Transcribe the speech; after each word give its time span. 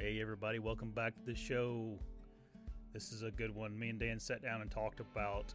Hey, 0.00 0.18
everybody, 0.18 0.58
welcome 0.58 0.92
back 0.92 1.14
to 1.14 1.26
the 1.26 1.34
show. 1.34 1.90
This 2.94 3.12
is 3.12 3.22
a 3.22 3.30
good 3.30 3.54
one. 3.54 3.78
Me 3.78 3.90
and 3.90 4.00
Dan 4.00 4.18
sat 4.18 4.42
down 4.42 4.62
and 4.62 4.70
talked 4.70 4.98
about 4.98 5.52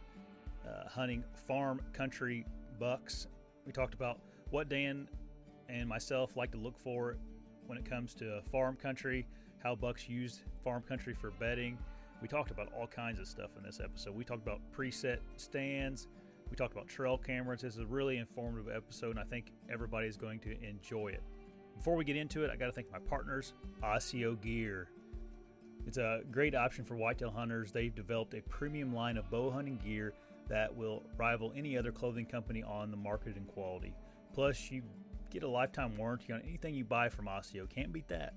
uh, 0.64 0.88
hunting 0.88 1.24
farm 1.48 1.80
country 1.92 2.46
bucks. 2.78 3.26
We 3.66 3.72
talked 3.72 3.92
about 3.92 4.20
what 4.50 4.68
Dan 4.68 5.08
and 5.68 5.88
myself 5.88 6.36
like 6.36 6.52
to 6.52 6.58
look 6.58 6.78
for 6.78 7.16
when 7.66 7.76
it 7.76 7.84
comes 7.84 8.14
to 8.14 8.40
farm 8.52 8.76
country, 8.76 9.26
how 9.64 9.74
bucks 9.74 10.08
use 10.08 10.44
farm 10.62 10.84
country 10.88 11.12
for 11.12 11.32
bedding. 11.32 11.76
We 12.22 12.28
talked 12.28 12.52
about 12.52 12.72
all 12.72 12.86
kinds 12.86 13.18
of 13.18 13.26
stuff 13.26 13.50
in 13.56 13.64
this 13.64 13.80
episode. 13.82 14.14
We 14.14 14.22
talked 14.22 14.46
about 14.46 14.60
preset 14.72 15.18
stands. 15.38 16.06
We 16.48 16.54
talked 16.54 16.72
about 16.72 16.86
trail 16.86 17.18
cameras. 17.18 17.62
This 17.62 17.74
is 17.74 17.80
a 17.80 17.86
really 17.86 18.18
informative 18.18 18.72
episode, 18.72 19.10
and 19.10 19.18
I 19.18 19.24
think 19.24 19.50
everybody 19.68 20.06
is 20.06 20.16
going 20.16 20.38
to 20.40 20.52
enjoy 20.62 21.08
it. 21.08 21.22
Before 21.76 21.94
we 21.94 22.04
get 22.04 22.16
into 22.16 22.44
it, 22.44 22.50
I 22.50 22.56
got 22.56 22.66
to 22.66 22.72
thank 22.72 22.90
my 22.90 22.98
partners, 22.98 23.52
ASIO 23.82 24.40
Gear. 24.40 24.88
It's 25.86 25.98
a 25.98 26.22
great 26.32 26.54
option 26.54 26.84
for 26.84 26.96
whitetail 26.96 27.30
hunters. 27.30 27.70
They've 27.70 27.94
developed 27.94 28.34
a 28.34 28.40
premium 28.42 28.92
line 28.94 29.16
of 29.16 29.30
bow 29.30 29.50
hunting 29.50 29.78
gear 29.84 30.14
that 30.48 30.74
will 30.74 31.04
rival 31.16 31.52
any 31.56 31.78
other 31.78 31.92
clothing 31.92 32.26
company 32.26 32.62
on 32.62 32.90
the 32.90 32.96
market 32.96 33.36
in 33.36 33.44
quality. 33.44 33.94
Plus, 34.34 34.70
you 34.70 34.82
get 35.30 35.44
a 35.44 35.48
lifetime 35.48 35.96
warranty 35.96 36.32
on 36.32 36.42
anything 36.42 36.74
you 36.74 36.84
buy 36.84 37.08
from 37.08 37.28
Osseo. 37.28 37.66
Can't 37.66 37.92
beat 37.92 38.08
that. 38.08 38.34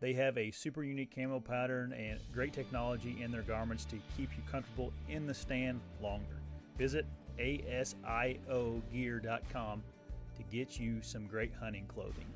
They 0.00 0.12
have 0.14 0.36
a 0.36 0.50
super 0.50 0.82
unique 0.82 1.14
camo 1.14 1.38
pattern 1.38 1.92
and 1.92 2.18
great 2.32 2.52
technology 2.52 3.16
in 3.22 3.30
their 3.30 3.42
garments 3.42 3.84
to 3.86 3.96
keep 4.16 4.30
you 4.36 4.42
comfortable 4.50 4.92
in 5.08 5.28
the 5.28 5.34
stand 5.34 5.80
longer. 6.00 6.40
Visit 6.76 7.06
asiogear.com 7.38 7.82
to 10.34 10.42
get 10.50 10.80
you 10.80 11.00
some 11.02 11.26
great 11.26 11.52
hunting 11.54 11.86
clothing. 11.86 12.26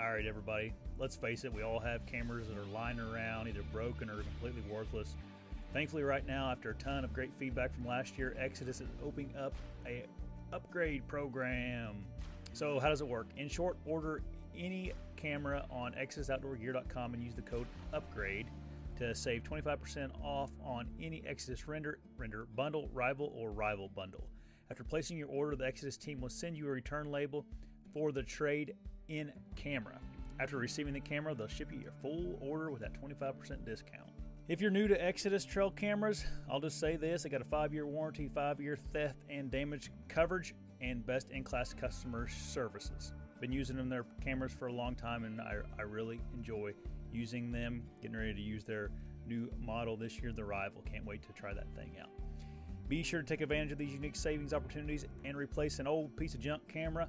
All 0.00 0.12
right, 0.12 0.26
everybody, 0.26 0.72
let's 0.96 1.16
face 1.16 1.44
it, 1.44 1.52
we 1.52 1.64
all 1.64 1.80
have 1.80 2.06
cameras 2.06 2.46
that 2.46 2.56
are 2.56 2.72
lying 2.72 3.00
around, 3.00 3.48
either 3.48 3.64
broken 3.72 4.08
or 4.08 4.22
completely 4.22 4.62
worthless. 4.70 5.16
Thankfully, 5.72 6.04
right 6.04 6.24
now, 6.24 6.52
after 6.52 6.70
a 6.70 6.74
ton 6.74 7.02
of 7.02 7.12
great 7.12 7.32
feedback 7.36 7.74
from 7.74 7.84
last 7.84 8.16
year, 8.16 8.36
Exodus 8.38 8.80
is 8.80 8.86
opening 9.04 9.34
up 9.36 9.52
a 9.84 10.04
upgrade 10.52 11.06
program. 11.08 11.96
So, 12.52 12.78
how 12.78 12.90
does 12.90 13.00
it 13.00 13.08
work? 13.08 13.26
In 13.36 13.48
short, 13.48 13.76
order 13.86 14.22
any 14.56 14.92
camera 15.16 15.66
on 15.68 15.94
ExodusOutdoorGear.com 15.94 17.14
and 17.14 17.20
use 17.20 17.34
the 17.34 17.42
code 17.42 17.66
UPGRADE 17.92 18.46
to 18.98 19.12
save 19.16 19.42
25% 19.42 20.10
off 20.22 20.52
on 20.64 20.86
any 21.02 21.24
Exodus 21.26 21.66
render, 21.66 21.98
render 22.16 22.46
bundle, 22.54 22.88
rival, 22.92 23.32
or 23.36 23.50
rival 23.50 23.90
bundle. 23.96 24.28
After 24.70 24.84
placing 24.84 25.18
your 25.18 25.28
order, 25.28 25.56
the 25.56 25.66
Exodus 25.66 25.96
team 25.96 26.20
will 26.20 26.28
send 26.28 26.56
you 26.56 26.68
a 26.68 26.70
return 26.70 27.10
label 27.10 27.44
for 27.92 28.12
the 28.12 28.22
trade 28.22 28.74
in 29.08 29.32
camera. 29.56 29.98
After 30.40 30.56
receiving 30.56 30.94
the 30.94 31.00
camera, 31.00 31.34
they'll 31.34 31.48
ship 31.48 31.72
you 31.72 31.80
your 31.80 31.92
full 32.00 32.38
order 32.40 32.70
with 32.70 32.80
that 32.82 33.00
25% 33.02 33.64
discount. 33.64 34.10
If 34.48 34.60
you're 34.60 34.70
new 34.70 34.88
to 34.88 35.04
Exodus 35.04 35.44
trail 35.44 35.70
cameras, 35.70 36.24
I'll 36.50 36.60
just 36.60 36.80
say 36.80 36.96
this 36.96 37.24
they 37.24 37.28
got 37.28 37.42
a 37.42 37.44
five 37.44 37.74
year 37.74 37.86
warranty, 37.86 38.30
five 38.34 38.60
year 38.60 38.78
theft 38.92 39.16
and 39.28 39.50
damage 39.50 39.90
coverage, 40.08 40.54
and 40.80 41.04
best 41.04 41.30
in 41.30 41.44
class 41.44 41.74
customer 41.74 42.28
services. 42.28 43.12
Been 43.40 43.52
using 43.52 43.76
them 43.76 43.88
their 43.88 44.06
cameras 44.24 44.52
for 44.52 44.68
a 44.68 44.72
long 44.72 44.94
time 44.94 45.24
and 45.24 45.40
I, 45.40 45.56
I 45.78 45.82
really 45.82 46.20
enjoy 46.34 46.72
using 47.12 47.52
them. 47.52 47.82
Getting 48.00 48.16
ready 48.16 48.34
to 48.34 48.40
use 48.40 48.64
their 48.64 48.90
new 49.26 49.50
model 49.60 49.96
this 49.96 50.18
year, 50.20 50.32
the 50.32 50.44
Rival. 50.44 50.82
Can't 50.90 51.04
wait 51.04 51.22
to 51.22 51.32
try 51.32 51.52
that 51.52 51.66
thing 51.76 51.92
out. 52.00 52.08
Be 52.88 53.02
sure 53.02 53.20
to 53.20 53.26
take 53.26 53.42
advantage 53.42 53.72
of 53.72 53.78
these 53.78 53.92
unique 53.92 54.16
savings 54.16 54.54
opportunities 54.54 55.04
and 55.24 55.36
replace 55.36 55.78
an 55.78 55.86
old 55.86 56.16
piece 56.16 56.34
of 56.34 56.40
junk 56.40 56.62
camera 56.68 57.06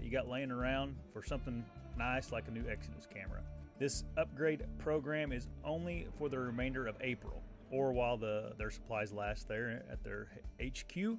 that 0.00 0.06
you 0.06 0.12
got 0.12 0.28
laying 0.28 0.50
around 0.50 0.96
for 1.12 1.22
something 1.22 1.62
nice 1.98 2.32
like 2.32 2.48
a 2.48 2.50
new 2.50 2.64
Exodus 2.70 3.06
camera. 3.12 3.40
This 3.78 4.04
upgrade 4.16 4.64
program 4.78 5.30
is 5.30 5.48
only 5.62 6.06
for 6.16 6.30
the 6.30 6.38
remainder 6.38 6.86
of 6.86 6.96
April 7.02 7.42
or 7.70 7.92
while 7.92 8.16
the 8.16 8.52
their 8.56 8.70
supplies 8.70 9.12
last 9.12 9.46
there 9.46 9.82
at 9.90 10.02
their 10.02 10.28
HQ. 10.62 11.18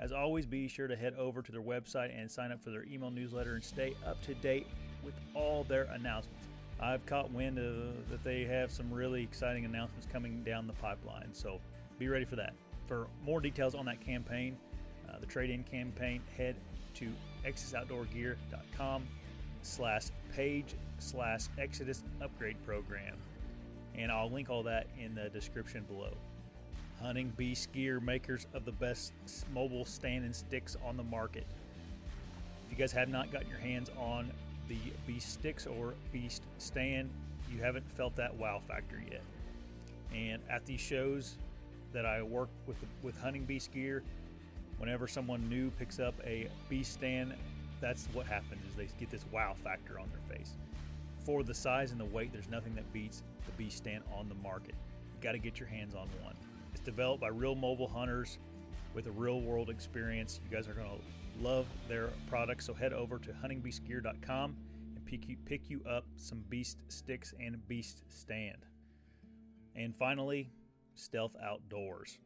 As 0.00 0.12
always, 0.12 0.44
be 0.44 0.66
sure 0.66 0.88
to 0.88 0.96
head 0.96 1.14
over 1.14 1.40
to 1.40 1.52
their 1.52 1.62
website 1.62 2.10
and 2.18 2.28
sign 2.28 2.50
up 2.50 2.62
for 2.64 2.70
their 2.70 2.84
email 2.84 3.10
newsletter 3.10 3.54
and 3.54 3.62
stay 3.62 3.94
up 4.04 4.20
to 4.22 4.34
date 4.34 4.66
with 5.04 5.14
all 5.34 5.62
their 5.64 5.84
announcements. 5.92 6.46
I've 6.80 7.04
caught 7.06 7.30
wind 7.30 7.58
of, 7.58 8.10
that 8.10 8.24
they 8.24 8.44
have 8.44 8.72
some 8.72 8.92
really 8.92 9.22
exciting 9.22 9.66
announcements 9.66 10.08
coming 10.10 10.42
down 10.42 10.66
the 10.66 10.72
pipeline, 10.74 11.28
so 11.32 11.60
be 11.98 12.08
ready 12.08 12.24
for 12.24 12.36
that. 12.36 12.54
For 12.88 13.06
more 13.24 13.40
details 13.40 13.74
on 13.74 13.84
that 13.84 14.00
campaign, 14.00 14.56
uh, 15.08 15.18
the 15.20 15.26
trade-in 15.26 15.62
campaign, 15.64 16.22
head 16.36 16.56
to 16.94 17.08
ExodusOutdoorGear.com 17.44 19.02
slash 19.62 20.04
page 20.34 20.74
slash 20.98 21.42
Exodus 21.58 22.02
upgrade 22.22 22.56
program. 22.64 23.16
And 23.96 24.10
I'll 24.10 24.30
link 24.30 24.50
all 24.50 24.62
that 24.64 24.86
in 24.98 25.14
the 25.14 25.28
description 25.28 25.84
below. 25.84 26.12
Hunting 27.02 27.32
Beast 27.36 27.72
Gear, 27.72 27.98
makers 27.98 28.46
of 28.54 28.64
the 28.64 28.72
best 28.72 29.12
mobile 29.52 29.84
stand 29.84 30.24
and 30.24 30.36
sticks 30.36 30.76
on 30.86 30.96
the 30.96 31.02
market. 31.02 31.46
If 32.66 32.72
you 32.72 32.76
guys 32.78 32.92
have 32.92 33.08
not 33.08 33.32
gotten 33.32 33.48
your 33.48 33.58
hands 33.58 33.90
on 33.98 34.30
the 34.68 34.78
Beast 35.06 35.32
sticks 35.32 35.66
or 35.66 35.94
Beast 36.12 36.42
stand, 36.58 37.10
you 37.52 37.60
haven't 37.62 37.90
felt 37.96 38.14
that 38.16 38.34
wow 38.36 38.60
factor 38.68 39.02
yet. 39.10 39.22
And 40.14 40.42
at 40.48 40.66
these 40.66 40.80
shows 40.80 41.36
that 41.92 42.06
I 42.06 42.22
work 42.22 42.48
with 42.66 42.76
with 43.02 43.18
Hunting 43.20 43.44
Beast 43.44 43.72
Gear, 43.72 44.02
whenever 44.80 45.06
someone 45.06 45.46
new 45.48 45.70
picks 45.72 46.00
up 46.00 46.14
a 46.24 46.48
beast 46.68 46.94
stand, 46.94 47.34
that's 47.80 48.08
what 48.12 48.26
happens 48.26 48.60
is 48.68 48.74
they 48.74 48.88
get 48.98 49.10
this 49.10 49.24
wow 49.30 49.54
factor 49.62 50.00
on 50.00 50.08
their 50.10 50.36
face. 50.36 50.54
For 51.24 51.42
the 51.42 51.54
size 51.54 51.92
and 51.92 52.00
the 52.00 52.06
weight, 52.06 52.32
there's 52.32 52.48
nothing 52.48 52.74
that 52.74 52.90
beats 52.92 53.22
the 53.46 53.52
beast 53.52 53.76
stand 53.76 54.02
on 54.12 54.28
the 54.28 54.34
market. 54.36 54.74
You 55.14 55.22
got 55.22 55.32
to 55.32 55.38
get 55.38 55.60
your 55.60 55.68
hands 55.68 55.94
on 55.94 56.08
one. 56.22 56.34
It's 56.72 56.80
developed 56.80 57.20
by 57.20 57.28
real 57.28 57.54
mobile 57.54 57.88
hunters 57.88 58.38
with 58.94 59.06
a 59.06 59.10
real 59.12 59.40
world 59.42 59.68
experience. 59.68 60.40
You 60.42 60.56
guys 60.56 60.66
are 60.66 60.72
going 60.72 60.88
to 60.88 61.44
love 61.46 61.66
their 61.88 62.08
products. 62.28 62.66
So 62.66 62.74
head 62.74 62.92
over 62.92 63.18
to 63.18 63.30
huntingbeastgear.com 63.30 64.56
and 64.96 65.06
pick 65.06 65.28
you, 65.28 65.36
pick 65.44 65.68
you 65.68 65.82
up 65.88 66.04
some 66.16 66.42
beast 66.48 66.78
sticks 66.88 67.34
and 67.38 67.56
beast 67.68 68.02
stand. 68.08 68.64
And 69.76 69.94
finally, 69.94 70.50
Stealth 70.94 71.36
Outdoors. 71.42 72.18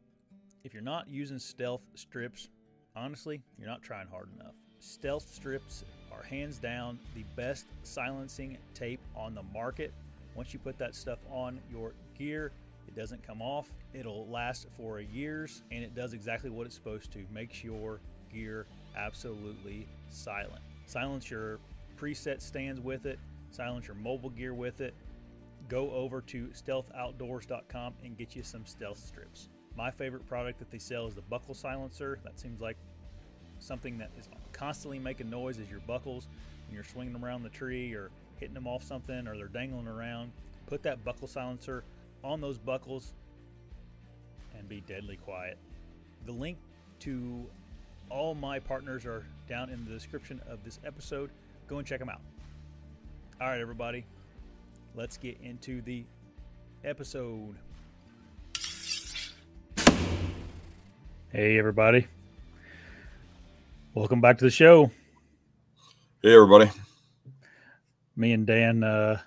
If 0.65 0.73
you're 0.73 0.81
not 0.81 1.07
using 1.07 1.37
stealth 1.37 1.83
strips, 1.93 2.49
honestly, 2.95 3.39
you're 3.59 3.69
not 3.69 3.83
trying 3.83 4.07
hard 4.07 4.29
enough. 4.35 4.55
Stealth 4.79 5.31
strips 5.31 5.85
are 6.11 6.23
hands 6.23 6.57
down 6.57 6.97
the 7.13 7.23
best 7.35 7.67
silencing 7.83 8.57
tape 8.73 8.99
on 9.15 9.35
the 9.35 9.43
market. 9.43 9.93
Once 10.33 10.53
you 10.53 10.59
put 10.59 10.79
that 10.79 10.95
stuff 10.95 11.19
on 11.31 11.59
your 11.71 11.93
gear, 12.17 12.51
it 12.87 12.95
doesn't 12.95 13.21
come 13.21 13.43
off. 13.43 13.69
It'll 13.93 14.25
last 14.27 14.65
for 14.75 14.99
years 14.99 15.61
and 15.69 15.83
it 15.83 15.93
does 15.93 16.13
exactly 16.13 16.49
what 16.49 16.65
it's 16.65 16.73
supposed 16.73 17.11
to. 17.11 17.23
Makes 17.31 17.63
your 17.63 17.99
gear 18.33 18.65
absolutely 18.97 19.87
silent. 20.09 20.63
Silence 20.87 21.29
your 21.29 21.59
preset 21.95 22.41
stands 22.41 22.81
with 22.81 23.05
it, 23.05 23.19
silence 23.51 23.85
your 23.85 23.97
mobile 23.97 24.31
gear 24.31 24.55
with 24.55 24.81
it. 24.81 24.95
Go 25.69 25.91
over 25.91 26.21
to 26.21 26.47
stealthoutdoors.com 26.47 27.93
and 28.03 28.17
get 28.17 28.35
you 28.35 28.41
some 28.41 28.65
stealth 28.65 28.97
strips. 28.97 29.49
My 29.77 29.91
favorite 29.91 30.27
product 30.27 30.59
that 30.59 30.71
they 30.71 30.79
sell 30.79 31.07
is 31.07 31.15
the 31.15 31.21
buckle 31.21 31.53
silencer. 31.53 32.19
That 32.23 32.39
seems 32.39 32.61
like 32.61 32.77
something 33.59 33.97
that 33.97 34.11
is 34.17 34.29
constantly 34.53 34.99
making 34.99 35.29
noise 35.29 35.59
as 35.59 35.69
your 35.69 35.81
buckles 35.81 36.27
when 36.67 36.75
you're 36.75 36.83
swinging 36.83 37.13
them 37.13 37.25
around 37.25 37.43
the 37.43 37.49
tree 37.49 37.93
or 37.93 38.09
hitting 38.39 38.53
them 38.53 38.67
off 38.67 38.83
something 38.83 39.27
or 39.27 39.35
they're 39.35 39.47
dangling 39.47 39.87
around. 39.87 40.31
Put 40.67 40.83
that 40.83 41.03
buckle 41.03 41.27
silencer 41.27 41.83
on 42.23 42.41
those 42.41 42.57
buckles 42.57 43.13
and 44.57 44.67
be 44.67 44.81
deadly 44.81 45.17
quiet. 45.17 45.57
The 46.25 46.31
link 46.31 46.57
to 47.01 47.45
all 48.09 48.33
my 48.33 48.59
partners 48.59 49.05
are 49.05 49.25
down 49.47 49.69
in 49.69 49.83
the 49.85 49.91
description 49.91 50.41
of 50.49 50.63
this 50.63 50.79
episode. 50.85 51.29
Go 51.67 51.77
and 51.77 51.87
check 51.87 51.99
them 51.99 52.09
out. 52.09 52.21
All 53.41 53.47
right, 53.47 53.59
everybody, 53.59 54.05
let's 54.95 55.17
get 55.17 55.37
into 55.43 55.81
the 55.81 56.03
episode. 56.83 57.55
Hey, 61.35 61.59
everybody. 61.59 62.07
Welcome 63.93 64.21
back 64.21 64.37
to 64.37 64.45
the 64.45 64.49
show. 64.49 64.89
Hey, 66.21 66.33
everybody. 66.33 66.71
Me 68.15 68.31
and 68.31 68.47
Dan, 68.47 68.85
uh, 68.85 69.19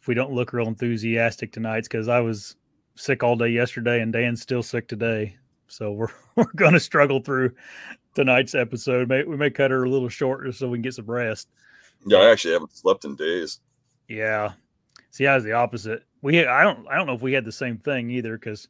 if 0.00 0.08
we 0.08 0.14
don't 0.14 0.32
look 0.32 0.52
real 0.52 0.66
enthusiastic 0.66 1.52
tonight, 1.52 1.78
it's 1.78 1.86
because 1.86 2.08
I 2.08 2.18
was 2.18 2.56
sick 2.96 3.22
all 3.22 3.36
day 3.36 3.46
yesterday 3.46 4.00
and 4.00 4.12
Dan's 4.12 4.42
still 4.42 4.64
sick 4.64 4.88
today. 4.88 5.36
So 5.68 5.92
we're, 5.92 6.08
we're 6.34 6.52
going 6.56 6.72
to 6.72 6.80
struggle 6.80 7.20
through 7.20 7.52
tonight's 8.16 8.56
episode. 8.56 9.08
May, 9.08 9.22
we 9.22 9.36
may 9.36 9.50
cut 9.50 9.70
her 9.70 9.84
a 9.84 9.88
little 9.88 10.08
short 10.08 10.44
just 10.44 10.58
so 10.58 10.68
we 10.68 10.78
can 10.78 10.82
get 10.82 10.94
some 10.94 11.06
rest. 11.06 11.46
Yeah, 12.04 12.18
I 12.18 12.30
actually 12.32 12.54
haven't 12.54 12.76
slept 12.76 13.04
in 13.04 13.14
days. 13.14 13.60
Yeah. 14.08 14.54
See, 15.12 15.28
I 15.28 15.36
was 15.36 15.44
the 15.44 15.52
opposite. 15.52 16.02
We, 16.22 16.44
I 16.44 16.64
don't, 16.64 16.88
I 16.88 16.96
don't 16.96 17.06
know 17.06 17.14
if 17.14 17.22
we 17.22 17.34
had 17.34 17.44
the 17.44 17.52
same 17.52 17.78
thing 17.78 18.10
either 18.10 18.36
because 18.36 18.66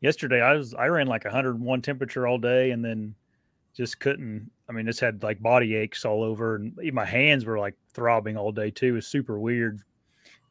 yesterday 0.00 0.40
I 0.42 0.54
was 0.54 0.74
I 0.74 0.86
ran 0.86 1.06
like 1.06 1.24
101 1.24 1.82
temperature 1.82 2.26
all 2.26 2.38
day 2.38 2.70
and 2.70 2.84
then 2.84 3.14
just 3.76 4.00
couldn't 4.00 4.50
I 4.68 4.72
mean 4.72 4.86
just 4.86 5.00
had 5.00 5.22
like 5.22 5.40
body 5.42 5.74
aches 5.74 6.04
all 6.04 6.22
over 6.22 6.56
and 6.56 6.76
my 6.92 7.04
hands 7.04 7.44
were 7.44 7.58
like 7.58 7.74
throbbing 7.92 8.36
all 8.36 8.52
day 8.52 8.70
too. 8.70 8.88
It 8.88 8.92
was 8.92 9.06
super 9.06 9.38
weird. 9.38 9.82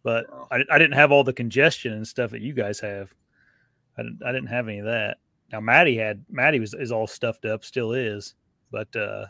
but 0.03 0.25
I, 0.51 0.63
I 0.69 0.77
didn't 0.77 0.93
have 0.93 1.11
all 1.11 1.23
the 1.23 1.33
congestion 1.33 1.93
and 1.93 2.07
stuff 2.07 2.31
that 2.31 2.41
you 2.41 2.53
guys 2.53 2.79
have. 2.79 3.13
I 3.97 4.03
didn't, 4.03 4.21
I 4.23 4.31
didn't 4.31 4.49
have 4.49 4.67
any 4.67 4.79
of 4.79 4.85
that. 4.85 5.17
Now 5.51 5.59
Maddie 5.59 5.97
had 5.97 6.23
Maddie 6.29 6.59
was 6.59 6.73
is 6.73 6.91
all 6.91 7.07
stuffed 7.07 7.45
up, 7.45 7.65
still 7.65 7.93
is, 7.93 8.35
but 8.71 8.95
uh, 8.95 9.25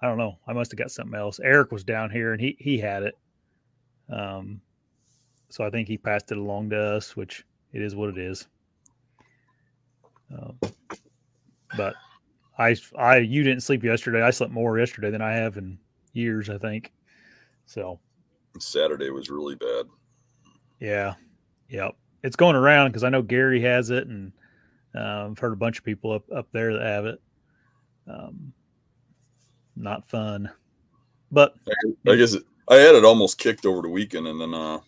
I 0.00 0.06
don't 0.06 0.18
know. 0.18 0.38
I 0.46 0.52
must 0.52 0.70
have 0.72 0.78
got 0.78 0.90
something 0.90 1.18
else. 1.18 1.40
Eric 1.40 1.72
was 1.72 1.84
down 1.84 2.10
here 2.10 2.32
and 2.32 2.40
he 2.40 2.56
he 2.58 2.78
had 2.78 3.02
it. 3.02 3.18
Um, 4.10 4.60
so 5.50 5.64
I 5.64 5.70
think 5.70 5.88
he 5.88 5.98
passed 5.98 6.32
it 6.32 6.38
along 6.38 6.70
to 6.70 6.78
us, 6.78 7.14
which 7.16 7.44
it 7.72 7.82
is 7.82 7.94
what 7.94 8.08
it 8.08 8.18
is. 8.18 8.48
Um, 10.32 10.58
but 11.76 11.94
I 12.58 12.76
I 12.98 13.18
you 13.18 13.42
didn't 13.42 13.62
sleep 13.62 13.82
yesterday. 13.84 14.22
I 14.22 14.30
slept 14.30 14.52
more 14.52 14.78
yesterday 14.78 15.10
than 15.10 15.22
I 15.22 15.32
have 15.32 15.56
in 15.56 15.78
years, 16.12 16.48
I 16.50 16.58
think. 16.58 16.92
So 17.66 17.98
Saturday 18.58 19.10
was 19.10 19.30
really 19.30 19.54
bad. 19.54 19.86
Yeah. 20.80 21.14
Yep. 21.68 21.96
It's 22.22 22.36
going 22.36 22.56
around 22.56 22.90
because 22.90 23.04
I 23.04 23.08
know 23.08 23.22
Gary 23.22 23.60
has 23.62 23.90
it, 23.90 24.06
and 24.06 24.32
uh, 24.94 25.28
I've 25.30 25.38
heard 25.38 25.52
a 25.52 25.56
bunch 25.56 25.78
of 25.78 25.84
people 25.84 26.12
up, 26.12 26.24
up 26.30 26.48
there 26.52 26.72
that 26.74 26.82
have 26.82 27.06
it. 27.06 27.20
Um, 28.06 28.52
not 29.74 30.08
fun, 30.08 30.50
but 31.30 31.54
I, 31.68 32.10
I 32.10 32.16
guess 32.16 32.34
it, 32.34 32.42
I 32.68 32.76
had 32.76 32.94
it 32.94 33.04
almost 33.04 33.38
kicked 33.38 33.64
over 33.64 33.80
the 33.80 33.88
weekend, 33.88 34.26
and 34.26 34.40
then 34.40 34.54
uh, 34.54 34.78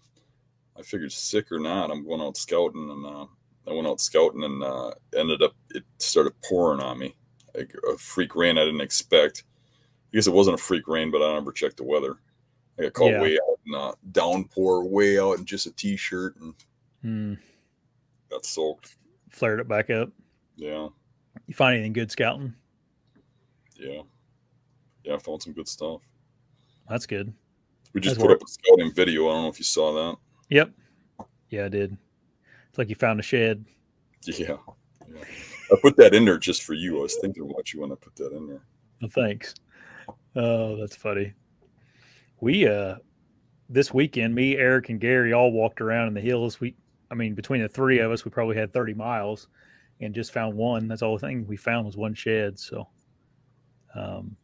I 0.79 0.83
figured 0.83 1.13
sick 1.13 1.51
or 1.51 1.59
not, 1.59 1.91
I'm 1.91 2.05
going 2.05 2.21
out 2.21 2.37
scouting, 2.37 2.91
and 2.91 3.07
uh, 3.07 3.27
I 3.69 3.73
went 3.73 3.87
out 3.87 4.01
scouting, 4.01 4.45
and 4.45 4.63
uh, 4.63 4.93
ended 5.17 5.43
up 5.43 5.55
it 5.71 5.85
started 5.99 6.35
pouring 6.43 6.81
on 6.81 6.99
me, 6.99 7.15
like 7.57 7.75
a 7.93 7.97
freak 7.97 8.35
rain 8.37 8.59
I 8.59 8.65
didn't 8.65 8.81
expect. 8.83 9.45
I 10.13 10.17
guess 10.17 10.27
it 10.27 10.33
wasn't 10.35 10.61
a 10.61 10.63
freak 10.63 10.87
rain, 10.87 11.11
but 11.11 11.23
I 11.23 11.33
never 11.35 11.51
checked 11.53 11.79
the 11.79 11.85
weather. 11.85 12.17
I 12.79 12.83
got 12.85 12.93
caught 12.93 13.13
Yeah. 13.13 13.23
way 13.23 13.35
out 13.39 13.59
in 13.67 13.75
uh, 13.75 13.93
downpour, 14.13 14.85
way 14.85 15.19
out 15.19 15.39
in 15.39 15.45
just 15.45 15.67
a 15.67 15.73
t-shirt, 15.73 16.37
and 16.37 16.55
hmm, 17.03 17.35
got 18.31 18.45
soaked. 18.45 18.97
flared 19.31 19.61
it 19.61 19.69
back 19.69 19.91
up. 19.91 20.11
Yeah, 20.57 20.89
You 21.47 21.55
find 21.55 21.75
anything 21.77 21.93
good 21.95 22.11
scouting? 22.13 22.55
yeah, 23.77 24.03
yeah. 25.05 25.15
I 25.15 25.19
found 25.19 25.43
some 25.43 25.53
good 25.53 25.69
stuff. 25.69 26.01
That's 26.89 27.07
good. 27.07 27.33
We 27.93 28.01
just 28.01 28.17
That's 28.17 28.23
put 28.23 28.31
work. 28.31 28.41
up 28.43 28.47
a 28.47 28.51
scouting 28.51 28.93
video. 28.93 29.29
I 29.29 29.33
don't 29.33 29.43
know 29.45 29.49
if 29.49 29.59
you 29.59 29.65
saw 29.65 29.93
that. 29.95 30.17
Yep. 30.51 30.71
Yeah, 31.51 31.65
I 31.65 31.69
did. 31.69 31.97
It's 32.75 32.79
like 32.81 32.89
you 32.89 32.97
found 32.97 33.21
a 33.21 33.23
shed. 33.23 33.65
Yeah. 34.25 34.57
yeah. 35.09 35.25
I 35.71 35.77
put 35.81 35.97
that 35.97 36.13
in 36.13 36.25
there 36.25 36.39
just 36.39 36.65
for 36.65 36.75
you. 36.75 36.99
I 36.99 37.03
was 37.03 37.15
thinking 37.21 37.49
about 37.49 37.73
you 37.73 37.81
when 37.81 37.93
I 37.93 37.95
put 37.95 38.17
that 38.17 38.33
in 38.33 38.49
there. 38.49 38.63
Well, 39.01 39.13
thanks. 39.15 39.55
Oh, 40.35 40.77
that's 40.77 40.97
funny. 40.97 41.35
We 42.41 42.67
uh 42.67 42.97
this 43.69 43.95
weekend, 43.95 44.35
me, 44.35 44.57
Eric, 44.57 44.89
and 44.89 44.99
Gary 44.99 45.33
all 45.33 45.53
walked 45.53 45.81
around 45.81 46.09
in 46.09 46.15
the 46.15 46.21
hills. 46.21 46.59
We 46.59 46.75
I 47.13 47.15
mean, 47.15 47.37
between 47.37 47.63
the 47.63 47.69
three 47.69 48.01
of 48.01 48.11
us, 48.11 48.25
we 48.25 48.33
probably 48.33 48.57
had 48.57 48.73
30 48.73 48.95
miles 48.95 49.47
and 50.01 50.13
just 50.13 50.33
found 50.33 50.57
one. 50.57 50.89
That's 50.89 51.03
all 51.03 51.17
the 51.17 51.25
thing 51.25 51.47
we 51.47 51.57
found 51.57 51.87
was 51.87 51.97
one 51.97 52.15
shed. 52.15 52.59
So 52.59 52.89
um 53.95 54.37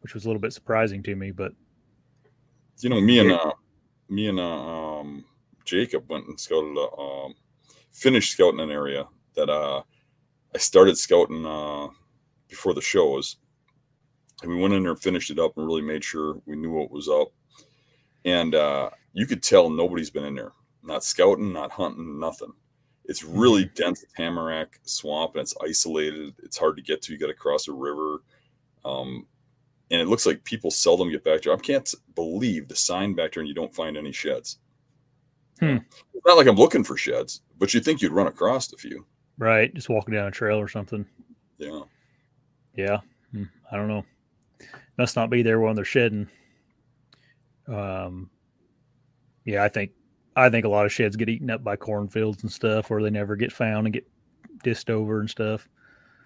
which 0.00 0.14
was 0.14 0.24
a 0.24 0.28
little 0.28 0.40
bit 0.40 0.54
surprising 0.54 1.02
to 1.02 1.14
me, 1.16 1.32
but 1.32 1.52
You 2.80 2.88
know, 2.88 3.00
me 3.02 3.18
and 3.18 3.32
uh, 3.32 3.52
me 4.08 4.28
and 4.28 4.40
uh, 4.40 5.00
um, 5.00 5.26
Jacob 5.66 6.08
went 6.08 6.28
and 6.28 6.40
scouted 6.40 6.78
a 6.78 6.96
um, 6.96 7.34
finished 7.94 8.32
scouting 8.32 8.60
an 8.60 8.70
area 8.70 9.06
that 9.34 9.48
uh, 9.48 9.82
I 10.54 10.58
started 10.58 10.98
scouting 10.98 11.46
uh, 11.46 11.88
before 12.48 12.74
the 12.74 12.82
shows, 12.82 13.36
and 14.42 14.50
we 14.50 14.60
went 14.60 14.74
in 14.74 14.82
there 14.82 14.92
and 14.92 15.00
finished 15.00 15.30
it 15.30 15.38
up 15.38 15.56
and 15.56 15.66
really 15.66 15.82
made 15.82 16.04
sure 16.04 16.40
we 16.44 16.56
knew 16.56 16.70
what 16.70 16.90
was 16.90 17.08
up. 17.08 17.28
And 18.24 18.54
uh, 18.54 18.90
you 19.12 19.26
could 19.26 19.42
tell 19.42 19.70
nobody's 19.70 20.10
been 20.10 20.24
in 20.24 20.34
there, 20.34 20.52
not 20.82 21.04
scouting, 21.04 21.52
not 21.52 21.70
hunting, 21.70 22.18
nothing. 22.18 22.52
It's 23.06 23.22
really 23.22 23.66
dense 23.74 24.04
tamarack 24.16 24.80
swamp 24.82 25.34
and 25.34 25.42
it's 25.42 25.54
isolated. 25.62 26.34
It's 26.42 26.56
hard 26.56 26.76
to 26.76 26.82
get 26.82 27.02
to. 27.02 27.12
You 27.12 27.18
got 27.18 27.26
to 27.26 27.34
cross 27.34 27.68
a 27.68 27.72
river. 27.72 28.22
Um, 28.82 29.26
and 29.90 30.00
it 30.00 30.08
looks 30.08 30.24
like 30.26 30.42
people 30.44 30.70
seldom 30.70 31.10
get 31.10 31.22
back 31.22 31.42
there. 31.42 31.52
I 31.52 31.56
can't 31.56 31.92
believe 32.14 32.68
the 32.68 32.76
sign 32.76 33.14
back 33.14 33.32
there, 33.32 33.42
and 33.42 33.48
you 33.48 33.54
don't 33.54 33.74
find 33.74 33.96
any 33.96 34.12
sheds. 34.12 34.58
Hmm. 35.60 35.76
It's 36.14 36.26
not 36.26 36.36
like 36.36 36.46
I'm 36.46 36.56
looking 36.56 36.84
for 36.84 36.96
sheds, 36.96 37.42
but 37.58 37.72
you 37.74 37.80
think 37.80 38.00
you'd 38.02 38.12
run 38.12 38.26
across 38.26 38.72
a 38.72 38.76
few. 38.76 39.06
right, 39.38 39.72
just 39.74 39.88
walking 39.88 40.14
down 40.14 40.28
a 40.28 40.30
trail 40.30 40.58
or 40.58 40.68
something. 40.68 41.06
Yeah, 41.58 41.80
Yeah. 42.76 42.98
Hmm, 43.32 43.44
I 43.70 43.76
don't 43.76 43.88
know. 43.88 44.04
Must 44.98 45.16
not 45.16 45.30
be 45.30 45.42
there 45.42 45.60
when 45.60 45.74
they're 45.76 45.84
shedding. 45.84 46.28
Um 47.68 48.30
yeah, 49.44 49.62
I 49.64 49.68
think 49.68 49.92
I 50.36 50.48
think 50.50 50.64
a 50.64 50.68
lot 50.68 50.86
of 50.86 50.92
sheds 50.92 51.16
get 51.16 51.28
eaten 51.28 51.50
up 51.50 51.62
by 51.62 51.76
cornfields 51.76 52.42
and 52.42 52.50
stuff 52.52 52.90
or 52.90 53.02
they 53.02 53.10
never 53.10 53.36
get 53.36 53.52
found 53.52 53.86
and 53.86 53.92
get 53.94 54.06
dissed 54.64 54.90
over 54.90 55.20
and 55.20 55.28
stuff. 55.30 55.68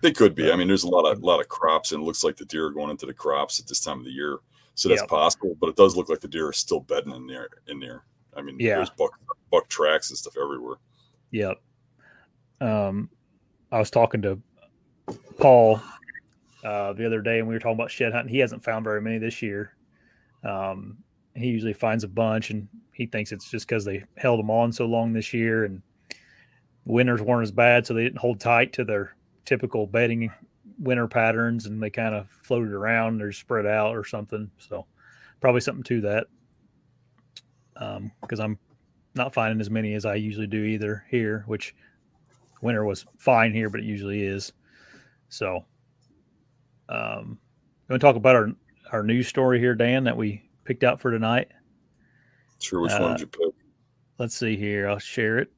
they 0.03 0.13
could 0.13 0.35
be. 0.35 0.51
I 0.53 0.57
mean, 0.57 0.69
there's 0.69 0.85
a 0.85 0.89
lot 0.89 1.11
of 1.11 1.23
lot 1.23 1.41
of 1.41 1.49
crops, 1.49 1.93
and 1.93 2.03
it 2.03 2.05
looks 2.07 2.23
like 2.25 2.37
the 2.37 2.45
deer 2.45 2.67
are 2.67 2.71
going 2.73 2.91
into 2.91 3.07
the 3.07 3.13
crops 3.15 3.59
at 3.61 3.67
this 3.67 3.81
time 3.81 3.99
of 3.99 4.05
the 4.05 4.11
year, 4.13 4.39
so 4.75 4.89
that's 4.89 5.03
Yep. 5.03 5.09
possible. 5.11 5.57
But 5.61 5.71
it 5.71 5.77
does 5.77 5.97
look 5.97 6.09
like 6.09 6.21
the 6.21 6.29
deer 6.29 6.47
are 6.49 6.53
still 6.53 6.81
bedding 6.81 7.13
in 7.15 7.27
there. 7.27 7.49
In 7.67 7.81
there, 7.81 8.05
I 8.39 8.43
mean, 8.43 8.57
Yeah. 8.59 8.77
there's 8.77 8.91
buck 8.91 9.13
buck 9.51 9.69
tracks 9.69 10.11
and 10.11 10.19
stuff 10.19 10.35
everywhere. 10.41 10.77
Yep. 11.31 11.57
Um, 12.61 13.11
I 13.73 13.79
was 13.79 13.91
talking 13.91 14.23
to 14.23 14.41
Paul 15.39 15.81
uh, 16.65 16.93
the 16.93 17.07
other 17.07 17.21
day, 17.21 17.39
and 17.39 17.49
we 17.49 17.55
were 17.55 17.61
talking 17.61 17.75
about 17.75 17.91
shed 17.91 18.13
hunting. 18.13 18.33
He 18.33 18.41
hasn't 18.41 18.65
found 18.65 18.85
very 18.85 19.01
many 19.01 19.19
this 19.19 19.43
year. 19.43 19.75
Um, 20.45 20.99
he 21.35 21.49
usually 21.49 21.73
finds 21.73 22.05
a 22.05 22.09
bunch, 22.09 22.51
and 22.51 22.69
he 22.93 23.07
thinks 23.07 23.33
it's 23.33 23.51
just 23.51 23.67
because 23.69 23.85
they 23.85 24.05
held 24.17 24.39
them 24.41 24.51
on 24.51 24.73
so 24.73 24.87
long 24.87 25.13
this 25.13 25.33
year, 25.33 25.65
and 25.65 25.83
winters 26.85 27.23
weren't 27.23 27.43
as 27.43 27.53
bad, 27.53 27.87
so 27.87 27.95
they 27.95 28.03
didn't 28.05 28.19
hold 28.19 28.41
tight 28.41 28.73
to 28.75 28.85
their 28.85 29.15
typical 29.45 29.87
bedding 29.87 30.33
winter 30.79 31.07
patterns, 31.09 31.67
and 31.67 31.83
they 31.83 31.91
kind 31.91 32.15
of 32.15 32.29
floated 32.43 32.73
around 32.73 33.23
or 33.23 33.33
spread 33.33 33.67
out 33.67 33.97
or 33.97 34.05
something. 34.05 34.51
So 34.59 34.87
probably 35.41 35.61
something 35.61 35.85
to 35.85 36.01
that. 36.03 36.27
Because 38.21 38.41
I'm 38.41 38.59
not 39.15 39.35
finding 39.35 39.61
as 39.61 39.71
many 39.71 39.95
as 39.95 40.05
I 40.05 40.15
usually 40.15 40.47
do 40.47 40.65
either 40.65 41.05
here, 41.11 41.45
which 41.47 41.75
winter 42.61 42.85
was 42.85 43.07
fine 43.17 43.53
here, 43.53 43.71
but 43.71 43.81
it 43.81 43.87
usually 43.87 44.23
is. 44.23 44.53
So, 45.29 45.65
um, 46.89 47.39
you 47.89 47.93
want 47.93 48.01
to 48.01 48.07
talk 48.07 48.17
about 48.17 48.37
our 48.37 48.49
our 48.93 49.03
news 49.03 49.29
story 49.29 49.59
here, 49.59 49.75
Dan, 49.75 50.05
that 50.05 50.17
we 50.17 50.49
picked 50.65 50.83
out 50.85 51.01
for 51.01 51.11
tonight? 51.11 51.49
Sure, 52.59 52.81
which 52.81 52.93
Uh, 52.93 53.01
one 53.01 53.13
did 53.13 53.21
you 53.21 53.27
pick? 53.27 53.55
Let's 54.19 54.35
see 54.35 54.57
here. 54.57 54.89
I'll 54.89 54.99
share 54.99 55.39
it. 55.39 55.53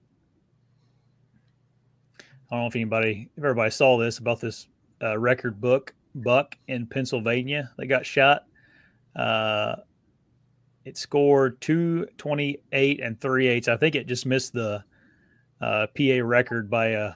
I 2.19 2.57
don't 2.57 2.61
know 2.63 2.67
if 2.67 2.75
anybody, 2.77 3.31
if 3.37 3.45
everybody 3.45 3.71
saw 3.71 3.97
this 3.97 4.19
about 4.19 4.41
this 4.41 4.69
uh, 5.03 5.17
record 5.17 5.61
book 5.61 5.95
buck 6.17 6.59
in 6.67 6.87
Pennsylvania 6.87 7.71
that 7.77 7.87
got 7.87 8.05
shot. 8.05 8.47
Uh, 9.15 9.77
it 10.85 10.97
scored 10.97 11.61
228 11.61 13.01
and 13.01 13.21
three 13.21 13.47
eighths. 13.49 13.69
I 13.69 13.77
think 13.77 13.95
it 13.95 14.07
just 14.07 14.27
missed 14.27 14.53
the 14.53 14.83
uh, 15.61 15.87
PA 15.97 16.21
record 16.23 16.71
by 16.71 16.89
a 16.89 17.13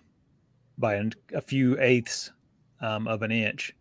by 0.78 1.02
a 1.33 1.40
few 1.40 1.78
eighths 1.80 2.33
um, 2.80 3.06
of 3.09 3.23
an 3.23 3.30
inch. 3.30 3.75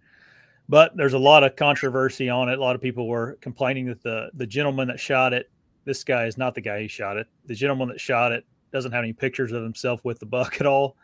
But 0.69 0.95
there's 0.95 1.13
a 1.13 1.19
lot 1.19 1.43
of 1.43 1.55
controversy 1.55 2.29
on 2.29 2.47
it. 2.49 2.57
A 2.57 2.61
lot 2.61 2.75
of 2.75 2.81
people 2.81 3.07
were 3.07 3.37
complaining 3.41 3.85
that 3.87 4.01
the 4.01 4.29
the 4.35 4.47
gentleman 4.47 4.87
that 4.87 4.99
shot 4.99 5.33
it, 5.33 5.49
this 5.85 6.03
guy 6.03 6.25
is 6.25 6.37
not 6.37 6.55
the 6.55 6.61
guy 6.61 6.81
who 6.81 6.87
shot 6.87 7.17
it. 7.17 7.27
The 7.45 7.55
gentleman 7.55 7.89
that 7.89 7.99
shot 7.99 8.31
it 8.31 8.45
doesn't 8.71 8.91
have 8.91 9.03
any 9.03 9.13
pictures 9.13 9.51
of 9.51 9.61
himself 9.61 10.03
with 10.05 10.19
the 10.19 10.25
buck 10.25 10.61
at 10.61 10.65
all. 10.67 10.95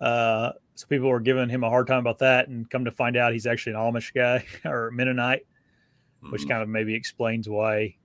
Uh, 0.00 0.52
so 0.74 0.86
people 0.86 1.08
were 1.08 1.20
giving 1.20 1.48
him 1.48 1.64
a 1.64 1.68
hard 1.68 1.86
time 1.86 1.98
about 1.98 2.18
that, 2.20 2.48
and 2.48 2.68
come 2.70 2.84
to 2.84 2.90
find 2.90 3.16
out 3.16 3.32
he's 3.32 3.46
actually 3.46 3.72
an 3.72 3.78
Amish 3.78 4.12
guy 4.14 4.44
or 4.68 4.90
Mennonite, 4.90 5.46
which 6.30 6.42
Mhm. 6.42 6.48
kind 6.48 6.62
of 6.62 6.68
maybe 6.68 6.94
explains 6.94 7.48
why 7.48 7.96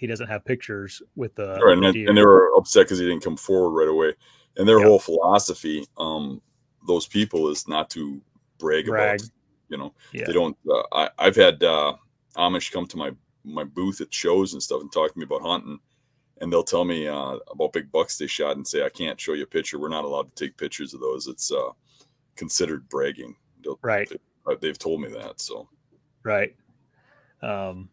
he 0.00 0.06
doesn't 0.06 0.28
have 0.28 0.42
pictures 0.46 1.02
with 1.14 1.34
the, 1.34 1.60
Right, 1.62 1.74
and, 1.74 1.82
the 1.82 1.86
then- 1.88 1.92
deer. 1.94 2.08
and 2.08 2.16
they 2.16 2.24
were 2.24 2.54
upset 2.56 2.86
because 2.86 2.98
he 2.98 3.06
didn't 3.06 3.22
come 3.22 3.36
forward 3.36 3.78
right 3.78 3.88
away. 3.88 4.14
And 4.56 4.66
their 4.66 4.78
Yep. 4.78 4.86
whole 4.88 4.98
philosophy, 4.98 5.86
um, 5.98 6.40
those 6.88 7.06
people, 7.06 7.48
is 7.50 7.68
not 7.68 7.90
to 7.90 8.20
brag, 8.58 8.86
Brag. 8.86 9.20
about. 9.20 9.30
You 9.68 9.76
know, 9.78 9.94
yeah. 10.12 10.24
they 10.26 10.32
don't. 10.32 10.56
Uh, 10.68 10.82
I, 10.90 11.10
I've 11.18 11.36
had 11.36 11.62
uh, 11.62 11.94
Amish 12.36 12.72
come 12.72 12.86
to 12.86 12.96
my 12.96 13.12
my 13.44 13.62
booth 13.62 14.00
at 14.00 14.12
shows 14.12 14.52
and 14.54 14.62
stuff 14.62 14.80
and 14.80 14.90
talk 14.90 15.12
to 15.12 15.18
me 15.18 15.24
about 15.24 15.42
hunting, 15.42 15.78
and 16.40 16.52
they'll 16.52 16.64
tell 16.64 16.84
me 16.84 17.06
uh, 17.06 17.36
about 17.52 17.72
big 17.72 17.92
bucks 17.92 18.18
they 18.18 18.26
shot 18.26 18.56
and 18.56 18.66
say, 18.66 18.82
"I 18.84 18.88
can't 18.88 19.20
show 19.20 19.34
you 19.34 19.44
a 19.44 19.46
picture. 19.46 19.78
We're 19.78 19.88
not 19.88 20.04
allowed 20.04 20.34
to 20.34 20.44
take 20.44 20.56
pictures 20.56 20.92
of 20.94 21.00
those. 21.00 21.28
It's 21.28 21.52
uh, 21.52 21.70
considered 22.36 22.88
bragging." 22.88 23.36
They'll, 23.62 23.78
Right. 23.82 24.08
They, 24.08 24.16
uh, 24.52 24.56
they've 24.60 24.78
told 24.78 25.02
me 25.02 25.08
that. 25.10 25.40
So 25.40 25.68
right 26.24 26.54
um 27.42 27.88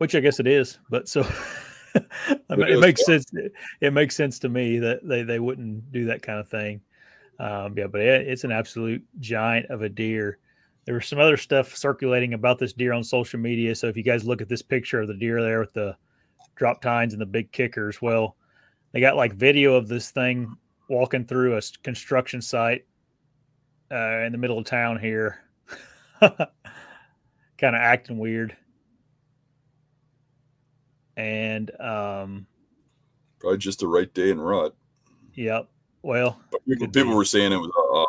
which 0.00 0.14
i 0.14 0.20
guess 0.20 0.40
it 0.40 0.46
is 0.46 0.78
but 0.90 1.08
so 1.08 1.22
I 1.94 2.54
mean, 2.54 2.68
It 2.68 2.70
it, 2.74 2.80
makes 2.80 3.04
sense 3.04 3.26
it 3.80 3.92
makes 3.92 4.14
sense 4.14 4.38
to 4.40 4.48
me 4.48 4.78
that 4.78 5.00
they, 5.06 5.22
they 5.22 5.40
wouldn't 5.40 5.90
do 5.90 6.04
that 6.06 6.22
kind 6.22 6.38
of 6.38 6.48
thing 6.48 6.80
um 7.38 7.74
yeah 7.76 7.86
but 7.86 8.00
it, 8.00 8.28
it's 8.28 8.44
an 8.44 8.52
absolute 8.52 9.02
giant 9.18 9.66
of 9.70 9.82
a 9.82 9.88
deer 9.88 10.38
there 10.84 10.94
was 10.94 11.06
some 11.06 11.18
other 11.18 11.36
stuff 11.36 11.76
circulating 11.76 12.34
about 12.34 12.58
this 12.58 12.72
deer 12.72 12.92
on 12.92 13.02
social 13.02 13.40
media 13.40 13.74
so 13.74 13.88
if 13.88 13.96
you 13.96 14.02
guys 14.02 14.24
look 14.24 14.40
at 14.40 14.48
this 14.48 14.62
picture 14.62 15.00
of 15.00 15.08
the 15.08 15.14
deer 15.14 15.42
there 15.42 15.60
with 15.60 15.72
the 15.72 15.96
drop 16.60 16.82
tines 16.82 17.14
and 17.14 17.22
the 17.22 17.26
big 17.26 17.50
kickers. 17.52 18.02
Well, 18.02 18.36
they 18.92 19.00
got 19.00 19.16
like 19.16 19.32
video 19.32 19.74
of 19.74 19.88
this 19.88 20.10
thing 20.10 20.56
walking 20.90 21.24
through 21.24 21.56
a 21.56 21.62
construction 21.82 22.42
site 22.42 22.84
uh, 23.90 24.20
in 24.20 24.32
the 24.32 24.38
middle 24.38 24.58
of 24.58 24.66
town 24.66 25.00
here, 25.00 25.40
kind 26.20 26.36
of 27.62 27.74
acting 27.74 28.18
weird. 28.18 28.54
And 31.16 31.70
um, 31.80 32.46
probably 33.38 33.58
just 33.58 33.80
the 33.80 33.86
right 33.86 34.12
day 34.14 34.30
and 34.30 34.44
rut. 34.44 34.74
Yep. 35.34 35.68
Well, 36.02 36.40
but 36.50 36.64
people, 36.66 36.88
people 36.88 37.14
were 37.14 37.24
saying 37.24 37.52
it 37.52 37.56
was 37.56 37.70
a, 37.76 37.96
a, 37.98 38.06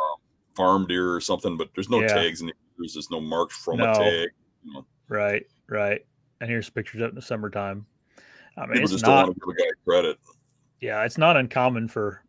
farm 0.55 0.85
deer 0.85 1.13
or 1.13 1.21
something, 1.21 1.57
but 1.57 1.69
there's 1.75 1.89
no 1.89 2.01
yeah. 2.01 2.07
tags 2.07 2.41
and 2.41 2.51
there's 2.77 2.93
just 2.93 3.09
no 3.11 3.21
marks 3.21 3.55
from 3.55 3.77
no. 3.77 3.91
a 3.91 3.95
tag. 3.95 4.29
You 4.63 4.73
know? 4.73 4.85
Right, 5.07 5.45
right. 5.67 6.05
And 6.39 6.49
here's 6.49 6.69
pictures 6.69 7.01
up 7.01 7.09
in 7.09 7.15
the 7.15 7.21
summertime. 7.21 7.85
I 8.57 8.61
mean, 8.61 8.73
people 8.73 8.83
it's 8.83 8.91
just 8.91 9.05
not, 9.05 9.25
don't 9.25 9.27
want 9.27 9.35
to 9.35 9.53
give 9.55 9.65
a 9.65 9.69
guy 9.69 9.75
credit. 9.85 10.17
Yeah, 10.81 11.03
it's 11.03 11.17
not 11.17 11.37
uncommon 11.37 11.87
for 11.87 12.23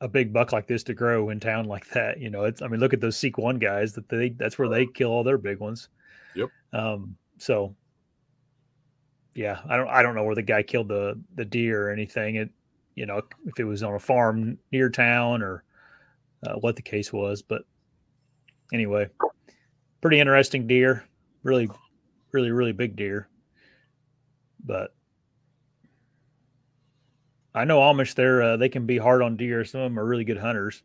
a 0.00 0.08
big 0.08 0.32
buck 0.32 0.52
like 0.52 0.66
this 0.66 0.82
to 0.84 0.94
grow 0.94 1.30
in 1.30 1.40
town 1.40 1.66
like 1.66 1.88
that. 1.90 2.18
You 2.18 2.30
know, 2.30 2.44
it's 2.44 2.62
I 2.62 2.68
mean, 2.68 2.80
look 2.80 2.94
at 2.94 3.00
those 3.00 3.16
Seek 3.16 3.36
One 3.36 3.58
guys 3.58 3.92
that 3.94 4.08
they 4.08 4.30
that's 4.30 4.58
where 4.58 4.68
they 4.68 4.86
kill 4.86 5.10
all 5.10 5.24
their 5.24 5.38
big 5.38 5.58
ones. 5.58 5.88
Yep. 6.34 6.48
Um, 6.72 7.16
so 7.38 7.74
yeah, 9.34 9.60
I 9.68 9.76
don't 9.76 9.88
I 9.88 10.02
don't 10.02 10.14
know 10.14 10.24
where 10.24 10.34
the 10.34 10.42
guy 10.42 10.62
killed 10.62 10.88
the 10.88 11.20
the 11.34 11.44
deer 11.44 11.88
or 11.88 11.92
anything. 11.92 12.36
It 12.36 12.50
you 12.94 13.06
know 13.06 13.22
if 13.46 13.58
it 13.58 13.64
was 13.64 13.82
on 13.82 13.94
a 13.94 13.98
farm 13.98 14.58
near 14.72 14.90
town 14.90 15.42
or 15.42 15.64
uh, 16.46 16.54
what 16.54 16.76
the 16.76 16.82
case 16.82 17.12
was, 17.12 17.42
but 17.42 17.62
anyway, 18.72 19.08
pretty 20.00 20.20
interesting 20.20 20.66
deer. 20.66 21.04
Really, 21.42 21.68
really, 22.32 22.50
really 22.50 22.72
big 22.72 22.96
deer. 22.96 23.28
But 24.64 24.94
I 27.54 27.64
know 27.64 27.80
Amish. 27.80 28.14
They're 28.14 28.42
uh, 28.42 28.56
they 28.56 28.68
can 28.68 28.86
be 28.86 28.98
hard 28.98 29.22
on 29.22 29.36
deer. 29.36 29.64
Some 29.64 29.80
of 29.80 29.90
them 29.90 29.98
are 29.98 30.04
really 30.04 30.24
good 30.24 30.38
hunters. 30.38 30.82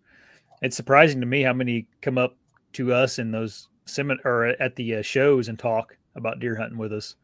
It's 0.62 0.76
surprising 0.76 1.20
to 1.20 1.28
me 1.28 1.42
how 1.42 1.54
many 1.54 1.88
come 2.02 2.18
up 2.18 2.38
to 2.74 2.94
us 2.94 3.20
in 3.20 3.32
those 3.32 3.70
semin 3.86 4.18
or 4.24 4.46
at 4.46 4.76
the 4.76 4.96
uh, 4.96 5.02
shows 5.02 5.48
and 5.48 5.60
talk 5.60 5.98
about 6.16 6.40
deer 6.40 6.56
hunting 6.56 6.78
with 6.78 6.94
us. 6.94 7.16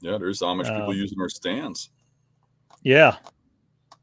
Yeah, 0.00 0.18
there's 0.18 0.40
Amish 0.40 0.64
people 0.64 0.90
um, 0.90 0.96
using 0.96 1.20
our 1.20 1.28
stands. 1.28 1.90
Yeah, 2.82 3.16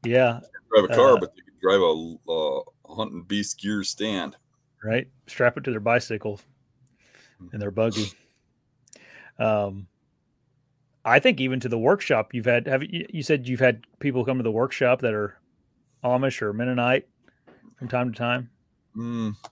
yeah. 0.03 0.39
drive 0.73 0.91
a 0.91 0.95
car, 0.95 1.13
uh, 1.13 1.17
but 1.17 1.33
they 1.35 1.41
can 1.41 1.53
drive 1.61 1.81
a 1.81 2.31
uh, 2.31 2.93
hunting 2.93 3.23
beast 3.23 3.59
gear 3.59 3.83
stand. 3.83 4.35
Right, 4.83 5.07
strap 5.27 5.57
it 5.57 5.63
to 5.63 5.71
their 5.71 5.79
bicycle 5.79 6.39
and 7.51 7.61
their 7.61 7.71
buggy. 7.71 8.11
Um, 9.39 9.87
I 11.03 11.19
think 11.19 11.39
even 11.39 11.59
to 11.61 11.69
the 11.69 11.77
workshop 11.77 12.33
you've 12.33 12.45
had 12.45 12.67
have 12.67 12.83
you, 12.83 13.05
you 13.09 13.21
said 13.21 13.47
you've 13.47 13.59
had 13.59 13.85
people 13.99 14.25
come 14.25 14.37
to 14.37 14.43
the 14.43 14.51
workshop 14.51 15.01
that 15.01 15.13
are 15.13 15.37
Amish 16.03 16.41
or 16.41 16.53
Mennonite 16.53 17.07
from 17.77 17.87
time 17.87 18.11
to 18.11 18.17
time. 18.17 18.49
Mm. 18.95 19.35
I 19.43 19.47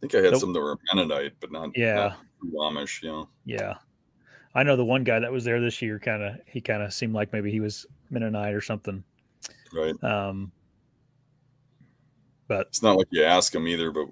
think 0.00 0.14
I 0.14 0.18
had 0.18 0.36
some 0.38 0.52
that 0.52 0.60
were 0.60 0.76
Mennonite, 0.92 1.32
but 1.40 1.52
not 1.52 1.76
yeah 1.76 2.14
not 2.42 2.72
Amish. 2.72 3.02
You 3.02 3.08
know. 3.08 3.28
Yeah, 3.44 3.74
I 4.54 4.62
know 4.62 4.76
the 4.76 4.84
one 4.84 5.04
guy 5.04 5.20
that 5.20 5.30
was 5.30 5.44
there 5.44 5.60
this 5.60 5.80
year. 5.80 5.98
Kind 5.98 6.22
of 6.22 6.36
he 6.46 6.60
kind 6.60 6.82
of 6.82 6.92
seemed 6.92 7.14
like 7.14 7.32
maybe 7.32 7.50
he 7.50 7.60
was 7.60 7.86
Mennonite 8.10 8.54
or 8.54 8.60
something. 8.60 9.04
Right. 9.72 10.02
Um. 10.02 10.52
But 12.48 12.66
it's 12.66 12.82
not 12.82 12.96
like 12.96 13.06
you 13.10 13.22
ask 13.22 13.52
them 13.52 13.68
either, 13.68 13.92
but 13.92 14.06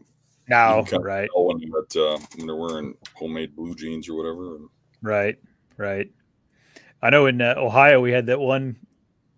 no, 0.49 0.85
right. 1.01 1.29
When, 1.35 1.57
uh, 1.97 2.19
when 2.37 2.47
they're 2.47 2.57
wearing 2.57 2.95
homemade 3.15 3.55
blue 3.55 3.75
jeans 3.75 4.09
or 4.09 4.15
whatever. 4.15 4.59
Right, 5.03 5.37
right. 5.77 6.11
I 7.03 7.11
know 7.11 7.27
in 7.27 7.41
uh, 7.41 7.55
Ohio 7.57 8.01
we 8.01 8.13
had 8.13 8.27
that 8.27 8.41
one 8.41 8.77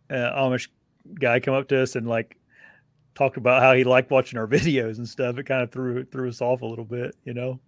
uh, 0.09 0.15
Amish 0.15 0.69
guy 1.15 1.41
come 1.41 1.55
up 1.55 1.69
to 1.69 1.83
us 1.83 1.97
and 1.97 2.09
like 2.09 2.37
talked 3.15 3.37
about 3.37 3.63
how 3.63 3.75
he 3.75 3.85
liked 3.85 4.11
watching 4.11 4.39
our 4.39 4.47
videos 4.49 4.99
and 4.99 5.09
stuff. 5.09 5.37
It 5.39 5.45
kind 5.45 5.63
of 5.63 5.73
threw 5.73 6.05
threw 6.05 6.29
us 6.29 6.41
off 6.41 6.63
a 6.63 6.67
little 6.67 6.85
bit, 6.85 7.17
you 7.25 7.35
know. 7.35 7.59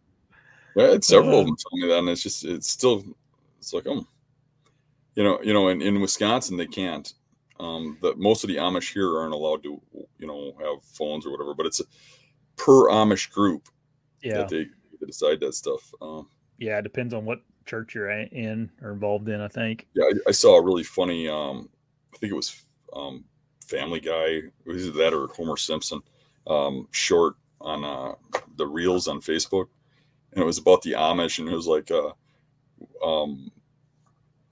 Yeah, 0.77 0.93
it's 0.93 1.09
several 1.09 1.37
uh, 1.37 1.41
of 1.41 1.47
them 1.47 1.57
telling 1.57 1.83
me 1.83 1.93
that, 1.93 1.99
and 1.99 2.09
it's 2.09 2.23
just 2.23 2.45
it's 2.45 2.71
still 2.71 3.05
it's 3.63 3.73
like 3.73 3.87
um, 3.87 4.07
you 5.15 5.23
know, 5.23 5.41
you 5.43 5.53
know, 5.53 5.69
in, 5.69 5.81
in 5.81 6.01
Wisconsin 6.01 6.57
they 6.57 6.67
can't. 6.67 7.13
Um, 7.61 7.97
the 8.03 8.17
most 8.17 8.43
of 8.43 8.49
the 8.49 8.57
Amish 8.57 8.93
here 8.93 9.19
aren't 9.19 9.35
allowed 9.35 9.63
to, 9.63 9.81
you 10.19 10.27
know, 10.27 10.53
have 10.61 10.83
phones 10.83 11.25
or 11.25 11.31
whatever. 11.31 11.55
But 11.55 11.67
it's 11.67 11.79
a, 11.81 11.85
per 12.57 12.91
Amish 12.91 13.31
group 13.31 13.69
yeah. 14.21 14.39
that 14.39 14.49
they, 14.49 14.65
they 15.01 15.07
decide 15.07 15.39
that 15.41 15.55
stuff. 15.55 15.93
Um, 16.03 16.29
yeah, 16.59 16.79
it 16.79 16.83
depends 16.83 17.15
on 17.15 17.25
what 17.25 17.39
church 17.65 17.95
you're 17.95 18.11
in 18.11 18.69
or 18.83 18.91
involved 18.91 19.29
in. 19.29 19.41
I 19.41 19.49
think. 19.49 19.87
Yeah, 19.95 20.05
I, 20.05 20.31
I 20.31 20.33
saw 20.33 20.57
a 20.57 20.65
really 20.65 20.83
funny. 20.83 21.29
Um, 21.29 21.69
I 22.13 22.19
think 22.19 22.33
it 22.33 22.37
was 22.37 22.65
um, 22.93 23.25
Family 23.65 24.01
Guy. 24.01 24.43
Was 24.67 24.89
it 24.89 24.95
that 24.95 25.15
or 25.15 25.29
Homer 25.29 25.57
Simpson? 25.57 26.01
Um, 26.49 26.89
short 26.91 27.35
on 27.61 27.85
uh, 27.85 28.15
the 28.57 28.67
reels 28.67 29.07
on 29.07 29.21
Facebook, 29.21 29.67
and 30.33 30.43
it 30.43 30.47
was 30.47 30.59
about 30.59 30.83
the 30.83 30.93
Amish, 30.93 31.39
and 31.39 31.49
it 31.49 31.55
was 31.55 31.69
like, 31.69 31.93
uh, 31.93 32.11
um, 33.05 33.51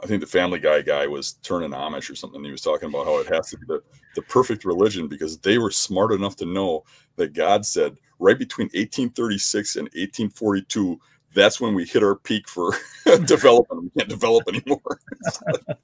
I 0.02 0.06
think 0.06 0.20
the 0.20 0.26
Family 0.26 0.58
Guy 0.58 0.82
guy 0.82 1.06
was 1.06 1.34
turning 1.42 1.70
Amish 1.70 2.10
or 2.10 2.14
something. 2.14 2.42
He 2.42 2.50
was 2.50 2.62
talking 2.62 2.88
about 2.88 3.06
how 3.06 3.18
it 3.18 3.32
has 3.34 3.50
to 3.50 3.58
be 3.58 3.66
the, 3.66 3.82
the 4.14 4.22
perfect 4.22 4.64
religion 4.64 5.08
because 5.08 5.38
they 5.38 5.58
were 5.58 5.70
smart 5.70 6.12
enough 6.12 6.36
to 6.36 6.46
know 6.46 6.84
that 7.16 7.34
God 7.34 7.66
said 7.66 7.96
right 8.18 8.38
between 8.38 8.66
1836 8.66 9.76
and 9.76 9.84
1842 9.84 11.00
that's 11.34 11.60
when 11.60 11.74
we 11.74 11.84
hit 11.84 12.02
our 12.02 12.16
peak 12.16 12.48
for 12.48 12.72
development. 13.24 13.84
We 13.84 13.90
can't 13.90 14.08
develop 14.08 14.48
anymore. 14.48 15.00
I 15.68 15.74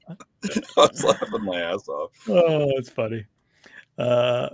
was 0.77 1.05
laughing 1.05 1.45
my 1.45 1.61
ass 1.61 1.89
off. 1.89 2.11
Oh, 2.29 2.71
it's 2.77 2.91
funny. 2.91 3.25
Uh, 3.99 4.51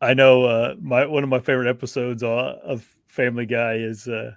I 0.00 0.14
know 0.14 0.44
uh, 0.44 0.74
my 0.80 1.06
one 1.06 1.22
of 1.22 1.28
my 1.28 1.38
favorite 1.38 1.68
episodes 1.68 2.22
uh, 2.22 2.58
of 2.64 2.86
Family 3.06 3.46
Guy 3.46 3.74
is 3.74 4.08
uh, 4.08 4.32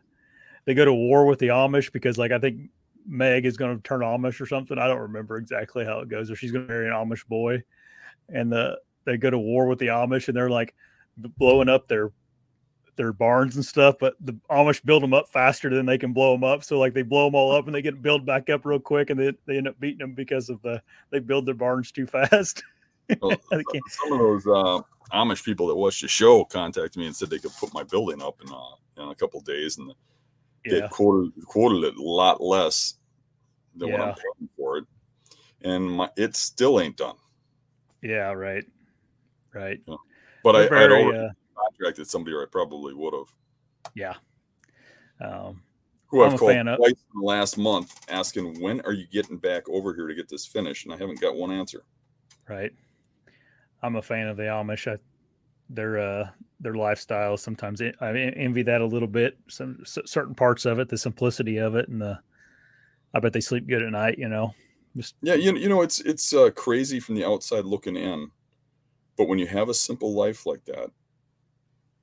they 0.66 0.74
go 0.74 0.86
to 0.86 0.94
war 0.94 1.26
with 1.26 1.40
the 1.40 1.48
Amish 1.48 1.92
because, 1.92 2.18
like, 2.18 2.32
I 2.32 2.40
think 2.40 2.70
Meg 3.08 3.46
is 3.46 3.58
going 3.58 3.76
to 3.76 3.84
turn 3.84 4.02
Amish 4.02 4.42
or 4.42 4.46
something. 4.46 4.78
I 4.78 4.88
don't 4.88 5.00
remember 5.00 5.38
exactly 5.38 5.86
how 5.86 6.00
it 6.00 6.10
goes, 6.10 6.30
or 6.30 6.36
she's 6.36 6.52
going 6.52 6.68
to 6.68 6.74
marry 6.74 6.88
an 6.88 6.94
Amish 6.94 7.26
boy, 7.28 7.64
and 8.30 8.52
the 8.52 8.80
they 9.06 9.18
go 9.18 9.30
to 9.30 9.38
war 9.38 9.68
with 9.68 9.80
the 9.80 9.88
Amish, 9.88 10.28
and 10.28 10.36
they're 10.36 10.50
like 10.50 10.74
blowing 11.18 11.70
up 11.70 11.88
their 11.88 12.12
their 12.96 13.14
barns 13.14 13.56
and 13.56 13.66
stuff, 13.66 13.96
but 14.00 14.16
the 14.22 14.34
Amish 14.50 14.84
build 14.84 15.04
them 15.04 15.14
up 15.14 15.28
faster 15.30 15.70
than 15.70 15.86
they 15.86 15.98
can 15.98 16.14
blow 16.14 16.32
them 16.34 16.44
up. 16.44 16.64
So 16.64 16.80
like 16.80 16.94
they 16.94 17.02
blow 17.02 17.26
them 17.26 17.36
all 17.36 17.52
up 17.52 17.66
and 17.66 17.76
they 17.76 17.82
get 17.82 18.02
built 18.02 18.26
back 18.26 18.50
up 18.50 18.66
real 18.66 18.80
quick, 18.80 19.10
and 19.10 19.20
they, 19.20 19.34
they 19.46 19.58
end 19.58 19.68
up 19.68 19.80
beating 19.80 20.00
them 20.00 20.14
because 20.14 20.50
of 20.50 20.62
the 20.62 20.82
they 21.12 21.20
build 21.20 21.46
their 21.46 21.56
barns 21.56 21.92
too 21.92 22.08
fast. 22.08 22.64
well, 23.22 23.32
some 23.52 24.14
of 24.14 24.20
those 24.20 24.48
uh, 24.48 24.82
Amish 25.14 25.44
people 25.44 25.68
that 25.68 25.76
watched 25.76 26.02
the 26.02 26.08
show 26.08 26.44
contacted 26.46 26.98
me 26.98 27.08
and 27.08 27.16
said 27.16 27.30
they 27.30 27.40
could 27.40 27.56
put 27.60 27.74
my 27.74 27.84
building 27.84 28.22
up 28.22 28.42
in, 28.42 28.52
uh, 28.52 29.04
in 29.04 29.10
a 29.10 29.16
couple 29.16 29.40
days, 29.42 29.78
and 29.78 29.90
they 29.90 29.94
yeah. 30.66 30.88
quoted 30.88 31.32
quoted 31.46 31.84
it 31.84 31.96
a 31.96 32.02
lot 32.02 32.42
less 32.42 32.96
than 33.76 33.90
yeah. 33.90 33.94
what 33.94 34.08
I'm 34.08 34.16
paying 34.16 34.50
for 34.58 34.78
it, 34.78 34.86
and 35.62 35.90
my 35.90 36.10
it 36.18 36.36
still 36.36 36.80
ain't 36.80 36.98
done. 36.98 37.16
Yeah, 38.02 38.32
right, 38.32 38.66
right. 39.54 39.80
Yeah. 39.86 39.96
But 40.44 40.56
I, 40.56 40.68
very, 40.68 40.86
I'd 40.86 40.92
already, 40.92 41.18
uh, 41.18 41.30
contracted 41.56 42.08
somebody, 42.08 42.36
or 42.36 42.44
I 42.44 42.46
probably 42.52 42.94
would 42.94 43.14
have. 43.14 43.34
Yeah. 43.96 44.14
Um, 45.22 45.62
Who 46.08 46.24
I've 46.24 46.38
called 46.38 46.54
twice 46.78 46.92
in 46.92 47.20
the 47.20 47.26
last 47.26 47.58
month 47.58 48.00
asking 48.10 48.62
when 48.62 48.82
are 48.82 48.94
you 48.94 49.08
getting 49.08 49.38
back 49.38 49.68
over 49.70 49.94
here 49.94 50.08
to 50.08 50.14
get 50.14 50.30
this 50.30 50.46
finished, 50.46 50.86
and 50.86 50.94
I 50.94 50.98
haven't 50.98 51.22
got 51.22 51.36
one 51.36 51.52
answer. 51.52 51.84
Right. 52.48 52.72
I'm 53.82 53.96
a 53.96 54.02
fan 54.02 54.28
of 54.28 54.38
the 54.38 54.44
Amish. 54.44 54.92
I, 54.92 54.98
their 55.70 56.00
uh, 56.00 56.30
their 56.60 56.76
lifestyle 56.76 57.38
sometimes 57.38 57.82
I 57.82 57.92
envy 58.36 58.64
that 58.64 58.82
a 58.82 58.86
little 58.86 59.08
bit. 59.08 59.38
Some 59.50 59.84
certain 59.86 60.36
parts 60.36 60.66
of 60.66 60.80
it, 60.80 60.90
the 60.90 60.98
simplicity 60.98 61.58
of 61.58 61.76
it, 61.76 61.90
and 61.90 62.02
the 62.02 62.20
I 63.14 63.20
bet 63.20 63.34
they 63.34 63.42
sleep 63.42 63.68
good 63.68 63.82
at 63.82 63.92
night. 63.92 64.18
You 64.18 64.30
know. 64.30 64.54
Just, 64.96 65.16
yeah, 65.22 65.34
you, 65.34 65.56
you 65.58 65.68
know 65.68 65.82
it's 65.82 66.00
it's 66.02 66.34
uh, 66.34 66.52
crazy 66.52 67.00
from 67.00 67.16
the 67.16 67.26
outside 67.26 67.66
looking 67.66 67.98
in, 67.98 68.32
but 69.18 69.28
when 69.28 69.40
you 69.40 69.48
have 69.48 69.68
a 69.68 69.74
simple 69.74 70.14
life 70.14 70.46
like 70.46 70.64
that, 70.66 70.90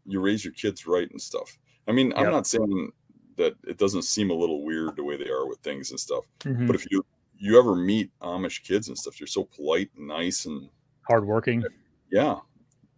you 0.04 0.20
raise 0.20 0.44
your 0.44 0.52
kids 0.52 0.86
right 0.86 1.10
and 1.10 1.20
stuff. 1.20 1.58
I 1.88 1.92
mean, 1.92 2.08
yep. 2.08 2.18
I'm 2.18 2.30
not 2.30 2.46
saying 2.46 2.92
that 3.36 3.54
it 3.66 3.78
doesn't 3.78 4.02
seem 4.02 4.30
a 4.30 4.34
little 4.34 4.64
weird 4.64 4.96
the 4.96 5.04
way 5.04 5.16
they 5.16 5.30
are 5.30 5.46
with 5.46 5.58
things 5.60 5.90
and 5.90 5.98
stuff. 5.98 6.24
Mm-hmm. 6.40 6.66
But 6.66 6.76
if 6.76 6.90
you 6.90 7.04
you 7.38 7.58
ever 7.58 7.74
meet 7.74 8.10
Amish 8.20 8.62
kids 8.62 8.88
and 8.88 8.98
stuff, 8.98 9.18
you're 9.18 9.26
so 9.26 9.44
polite 9.44 9.90
and 9.96 10.06
nice 10.06 10.44
and 10.44 10.68
hardworking. 11.08 11.64
Yeah, 12.10 12.36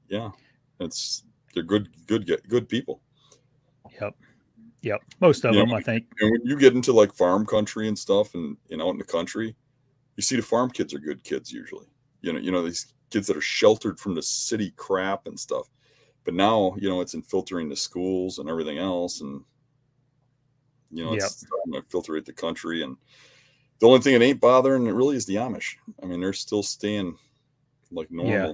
yeah, 0.09 0.31
it's 0.81 1.25
they're 1.55 1.63
good, 1.63 1.89
good, 2.07 2.27
good 2.49 2.69
people. 2.69 3.01
Yep, 4.01 4.17
yep. 4.83 5.01
Most 5.21 5.45
of 5.45 5.55
you 5.55 5.61
them, 5.61 5.71
know, 5.71 5.77
I 5.77 5.83
think. 5.83 6.07
And 6.21 6.31
when 6.31 6.41
you 6.45 6.59
get 6.59 6.75
into 6.75 6.93
like 6.93 7.15
farm 7.15 7.47
country 7.47 7.89
and 7.89 7.99
stuff, 7.99 8.35
and 8.35 8.57
you 8.69 8.77
know, 8.77 8.89
out 8.89 8.93
in 8.93 8.99
the 8.99 9.05
country, 9.05 9.55
you 10.17 10.23
see 10.23 10.37
the 10.37 10.43
farm 10.43 10.71
kids 10.71 10.95
are 10.95 10.99
good 10.99 11.23
kids 11.25 11.53
usually. 11.53 11.87
You 12.23 12.33
know, 12.33 12.39
you 12.39 12.51
know 12.51 12.63
these 12.63 12.93
kids 13.11 13.27
that 13.29 13.37
are 13.37 13.43
sheltered 13.43 14.01
from 14.01 14.15
the 14.15 14.23
city 14.23 14.73
crap 14.77 15.27
and 15.27 15.39
stuff 15.39 15.69
but 16.25 16.35
now 16.35 16.75
you 16.79 16.89
know 16.89 17.01
it's 17.01 17.15
infiltrating 17.15 17.69
the 17.69 17.77
schools 17.77 18.39
and 18.39 18.49
everything 18.49 18.79
else 18.79 19.21
and 19.21 19.43
you 20.91 21.05
know 21.05 21.13
it's 21.13 21.23
yep. 21.23 21.31
starting 21.31 21.73
to 21.75 21.83
filtrate 21.83 22.25
the 22.25 22.33
country 22.33 22.83
and 22.83 22.97
The 23.81 23.87
only 23.87 24.01
thing 24.01 24.19
that 24.19 24.25
ain't 24.25 24.41
bothering 24.41 24.87
it 24.87 24.95
really 24.95 25.17
is 25.17 25.27
the 25.27 25.37
Amish. 25.37 25.77
I 26.03 26.07
mean, 26.07 26.21
they're 26.21 26.33
still 26.33 26.63
staying 26.63 27.19
like 27.91 28.11
normal. 28.11 28.33
Yeah. 28.33 28.53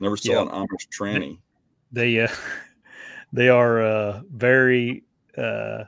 Never 0.00 0.16
saw 0.16 0.32
Yeah. 0.32 0.42
an 0.42 0.48
Amish 0.48 0.88
tranny. 0.88 1.38
They 1.92 2.20
uh, 2.20 2.28
they 3.32 3.48
are 3.48 3.82
uh, 3.82 4.22
very 4.32 5.04
uh, 5.36 5.84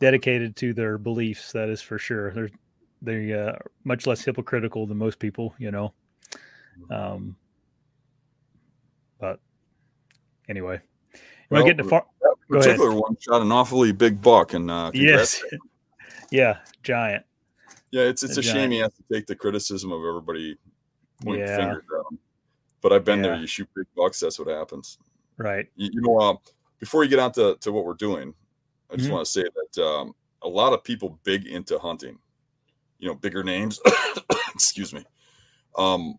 dedicated 0.00 0.56
to 0.56 0.74
their 0.74 0.98
beliefs. 0.98 1.52
That 1.52 1.68
is 1.68 1.80
for 1.80 1.98
sure. 1.98 2.32
They're 2.32 2.50
they 3.00 3.32
uh, 3.32 3.52
much 3.84 4.06
less 4.06 4.24
hypocritical 4.24 4.86
than 4.86 4.98
most 4.98 5.18
people. 5.18 5.54
You 5.58 5.70
know. 5.70 5.94
Um, 6.90 7.36
but 9.20 9.40
anyway, 10.48 10.80
Well, 11.50 11.64
want 11.64 11.76
to 11.78 11.84
far- 11.84 12.06
particular 12.48 12.92
one 12.94 13.16
shot 13.20 13.42
an 13.42 13.50
awfully 13.52 13.92
big 13.92 14.22
buck, 14.22 14.54
and 14.54 14.70
uh, 14.70 14.90
yes, 14.94 15.42
yeah, 16.30 16.58
giant. 16.82 17.24
yeah, 17.90 18.02
it's 18.02 18.22
it's 18.22 18.36
A 18.36 18.40
a 18.40 18.42
shame 18.42 18.70
you 18.72 18.82
have 18.82 18.94
to 18.94 19.02
take 19.12 19.26
the 19.26 19.34
criticism 19.34 19.90
of 19.92 20.00
everybody 20.04 20.56
pointing 21.24 21.46
Yeah. 21.46 21.56
fingers 21.56 21.84
at 21.98 22.12
him. 22.12 22.18
But 22.80 22.92
I've 22.92 23.04
been 23.04 23.22
there. 23.22 23.36
You 23.36 23.46
shoot 23.46 23.68
big 23.74 23.86
bucks, 23.96 24.20
that's 24.20 24.38
what 24.38 24.48
happens. 24.48 24.98
Right. 25.36 25.68
You, 25.76 25.90
you 25.92 26.00
know, 26.00 26.18
uh, 26.18 26.36
before 26.78 27.02
you 27.02 27.10
get 27.10 27.18
on 27.18 27.32
to, 27.32 27.56
to 27.60 27.72
what 27.72 27.84
we're 27.84 27.94
doing, 27.94 28.34
I 28.90 28.96
just 28.96 29.08
Mhm. 29.08 29.12
want 29.12 29.26
to 29.26 29.30
say 29.30 29.44
that 29.44 29.84
um, 29.84 30.14
a 30.42 30.48
lot 30.48 30.72
of 30.72 30.84
people 30.84 31.18
big 31.24 31.46
into 31.46 31.78
hunting, 31.78 32.18
you 32.98 33.08
know, 33.08 33.14
bigger 33.14 33.42
names, 33.42 33.80
excuse 34.54 34.92
me, 34.92 35.04
um, 35.76 36.18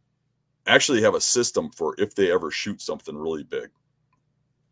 actually 0.67 1.01
have 1.01 1.15
a 1.15 1.21
system 1.21 1.71
for 1.71 1.95
if 1.97 2.13
they 2.13 2.31
ever 2.31 2.51
shoot 2.51 2.81
something 2.81 3.17
really 3.17 3.43
big, 3.43 3.69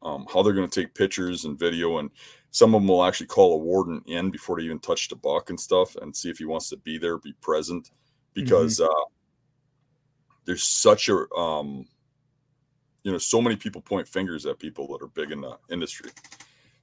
um, 0.04 0.28
how 0.32 0.44
they're 0.44 0.54
going 0.54 0.70
to 0.70 0.82
take 0.82 0.94
pictures 0.94 1.46
and 1.46 1.58
video. 1.58 1.98
And 1.98 2.12
some 2.52 2.76
of 2.76 2.82
them 2.82 2.88
will 2.88 3.04
actually 3.04 3.28
call 3.28 3.54
a 3.54 3.58
warden 3.58 4.02
in 4.08 4.30
before 4.30 4.58
they 4.58 4.64
even 4.64 4.80
touch 4.80 5.08
the 5.08 5.16
buck 5.16 5.50
and 5.50 5.60
stuff 5.60 5.96
and 5.96 6.16
see 6.16 6.30
if 6.30 6.38
he 6.38 6.46
wants 6.46 6.70
to 6.70 6.78
be 6.78 6.98
there, 6.98 7.18
be 7.18 7.34
present, 7.42 7.92
because 8.34 8.80
uh, 8.80 8.88
there's 10.48 10.64
such 10.64 11.10
a, 11.10 11.32
um, 11.36 11.86
you 13.04 13.12
know, 13.12 13.18
so 13.18 13.42
many 13.42 13.56
people 13.56 13.82
point 13.82 14.08
fingers 14.08 14.46
at 14.46 14.58
people 14.58 14.88
that 14.88 15.04
are 15.04 15.10
big 15.10 15.32
in 15.32 15.42
the 15.42 15.58
industry. 15.70 16.10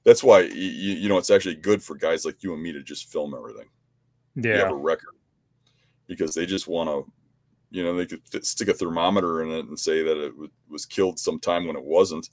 That's 0.05 0.23
why 0.23 0.41
you, 0.41 0.93
you 0.93 1.09
know 1.09 1.17
it's 1.17 1.31
actually 1.31 1.55
good 1.55 1.81
for 1.83 1.95
guys 1.95 2.25
like 2.25 2.43
you 2.43 2.53
and 2.53 2.61
me 2.61 2.71
to 2.71 2.83
just 2.83 3.11
film 3.11 3.33
everything. 3.35 3.67
You 4.53 4.59
have 4.59 4.71
a 4.71 4.75
record 4.75 5.15
because 6.07 6.35
they 6.35 6.45
just 6.45 6.67
want 6.67 6.89
to, 6.89 7.11
you 7.71 7.83
know, 7.83 7.97
they 7.97 8.05
could 8.05 8.45
stick 8.45 8.67
a 8.67 8.73
thermometer 8.73 9.41
in 9.41 9.49
it 9.49 9.65
and 9.65 9.77
say 9.77 10.03
that 10.03 10.17
it 10.17 10.29
w- 10.29 10.51
was 10.69 10.85
killed 10.85 11.17
sometime 11.17 11.65
when 11.65 11.75
it 11.75 11.83
wasn't, 11.83 12.29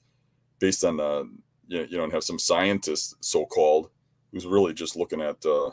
based 0.59 0.85
on 0.85 0.99
the, 0.99 1.31
you 1.69 1.79
know, 1.79 1.87
you 1.89 1.97
know, 1.97 2.05
and 2.05 2.12
have 2.12 2.25
some 2.25 2.39
scientist 2.39 3.17
so 3.21 3.47
called 3.47 3.89
who's 4.31 4.47
really 4.47 4.75
just 4.75 4.97
looking 4.97 5.23
at 5.23 5.45
uh, 5.47 5.71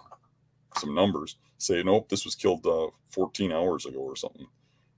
some 0.78 0.96
numbers 0.96 1.36
say, 1.58 1.84
nope, 1.84 2.08
this 2.08 2.24
was 2.24 2.36
killed 2.36 2.66
uh, 2.66 2.88
14 3.12 3.52
hours 3.52 3.86
ago 3.86 4.00
or 4.00 4.16
something. 4.16 4.48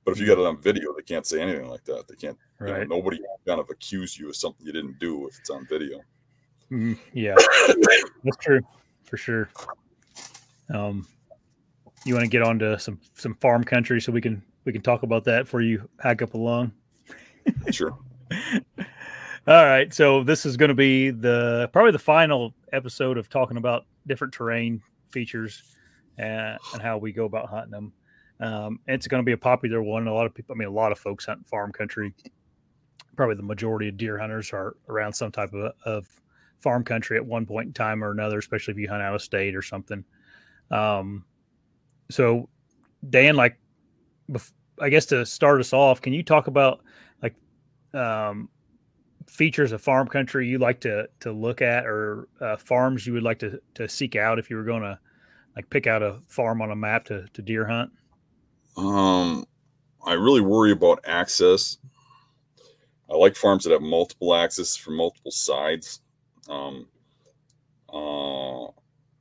But 0.04 0.12
if 0.12 0.20
you 0.20 0.26
got 0.28 0.40
it 0.40 0.46
on 0.46 0.60
video, 0.62 0.94
they 0.96 1.04
can't 1.04 1.26
say 1.26 1.42
anything 1.42 1.68
like 1.70 1.84
that. 1.86 2.08
They 2.08 2.16
can't 2.16 2.38
you 2.60 2.68
know, 2.68 2.74
Right. 2.74 2.88
nobody 2.90 3.20
kind 3.46 3.60
of 3.60 3.70
accuse 3.70 4.18
you 4.18 4.30
of 4.30 4.36
something 4.36 4.66
you 4.66 4.74
didn't 4.74 4.98
do 5.00 5.28
if 5.28 5.38
it's 5.40 5.50
on 5.50 5.66
video. 5.68 6.02
Mhm, 6.72 6.98
Yeah. 7.14 7.36
That's 8.24 8.38
true, 8.38 8.62
for 9.04 9.18
sure. 9.18 9.50
Um, 10.74 11.06
you 12.06 12.14
want 12.16 12.24
to 12.26 12.30
get 12.30 12.42
on 12.42 12.58
to 12.60 12.80
some 12.80 13.00
some 13.14 13.36
farm 13.36 13.64
country 13.64 14.00
so 14.02 14.12
we 14.12 14.22
can 14.22 14.42
we 14.66 14.72
can 14.72 14.82
talk 14.82 15.04
about 15.04 15.24
that 15.26 15.44
before 15.44 15.62
you 15.62 15.88
hack 16.00 16.22
up 16.22 16.34
along. 16.34 16.72
Sure. 17.72 17.98
All 19.48 19.66
right, 19.66 19.92
so 19.94 20.24
this 20.24 20.46
is 20.46 20.56
going 20.56 20.70
to 20.70 20.76
be 20.76 21.10
the 21.10 21.70
probably 21.74 21.92
the 21.92 22.00
final 22.00 22.54
episode 22.72 23.18
of 23.18 23.28
talking 23.30 23.58
about 23.58 23.86
different 24.08 24.32
terrain 24.34 24.82
features 25.10 25.64
and, 26.20 26.60
and 26.74 26.82
how 26.82 26.98
we 27.00 27.12
go 27.12 27.26
about 27.26 27.50
hunting 27.50 27.72
them. 27.72 27.92
Um, 28.42 28.80
it's 28.88 29.08
going 29.08 29.22
to 29.22 29.26
be 29.26 29.34
a 29.34 29.38
popular 29.38 29.82
one. 29.84 30.08
A 30.08 30.14
lot 30.14 30.26
of 30.26 30.34
people, 30.34 30.56
I 30.56 30.58
mean, 30.58 30.68
a 30.68 30.72
lot 30.72 30.92
of 30.92 31.00
folks 31.00 31.26
hunt 31.26 31.48
farm 31.48 31.72
country. 31.72 32.14
Probably 33.16 33.36
the 33.36 33.44
majority 33.44 33.90
of 33.90 33.98
deer 33.98 34.18
hunters 34.18 34.52
are 34.52 34.76
around 34.90 35.14
some 35.14 35.32
type 35.32 35.54
of, 35.54 35.74
of 35.86 36.08
farm 36.60 36.84
country 36.84 37.18
at 37.18 37.26
one 37.26 37.46
point 37.46 37.68
in 37.68 37.74
time 37.74 38.04
or 38.04 38.12
another, 38.12 38.40
especially 38.40 38.74
if 38.74 38.80
you 38.80 38.90
hunt 38.90 39.04
out 39.04 39.14
of 39.14 39.22
state 39.22 39.56
or 39.56 39.62
something. 39.62 40.04
Um, 40.72 41.26
so, 42.10 42.50
Dan, 43.10 43.36
like, 43.36 43.58
bef- 44.30 44.54
I 44.80 44.90
guess 44.90 45.06
to 45.08 45.26
start 45.26 45.60
us 45.60 45.74
off, 45.74 46.02
can 46.02 46.14
you 46.14 46.24
talk 46.24 46.48
about 46.48 46.82
like 47.22 47.36
um, 47.94 48.50
features 49.28 49.72
of 49.72 49.82
farm 49.82 50.08
country 50.08 50.48
you 50.48 50.58
like 50.58 50.80
to 50.82 51.08
to 51.20 51.32
look 51.32 51.62
at, 51.62 51.86
or 51.86 52.28
uh, 52.40 52.58
farms 52.58 53.06
you 53.06 53.14
would 53.14 53.24
like 53.24 53.40
to 53.40 53.62
to 53.76 53.88
seek 53.88 54.16
out 54.16 54.40
if 54.40 54.50
you 54.50 54.56
were 54.56 54.64
going 54.64 54.82
to 54.82 54.98
like 55.56 55.70
pick 55.70 55.86
out 55.86 56.02
a 56.02 56.20
farm 56.28 56.62
on 56.62 56.72
a 56.72 56.76
map 56.76 57.06
to 57.06 57.28
to 57.34 57.42
deer 57.42 57.68
hunt? 57.68 57.92
Um, 58.78 59.46
I 60.06 60.14
really 60.14 60.42
worry 60.42 60.72
about 60.72 61.04
access. 61.06 61.78
I 63.10 63.16
like 63.16 63.36
farms 63.36 63.64
that 63.64 63.74
have 63.74 63.82
multiple 63.82 64.34
access 64.34 64.76
from 64.76 64.96
multiple 64.96 65.32
sides. 65.32 66.02
Um, 66.48 66.88
uh, 67.92 68.68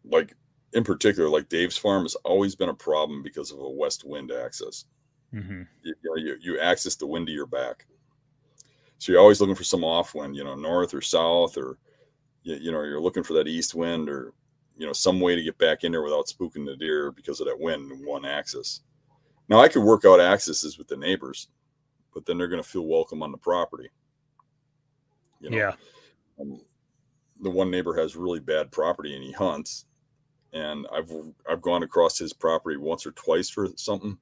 like 0.05 0.35
in 0.73 0.85
particular, 0.85 1.29
like 1.29 1.49
Dave's 1.49 1.77
farm 1.77 2.03
has 2.05 2.15
always 2.17 2.55
been 2.55 2.69
a 2.69 2.75
problem 2.75 3.23
because 3.23 3.51
of 3.51 3.59
a 3.59 3.69
west 3.69 4.05
wind 4.05 4.31
access. 4.31 4.85
Mm-hmm. 5.35 5.63
You, 5.83 5.95
you, 6.03 6.15
you, 6.17 6.37
you 6.41 6.61
access 6.61 6.97
the 6.97 7.07
wind 7.07 7.27
to 7.27 7.33
your 7.33 7.47
back, 7.47 7.87
so 8.99 9.13
you're 9.13 9.21
always 9.21 9.41
looking 9.41 9.55
for 9.55 9.65
some 9.65 9.85
off 9.85 10.15
wind, 10.15 10.37
you 10.37 10.45
know, 10.45 10.55
north 10.55 10.93
or 10.95 11.01
south, 11.01 11.57
or 11.57 11.79
you, 12.43 12.57
you 12.57 12.73
know, 12.73 12.83
you're 12.83 13.01
looking 13.01 13.23
for 13.23 13.35
that 13.35 13.49
east 13.49 13.75
wind, 13.75 14.09
or 14.09 14.33
you 14.77 14.87
know, 14.87 14.93
some 14.93 15.21
way 15.21 15.37
to 15.37 15.43
get 15.43 15.59
back 15.59 15.85
in 15.85 15.93
there 15.93 16.03
without 16.03 16.27
spooking 16.27 16.65
the 16.65 16.77
deer 16.77 17.13
because 17.13 17.41
of 17.41 17.47
that 17.47 17.59
wind 17.59 17.91
in 17.93 18.05
one 18.05 18.25
axis. 18.25 18.83
Now 19.51 19.59
I 19.59 19.69
could 19.69 19.83
work 19.83 20.05
out 20.05 20.21
accesses 20.21 20.79
with 20.79 20.87
the 20.87 20.97
neighbors, 20.97 21.49
but 22.15 22.25
then 22.25 22.39
they're 22.39 22.49
going 22.49 22.63
to 22.63 22.69
feel 22.69 22.87
welcome 22.87 23.21
on 23.21 23.33
the 23.33 23.39
property. 23.39 23.91
You 25.41 25.51
know, 25.51 25.57
Yeah. 25.57 25.75
um, 26.41 26.61
the 27.43 27.51
one 27.51 27.71
neighbor 27.71 27.95
has 27.97 28.15
really 28.15 28.39
bad 28.39 28.71
property 28.71 29.15
and 29.15 29.25
he 29.25 29.33
hunts, 29.33 29.87
and 30.53 30.87
I've 30.93 31.11
I've 31.49 31.63
gone 31.63 31.83
across 31.83 32.17
his 32.17 32.33
property 32.33 32.77
once 32.77 33.05
or 33.05 33.11
twice 33.13 33.51
for 33.51 33.69
something, 33.77 34.17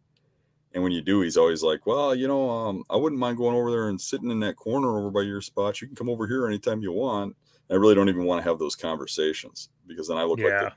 and 0.73 0.83
when 0.83 0.93
you 0.93 1.03
do, 1.03 1.21
he's 1.21 1.37
always 1.37 1.63
like, 1.63 1.85
"Well, 1.85 2.15
you 2.15 2.27
know, 2.27 2.49
um, 2.49 2.85
I 2.89 2.97
wouldn't 2.97 3.21
mind 3.21 3.37
going 3.37 3.57
over 3.57 3.71
there 3.71 3.89
and 3.89 4.01
sitting 4.01 4.31
in 4.31 4.41
that 4.41 4.57
corner 4.57 4.99
over 4.99 5.11
by 5.11 5.23
your 5.23 5.43
spot. 5.43 5.81
You 5.81 5.89
can 5.89 5.97
come 5.97 6.09
over 6.09 6.27
here 6.27 6.47
anytime 6.47 6.81
you 6.81 6.93
want." 6.93 7.37
And 7.69 7.77
I 7.77 7.81
really 7.81 7.95
don't 7.95 8.09
even 8.09 8.25
want 8.25 8.43
to 8.43 8.49
have 8.49 8.59
those 8.59 8.77
conversations 8.77 9.69
because 9.87 10.09
then 10.09 10.17
I 10.17 10.23
look 10.23 10.39
like 10.39 10.53
Yeah. 10.53 10.71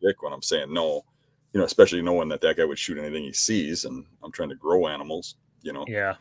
the 0.00 0.08
dick 0.08 0.22
when 0.22 0.32
I'm 0.32 0.42
saying 0.42 0.72
no 0.72 1.04
you 1.52 1.60
know, 1.60 1.64
especially 1.64 2.02
knowing 2.02 2.28
that 2.28 2.40
that 2.42 2.56
guy 2.56 2.64
would 2.64 2.78
shoot 2.78 2.98
anything 2.98 3.24
he 3.24 3.32
sees, 3.32 3.84
and 3.84 4.04
I'm 4.22 4.32
trying 4.32 4.50
to 4.50 4.54
grow 4.54 4.86
animals, 4.86 5.36
you 5.62 5.72
know. 5.72 5.84
Yeah. 5.88 6.14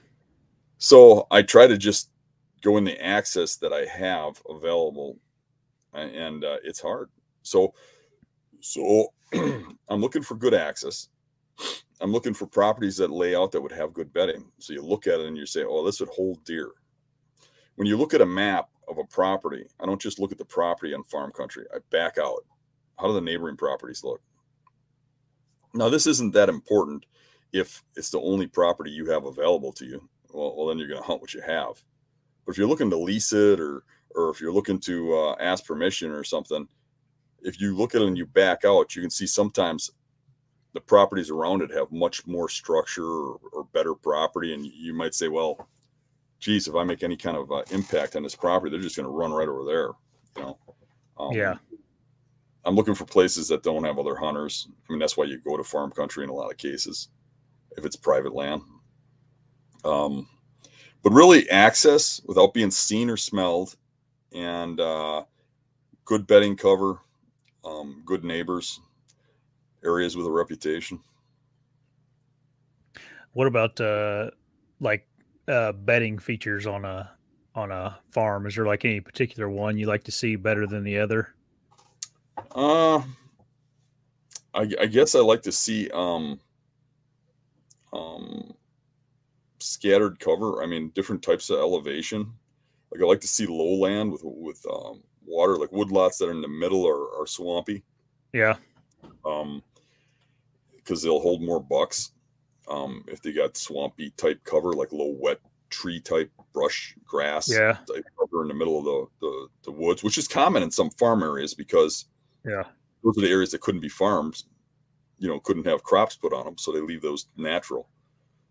So 0.78 1.28
I 1.32 1.42
try 1.42 1.68
to 1.68 1.78
just 1.78 2.12
go 2.62 2.78
in 2.78 2.84
the 2.84 3.00
access 3.04 3.58
that 3.58 3.74
I 3.74 3.86
have 3.86 4.42
available, 4.50 5.18
and 5.94 6.44
uh, 6.44 6.58
it's 6.64 6.80
hard. 6.80 7.10
So, 7.44 7.74
so 8.62 9.08
I'm 9.34 10.02
looking 10.02 10.24
for 10.24 10.36
good 10.36 10.54
access. 10.54 11.10
I'm 12.02 12.12
looking 12.12 12.34
for 12.34 12.48
properties 12.48 12.98
that 12.98 13.12
lay 13.12 13.36
out 13.36 13.52
that 13.52 13.62
would 13.62 13.72
have 13.72 13.94
good 13.94 14.12
bedding. 14.12 14.52
So 14.60 14.74
you 14.74 14.82
look 14.82 15.08
at 15.08 15.20
it 15.20 15.28
and 15.28 15.38
you 15.38 15.46
say, 15.46 15.64
"Oh, 15.64 15.86
this 15.86 16.00
would 16.00 16.10
hold 16.10 16.44
deer." 16.44 16.72
When 17.76 17.88
you 17.88 17.98
look 17.98 18.14
at 18.14 18.22
a 18.22 18.26
map 18.26 18.70
of 18.88 18.98
a 18.98 19.06
property, 19.06 19.66
I 19.80 19.86
don't 19.86 20.02
just 20.02 20.20
look 20.20 20.32
at 20.32 20.38
the 20.38 20.46
property 20.46 20.94
on 20.94 21.04
farm 21.04 21.32
country. 21.32 21.66
I 21.74 21.80
back 21.92 22.18
out. 22.18 22.46
How 23.00 23.08
do 23.08 23.14
the 23.14 23.22
neighboring 23.22 23.58
properties 23.58 24.04
look? 24.04 24.22
Now, 25.76 25.90
this 25.90 26.08
isn't 26.08 26.34
that 26.34 26.50
important 26.50 27.06
if 27.52 27.84
it's 27.96 28.10
the 28.10 28.20
only 28.20 28.48
property 28.48 28.92
you 28.92 29.10
have 29.12 29.26
available 29.26 29.74
to 29.74 29.86
you. 29.86 30.10
Well, 30.34 30.56
well 30.56 30.68
then 30.68 30.80
you're 30.80 30.88
going 30.88 31.02
to 31.02 31.06
hunt 31.06 31.22
what 31.22 31.34
you 31.34 31.42
have. 31.42 31.84
But 32.46 32.54
if 32.54 32.58
you're 32.58 32.68
looking 32.68 32.90
to 32.90 32.98
lease 32.98 33.34
it 33.34 33.60
or 33.60 33.84
or 34.16 34.30
if 34.30 34.40
you're 34.40 34.54
looking 34.54 34.80
to 34.80 35.14
uh, 35.14 35.36
ask 35.42 35.66
permission 35.66 36.10
or 36.12 36.24
something, 36.24 36.66
if 37.42 37.60
you 37.60 37.76
look 37.76 37.96
at 37.96 38.02
it 38.02 38.08
and 38.08 38.18
you 38.18 38.26
back 38.26 38.64
out, 38.64 38.96
you 38.96 39.02
can 39.02 39.12
see 39.12 39.28
sometimes 39.28 39.92
the 40.74 40.80
properties 40.80 41.30
around 41.30 41.62
it 41.62 41.72
have 41.72 41.92
much 41.92 42.26
more 42.26 42.48
structure 42.48 43.06
or, 43.06 43.40
or 43.52 43.66
better 43.74 43.94
property, 43.94 44.54
and 44.54 44.66
you 44.66 44.94
might 44.94 45.14
say, 45.14 45.28
well, 45.28 45.68
geez, 46.40 46.70
if 46.70 46.76
I 46.76 46.86
make 46.86 47.04
any 47.04 47.18
kind 47.18 47.36
of 47.36 47.52
uh, 47.52 47.64
impact 47.72 48.16
on 48.16 48.24
this 48.24 48.36
property, 48.36 48.72
they're 48.72 48.80
just 48.80 48.96
going 48.96 49.06
to 49.06 49.12
run 49.12 49.34
right 49.34 49.50
over 49.50 49.66
there. 49.66 49.90
You 50.38 50.44
know. 50.44 50.58
Um, 51.18 51.34
Yeah. 51.34 51.56
I'm 52.65 52.75
looking 52.75 52.95
for 52.95 53.06
places 53.06 53.47
that 53.49 53.63
don't 53.63 53.84
have 53.84 53.99
other 53.99 54.15
hunters. 54.15 54.67
I 54.89 54.91
mean, 54.91 54.99
that's 54.99 55.15
why 55.15 55.25
you 55.25 55.39
go 55.39 55.56
to 55.56 55.63
farm 55.63 55.91
country 55.91 56.23
in 56.23 56.30
a 56.30 56.34
lot 56.34 56.51
of 56.51 56.58
cases, 56.58 57.10
if 57.78 57.86
it's 57.86 57.95
private 57.95 58.34
land. 58.34 58.62
Um, 59.84 60.28
but 61.04 61.13
really, 61.13 61.47
access 61.51 62.19
without 62.25 62.56
being 62.56 62.71
seen 62.71 63.10
or 63.10 63.17
smelled, 63.17 63.75
and 64.34 64.80
uh, 64.80 65.23
good 66.06 66.25
bedding 66.25 66.58
cover, 66.58 66.97
um, 67.63 68.01
good 68.04 68.23
neighbors, 68.23 68.80
areas 69.84 70.17
with 70.17 70.25
a 70.25 70.32
reputation. 70.32 70.99
What 73.34 73.47
about 73.47 73.80
uh 73.82 74.32
like 74.80 75.06
uh 75.47 75.73
bedding 75.73 76.17
features 76.17 76.65
on 76.65 76.86
a 76.86 77.12
on 77.54 77.69
a 77.71 77.99
farm? 78.10 78.47
Is 78.47 78.56
there 78.56 78.65
like 78.65 78.86
any 78.86 79.01
particular 79.01 79.49
one 79.49 79.78
you 79.78 79.88
like 79.88 80.06
to 80.06 80.12
see 80.12 80.36
better 80.36 80.65
than 80.65 80.84
the 80.84 80.97
other? 80.99 81.35
Uh, 82.54 83.02
I, 84.54 84.69
I 84.80 84.86
guess 84.86 85.15
I 85.15 85.19
like 85.19 85.41
to 85.43 85.52
see 85.52 85.89
um, 85.91 86.39
um, 87.93 88.54
scattered 89.60 90.19
cover. 90.19 90.63
I 90.63 90.65
mean, 90.65 90.89
different 90.95 91.21
types 91.21 91.50
of 91.50 91.60
elevation. 91.60 92.32
Like 92.91 93.02
I 93.02 93.06
like 93.06 93.21
to 93.21 93.28
see 93.28 93.45
lowland 93.45 94.12
with 94.12 94.21
with 94.24 94.65
um, 94.71 95.02
water, 95.26 95.58
like 95.58 95.71
woodlots 95.71 96.17
that 96.19 96.28
are 96.28 96.32
in 96.32 96.41
the 96.41 96.48
middle 96.48 96.88
are, 96.88 97.21
are 97.21 97.28
swampy. 97.28 97.84
Yeah. 98.34 98.56
Um, 99.26 99.62
because 100.76 101.02
they'll 101.02 101.19
hold 101.19 101.41
more 101.41 101.60
bucks. 101.62 102.12
Um, 102.67 103.04
if 103.08 103.21
they 103.21 103.32
got 103.34 103.58
swampy 103.58 104.12
type 104.17 104.43
cover, 104.43 104.74
like 104.74 104.91
low 104.91 105.15
wet 105.19 105.39
tree 105.69 106.00
type 106.00 106.32
brush 106.54 106.95
grass 107.04 107.50
Yeah. 107.52 107.78
type 107.91 108.06
cover 108.17 108.43
in 108.43 108.48
the 108.48 108.54
middle 108.54 108.78
of 108.80 108.86
the, 108.86 109.28
the 109.28 109.48
the 109.65 109.71
woods, 109.71 110.04
which 110.04 110.17
is 110.17 110.28
common 110.28 110.63
in 110.63 110.71
some 110.71 110.89
farm 110.91 111.24
areas 111.24 111.54
because 111.54 112.06
Yeah. 112.46 112.64
those 113.04 113.18
are 113.18 113.22
the 113.22 113.32
areas 113.32 113.52
that 113.52 113.62
couldn't 113.62 113.82
be 113.82 113.90
farmed, 113.90 114.44
you 115.20 115.28
know, 115.28 115.40
couldn't 115.40 115.68
have 115.68 115.84
crops 115.84 116.16
put 116.16 116.34
on 116.34 116.46
them, 116.46 116.58
so 116.58 116.72
they 116.72 116.82
leave 116.82 117.02
those 117.02 117.28
natural. 117.38 117.90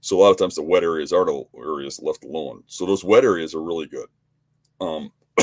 So 0.00 0.18
a 0.18 0.20
lot 0.20 0.30
of 0.30 0.38
times 0.38 0.54
the 0.56 0.62
wet 0.62 0.82
areas 0.84 1.12
are 1.12 1.24
the 1.24 1.44
areas 1.56 2.00
left 2.02 2.24
alone. 2.24 2.62
So 2.66 2.86
those 2.86 3.04
wet 3.04 3.24
areas 3.24 3.54
are 3.54 3.62
really 3.62 3.86
good. 3.86 4.08
Um, 4.80 5.12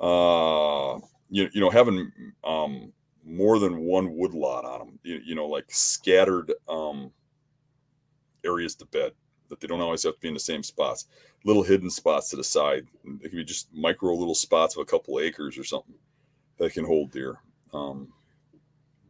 uh, 0.00 0.98
you, 1.30 1.48
you 1.52 1.60
know, 1.60 1.70
having 1.70 2.10
um, 2.44 2.92
more 3.24 3.58
than 3.58 3.80
one 3.80 4.16
woodlot 4.16 4.64
on 4.64 4.78
them, 4.80 4.98
you, 5.04 5.20
you 5.24 5.34
know, 5.34 5.46
like 5.46 5.66
scattered 5.68 6.52
um, 6.68 7.12
areas 8.44 8.74
to 8.76 8.86
bed 8.86 9.12
that 9.48 9.60
they 9.60 9.68
don't 9.68 9.80
always 9.80 10.02
have 10.02 10.14
to 10.14 10.20
be 10.20 10.28
in 10.28 10.34
the 10.34 10.40
same 10.40 10.62
spots. 10.62 11.06
Little 11.44 11.62
hidden 11.62 11.90
spots 11.90 12.30
to 12.30 12.36
the 12.36 12.44
side. 12.44 12.86
It 13.22 13.28
can 13.28 13.38
be 13.38 13.44
just 13.44 13.72
micro 13.72 14.14
little 14.14 14.34
spots 14.34 14.76
of 14.76 14.82
a 14.82 14.84
couple 14.84 15.20
acres 15.20 15.58
or 15.58 15.64
something 15.64 15.94
that 16.60 16.72
can 16.74 16.84
hold 16.84 17.10
deer. 17.10 17.38
Um, 17.74 18.12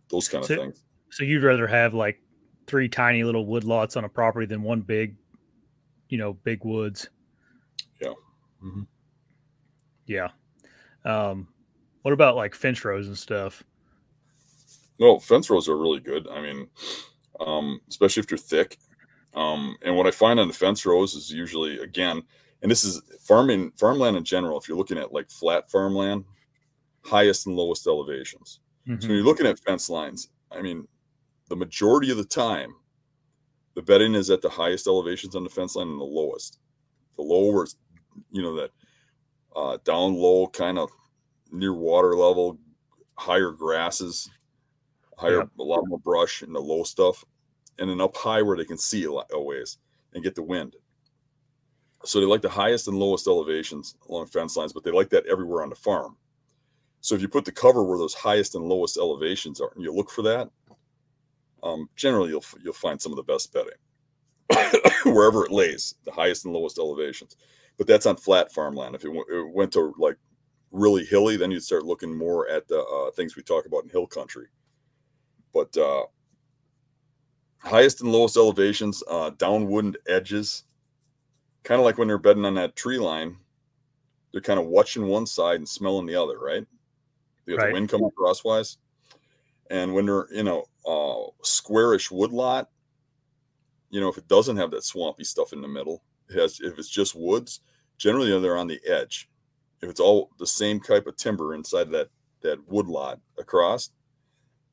those 0.08 0.28
kind 0.28 0.42
of 0.42 0.48
So- 0.48 0.56
things. 0.56 0.82
So 1.10 1.24
you'd 1.24 1.42
rather 1.42 1.66
have 1.66 1.92
like 1.92 2.22
three 2.68 2.88
tiny 2.88 3.24
little 3.24 3.44
wood 3.44 3.64
lots 3.64 3.96
on 3.96 4.04
a 4.04 4.08
property 4.08 4.46
than 4.46 4.62
one 4.62 4.80
big, 4.80 5.16
you 6.08 6.16
know, 6.18 6.32
big 6.34 6.64
woods. 6.64 7.08
Yeah. 8.00 8.14
Mhm. 8.62 8.86
Yeah. 10.06 10.28
Um, 11.04 11.48
what 12.02 12.12
about 12.12 12.36
like 12.36 12.54
fence 12.54 12.84
rows 12.84 13.08
and 13.08 13.18
stuff? 13.18 13.64
No, 15.00 15.18
fence 15.18 15.50
rows 15.50 15.68
are 15.68 15.76
really 15.76 15.98
good. 16.00 16.28
I 16.28 16.40
mean, 16.40 16.68
um, 17.40 17.80
especially 17.88 18.20
if 18.20 18.28
they're 18.28 18.38
thick. 18.38 18.78
Um, 19.34 19.76
and 19.82 19.96
what 19.96 20.06
I 20.06 20.10
find 20.12 20.38
on 20.38 20.46
the 20.48 20.54
fence 20.54 20.84
rows 20.86 21.14
is 21.14 21.32
usually, 21.32 21.78
again, 21.80 22.22
and 22.62 22.70
this 22.70 22.84
is 22.84 23.00
farming, 23.20 23.72
farmland 23.72 24.16
in 24.16 24.24
general. 24.24 24.58
If 24.58 24.68
you're 24.68 24.76
looking 24.78 24.98
at 24.98 25.12
like 25.12 25.30
flat 25.30 25.70
farmland, 25.70 26.24
highest 27.04 27.46
and 27.46 27.56
lowest 27.56 27.86
elevations. 27.86 28.60
So 28.98 29.08
Mhm. 29.08 29.10
when 29.10 29.16
you're 29.18 29.26
looking 29.26 29.46
at 29.46 29.58
fence 29.60 29.88
lines, 29.90 30.28
I 30.50 30.62
mean, 30.62 30.88
the 31.48 31.56
majority 31.56 32.10
of 32.10 32.18
the 32.18 32.24
time, 32.24 32.74
the 33.74 33.82
bedding 33.82 34.14
is 34.14 34.30
at 34.30 34.42
the 34.42 34.50
highest 34.50 34.86
elevations 34.86 35.34
on 35.36 35.44
the 35.44 35.50
fence 35.50 35.76
line 35.76 35.88
and 35.88 36.00
the 36.00 36.04
lowest. 36.04 36.58
The 37.16 37.22
lower, 37.22 37.66
you 38.30 38.42
know, 38.42 38.56
that 38.56 38.72
uh, 39.56 39.78
down 39.84 40.14
low, 40.14 40.48
kind 40.48 40.78
of 40.78 40.90
near 41.52 41.74
water 41.74 42.16
level, 42.16 42.58
higher 43.18 43.52
grasses, 43.52 44.30
higher, 45.18 45.40
Yep. 45.40 45.50
a 45.58 45.62
lot 45.62 45.86
more 45.86 45.98
brush 46.00 46.42
in 46.42 46.52
the 46.52 46.60
low 46.60 46.84
stuff, 46.84 47.24
and 47.78 47.90
then 47.90 48.00
up 48.00 48.16
high 48.16 48.42
where 48.42 48.56
they 48.56 48.64
can 48.64 48.78
see 48.78 49.04
a, 49.04 49.12
lot, 49.12 49.28
a 49.32 49.40
ways 49.40 49.78
and 50.14 50.24
get 50.24 50.34
the 50.34 50.42
wind. 50.42 50.76
So 52.04 52.20
they 52.20 52.26
like 52.26 52.42
the 52.42 52.48
highest 52.50 52.88
and 52.88 52.98
lowest 52.98 53.26
elevations 53.26 53.94
along 54.08 54.26
fence 54.26 54.56
lines, 54.56 54.72
but 54.72 54.84
they 54.84 54.90
like 54.90 55.10
that 55.10 55.26
everywhere 55.26 55.62
on 55.62 55.70
the 55.70 55.76
farm. 55.76 56.16
So 57.00 57.14
if 57.14 57.22
you 57.22 57.28
put 57.28 57.44
the 57.44 57.52
cover 57.52 57.82
where 57.82 57.98
those 57.98 58.14
highest 58.14 58.54
and 58.54 58.64
lowest 58.64 58.96
elevations 58.98 59.60
are, 59.60 59.72
and 59.74 59.82
you 59.82 59.92
look 59.92 60.10
for 60.10 60.22
that, 60.22 60.50
um, 61.62 61.88
generally 61.96 62.30
you'll 62.30 62.44
you'll 62.62 62.72
find 62.72 63.00
some 63.00 63.12
of 63.12 63.16
the 63.16 63.22
best 63.22 63.52
bedding 63.52 63.72
wherever 65.04 65.44
it 65.44 65.52
lays, 65.52 65.94
the 66.04 66.12
highest 66.12 66.44
and 66.44 66.54
lowest 66.54 66.78
elevations. 66.78 67.36
But 67.78 67.86
that's 67.86 68.06
on 68.06 68.16
flat 68.16 68.52
farmland. 68.52 68.94
If 68.94 69.04
it, 69.04 69.08
w- 69.08 69.24
it 69.28 69.54
went 69.54 69.72
to 69.72 69.94
like 69.98 70.16
really 70.70 71.04
hilly, 71.04 71.36
then 71.36 71.50
you'd 71.50 71.62
start 71.62 71.84
looking 71.84 72.16
more 72.16 72.48
at 72.48 72.68
the 72.68 72.80
uh, 72.80 73.10
things 73.12 73.36
we 73.36 73.42
talk 73.42 73.66
about 73.66 73.84
in 73.84 73.90
hill 73.90 74.06
country. 74.06 74.46
But 75.52 75.76
uh, 75.76 76.04
highest 77.58 78.00
and 78.02 78.12
lowest 78.12 78.36
elevations, 78.36 79.02
uh, 79.08 79.30
downwind 79.30 79.98
edges, 80.08 80.64
kind 81.64 81.80
of 81.80 81.84
like 81.84 81.98
when 81.98 82.08
they're 82.08 82.18
bedding 82.18 82.44
on 82.44 82.54
that 82.54 82.76
tree 82.76 82.98
line, 82.98 83.36
they're 84.32 84.40
kind 84.40 84.60
of 84.60 84.66
watching 84.66 85.06
one 85.06 85.26
side 85.26 85.56
and 85.56 85.68
smelling 85.68 86.06
the 86.06 86.16
other, 86.16 86.38
right? 86.38 86.66
Got 87.50 87.62
Right. 87.62 87.66
the 87.68 87.72
wind 87.74 87.88
coming 87.88 88.10
crosswise. 88.16 88.78
And 89.70 89.94
when 89.94 90.06
they're 90.06 90.22
in 90.32 90.48
a 90.48 90.60
uh, 90.86 91.26
squarish 91.42 92.10
woodlot, 92.10 92.68
you 93.90 94.00
know, 94.00 94.08
if 94.08 94.18
it 94.18 94.28
doesn't 94.28 94.56
have 94.56 94.70
that 94.70 94.84
swampy 94.84 95.24
stuff 95.24 95.52
in 95.52 95.60
the 95.60 95.68
middle, 95.68 96.02
it 96.28 96.38
has 96.38 96.60
if 96.60 96.78
it's 96.78 96.88
just 96.88 97.14
woods, 97.14 97.60
generally 97.98 98.38
they're 98.40 98.56
on 98.56 98.68
the 98.68 98.80
edge. 98.86 99.28
If 99.82 99.88
it's 99.90 100.00
all 100.00 100.30
the 100.38 100.46
same 100.46 100.80
type 100.80 101.06
of 101.06 101.16
timber 101.16 101.54
inside 101.54 101.90
that 101.90 102.08
that 102.42 102.68
woodlot 102.68 103.20
across, 103.38 103.90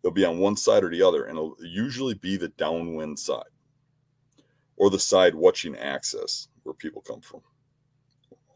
they'll 0.01 0.11
be 0.11 0.25
on 0.25 0.39
one 0.39 0.55
side 0.55 0.83
or 0.83 0.89
the 0.89 1.01
other, 1.01 1.25
and 1.25 1.37
it'll 1.37 1.55
usually 1.61 2.13
be 2.13 2.37
the 2.37 2.49
downwind 2.49 3.17
side 3.19 3.43
or 4.77 4.89
the 4.89 4.99
side 4.99 5.35
watching 5.35 5.75
access 5.75 6.47
where 6.63 6.73
people 6.73 7.01
come 7.01 7.21
from. 7.21 7.41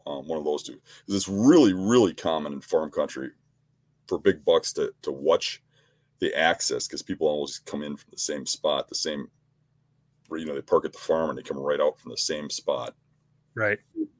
Um, 0.06 0.26
one 0.26 0.38
of 0.38 0.44
those 0.44 0.62
two. 0.62 0.80
It's 1.08 1.28
really, 1.28 1.72
really 1.72 2.14
common 2.14 2.52
in 2.54 2.60
farm 2.60 2.90
country 2.90 3.30
for 4.12 4.18
big 4.18 4.44
bucks 4.44 4.74
to 4.74 4.92
to 5.00 5.10
watch 5.10 5.62
the 6.18 6.34
access 6.34 6.86
because 6.86 7.02
people 7.02 7.26
always 7.26 7.60
come 7.60 7.82
in 7.82 7.96
from 7.96 8.10
the 8.10 8.18
same 8.18 8.44
spot, 8.44 8.88
the 8.88 8.94
same 8.94 9.26
where 10.28 10.38
you 10.38 10.44
know 10.44 10.54
they 10.54 10.60
park 10.60 10.84
at 10.84 10.92
the 10.92 10.98
farm 10.98 11.30
and 11.30 11.38
they 11.38 11.42
come 11.42 11.58
right 11.58 11.80
out 11.80 11.98
from 11.98 12.10
the 12.10 12.18
same 12.18 12.50
spot. 12.50 12.94
Right. 13.54 13.78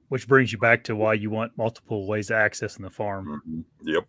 Which 0.09 0.27
brings 0.27 0.51
you 0.51 0.59
back 0.59 0.83
to 0.85 0.97
why 0.97 1.15
you 1.15 1.29
want 1.29 1.57
multiple 1.59 2.07
ways 2.07 2.31
of 2.31 2.37
accessing 2.37 2.81
the 2.81 2.91
farm. 2.91 3.65
Yep. 3.83 4.05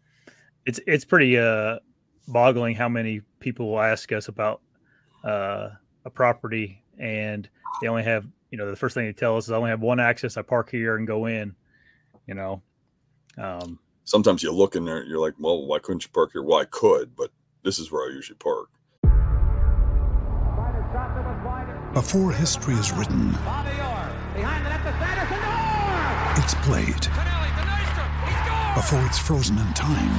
It's 0.65 0.79
it's 0.87 1.03
pretty 1.03 1.37
uh 1.37 1.79
boggling 2.29 2.75
how 2.75 2.87
many 2.87 3.21
people 3.41 3.69
will 3.71 3.81
ask 3.81 4.13
us 4.13 4.29
about 4.29 4.61
uh 5.25 5.69
a 6.05 6.09
property 6.09 6.81
and 6.97 7.49
they 7.81 7.89
only 7.89 8.03
have 8.03 8.25
you 8.51 8.57
know 8.57 8.69
the 8.69 8.75
first 8.75 8.95
thing 8.95 9.05
they 9.05 9.13
tell 9.13 9.35
us 9.35 9.45
is 9.45 9.51
I 9.51 9.57
only 9.57 9.69
have 9.69 9.81
one 9.81 9.99
access. 9.99 10.37
I 10.37 10.43
park 10.43 10.71
here 10.71 10.95
and 10.95 11.05
go 11.05 11.25
in. 11.25 11.53
You 12.25 12.35
know. 12.35 12.61
Um 13.37 13.79
Sometimes 14.05 14.43
you 14.43 14.51
look 14.51 14.75
in 14.75 14.83
there, 14.83 14.97
and 14.97 15.09
you're 15.09 15.19
like, 15.19 15.35
well, 15.39 15.65
why 15.65 15.79
couldn't 15.79 16.03
you 16.03 16.09
park 16.13 16.31
here? 16.33 16.43
Well, 16.43 16.59
I 16.59 16.65
could, 16.65 17.15
but 17.15 17.31
this 17.63 17.79
is 17.79 17.89
where 17.91 18.09
I 18.09 18.13
usually 18.13 18.37
park. 18.37 18.67
Before 21.93 22.31
history 22.31 22.73
is 22.73 22.91
written, 22.91 23.29
it's 26.35 26.55
played. 26.65 27.07
Before 28.75 29.05
it's 29.05 29.19
frozen 29.19 29.57
in 29.59 29.73
time, 29.73 30.11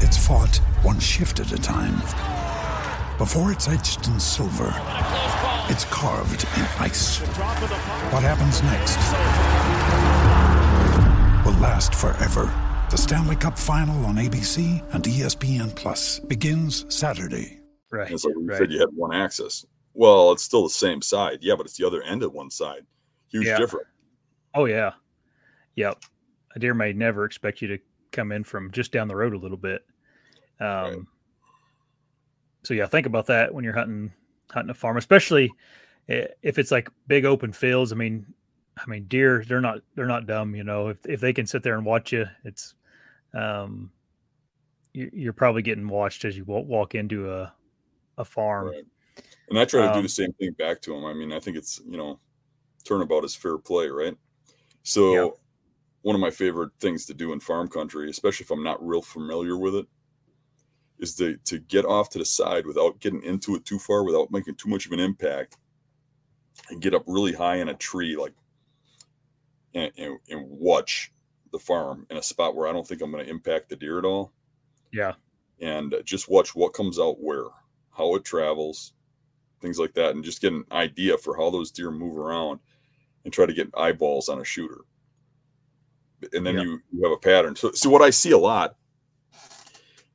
it's 0.00 0.16
fought 0.16 0.56
one 0.82 0.98
shift 0.98 1.40
at 1.40 1.52
a 1.52 1.58
time. 1.58 1.96
Before 3.18 3.52
it's 3.52 3.68
etched 3.68 4.06
in 4.08 4.18
silver, 4.18 4.72
it's 5.68 5.84
carved 5.86 6.44
in 6.56 6.66
ice. 6.78 7.18
What 8.10 8.22
happens 8.22 8.62
next 8.62 8.96
will 11.44 11.60
last 11.60 11.94
forever. 11.94 12.69
The 12.90 12.96
Stanley 12.96 13.36
Cup 13.36 13.56
Final 13.58 14.04
on 14.06 14.16
ABC 14.16 14.82
and 14.92 15.04
ESPN 15.04 15.74
Plus 15.76 16.18
begins 16.20 16.84
Saturday. 16.94 17.60
right. 17.90 18.10
It's 18.10 18.24
like 18.24 18.34
you 18.34 18.46
right. 18.46 18.58
said 18.58 18.72
you 18.72 18.80
had 18.80 18.88
one 18.94 19.14
access. 19.14 19.64
Well, 19.94 20.32
it's 20.32 20.42
still 20.42 20.62
the 20.64 20.70
same 20.70 21.00
side. 21.02 21.38
Yeah, 21.40 21.54
but 21.56 21.66
it's 21.66 21.76
the 21.76 21.86
other 21.86 22.02
end 22.02 22.22
of 22.22 22.32
one 22.32 22.50
side. 22.50 22.84
Huge 23.28 23.46
Yeah. 23.46 23.58
difference. 23.58 23.86
Oh 24.54 24.64
yeah. 24.64 24.92
Yep. 25.76 26.02
A 26.56 26.58
deer 26.58 26.74
may 26.74 26.92
never 26.92 27.24
expect 27.24 27.62
you 27.62 27.68
to 27.68 27.78
come 28.10 28.32
in 28.32 28.42
from 28.42 28.72
just 28.72 28.90
down 28.92 29.06
the 29.08 29.14
road 29.16 29.34
a 29.34 29.38
little 29.38 29.56
bit. 29.56 29.84
Um 30.58 30.66
Right. 30.68 30.98
so 32.64 32.74
yeah, 32.74 32.86
think 32.86 33.06
about 33.06 33.26
that 33.26 33.54
when 33.54 33.64
you're 33.64 33.74
hunting 33.74 34.12
hunting 34.50 34.70
a 34.70 34.74
farm, 34.74 34.96
especially 34.96 35.52
if 36.08 36.58
it's 36.58 36.72
like 36.72 36.88
big 37.06 37.24
open 37.24 37.52
fields. 37.52 37.92
I 37.92 37.94
mean, 37.96 38.26
I 38.76 38.84
mean 38.90 39.04
deer 39.04 39.44
they're 39.46 39.60
not 39.60 39.80
they're 39.94 40.06
not 40.06 40.26
dumb, 40.26 40.56
you 40.56 40.64
know. 40.64 40.88
If 40.88 41.06
if 41.06 41.20
they 41.20 41.32
can 41.32 41.46
sit 41.46 41.62
there 41.62 41.76
and 41.76 41.84
watch 41.86 42.12
you, 42.12 42.26
it's 42.44 42.74
um 43.34 43.92
you, 44.92 45.10
you're 45.12 45.32
probably 45.32 45.62
getting 45.62 45.88
watched 45.88 46.24
as 46.24 46.36
you 46.36 46.44
walk 46.44 46.94
into 46.94 47.32
a 47.32 47.54
a 48.18 48.24
farm. 48.24 48.74
Right. 48.74 48.84
And 49.48 49.58
I 49.58 49.64
try 49.66 49.82
to 49.82 49.90
do 49.90 50.02
Um, 50.02 50.02
the 50.02 50.10
same 50.10 50.32
thing 50.34 50.52
back 50.54 50.82
to 50.82 50.92
them. 50.94 51.04
I 51.06 51.14
mean, 51.14 51.32
I 51.32 51.40
think 51.40 51.56
it's, 51.56 51.80
you 51.86 51.96
know, 51.98 52.20
turnabout 52.84 53.24
is 53.24 53.34
fair 53.36 53.58
play, 53.58 53.88
right? 53.88 54.16
So, 54.84 55.04
Yeah. 55.12 55.28
one 56.02 56.16
of 56.16 56.20
my 56.22 56.30
favorite 56.30 56.72
things 56.80 57.06
to 57.06 57.14
do 57.14 57.32
in 57.32 57.40
farm 57.40 57.68
country, 57.68 58.10
especially 58.10 58.44
if 58.44 58.50
I'm 58.52 58.64
not 58.64 58.86
real 58.86 59.02
familiar 59.02 59.56
with 59.58 59.74
it, 59.76 59.88
is 60.98 61.14
to, 61.16 61.36
to 61.38 61.58
get 61.58 61.84
off 61.84 62.10
to 62.10 62.18
the 62.18 62.24
side 62.24 62.66
without 62.66 63.00
getting 63.00 63.22
into 63.22 63.54
it 63.56 63.64
too 63.64 63.78
far, 63.78 64.04
without 64.04 64.30
making 64.30 64.54
too 64.56 64.68
much 64.68 64.86
of 64.86 64.92
an 64.92 65.00
impact, 65.00 65.56
and 66.68 66.80
get 66.80 66.94
up 66.94 67.04
really 67.06 67.32
high 67.32 67.56
in 67.56 67.68
a 67.68 67.74
tree, 67.74 68.16
like, 68.16 68.34
and, 69.74 69.92
and, 69.96 70.18
and 70.28 70.48
watch 70.48 71.12
the 71.52 71.58
farm 71.58 72.06
in 72.10 72.16
a 72.16 72.22
spot 72.22 72.54
where 72.56 72.68
I 72.68 72.72
don't 72.72 72.86
think 72.86 73.02
I'm 73.02 73.10
going 73.10 73.24
to 73.24 73.30
impact 73.30 73.68
the 73.68 73.76
deer 73.76 73.98
at 73.98 74.04
all 74.04 74.32
Yeah. 74.92 75.14
and 75.60 75.94
just 76.04 76.28
watch 76.28 76.54
what 76.54 76.72
comes 76.74 76.98
out 76.98 77.20
where, 77.20 77.44
how 77.96 78.14
it 78.14 78.24
travels, 78.24 78.92
things 79.60 79.78
like 79.78 79.94
that, 79.94 80.14
and 80.14 80.24
just 80.24 80.40
get 80.40 80.52
an 80.52 80.64
idea 80.72 81.18
for 81.18 81.36
how 81.36 81.50
those 81.50 81.70
deer 81.70 81.90
move 81.90 82.16
around 82.16 82.60
and 83.24 83.32
try 83.32 83.46
to 83.46 83.52
get 83.52 83.68
eyeballs 83.76 84.28
on 84.28 84.40
a 84.40 84.44
shooter. 84.44 84.82
And 86.32 86.46
then 86.46 86.56
you, 86.58 86.80
you 86.92 87.02
have 87.02 87.12
a 87.12 87.16
pattern. 87.16 87.56
So, 87.56 87.72
so 87.72 87.88
what 87.90 88.02
I 88.02 88.10
see 88.10 88.30
a 88.32 88.38
lot 88.38 88.76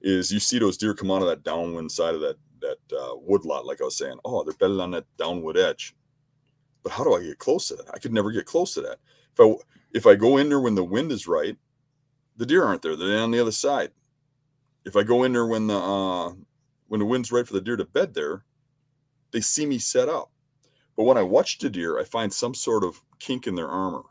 is 0.02 0.32
you 0.32 0.39
see 0.39 0.60
those 0.60 0.78
deer 0.78 0.93
come 0.93 1.10
out 1.12 1.21
of 1.21 1.28
that 1.28 1.43
downwind 1.43 1.91
side 1.91 2.13
of 2.15 2.21
that 2.21 2.38
that 2.62 2.98
uh, 2.98 3.15
wood 3.17 3.43
lot, 3.45 3.65
like 3.65 3.82
I 3.82 3.86
was 3.86 3.98
saying. 3.98 4.17
Oh, 4.26 4.43
they're 4.43 4.54
bedded 4.54 4.80
on 4.80 4.91
that 4.91 5.06
downwood 5.17 5.58
edge. 5.58 5.95
But 6.84 6.91
how 6.93 7.04
do 7.04 7.13
I 7.15 7.21
get 7.21 7.38
close 7.38 7.67
to 7.67 7.76
that? 7.76 7.89
I 7.93 8.00
could 8.00 8.13
never 8.13 8.32
get 8.32 8.45
close 8.45 8.74
to 8.76 8.82
that. 8.82 9.00
If 9.38 9.39
I 9.39 9.56
if 9.93 10.06
I 10.06 10.15
go 10.15 10.38
in 10.38 10.50
there 10.50 10.60
when 10.60 10.76
the 10.76 10.84
wind 10.84 11.12
is 11.12 11.28
right, 11.28 11.58
the 12.38 12.45
deer 12.45 12.63
aren't 12.63 12.82
there. 12.82 12.95
They're 12.95 13.21
on 13.21 13.32
the 13.32 13.39
other 13.39 13.52
side. 13.52 13.91
If 14.86 14.95
I 14.95 15.04
go 15.04 15.24
in 15.24 15.34
there 15.34 15.45
when 15.45 15.67
the 15.67 15.78
uh, 15.78 16.34
when 16.88 17.00
the 17.00 17.06
wind's 17.06 17.32
right 17.32 17.45
for 17.45 17.54
the 17.54 17.62
deer 17.62 17.76
to 17.76 17.86
bed 17.86 18.13
there, 18.13 18.43
they 19.32 19.41
see 19.41 19.65
me 19.65 19.78
set 19.78 20.10
up. 20.10 20.32
But 20.95 21.04
when 21.04 21.17
I 21.17 21.24
watch 21.24 21.58
the 21.58 21.69
deer, 21.69 22.00
I 22.00 22.04
find 22.04 22.32
some 22.32 22.54
sort 22.54 22.84
of 22.84 23.02
kink 23.19 23.48
in 23.48 23.56
their 23.56 23.67
armor. 23.67 24.04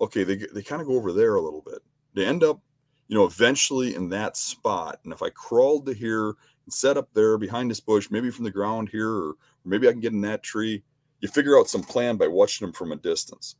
Okay, 0.00 0.24
they 0.24 0.36
they 0.36 0.62
kind 0.62 0.82
of 0.82 0.88
go 0.88 0.96
over 0.96 1.12
there 1.12 1.36
a 1.36 1.42
little 1.42 1.62
bit. 1.62 1.82
They 2.14 2.26
end 2.26 2.44
up, 2.44 2.60
you 3.08 3.16
know, 3.16 3.24
eventually 3.24 3.94
in 3.94 4.08
that 4.10 4.36
spot. 4.36 5.00
And 5.04 5.12
if 5.12 5.22
I 5.22 5.30
crawled 5.30 5.86
to 5.86 5.94
here 5.94 6.28
and 6.28 6.72
set 6.72 6.96
up 6.96 7.08
there 7.14 7.38
behind 7.38 7.70
this 7.70 7.80
bush, 7.80 8.10
maybe 8.10 8.30
from 8.30 8.44
the 8.44 8.50
ground 8.50 8.88
here, 8.90 9.10
or 9.10 9.34
maybe 9.64 9.88
I 9.88 9.92
can 9.92 10.00
get 10.00 10.12
in 10.12 10.20
that 10.22 10.42
tree, 10.42 10.82
you 11.20 11.28
figure 11.28 11.58
out 11.58 11.68
some 11.68 11.82
plan 11.82 12.16
by 12.16 12.26
watching 12.26 12.66
them 12.66 12.74
from 12.74 12.92
a 12.92 12.96
distance. 12.96 13.56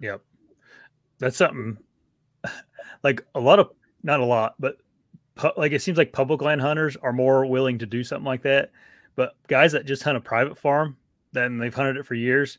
Yep. 0.00 0.22
That's 1.18 1.36
something 1.36 1.78
like 3.02 3.24
a 3.34 3.40
lot 3.40 3.58
of 3.58 3.70
not 4.02 4.20
a 4.20 4.24
lot, 4.24 4.54
but 4.58 4.76
pu- 5.34 5.52
like 5.56 5.72
it 5.72 5.82
seems 5.82 5.98
like 5.98 6.12
public 6.12 6.42
land 6.42 6.60
hunters 6.60 6.96
are 6.96 7.12
more 7.12 7.46
willing 7.46 7.78
to 7.78 7.86
do 7.86 8.04
something 8.04 8.26
like 8.26 8.42
that. 8.42 8.70
But 9.16 9.34
guys 9.48 9.72
that 9.72 9.86
just 9.86 10.02
hunt 10.02 10.16
a 10.16 10.20
private 10.20 10.56
farm, 10.56 10.96
then 11.32 11.58
they've 11.58 11.74
hunted 11.74 11.96
it 11.96 12.06
for 12.06 12.14
years, 12.14 12.58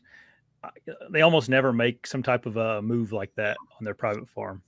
they 1.10 1.22
almost 1.22 1.48
never 1.48 1.72
make 1.72 2.06
some 2.06 2.22
type 2.22 2.46
of 2.46 2.56
a 2.56 2.82
move 2.82 3.12
like 3.12 3.34
that 3.36 3.56
on 3.78 3.84
their 3.84 3.94
private 3.94 4.28
farm. 4.28 4.62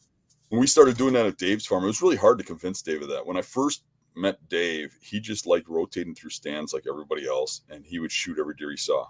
When 0.48 0.60
we 0.60 0.66
started 0.66 0.96
doing 0.96 1.14
that 1.14 1.26
at 1.26 1.38
Dave's 1.38 1.66
farm, 1.66 1.84
it 1.84 1.88
was 1.88 2.02
really 2.02 2.16
hard 2.16 2.38
to 2.38 2.44
convince 2.44 2.82
Dave 2.82 3.02
of 3.02 3.08
that. 3.08 3.26
When 3.26 3.36
I 3.36 3.42
first 3.42 3.84
met 4.14 4.36
Dave, 4.48 4.96
he 5.00 5.20
just 5.20 5.46
liked 5.46 5.68
rotating 5.68 6.14
through 6.14 6.30
stands 6.30 6.72
like 6.72 6.84
everybody 6.88 7.26
else, 7.26 7.62
and 7.70 7.84
he 7.84 7.98
would 7.98 8.12
shoot 8.12 8.38
every 8.38 8.54
deer 8.54 8.70
he 8.70 8.76
saw. 8.76 9.06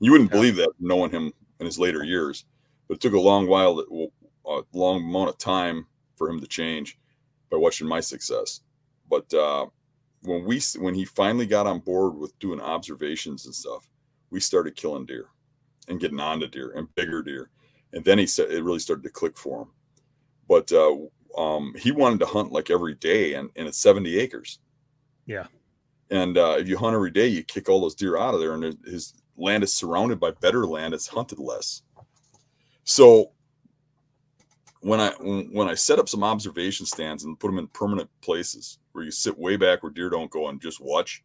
You 0.00 0.12
wouldn't 0.12 0.30
yeah. 0.30 0.36
believe 0.36 0.56
that 0.56 0.70
knowing 0.80 1.10
him 1.10 1.32
in 1.60 1.66
his 1.66 1.78
later 1.78 2.02
years, 2.02 2.44
but 2.90 2.96
it 2.96 3.00
took 3.00 3.14
a 3.14 3.20
long 3.20 3.46
while, 3.46 3.78
a 4.48 4.62
long 4.72 5.04
amount 5.04 5.28
of 5.28 5.38
time 5.38 5.86
for 6.16 6.28
him 6.28 6.40
to 6.40 6.46
change 6.48 6.98
by 7.48 7.56
watching 7.56 7.86
my 7.86 8.00
success. 8.00 8.62
But 9.08 9.32
uh, 9.32 9.66
when 10.22 10.44
we 10.44 10.60
when 10.76 10.96
he 10.96 11.04
finally 11.04 11.46
got 11.46 11.68
on 11.68 11.78
board 11.78 12.16
with 12.16 12.36
doing 12.40 12.60
observations 12.60 13.46
and 13.46 13.54
stuff, 13.54 13.88
we 14.30 14.40
started 14.40 14.74
killing 14.74 15.06
deer 15.06 15.26
and 15.86 16.00
getting 16.00 16.18
on 16.18 16.40
to 16.40 16.48
deer 16.48 16.72
and 16.74 16.92
bigger 16.96 17.22
deer, 17.22 17.50
and 17.92 18.04
then 18.04 18.18
he 18.18 18.26
said 18.26 18.50
it 18.50 18.64
really 18.64 18.80
started 18.80 19.04
to 19.04 19.10
click 19.10 19.38
for 19.38 19.62
him. 19.62 19.68
But 20.48 20.72
uh, 20.72 20.96
um, 21.38 21.72
he 21.78 21.92
wanted 21.92 22.18
to 22.20 22.26
hunt 22.26 22.50
like 22.50 22.70
every 22.70 22.94
day, 22.96 23.34
and, 23.34 23.50
and 23.54 23.68
it's 23.68 23.78
seventy 23.78 24.18
acres. 24.18 24.58
Yeah. 25.26 25.46
And 26.10 26.36
uh, 26.36 26.56
if 26.58 26.66
you 26.66 26.76
hunt 26.76 26.96
every 26.96 27.12
day, 27.12 27.28
you 27.28 27.44
kick 27.44 27.68
all 27.68 27.82
those 27.82 27.94
deer 27.94 28.18
out 28.18 28.34
of 28.34 28.40
there, 28.40 28.54
and 28.54 28.76
his 28.84 29.14
land 29.36 29.62
is 29.62 29.72
surrounded 29.72 30.18
by 30.18 30.32
better 30.32 30.66
land. 30.66 30.92
It's 30.92 31.06
hunted 31.06 31.38
less. 31.38 31.82
So 32.90 33.30
when 34.80 34.98
I 34.98 35.10
when 35.10 35.68
I 35.68 35.74
set 35.74 36.00
up 36.00 36.08
some 36.08 36.24
observation 36.24 36.86
stands 36.86 37.22
and 37.22 37.38
put 37.38 37.46
them 37.46 37.58
in 37.58 37.68
permanent 37.68 38.10
places 38.20 38.78
where 38.90 39.04
you 39.04 39.12
sit 39.12 39.38
way 39.38 39.56
back 39.56 39.84
where 39.84 39.92
deer 39.92 40.10
don't 40.10 40.30
go 40.30 40.48
and 40.48 40.60
just 40.60 40.80
watch, 40.80 41.22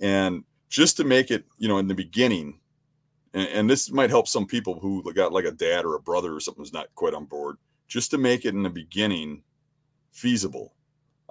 and 0.00 0.42
just 0.70 0.96
to 0.96 1.04
make 1.04 1.30
it, 1.30 1.44
you 1.58 1.68
know, 1.68 1.76
in 1.76 1.86
the 1.86 1.94
beginning, 1.94 2.58
and, 3.34 3.46
and 3.48 3.70
this 3.70 3.90
might 3.90 4.08
help 4.08 4.26
some 4.26 4.46
people 4.46 4.80
who 4.80 5.02
got 5.12 5.34
like 5.34 5.44
a 5.44 5.50
dad 5.50 5.84
or 5.84 5.96
a 5.96 6.00
brother 6.00 6.34
or 6.34 6.40
something 6.40 6.62
who's 6.62 6.72
not 6.72 6.88
quite 6.94 7.12
on 7.12 7.26
board, 7.26 7.58
just 7.88 8.10
to 8.12 8.18
make 8.18 8.46
it 8.46 8.54
in 8.54 8.62
the 8.62 8.70
beginning 8.70 9.42
feasible. 10.12 10.72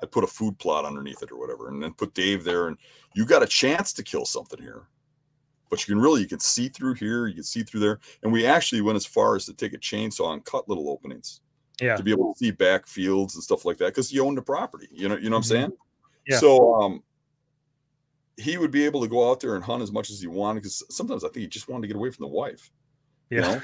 I 0.03 0.05
put 0.05 0.23
a 0.23 0.27
food 0.27 0.59
plot 0.59 0.85
underneath 0.85 1.23
it 1.23 1.31
or 1.31 1.39
whatever, 1.39 1.69
and 1.69 1.81
then 1.81 1.93
put 1.93 2.13
Dave 2.13 2.43
there, 2.43 2.67
and 2.67 2.77
you 3.15 3.25
got 3.25 3.41
a 3.41 3.47
chance 3.47 3.93
to 3.93 4.03
kill 4.03 4.25
something 4.25 4.61
here 4.61 4.89
but 5.69 5.85
you 5.87 5.93
can 5.93 6.01
really 6.01 6.21
you 6.21 6.27
can 6.27 6.39
see 6.39 6.69
through 6.69 6.93
here 6.93 7.27
you 7.27 7.33
can 7.33 7.43
see 7.43 7.63
through 7.63 7.79
there 7.79 7.99
and 8.23 8.31
we 8.31 8.45
actually 8.45 8.81
went 8.81 8.95
as 8.95 9.05
far 9.05 9.35
as 9.35 9.45
to 9.45 9.53
take 9.53 9.73
a 9.73 9.77
chainsaw 9.77 10.33
and 10.33 10.43
cut 10.45 10.67
little 10.69 10.89
openings 10.89 11.41
yeah 11.81 11.95
to 11.97 12.03
be 12.03 12.11
able 12.11 12.33
to 12.33 12.37
see 12.37 12.51
back 12.51 12.87
fields 12.87 13.35
and 13.35 13.43
stuff 13.43 13.65
like 13.65 13.77
that 13.77 13.87
because 13.87 14.11
you 14.11 14.23
own 14.25 14.35
the 14.35 14.41
property 14.41 14.87
you 14.91 15.09
know 15.09 15.15
you 15.17 15.29
know 15.29 15.37
what 15.37 15.45
i'm 15.51 15.57
Mhm. 15.57 15.59
saying 15.61 15.73
Yeah. 16.27 16.39
so 16.39 16.75
um 16.75 17.03
he 18.37 18.57
would 18.57 18.71
be 18.71 18.83
able 18.85 19.01
to 19.01 19.07
go 19.07 19.29
out 19.31 19.39
there 19.39 19.55
and 19.55 19.63
hunt 19.63 19.81
as 19.81 19.91
much 19.91 20.09
as 20.09 20.19
he 20.19 20.27
wanted 20.27 20.61
because 20.61 20.83
sometimes 20.89 21.23
i 21.23 21.27
think 21.27 21.41
he 21.41 21.47
just 21.47 21.67
wanted 21.69 21.83
to 21.83 21.87
get 21.87 21.95
away 21.97 22.11
from 22.11 22.23
the 22.25 22.31
wife 22.31 22.71
you 23.29 23.37
yeah 23.37 23.43
know? 23.43 23.61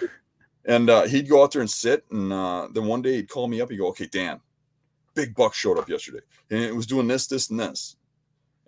and 0.65 0.89
uh, 0.89 1.03
he'd 1.07 1.27
go 1.27 1.43
out 1.43 1.51
there 1.51 1.61
and 1.61 1.69
sit 1.69 2.05
and 2.11 2.31
uh, 2.31 2.67
then 2.71 2.85
one 2.85 3.01
day 3.01 3.15
he'd 3.15 3.29
call 3.29 3.47
me 3.47 3.59
up 3.61 3.69
he'd 3.69 3.77
go 3.77 3.87
okay 3.87 4.07
dan 4.07 4.39
big 5.13 5.33
buck 5.35 5.53
showed 5.53 5.77
up 5.77 5.89
yesterday 5.89 6.19
and 6.49 6.59
it 6.61 6.75
was 6.75 6.85
doing 6.85 7.07
this 7.07 7.27
this 7.27 7.49
and 7.49 7.59
this 7.59 7.95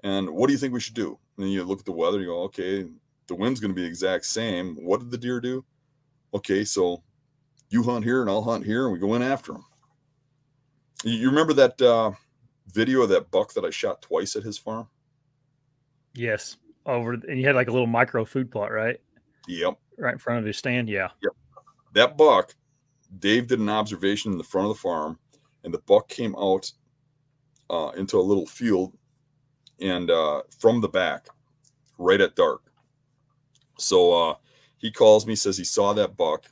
and 0.04 0.30
what 0.30 0.48
do 0.48 0.54
you 0.54 0.60
think 0.60 0.74
we 0.74 0.80
should 0.80 0.94
do 0.96 1.18
and 1.38 1.46
then 1.46 1.52
you 1.52 1.64
look 1.64 1.80
at 1.80 1.86
the 1.86 1.92
weather 1.92 2.20
you 2.20 2.28
go 2.28 2.42
okay 2.44 2.86
the 3.28 3.36
wind's 3.36 3.60
going 3.60 3.72
to 3.72 3.76
be 3.76 3.82
the 3.82 3.88
exact 3.88 4.26
same. 4.26 4.76
What 4.76 5.00
did 5.00 5.12
the 5.12 5.18
deer 5.18 5.40
do? 5.40 5.64
Okay 6.34 6.64
so 6.64 7.04
you 7.74 7.82
hunt 7.82 8.06
here 8.06 8.22
and 8.22 8.30
i'll 8.30 8.44
hunt 8.44 8.64
here 8.64 8.86
and 8.86 8.94
we 8.94 9.00
go 9.00 9.16
in 9.16 9.24
after 9.24 9.54
them 9.54 9.66
you 11.04 11.14
you 11.14 11.30
remember 11.30 11.54
that 11.54 11.82
uh, 11.82 12.12
video 12.68 13.02
of 13.02 13.10
that 13.10 13.32
buck 13.32 13.52
that 13.54 13.66
i 13.66 13.70
shot 13.70 14.02
twice 14.02 14.36
at 14.36 14.44
his 14.44 14.58
farm? 14.58 14.88
Yes 16.14 16.58
over 16.86 17.14
and 17.14 17.40
you 17.40 17.48
had 17.48 17.56
like 17.56 17.70
a 17.70 17.72
little 17.72 17.88
micro 17.88 18.26
food 18.26 18.52
plot 18.52 18.72
right? 18.72 19.00
Yep. 19.48 19.78
Right 19.98 20.14
in 20.14 20.20
front 20.20 20.40
of 20.40 20.46
his 20.46 20.58
stand 20.58 20.90
yeah. 20.90 21.10
Yep. 21.22 21.34
that 21.94 22.18
buck, 22.18 22.56
Dave 23.20 23.48
did 23.48 23.60
an 23.60 23.70
observation 23.70 24.32
in 24.32 24.38
the 24.38 24.44
front 24.44 24.68
of 24.68 24.76
the 24.76 24.82
farm, 24.82 25.20
and 25.64 25.74
the 25.74 25.80
buck 25.80 26.10
came 26.10 26.36
out 26.36 26.72
uh, 27.70 27.92
into 27.96 28.18
a 28.18 28.22
little 28.22 28.46
field 28.46 28.94
and 29.80 30.10
uh, 30.10 30.42
from 30.60 30.82
the 30.82 30.88
back, 30.88 31.28
right 31.98 32.20
at 32.20 32.36
dark. 32.36 32.73
So 33.78 34.30
uh, 34.30 34.36
he 34.78 34.92
calls 34.92 35.26
me, 35.26 35.36
says 35.36 35.58
he 35.58 35.64
saw 35.64 35.94
that 35.94 36.18
buck, 36.18 36.46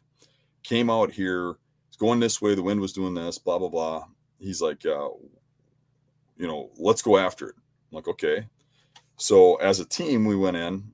came 0.63 0.89
out 0.89 1.11
here, 1.11 1.55
it's 1.87 1.97
going 1.97 2.19
this 2.19 2.41
way, 2.41 2.55
the 2.55 2.63
wind 2.63 2.79
was 2.79 2.93
doing 2.93 3.13
this, 3.13 3.37
blah 3.37 3.59
blah 3.59 3.69
blah. 3.69 4.05
He's 4.39 4.61
like, 4.61 4.85
uh, 4.85 5.09
you 6.37 6.47
know, 6.47 6.71
let's 6.77 7.01
go 7.01 7.17
after 7.17 7.49
it. 7.49 7.55
I'm 7.91 7.95
like, 7.97 8.07
okay. 8.07 8.47
So 9.17 9.55
as 9.55 9.79
a 9.79 9.85
team, 9.85 10.25
we 10.25 10.35
went 10.35 10.57
in 10.57 10.91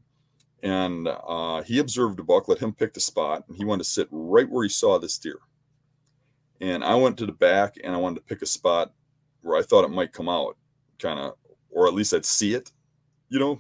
and 0.64 1.08
uh, 1.08 1.62
he 1.62 1.80
observed 1.80 2.18
the 2.18 2.24
buck, 2.24 2.48
let 2.48 2.60
him 2.60 2.74
pick 2.74 2.94
the 2.94 3.00
spot, 3.00 3.46
and 3.48 3.56
he 3.56 3.64
wanted 3.64 3.84
to 3.84 3.90
sit 3.90 4.08
right 4.12 4.50
where 4.50 4.64
he 4.64 4.70
saw 4.70 4.98
this 4.98 5.18
deer. 5.18 5.40
And 6.60 6.84
I 6.84 6.96
went 6.96 7.18
to 7.20 7.26
the 7.26 7.32
back 7.32 7.76
and 7.84 7.94
I 7.94 7.98
wanted 7.98 8.16
to 8.16 8.26
pick 8.26 8.42
a 8.42 8.48
spot 8.48 8.92
where 9.42 9.58
I 9.58 9.62
thought 9.62 9.86
it 9.86 9.92
might 9.92 10.12
come 10.12 10.28
out, 10.28 10.58
kind 11.00 11.20
of, 11.20 11.36
or 11.70 11.88
at 11.88 11.94
least 11.94 12.14
I'd 12.14 12.26
see 12.26 12.54
it, 12.54 12.72
you 13.30 13.40
know. 13.40 13.60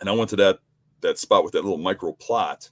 And 0.00 0.08
I 0.08 0.12
went 0.12 0.30
to 0.30 0.36
that 0.36 0.60
that 1.04 1.18
spot 1.18 1.44
with 1.44 1.52
that 1.52 1.62
little 1.62 1.78
micro 1.78 2.12
plot, 2.12 2.70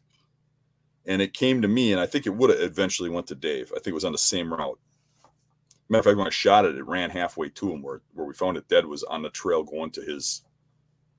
and 1.06 1.22
it 1.22 1.32
came 1.32 1.62
to 1.62 1.68
me, 1.68 1.92
and 1.92 2.00
I 2.00 2.06
think 2.06 2.26
it 2.26 2.34
would 2.34 2.50
have 2.50 2.60
eventually 2.60 3.08
went 3.08 3.28
to 3.28 3.34
Dave. 3.34 3.72
I 3.72 3.76
think 3.76 3.88
it 3.88 3.94
was 3.94 4.04
on 4.04 4.12
the 4.12 4.18
same 4.18 4.52
route. 4.52 4.78
Matter 5.88 6.00
of 6.00 6.04
fact, 6.04 6.18
when 6.18 6.26
I 6.26 6.30
shot 6.30 6.64
it, 6.64 6.76
it 6.76 6.86
ran 6.86 7.10
halfway 7.10 7.48
to 7.50 7.70
him 7.70 7.82
where 7.82 8.02
where 8.14 8.26
we 8.26 8.34
found 8.34 8.56
it 8.56 8.68
dead 8.68 8.86
was 8.86 9.04
on 9.04 9.22
the 9.22 9.30
trail 9.30 9.62
going 9.62 9.90
to 9.92 10.02
his 10.02 10.42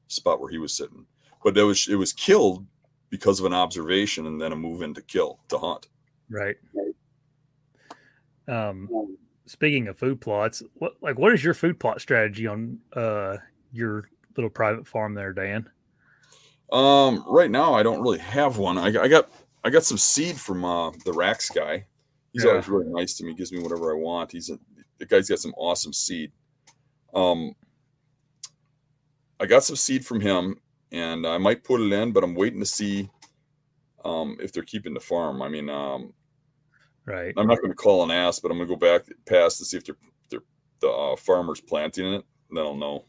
spot 0.07 0.39
where 0.39 0.49
he 0.49 0.57
was 0.57 0.73
sitting 0.73 1.05
but 1.43 1.57
it 1.57 1.63
was 1.63 1.87
it 1.87 1.95
was 1.95 2.13
killed 2.13 2.65
because 3.09 3.39
of 3.39 3.45
an 3.45 3.53
observation 3.53 4.25
and 4.25 4.41
then 4.41 4.51
a 4.51 4.55
move 4.55 4.81
in 4.81 4.93
to 4.93 5.01
kill 5.01 5.39
to 5.49 5.57
hunt. 5.57 5.87
right 6.29 6.55
um 8.47 8.89
speaking 9.45 9.87
of 9.87 9.97
food 9.97 10.19
plots 10.19 10.63
what 10.75 10.93
like 11.01 11.17
what 11.19 11.33
is 11.33 11.43
your 11.43 11.53
food 11.53 11.79
plot 11.79 12.01
strategy 12.01 12.47
on 12.47 12.79
uh 12.95 13.37
your 13.71 14.09
little 14.35 14.49
private 14.49 14.87
farm 14.87 15.13
there 15.13 15.33
dan 15.33 15.69
Um, 16.73 17.23
right 17.27 17.51
now 17.51 17.73
I 17.73 17.83
don't 17.83 18.01
really 18.01 18.17
have 18.17 18.57
one. 18.57 18.77
I, 18.77 18.87
I 18.87 19.07
got 19.07 19.29
I 19.63 19.69
got 19.69 19.83
some 19.83 19.97
seed 19.97 20.37
from 20.39 20.65
uh, 20.65 20.91
the 21.05 21.13
Rax 21.13 21.49
guy. 21.49 21.85
He's 22.33 22.43
Yeah. 22.43 22.51
always 22.51 22.67
really 22.67 22.89
nice 22.89 23.13
to 23.17 23.23
me. 23.23 23.35
Gives 23.35 23.51
me 23.51 23.61
whatever 23.61 23.95
I 23.95 23.99
want. 23.99 24.31
He's 24.31 24.49
a 24.49 24.59
the 24.97 25.05
guy's 25.05 25.29
got 25.29 25.39
some 25.39 25.53
awesome 25.55 25.93
seed. 25.93 26.31
Um, 27.13 27.53
I 29.39 29.45
got 29.45 29.63
some 29.63 29.75
seed 29.75 30.05
from 30.05 30.19
him, 30.19 30.59
and 30.91 31.27
I 31.27 31.37
might 31.37 31.63
put 31.63 31.81
it 31.81 31.91
in, 31.93 32.11
but 32.11 32.23
I'm 32.23 32.35
waiting 32.35 32.59
to 32.59 32.65
see 32.65 33.09
um, 34.03 34.37
if 34.41 34.51
they're 34.51 34.63
keeping 34.63 34.93
the 34.93 34.99
farm. 34.99 35.41
I 35.41 35.49
mean, 35.49 35.69
um, 35.69 36.13
right 37.05 37.33
I'm 37.37 37.47
not 37.47 37.59
going 37.59 37.71
to 37.71 37.75
call 37.75 38.03
and 38.03 38.11
ask, 38.11 38.41
but 38.41 38.51
I'm 38.51 38.57
going 38.57 38.67
to 38.69 38.75
go 38.75 38.79
back 38.79 39.05
past 39.25 39.57
to 39.59 39.65
see 39.65 39.77
if 39.77 39.85
they're, 39.85 39.97
they're 40.29 40.43
the 40.79 40.89
uh, 40.89 41.15
farmer's 41.15 41.61
planting 41.61 42.13
it. 42.13 42.25
And 42.49 42.57
then 42.57 42.65
I'll 42.65 42.75
know. 42.75 43.05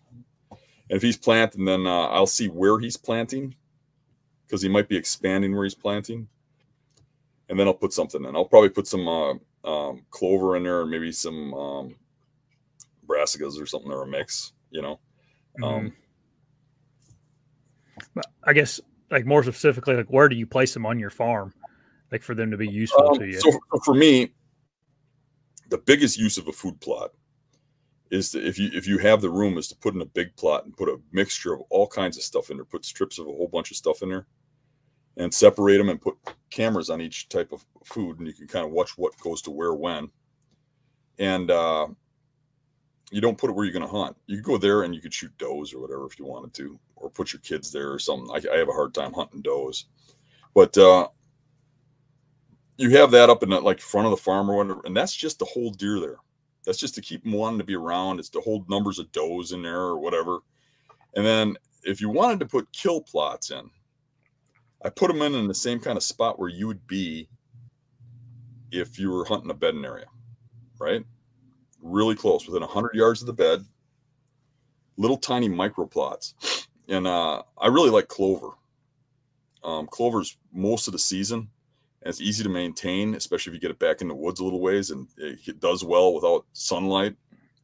And 0.90 0.96
if 0.96 1.02
he's 1.02 1.16
planting, 1.16 1.64
then 1.64 1.86
uh, 1.86 2.06
I'll 2.08 2.26
see 2.26 2.48
where 2.48 2.78
he's 2.78 2.96
planting 2.96 3.54
because 4.46 4.62
he 4.62 4.68
might 4.68 4.88
be 4.88 4.96
expanding 4.96 5.54
where 5.54 5.64
he's 5.64 5.74
planting. 5.74 6.28
And 7.48 7.58
then 7.58 7.66
I'll 7.66 7.74
put 7.74 7.92
something 7.92 8.24
in. 8.24 8.36
I'll 8.36 8.44
probably 8.44 8.70
put 8.70 8.86
some 8.86 9.08
uh, 9.08 9.34
um, 9.64 10.04
clover 10.10 10.56
in 10.56 10.62
there 10.62 10.82
and 10.82 10.90
maybe 10.90 11.12
some 11.12 11.54
um, 11.54 11.94
brassicas 13.06 13.60
or 13.60 13.66
something 13.66 13.90
or 13.90 14.02
a 14.02 14.06
mix, 14.06 14.52
you 14.70 14.82
know. 14.82 15.00
Um, 15.62 15.92
I 18.42 18.52
guess 18.52 18.80
like 19.10 19.24
more 19.24 19.42
specifically, 19.42 19.94
like 19.94 20.08
where 20.08 20.28
do 20.28 20.36
you 20.36 20.46
place 20.46 20.74
them 20.74 20.84
on 20.84 20.98
your 20.98 21.10
farm, 21.10 21.54
like 22.10 22.22
for 22.22 22.34
them 22.34 22.50
to 22.50 22.56
be 22.56 22.68
useful 22.68 23.12
Um, 23.12 23.18
to 23.18 23.26
you? 23.26 23.40
So 23.40 23.52
for- 23.70 23.80
for 23.84 23.94
me, 23.94 24.34
the 25.68 25.78
biggest 25.78 26.18
use 26.18 26.36
of 26.38 26.48
a 26.48 26.52
food 26.52 26.80
plot 26.80 27.12
is 28.14 28.30
that 28.30 28.46
if 28.46 28.58
you 28.58 28.70
if 28.72 28.86
you 28.86 28.98
have 28.98 29.20
the 29.20 29.28
room 29.28 29.58
is 29.58 29.66
to 29.68 29.76
put 29.76 29.94
in 29.94 30.00
a 30.00 30.06
big 30.06 30.34
plot 30.36 30.64
and 30.64 30.76
put 30.76 30.88
a 30.88 31.00
mixture 31.10 31.52
of 31.52 31.62
all 31.68 31.86
kinds 31.86 32.16
of 32.16 32.22
stuff 32.22 32.48
in 32.48 32.56
there, 32.56 32.64
put 32.64 32.84
strips 32.84 33.18
of 33.18 33.26
a 33.26 33.30
whole 33.30 33.48
bunch 33.48 33.72
of 33.72 33.76
stuff 33.76 34.02
in 34.02 34.08
there, 34.08 34.26
and 35.16 35.34
separate 35.34 35.78
them 35.78 35.88
and 35.88 36.00
put 36.00 36.16
cameras 36.50 36.90
on 36.90 37.00
each 37.00 37.28
type 37.28 37.50
of 37.50 37.64
food, 37.84 38.18
and 38.18 38.28
you 38.28 38.32
can 38.32 38.46
kind 38.46 38.64
of 38.64 38.70
watch 38.70 38.96
what 38.96 39.18
goes 39.18 39.42
to 39.42 39.50
where 39.50 39.74
when. 39.74 40.08
And 41.18 41.50
uh, 41.50 41.88
you 43.10 43.20
don't 43.20 43.36
put 43.36 43.50
it 43.50 43.52
where 43.54 43.64
you're 43.64 43.72
going 43.72 43.88
to 43.88 43.96
hunt. 43.96 44.16
You 44.26 44.36
could 44.36 44.44
go 44.44 44.58
there 44.58 44.82
and 44.82 44.94
you 44.94 45.00
could 45.00 45.14
shoot 45.14 45.36
does 45.36 45.74
or 45.74 45.80
whatever 45.80 46.06
if 46.06 46.18
you 46.18 46.24
wanted 46.24 46.54
to, 46.54 46.78
or 46.94 47.10
put 47.10 47.32
your 47.32 47.40
kids 47.40 47.72
there 47.72 47.92
or 47.92 47.98
something. 47.98 48.28
I, 48.30 48.54
I 48.54 48.58
have 48.58 48.68
a 48.68 48.72
hard 48.72 48.94
time 48.94 49.12
hunting 49.12 49.42
does, 49.42 49.86
but 50.54 50.76
uh, 50.78 51.08
you 52.76 52.90
have 52.90 53.10
that 53.10 53.28
up 53.30 53.42
in 53.42 53.50
the 53.50 53.60
like 53.60 53.80
front 53.80 54.06
of 54.06 54.12
the 54.12 54.16
farm 54.16 54.48
or 54.48 54.56
whatever, 54.58 54.82
and 54.84 54.96
that's 54.96 55.14
just 55.14 55.40
to 55.40 55.44
hold 55.46 55.78
deer 55.78 55.98
there. 55.98 56.18
That's 56.64 56.78
just 56.78 56.94
to 56.94 57.00
keep 57.00 57.24
them 57.24 57.32
wanting 57.32 57.58
to 57.58 57.64
be 57.64 57.76
around. 57.76 58.18
It's 58.18 58.30
to 58.30 58.40
hold 58.40 58.70
numbers 58.70 58.98
of 58.98 59.12
does 59.12 59.52
in 59.52 59.62
there 59.62 59.80
or 59.80 59.98
whatever. 59.98 60.40
And 61.14 61.24
then 61.24 61.56
if 61.84 62.00
you 62.00 62.08
wanted 62.08 62.40
to 62.40 62.46
put 62.46 62.72
kill 62.72 63.00
plots 63.00 63.50
in, 63.50 63.70
I 64.84 64.90
put 64.90 65.08
them 65.08 65.22
in 65.22 65.34
in 65.34 65.48
the 65.48 65.54
same 65.54 65.80
kind 65.80 65.96
of 65.96 66.02
spot 66.02 66.38
where 66.38 66.48
you 66.48 66.66
would 66.66 66.86
be 66.86 67.28
if 68.70 68.98
you 68.98 69.10
were 69.10 69.24
hunting 69.24 69.50
a 69.50 69.54
bedding 69.54 69.84
area, 69.84 70.06
right? 70.78 71.04
Really 71.80 72.14
close, 72.14 72.46
within 72.46 72.62
100 72.62 72.94
yards 72.94 73.20
of 73.22 73.26
the 73.26 73.32
bed, 73.32 73.64
little 74.96 75.16
tiny 75.16 75.48
micro 75.48 75.86
plots. 75.86 76.34
And 76.88 77.06
uh, 77.06 77.42
I 77.58 77.68
really 77.68 77.90
like 77.90 78.08
clover. 78.08 78.50
Um, 79.62 79.86
clover's 79.86 80.36
most 80.52 80.86
of 80.86 80.92
the 80.92 80.98
season 80.98 81.48
and 82.04 82.10
it's 82.10 82.20
easy 82.20 82.42
to 82.42 82.50
maintain, 82.50 83.14
especially 83.14 83.50
if 83.50 83.54
you 83.54 83.60
get 83.60 83.70
it 83.70 83.78
back 83.78 84.02
in 84.02 84.08
the 84.08 84.14
woods 84.14 84.38
a 84.38 84.44
little 84.44 84.60
ways, 84.60 84.90
and 84.90 85.08
it, 85.16 85.58
does 85.58 85.82
well 85.82 86.12
without 86.12 86.44
sunlight. 86.52 87.16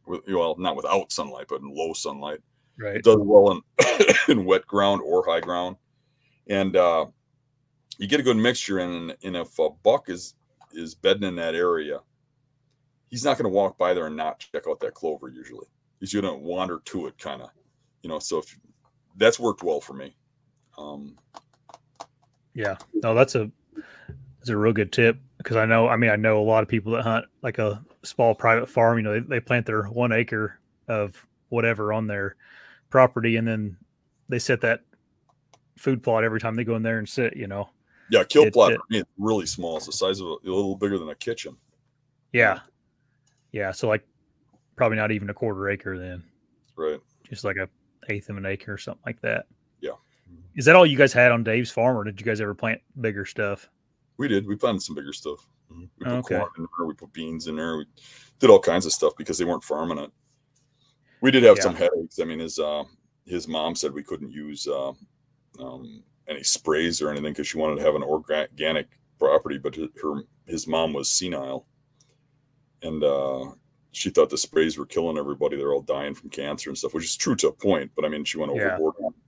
Well, 0.07 0.57
not 0.59 0.77
without 0.77 1.13
sunlight, 1.13 1.47
but 1.49 1.61
in 1.61 1.69
low 1.69 1.93
sunlight. 1.93 2.41
right. 2.79 2.97
It 2.97 3.05
does 3.05 3.19
well 3.21 3.51
in, 3.53 4.05
in 4.29 4.45
wet 4.47 4.67
ground 4.67 5.03
or 5.05 5.25
high 5.27 5.41
ground, 5.41 5.77
and 6.49 6.75
uh, 6.75 7.07
you 7.99 8.09
get 8.09 8.21
a 8.21 8.23
good 8.23 8.39
mixture. 8.39 8.79
And, 8.79 9.15
and 9.23 9.37
if 9.37 9.59
a 9.59 9.69
buck 9.71 10.09
is 10.09 10.35
is 10.73 10.95
bedding 10.95 11.29
in 11.29 11.37
that 11.37 11.55
area, 11.55 12.01
he's 13.11 13.25
not 13.25 13.37
going 13.37 13.51
to 13.51 13.55
walk 13.55 13.77
by 13.77 13.93
there 13.93 14.07
and 14.07 14.17
not 14.17 14.41
check 14.41 14.63
out 14.67 14.81
that 14.81 14.95
clover. 14.95 15.29
Usually, 15.29 15.67
he's 16.01 16.15
going 16.15 16.25
to 16.25 16.35
wander 16.35 16.81
to 16.87 17.09
it, 17.09 17.19
kind 17.19 17.43
of, 17.43 17.51
you 18.03 18.09
know. 18.09 18.19
So 18.19 18.39
if 18.39 18.59
that's 19.17 19.39
worked 19.39 19.63
well 19.63 19.83
for 19.83 19.93
me. 19.93 20.17
Um, 20.79 21.19
Yeah. 22.55 22.77
No, 22.95 23.15
that's 23.15 23.35
a 23.35 23.51
a 24.51 24.57
real 24.57 24.73
good 24.73 24.93
tip 24.93 25.17
because 25.39 25.57
I 25.57 25.67
know. 25.67 25.89
I 25.89 25.97
mean, 25.97 26.11
I 26.11 26.17
know 26.17 26.41
a 26.41 26.45
lot 26.45 26.63
of 26.63 26.69
people 26.69 26.93
that 26.93 27.03
hunt 27.03 27.27
like 27.43 27.59
a 27.59 27.83
small 28.03 28.35
private 28.35 28.69
farm. 28.69 28.99
You 28.99 29.03
know, 29.05 29.13
they, 29.15 29.21
they 29.21 29.41
plant 29.41 29.67
their 29.67 29.85
one 29.85 30.13
acre 30.13 30.59
of 30.89 31.27
whatever 31.49 31.93
on 31.93 32.07
their 32.07 32.37
property, 32.91 33.37
and 33.37 33.47
then 33.47 33.77
they 34.29 34.39
set 34.39 34.61
that 34.63 34.81
food 35.77 36.03
plot 36.03 36.25
every 36.25 36.41
time 36.41 36.55
they 36.55 36.65
go 36.65 36.77
in 36.77 36.83
there 36.83 36.99
and 36.99 37.09
sit. 37.09 37.37
You 37.37 37.47
know. 37.47 37.71
yeah, 38.11 38.25
kill 38.25 38.45
It- 38.45 38.53
plot 38.53 38.73
it- 38.73 38.81
is 38.91 39.05
really 39.19 39.47
small. 39.47 39.77
It's 39.77 39.87
the 39.87 39.93
size 39.93 40.21
of 40.21 40.27
a, 40.27 40.31
a 40.31 40.51
little 40.51 40.77
bigger 40.77 40.99
than 40.99 41.09
a 41.09 41.15
kitchen. 41.15 41.57
Yeah. 42.33 42.61
Yeah. 43.53 43.73
So 43.73 43.89
like, 43.89 44.07
probably 44.77 44.97
not 44.99 45.11
even 45.11 45.29
a 45.31 45.35
quarter 45.35 45.69
acre 45.69 45.99
then, 45.99 46.23
Right. 46.77 47.01
just 47.29 47.43
like 47.45 47.57
a 47.57 47.69
eighth 48.09 48.29
of 48.31 48.37
an 48.37 48.47
acre 48.47 48.73
or 48.73 48.79
something 48.79 49.03
like 49.05 49.21
that. 49.23 49.47
Yeah. 49.81 49.93
Is 50.55 50.65
that 50.67 50.77
all 50.77 50.87
you 50.87 50.97
guys 50.97 51.13
had 51.13 51.33
on 51.33 51.43
Dave's 51.45 51.71
farm, 51.71 51.97
or 51.97 52.05
did 52.05 52.21
you 52.21 52.25
guys 52.25 52.41
ever 52.41 52.55
plant 52.55 52.81
bigger 53.01 53.25
stuff? 53.25 53.69
We 54.21 54.29
did. 54.29 54.47
We 54.47 54.55
planted 54.55 54.83
some 54.83 54.95
bigger 54.95 55.15
stuff. 55.15 55.49
Mhm. 55.73 55.89
We 55.99 56.05
put 56.05 56.13
Okay. 56.13 56.37
corn 56.39 56.51
in 56.59 56.67
there. 56.79 56.87
We 56.87 56.93
put 56.93 57.11
beans 57.15 57.47
in 57.47 57.57
there. 57.57 57.79
We 57.79 57.87
did 58.39 58.51
all 58.51 58.61
kinds 58.61 58.85
of 58.85 58.93
stuff 58.93 59.15
because 59.17 59.39
they 59.39 59.47
weren't 59.47 59.65
farming 59.65 59.97
it. 59.97 60.11
We 61.23 61.31
did 61.31 61.43
have 61.45 61.57
Yeah. 61.57 61.63
some 61.63 61.75
headaches. 61.75 62.19
I 62.21 62.25
mean, 62.25 62.39
his 62.39 62.59
uh, 62.59 62.85
his 63.25 63.49
mom 63.49 63.75
said 63.75 63.95
we 63.95 64.03
couldn't 64.03 64.31
use 64.31 64.67
uh, 64.69 64.93
um, 65.59 66.05
any 66.29 66.43
sprays 66.43 67.01
or 67.01 67.09
anything 67.11 67.33
because 67.33 67.49
she 67.49 67.57
wanted 67.57 67.77
to 67.77 67.83
have 67.83 67.95
an 67.95 68.03
organic 68.03 68.89
property, 69.19 69.57
but 69.57 69.75
her 69.75 70.25
his 70.45 70.67
mom 70.67 70.93
was 70.93 71.09
senile, 71.09 71.67
and 72.83 73.03
uh, 73.03 73.53
she 73.93 74.11
thought 74.11 74.29
the 74.29 74.37
sprays 74.37 74.77
were 74.77 74.85
killing 74.85 75.17
everybody. 75.17 75.57
They're 75.57 75.73
all 75.73 75.81
dying 75.81 76.15
from 76.15 76.29
cancer 76.29 76.69
and 76.69 76.77
stuff, 76.77 76.93
which 76.93 77.05
is 77.05 77.17
true 77.17 77.37
to 77.37 77.49
a 77.49 77.53
point. 77.53 77.91
But 77.97 78.05
I 78.05 78.09
mean, 78.11 78.25
she 78.25 78.37
went 78.37 78.55
Yeah. 78.55 78.75
overboard. 78.77 78.97
on 79.03 79.13
it. 79.15 79.20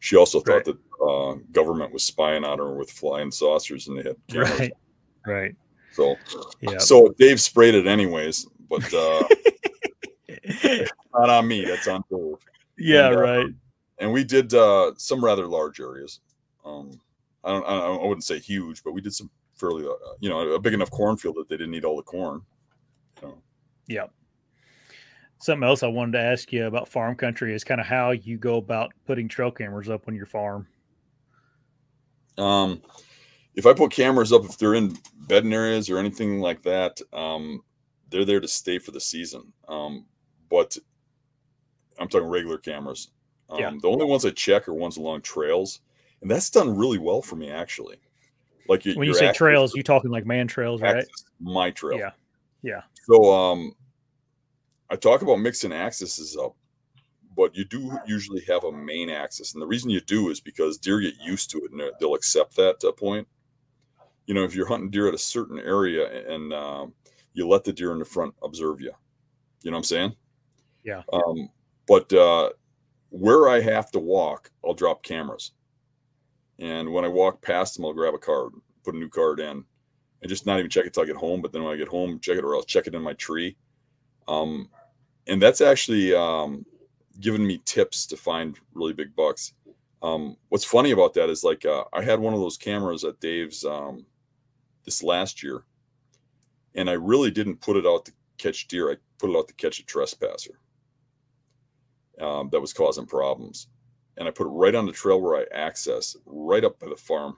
She 0.00 0.16
also 0.16 0.42
Right. 0.42 0.64
thought 0.64 0.76
that 0.98 1.04
uh, 1.04 1.34
government 1.52 1.92
was 1.92 2.02
spying 2.02 2.44
on 2.44 2.58
her 2.58 2.74
with 2.74 2.90
flying 2.90 3.30
saucers, 3.30 3.86
and 3.88 3.98
they 3.98 4.02
had 4.02 4.16
cameras. 4.28 4.58
Right. 4.60 4.72
Right. 5.26 5.54
So, 5.92 6.16
Yeah. 6.60 6.78
so 6.78 7.14
Dave 7.18 7.40
sprayed 7.40 7.74
it 7.74 7.86
anyways, 7.86 8.46
but 8.68 8.82
uh, 8.94 9.22
not 11.14 11.30
on 11.30 11.46
me. 11.48 11.64
That's 11.64 11.88
on 11.88 12.02
Dave. 12.10 12.36
yeah. 12.78 13.08
And, 13.08 13.16
uh, 13.16 13.20
right. 13.20 13.46
And 13.98 14.12
we 14.12 14.24
did 14.24 14.54
uh, 14.54 14.92
some 14.96 15.22
rather 15.24 15.46
large 15.46 15.80
areas. 15.80 16.20
Um, 16.64 16.90
I 17.44 17.50
don't, 17.52 17.66
I 17.66 17.78
don't- 17.80 18.00
I 18.02 18.06
wouldn't 18.06 18.24
say 18.24 18.38
huge, 18.38 18.82
but 18.82 18.92
we 18.92 19.00
did 19.00 19.14
some 19.14 19.30
fairly, 19.54 19.84
uh, 19.86 19.92
you 20.20 20.30
know, 20.30 20.40
a 20.52 20.58
big 20.58 20.72
enough 20.72 20.90
cornfield 20.90 21.36
that 21.36 21.48
they 21.48 21.56
didn't 21.56 21.72
need 21.72 21.84
all 21.84 21.96
the 21.96 22.02
corn. 22.02 22.40
You 23.20 23.28
know. 23.28 23.42
Yeah. 23.88 24.06
Something 25.40 25.66
else 25.66 25.82
I 25.82 25.86
wanted 25.86 26.12
to 26.12 26.20
ask 26.20 26.52
you 26.52 26.66
about 26.66 26.86
farm 26.86 27.16
country 27.16 27.54
is 27.54 27.64
kind 27.64 27.80
of 27.80 27.86
how 27.86 28.10
you 28.10 28.36
go 28.36 28.56
about 28.56 28.92
putting 29.06 29.26
trail 29.26 29.50
cameras 29.50 29.88
up 29.88 30.06
on 30.06 30.14
your 30.14 30.26
farm. 30.26 30.66
Um, 32.36 32.82
if 33.54 33.64
I 33.64 33.72
put 33.72 33.90
cameras 33.90 34.32
up, 34.32 34.44
if 34.44 34.58
they're 34.58 34.74
in 34.74 34.98
bedding 35.28 35.52
areas 35.52 35.88
or 35.88 35.98
anything 35.98 36.40
like 36.40 36.62
that, 36.62 37.00
um, 37.12 37.62
they're 38.10 38.26
there 38.26 38.40
to 38.40 38.48
stay 38.48 38.78
for 38.78 38.90
the 38.90 39.00
season. 39.00 39.52
Um, 39.66 40.04
but 40.50 40.76
I'm 41.98 42.08
talking 42.08 42.28
regular 42.28 42.58
cameras. 42.58 43.10
Um, 43.48 43.60
Yeah. 43.60 43.72
The 43.80 43.88
only 43.88 44.04
ones 44.04 44.26
I 44.26 44.30
check 44.30 44.68
are 44.68 44.74
ones 44.74 44.98
along 44.98 45.22
trails, 45.22 45.80
and 46.20 46.30
that's 46.30 46.50
done 46.50 46.76
really 46.76 46.98
well 46.98 47.22
for 47.22 47.36
me 47.36 47.50
actually. 47.50 47.96
Like 48.68 48.84
you, 48.84 48.94
When 48.94 49.08
you 49.08 49.14
say 49.14 49.32
trails, 49.32 49.74
you 49.74 49.82
talking 49.82 50.10
like 50.10 50.26
man 50.26 50.46
trails, 50.46 50.82
right? 50.82 51.04
my 51.40 51.70
trail. 51.70 51.98
Yeah. 51.98 52.10
Yeah. 52.62 52.82
So 53.06 53.32
um, 53.32 53.74
I 54.90 54.96
talk 54.96 55.22
about 55.22 55.36
mixing 55.36 55.72
axes 55.72 56.36
up, 56.36 56.56
but 57.36 57.56
you 57.56 57.64
do 57.64 57.96
usually 58.06 58.42
have 58.48 58.64
a 58.64 58.72
main 58.72 59.08
axis, 59.08 59.54
and 59.54 59.62
the 59.62 59.66
reason 59.66 59.88
you 59.88 60.00
do 60.00 60.30
is 60.30 60.40
because 60.40 60.78
deer 60.78 61.00
get 61.00 61.14
used 61.24 61.50
to 61.50 61.58
it 61.58 61.70
and 61.70 61.80
they'll 62.00 62.14
accept 62.14 62.56
that 62.56 62.80
point. 62.98 63.28
You 64.26 64.34
know, 64.34 64.44
if 64.44 64.54
you're 64.54 64.66
hunting 64.66 64.90
deer 64.90 65.08
at 65.08 65.14
a 65.14 65.18
certain 65.18 65.58
area 65.58 66.32
and 66.32 66.52
um, 66.52 66.92
you 67.32 67.48
let 67.48 67.64
the 67.64 67.72
deer 67.72 67.92
in 67.92 67.98
the 67.98 68.04
front 68.04 68.34
observe 68.42 68.80
you, 68.80 68.92
you 69.62 69.70
know 69.70 69.76
what 69.76 69.78
I'm 69.78 69.84
saying? 69.84 70.16
Yeah. 70.84 71.02
Um, 71.12 71.48
but 71.86 72.12
uh, 72.12 72.50
where 73.10 73.48
I 73.48 73.60
have 73.60 73.90
to 73.92 73.98
walk, 73.98 74.50
I'll 74.64 74.74
drop 74.74 75.02
cameras, 75.02 75.52
and 76.58 76.92
when 76.92 77.04
I 77.04 77.08
walk 77.08 77.42
past 77.42 77.76
them, 77.76 77.84
I'll 77.86 77.92
grab 77.92 78.14
a 78.14 78.18
card, 78.18 78.52
put 78.84 78.94
a 78.94 78.98
new 78.98 79.08
card 79.08 79.40
in, 79.40 79.64
and 80.20 80.28
just 80.28 80.46
not 80.46 80.58
even 80.58 80.70
check 80.70 80.86
it 80.86 80.94
till 80.94 81.04
I 81.04 81.06
get 81.06 81.16
home. 81.16 81.42
But 81.42 81.52
then 81.52 81.62
when 81.62 81.72
I 81.72 81.78
get 81.78 81.88
home, 81.88 82.18
check 82.20 82.36
it, 82.36 82.44
or 82.44 82.56
I'll 82.56 82.62
check 82.62 82.86
it 82.86 82.94
in 82.94 83.02
my 83.02 83.14
tree. 83.14 83.56
Um, 84.28 84.68
and 85.30 85.40
that's 85.40 85.60
actually 85.60 86.12
um, 86.12 86.66
given 87.20 87.46
me 87.46 87.62
tips 87.64 88.04
to 88.06 88.16
find 88.16 88.58
really 88.74 88.92
big 88.92 89.14
bucks. 89.14 89.52
Um, 90.02 90.36
what's 90.48 90.64
funny 90.64 90.90
about 90.90 91.14
that 91.14 91.30
is 91.30 91.44
like 91.44 91.64
uh, 91.64 91.84
I 91.92 92.02
had 92.02 92.18
one 92.18 92.34
of 92.34 92.40
those 92.40 92.58
cameras 92.58 93.04
at 93.04 93.20
Dave's 93.20 93.64
um, 93.64 94.04
this 94.84 95.04
last 95.04 95.40
year, 95.42 95.62
and 96.74 96.90
I 96.90 96.94
really 96.94 97.30
didn't 97.30 97.60
put 97.60 97.76
it 97.76 97.86
out 97.86 98.06
to 98.06 98.12
catch 98.38 98.66
deer. 98.66 98.90
I 98.90 98.96
put 99.18 99.30
it 99.30 99.36
out 99.36 99.46
to 99.46 99.54
catch 99.54 99.78
a 99.78 99.86
trespasser 99.86 100.58
um, 102.20 102.48
that 102.50 102.60
was 102.60 102.72
causing 102.72 103.06
problems, 103.06 103.68
and 104.16 104.26
I 104.26 104.32
put 104.32 104.48
it 104.48 104.50
right 104.50 104.74
on 104.74 104.84
the 104.84 104.92
trail 104.92 105.20
where 105.20 105.40
I 105.40 105.44
access, 105.56 106.16
right 106.26 106.64
up 106.64 106.80
by 106.80 106.88
the 106.88 106.96
farm. 106.96 107.36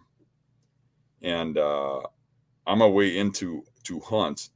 And 1.21 1.59
uh, 1.59 2.01
on 2.67 2.79
my 2.79 2.87
way 2.87 3.19
into 3.19 3.65
to 3.85 4.01
hunt, 4.01 4.49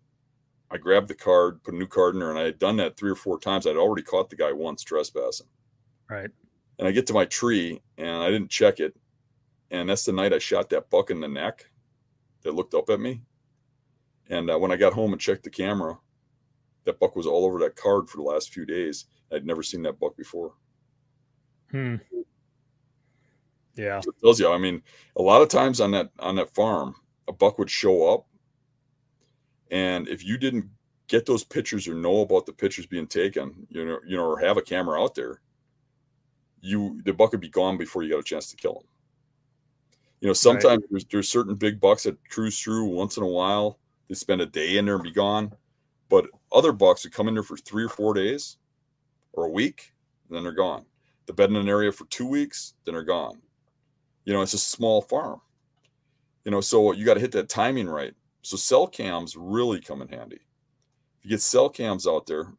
I 0.70 0.78
grabbed 0.78 1.08
the 1.08 1.14
card, 1.14 1.62
put 1.62 1.74
a 1.74 1.76
new 1.76 1.86
card 1.86 2.14
in 2.14 2.20
there, 2.20 2.30
and 2.30 2.38
I 2.38 2.44
had 2.44 2.58
done 2.58 2.76
that 2.78 2.96
three 2.96 3.10
or 3.10 3.16
four 3.16 3.38
times. 3.38 3.66
I'd 3.66 3.76
already 3.76 4.02
caught 4.02 4.30
the 4.30 4.36
guy 4.36 4.52
once 4.52 4.82
trespassing. 4.82 5.46
Right. 6.10 6.30
And 6.78 6.86
I 6.86 6.92
get 6.92 7.06
to 7.06 7.14
my 7.14 7.24
tree 7.24 7.80
and 7.96 8.22
I 8.22 8.30
didn't 8.30 8.50
check 8.50 8.80
it. 8.80 8.94
And 9.70 9.88
that's 9.88 10.04
the 10.04 10.12
night 10.12 10.32
I 10.32 10.38
shot 10.38 10.70
that 10.70 10.90
buck 10.90 11.10
in 11.10 11.20
the 11.20 11.28
neck 11.28 11.66
that 12.42 12.54
looked 12.54 12.74
up 12.74 12.90
at 12.90 13.00
me. 13.00 13.22
And 14.28 14.50
uh, 14.50 14.58
when 14.58 14.72
I 14.72 14.76
got 14.76 14.92
home 14.92 15.12
and 15.12 15.20
checked 15.20 15.44
the 15.44 15.50
camera, 15.50 15.98
that 16.84 16.98
buck 17.00 17.16
was 17.16 17.26
all 17.26 17.44
over 17.44 17.58
that 17.60 17.76
card 17.76 18.08
for 18.08 18.18
the 18.18 18.22
last 18.22 18.52
few 18.52 18.64
days. 18.64 19.06
I'd 19.32 19.46
never 19.46 19.62
seen 19.62 19.82
that 19.82 19.98
buck 19.98 20.16
before. 20.16 20.54
Hmm. 21.70 21.96
Yeah. 23.74 24.00
So 24.00 24.10
it 24.10 24.20
tells 24.20 24.40
you. 24.40 24.50
I 24.50 24.58
mean, 24.58 24.82
a 25.16 25.22
lot 25.22 25.42
of 25.42 25.48
times 25.48 25.80
on 25.80 25.90
that 25.92 26.10
on 26.18 26.36
that 26.36 26.54
farm, 26.54 26.94
a 27.28 27.32
buck 27.32 27.58
would 27.58 27.70
show 27.70 28.12
up, 28.12 28.26
and 29.70 30.08
if 30.08 30.24
you 30.24 30.38
didn't 30.38 30.66
get 31.08 31.26
those 31.26 31.44
pictures 31.44 31.86
or 31.86 31.94
know 31.94 32.20
about 32.20 32.46
the 32.46 32.52
pictures 32.52 32.86
being 32.86 33.06
taken, 33.06 33.66
you 33.70 33.84
know, 33.84 33.98
you 34.06 34.16
know, 34.16 34.24
or 34.24 34.38
have 34.38 34.56
a 34.56 34.62
camera 34.62 35.02
out 35.02 35.14
there, 35.14 35.40
you 36.60 37.00
the 37.04 37.12
buck 37.12 37.32
would 37.32 37.40
be 37.40 37.48
gone 37.48 37.76
before 37.76 38.02
you 38.02 38.10
got 38.10 38.20
a 38.20 38.24
chance 38.24 38.50
to 38.50 38.56
kill 38.56 38.80
him. 38.80 38.86
You 40.20 40.28
know, 40.28 40.34
sometimes 40.34 40.82
right. 40.82 40.90
there's 40.90 41.04
there's 41.06 41.28
certain 41.28 41.54
big 41.54 41.80
bucks 41.80 42.04
that 42.04 42.18
cruise 42.28 42.60
through 42.60 42.86
once 42.86 43.16
in 43.16 43.22
a 43.22 43.28
while. 43.28 43.78
They 44.08 44.14
spend 44.14 44.40
a 44.40 44.46
day 44.46 44.78
in 44.78 44.86
there 44.86 44.94
and 44.94 45.04
be 45.04 45.10
gone. 45.10 45.52
But 46.08 46.26
other 46.52 46.72
bucks 46.72 47.04
would 47.04 47.12
come 47.12 47.28
in 47.28 47.34
there 47.34 47.42
for 47.42 47.56
three 47.56 47.84
or 47.84 47.88
four 47.88 48.14
days 48.14 48.58
or 49.32 49.46
a 49.46 49.50
week, 49.50 49.92
and 50.28 50.36
then 50.36 50.44
they're 50.44 50.52
gone. 50.52 50.84
They 51.26 51.32
bed 51.32 51.50
in 51.50 51.56
an 51.56 51.68
area 51.68 51.90
for 51.90 52.04
two 52.06 52.26
weeks, 52.26 52.74
then 52.84 52.94
they're 52.94 53.02
gone. 53.02 53.40
You 54.24 54.32
know, 54.32 54.42
it's 54.42 54.54
a 54.54 54.58
small 54.58 55.02
farm. 55.02 55.40
You 56.44 56.52
know, 56.52 56.60
so 56.60 56.92
you 56.92 57.04
got 57.04 57.14
to 57.14 57.20
hit 57.20 57.32
that 57.32 57.48
timing 57.48 57.88
right. 57.88 58.14
So 58.46 58.56
cell 58.56 58.86
cams 58.86 59.36
really 59.36 59.80
come 59.80 60.02
in 60.02 60.08
handy. 60.08 60.36
If 60.36 61.24
you 61.24 61.30
get 61.30 61.42
cell 61.42 61.68
cams 61.68 62.06
out 62.06 62.26
there 62.26 62.52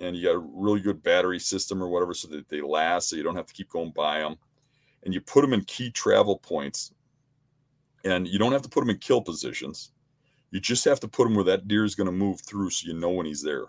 and 0.00 0.16
you 0.16 0.24
got 0.24 0.34
a 0.34 0.38
really 0.38 0.80
good 0.80 1.02
battery 1.02 1.38
system 1.38 1.82
or 1.82 1.88
whatever 1.88 2.12
so 2.12 2.28
that 2.28 2.48
they 2.48 2.60
last 2.60 3.08
so 3.08 3.16
you 3.16 3.22
don't 3.22 3.36
have 3.36 3.46
to 3.46 3.54
keep 3.54 3.70
going 3.70 3.92
by 3.94 4.18
them 4.18 4.36
and 5.04 5.14
you 5.14 5.20
put 5.20 5.42
them 5.42 5.52
in 5.52 5.62
key 5.64 5.90
travel 5.90 6.38
points 6.38 6.92
and 8.04 8.26
you 8.26 8.38
don't 8.38 8.52
have 8.52 8.62
to 8.62 8.68
put 8.68 8.80
them 8.80 8.90
in 8.90 8.98
kill 8.98 9.20
positions 9.20 9.92
you 10.50 10.60
just 10.60 10.84
have 10.84 11.00
to 11.00 11.08
put 11.08 11.24
them 11.24 11.34
where 11.34 11.44
that 11.44 11.68
deer 11.68 11.84
is 11.84 11.94
going 11.94 12.06
to 12.06 12.12
move 12.12 12.40
through 12.40 12.70
so 12.70 12.88
you 12.88 12.94
know 12.94 13.10
when 13.10 13.26
he's 13.26 13.42
there. 13.42 13.66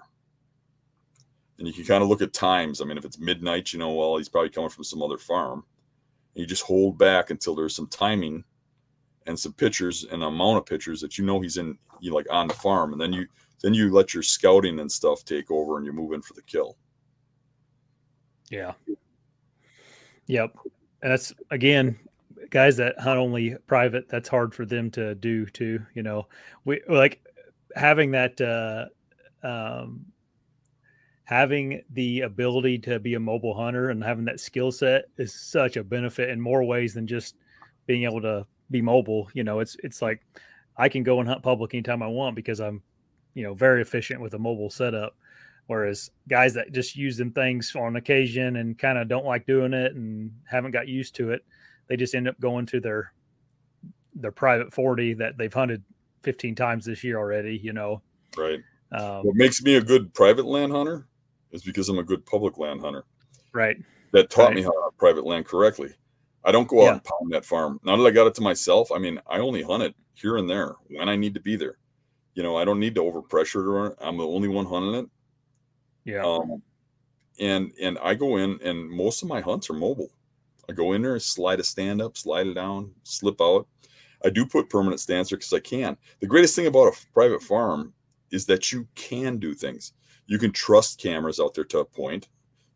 And 1.57 1.67
you 1.67 1.73
can 1.73 1.83
kind 1.83 2.01
of 2.01 2.09
look 2.09 2.21
at 2.21 2.31
times. 2.31 2.81
I 2.81 2.85
mean, 2.85 2.97
if 2.97 3.03
it's 3.03 3.19
midnight, 3.19 3.73
you 3.73 3.79
know, 3.79 3.93
well, 3.93 4.17
he's 4.17 4.29
probably 4.29 4.49
coming 4.49 4.69
from 4.69 4.85
some 4.85 5.03
other 5.03 5.17
farm. 5.17 5.65
And 6.33 6.41
you 6.41 6.47
just 6.47 6.63
hold 6.63 6.97
back 6.97 7.31
until 7.31 7.53
there's 7.53 7.75
some 7.75 7.87
timing 7.87 8.45
and 9.29 9.39
some 9.39 9.53
pictures 9.53 10.05
and 10.11 10.23
amount 10.23 10.57
of 10.57 10.65
pictures 10.65 10.99
that 11.01 11.17
you 11.17 11.23
know 11.23 11.39
he's 11.39 11.57
in, 11.57 11.77
you 11.99 12.13
like 12.13 12.25
on 12.31 12.47
the 12.47 12.53
farm. 12.55 12.91
And 12.91 12.99
then 12.99 13.13
you 13.13 13.27
then 13.61 13.73
you 13.73 13.91
let 13.91 14.13
your 14.13 14.23
scouting 14.23 14.79
and 14.79 14.91
stuff 14.91 15.23
take 15.23 15.51
over 15.51 15.77
and 15.77 15.85
you 15.85 15.93
move 15.93 16.13
in 16.13 16.21
for 16.21 16.33
the 16.33 16.41
kill. 16.41 16.75
Yeah. 18.49 18.73
Yep. 20.25 20.55
And 21.03 21.11
that's 21.11 21.31
again 21.51 21.97
guys 22.49 22.77
that 22.77 22.99
hunt 22.99 23.19
only 23.19 23.55
private, 23.67 24.09
that's 24.09 24.27
hard 24.27 24.55
for 24.55 24.65
them 24.65 24.89
to 24.91 25.13
do 25.15 25.45
too. 25.45 25.79
You 25.93 26.01
know, 26.01 26.27
we 26.65 26.81
like 26.89 27.21
having 27.75 28.11
that, 28.11 28.41
uh, 28.41 28.85
um, 29.47 30.05
having 31.25 31.83
the 31.91 32.21
ability 32.21 32.79
to 32.79 32.97
be 32.97 33.13
a 33.13 33.19
mobile 33.19 33.53
hunter 33.53 33.91
and 33.91 34.03
having 34.03 34.25
that 34.25 34.39
skill 34.39 34.71
set 34.71 35.05
is 35.17 35.31
such 35.31 35.77
a 35.77 35.83
benefit 35.83 36.29
in 36.29 36.41
more 36.41 36.63
ways 36.63 36.95
than 36.95 37.05
just 37.05 37.35
being 37.85 38.03
able 38.03 38.21
to 38.21 38.47
be 38.71 38.81
mobile. 38.81 39.29
You 39.33 39.43
know, 39.43 39.59
it's, 39.59 39.75
it's 39.83 40.01
like 40.01 40.21
I 40.77 40.89
can 40.89 41.03
go 41.03 41.19
and 41.19 41.27
hunt 41.27 41.43
public 41.43 41.73
anytime 41.73 42.01
I 42.01 42.07
want 42.07 42.35
because 42.35 42.59
I'm, 42.59 42.81
you 43.33 43.43
know, 43.43 43.53
very 43.53 43.81
efficient 43.81 44.21
with 44.21 44.33
a 44.33 44.39
mobile 44.39 44.69
setup. 44.69 45.15
Whereas 45.67 46.09
guys 46.27 46.55
that 46.55 46.71
just 46.71 46.95
use 46.95 47.15
them 47.15 47.31
things 47.31 47.75
on 47.75 47.95
occasion 47.95 48.55
and 48.55 48.77
kind 48.77 48.97
of 48.97 49.07
don't 49.07 49.25
like 49.25 49.45
doing 49.45 49.73
it 49.73 49.93
and 49.93 50.31
haven't 50.45 50.71
got 50.71 50.87
used 50.87 51.15
to 51.15 51.31
it, 51.31 51.45
they 51.87 51.95
just 51.95 52.15
end 52.15 52.27
up 52.27 52.39
going 52.39 52.65
to 52.67 52.79
their 52.79 53.13
their 54.15 54.31
private 54.31 54.73
40 54.73 55.13
that 55.15 55.37
they've 55.37 55.53
hunted 55.53 55.83
15 56.23 56.55
times 56.55 56.85
this 56.85 57.03
year 57.03 57.17
already, 57.17 57.57
you 57.57 57.73
know. 57.73 58.01
Right. 58.35 58.59
Um, 58.91 59.23
what 59.23 59.35
makes 59.35 59.61
me 59.61 59.75
a 59.75 59.81
good 59.81 60.13
private 60.13 60.45
land 60.45 60.71
hunter 60.71 61.07
is 61.51 61.63
because 61.63 61.89
I'm 61.89 61.99
a 61.99 62.03
good 62.03 62.25
public 62.25 62.57
land 62.57 62.81
hunter. 62.81 63.05
Right. 63.53 63.77
That 64.11 64.29
taught 64.29 64.47
right. 64.47 64.55
me 64.55 64.61
how 64.63 64.71
to 64.71 64.89
private 64.97 65.25
land 65.25 65.45
correctly. 65.45 65.93
I 66.43 66.51
don't 66.51 66.67
go 66.67 66.81
out 66.81 66.85
yeah. 66.85 66.91
and 66.93 67.03
pound 67.03 67.31
that 67.31 67.45
farm. 67.45 67.79
Now 67.83 67.97
that 67.97 68.03
I 68.03 68.11
got 68.11 68.27
it 68.27 68.35
to 68.35 68.41
myself, 68.41 68.91
I 68.91 68.97
mean, 68.97 69.19
I 69.27 69.39
only 69.39 69.61
hunt 69.61 69.83
it 69.83 69.95
here 70.13 70.37
and 70.37 70.49
there 70.49 70.75
when 70.87 71.09
I 71.09 71.15
need 71.15 71.33
to 71.33 71.39
be 71.39 71.55
there. 71.55 71.77
You 72.33 72.43
know, 72.43 72.55
I 72.55 72.65
don't 72.65 72.79
need 72.79 72.95
to 72.95 73.01
overpressure 73.01 73.61
it. 73.61 73.67
Or 73.67 73.95
I'm 74.01 74.17
the 74.17 74.25
only 74.25 74.47
one 74.47 74.65
hunting 74.65 74.95
it. 74.95 75.09
Yeah. 76.05 76.25
Um, 76.25 76.61
and 77.39 77.71
and 77.81 77.97
I 78.01 78.13
go 78.13 78.37
in, 78.37 78.59
and 78.63 78.89
most 78.89 79.21
of 79.21 79.29
my 79.29 79.41
hunts 79.41 79.69
are 79.69 79.73
mobile. 79.73 80.09
I 80.69 80.73
go 80.73 80.93
in 80.93 81.01
there, 81.01 81.19
slide 81.19 81.59
a 81.59 81.63
stand 81.63 82.01
up, 82.01 82.17
slide 82.17 82.47
it 82.47 82.53
down, 82.53 82.91
slip 83.03 83.41
out. 83.41 83.67
I 84.23 84.29
do 84.29 84.45
put 84.45 84.69
permanent 84.69 84.99
stands 84.99 85.29
there 85.29 85.37
because 85.37 85.53
I 85.53 85.59
can. 85.59 85.97
The 86.19 86.27
greatest 86.27 86.55
thing 86.55 86.67
about 86.67 86.93
a 86.93 87.07
private 87.13 87.41
farm 87.41 87.93
is 88.31 88.45
that 88.45 88.71
you 88.71 88.87
can 88.95 89.37
do 89.37 89.53
things. 89.53 89.93
You 90.27 90.37
can 90.37 90.51
trust 90.51 91.01
cameras 91.01 91.39
out 91.39 91.53
there 91.55 91.63
to 91.65 91.79
a 91.79 91.85
point. 91.85 92.27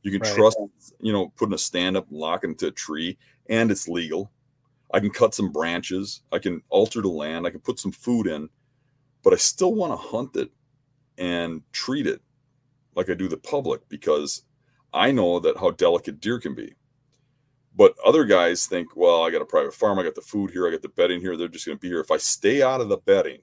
You 0.02 0.12
can 0.12 0.22
right. 0.22 0.36
trust, 0.36 0.58
you 1.00 1.14
know, 1.14 1.32
putting 1.38 1.54
a 1.54 1.58
stand 1.58 1.96
up, 1.96 2.08
locking 2.10 2.52
into 2.52 2.68
a 2.68 2.72
tree, 2.72 3.18
and 3.50 3.72
it's 3.72 3.88
legal. 3.88 4.32
I 4.94 5.00
can 5.00 5.10
cut 5.10 5.34
some 5.34 5.52
branches. 5.52 6.22
I 6.32 6.40
can 6.40 6.62
alter 6.70 7.02
the 7.02 7.10
land. 7.10 7.48
I 7.48 7.50
can 7.50 7.60
put 7.60 7.80
some 7.80 7.92
food 7.92 8.28
in, 8.28 8.50
but 9.24 9.34
I 9.34 9.38
still 9.38 9.74
want 9.74 9.92
to 9.92 9.98
hunt 9.98 10.36
it 10.36 10.52
and 11.18 11.62
treat 11.72 12.08
it 12.08 12.22
like 12.96 13.10
I 13.10 13.16
do 13.16 13.28
the 13.28 13.38
public 13.38 13.88
because 13.90 14.44
I 14.94 15.12
know 15.12 15.40
that 15.40 15.58
how 15.58 15.72
delicate 15.72 16.20
deer 16.20 16.40
can 16.40 16.54
be. 16.54 16.76
But 17.76 17.96
other 18.06 18.24
guys 18.24 18.68
think, 18.68 18.96
well, 18.96 19.24
I 19.24 19.32
got 19.32 19.42
a 19.42 19.46
private 19.46 19.74
farm, 19.74 19.98
I 19.98 20.04
got 20.04 20.14
the 20.14 20.22
food 20.22 20.52
here, 20.52 20.68
I 20.68 20.72
got 20.72 20.84
the 20.84 20.90
bedding 20.90 21.20
here. 21.20 21.36
They're 21.36 21.48
just 21.48 21.66
going 21.66 21.78
to 21.78 21.82
be 21.82 21.88
here. 21.88 22.00
If 22.00 22.12
I 22.12 22.18
stay 22.18 22.62
out 22.62 22.82
of 22.82 22.90
the 22.90 22.98
bedding, 22.98 23.40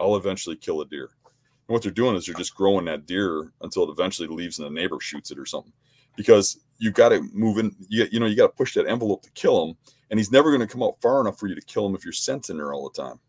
I'll 0.00 0.16
eventually 0.16 0.56
kill 0.56 0.80
a 0.80 0.86
deer. 0.86 1.10
And 1.24 1.74
what 1.74 1.82
they're 1.82 1.92
doing 1.92 2.16
is 2.16 2.26
they're 2.26 2.34
just 2.34 2.56
growing 2.56 2.86
that 2.86 3.06
deer 3.06 3.52
until 3.60 3.84
it 3.84 3.92
eventually 3.92 4.26
leaves 4.26 4.58
and 4.58 4.66
the 4.66 4.80
neighbor 4.80 4.98
shoots 4.98 5.30
it 5.30 5.38
or 5.38 5.46
something. 5.46 5.72
Because 6.16 6.58
you 6.80 6.90
got 6.90 7.10
to 7.10 7.22
move 7.32 7.58
in, 7.58 7.76
you, 7.88 8.08
you 8.10 8.18
know, 8.18 8.26
you 8.26 8.34
got 8.34 8.48
to 8.48 8.56
push 8.56 8.74
that 8.74 8.88
envelope 8.88 9.22
to 9.22 9.30
kill 9.30 9.64
him. 9.64 9.76
And 10.10 10.18
he's 10.18 10.32
never 10.32 10.50
going 10.50 10.66
to 10.66 10.66
come 10.66 10.82
out 10.82 11.00
far 11.00 11.20
enough 11.20 11.38
for 11.38 11.46
you 11.46 11.54
to 11.54 11.60
kill 11.60 11.86
him 11.86 11.94
if 11.94 12.04
you're 12.04 12.12
sensing 12.12 12.56
there 12.56 12.72
all 12.72 12.90
the 12.90 13.00
time. 13.00 13.20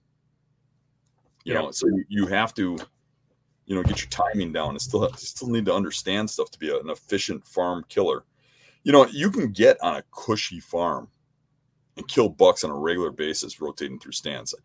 You 1.44 1.54
yeah. 1.54 1.62
know, 1.62 1.72
so 1.72 1.88
you, 2.10 2.26
have 2.26 2.56
to, 2.56 2.76
you 3.68 3.76
know, 3.76 3.84
get 3.84 4.00
your 4.00 4.10
timing 4.10 4.52
down 4.52 4.72
and 4.72 4.82
still 4.82 5.02
have, 5.02 5.20
still 5.20 5.50
need 5.50 5.66
to 5.66 5.74
understand 5.74 6.28
stuff 6.28 6.50
to 6.50 6.58
be 6.58 6.76
an 6.76 6.90
efficient 6.90 7.48
farm 7.48 7.86
killer 7.88 8.24
you 8.84 8.92
know, 8.92 9.06
you 9.08 9.30
can 9.30 9.52
get 9.52 9.82
on 9.82 9.98
a 9.98 10.04
cushy 10.12 10.60
farm 10.60 11.08
and 11.98 12.08
kill 12.08 12.30
bucks 12.30 12.64
on 12.64 12.72
a 12.72 12.76
regular 12.76 13.12
basis 13.12 13.62
rotating 13.62 14.00
through 14.00 14.14
stands. 14.14 14.56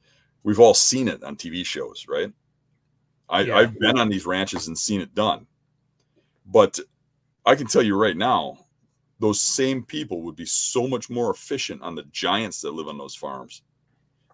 We've 0.42 0.60
all 0.60 0.74
seen 0.74 1.08
it 1.08 1.22
on 1.22 1.36
TV 1.36 1.66
shows, 1.66 2.06
right? 2.08 2.32
I, 3.28 3.40
yeah. 3.40 3.56
I've 3.56 3.78
been 3.78 3.98
on 3.98 4.08
these 4.08 4.26
ranches 4.26 4.68
and 4.68 4.78
seen 4.78 5.00
it 5.00 5.14
done. 5.14 5.46
But 6.46 6.78
I 7.44 7.56
can 7.56 7.66
tell 7.66 7.82
you 7.82 7.96
right 7.96 8.16
now, 8.16 8.58
those 9.18 9.40
same 9.40 9.82
people 9.82 10.22
would 10.22 10.36
be 10.36 10.46
so 10.46 10.86
much 10.86 11.08
more 11.08 11.30
efficient 11.30 11.82
on 11.82 11.94
the 11.94 12.04
giants 12.12 12.60
that 12.60 12.74
live 12.74 12.88
on 12.88 12.98
those 12.98 13.14
farms 13.14 13.62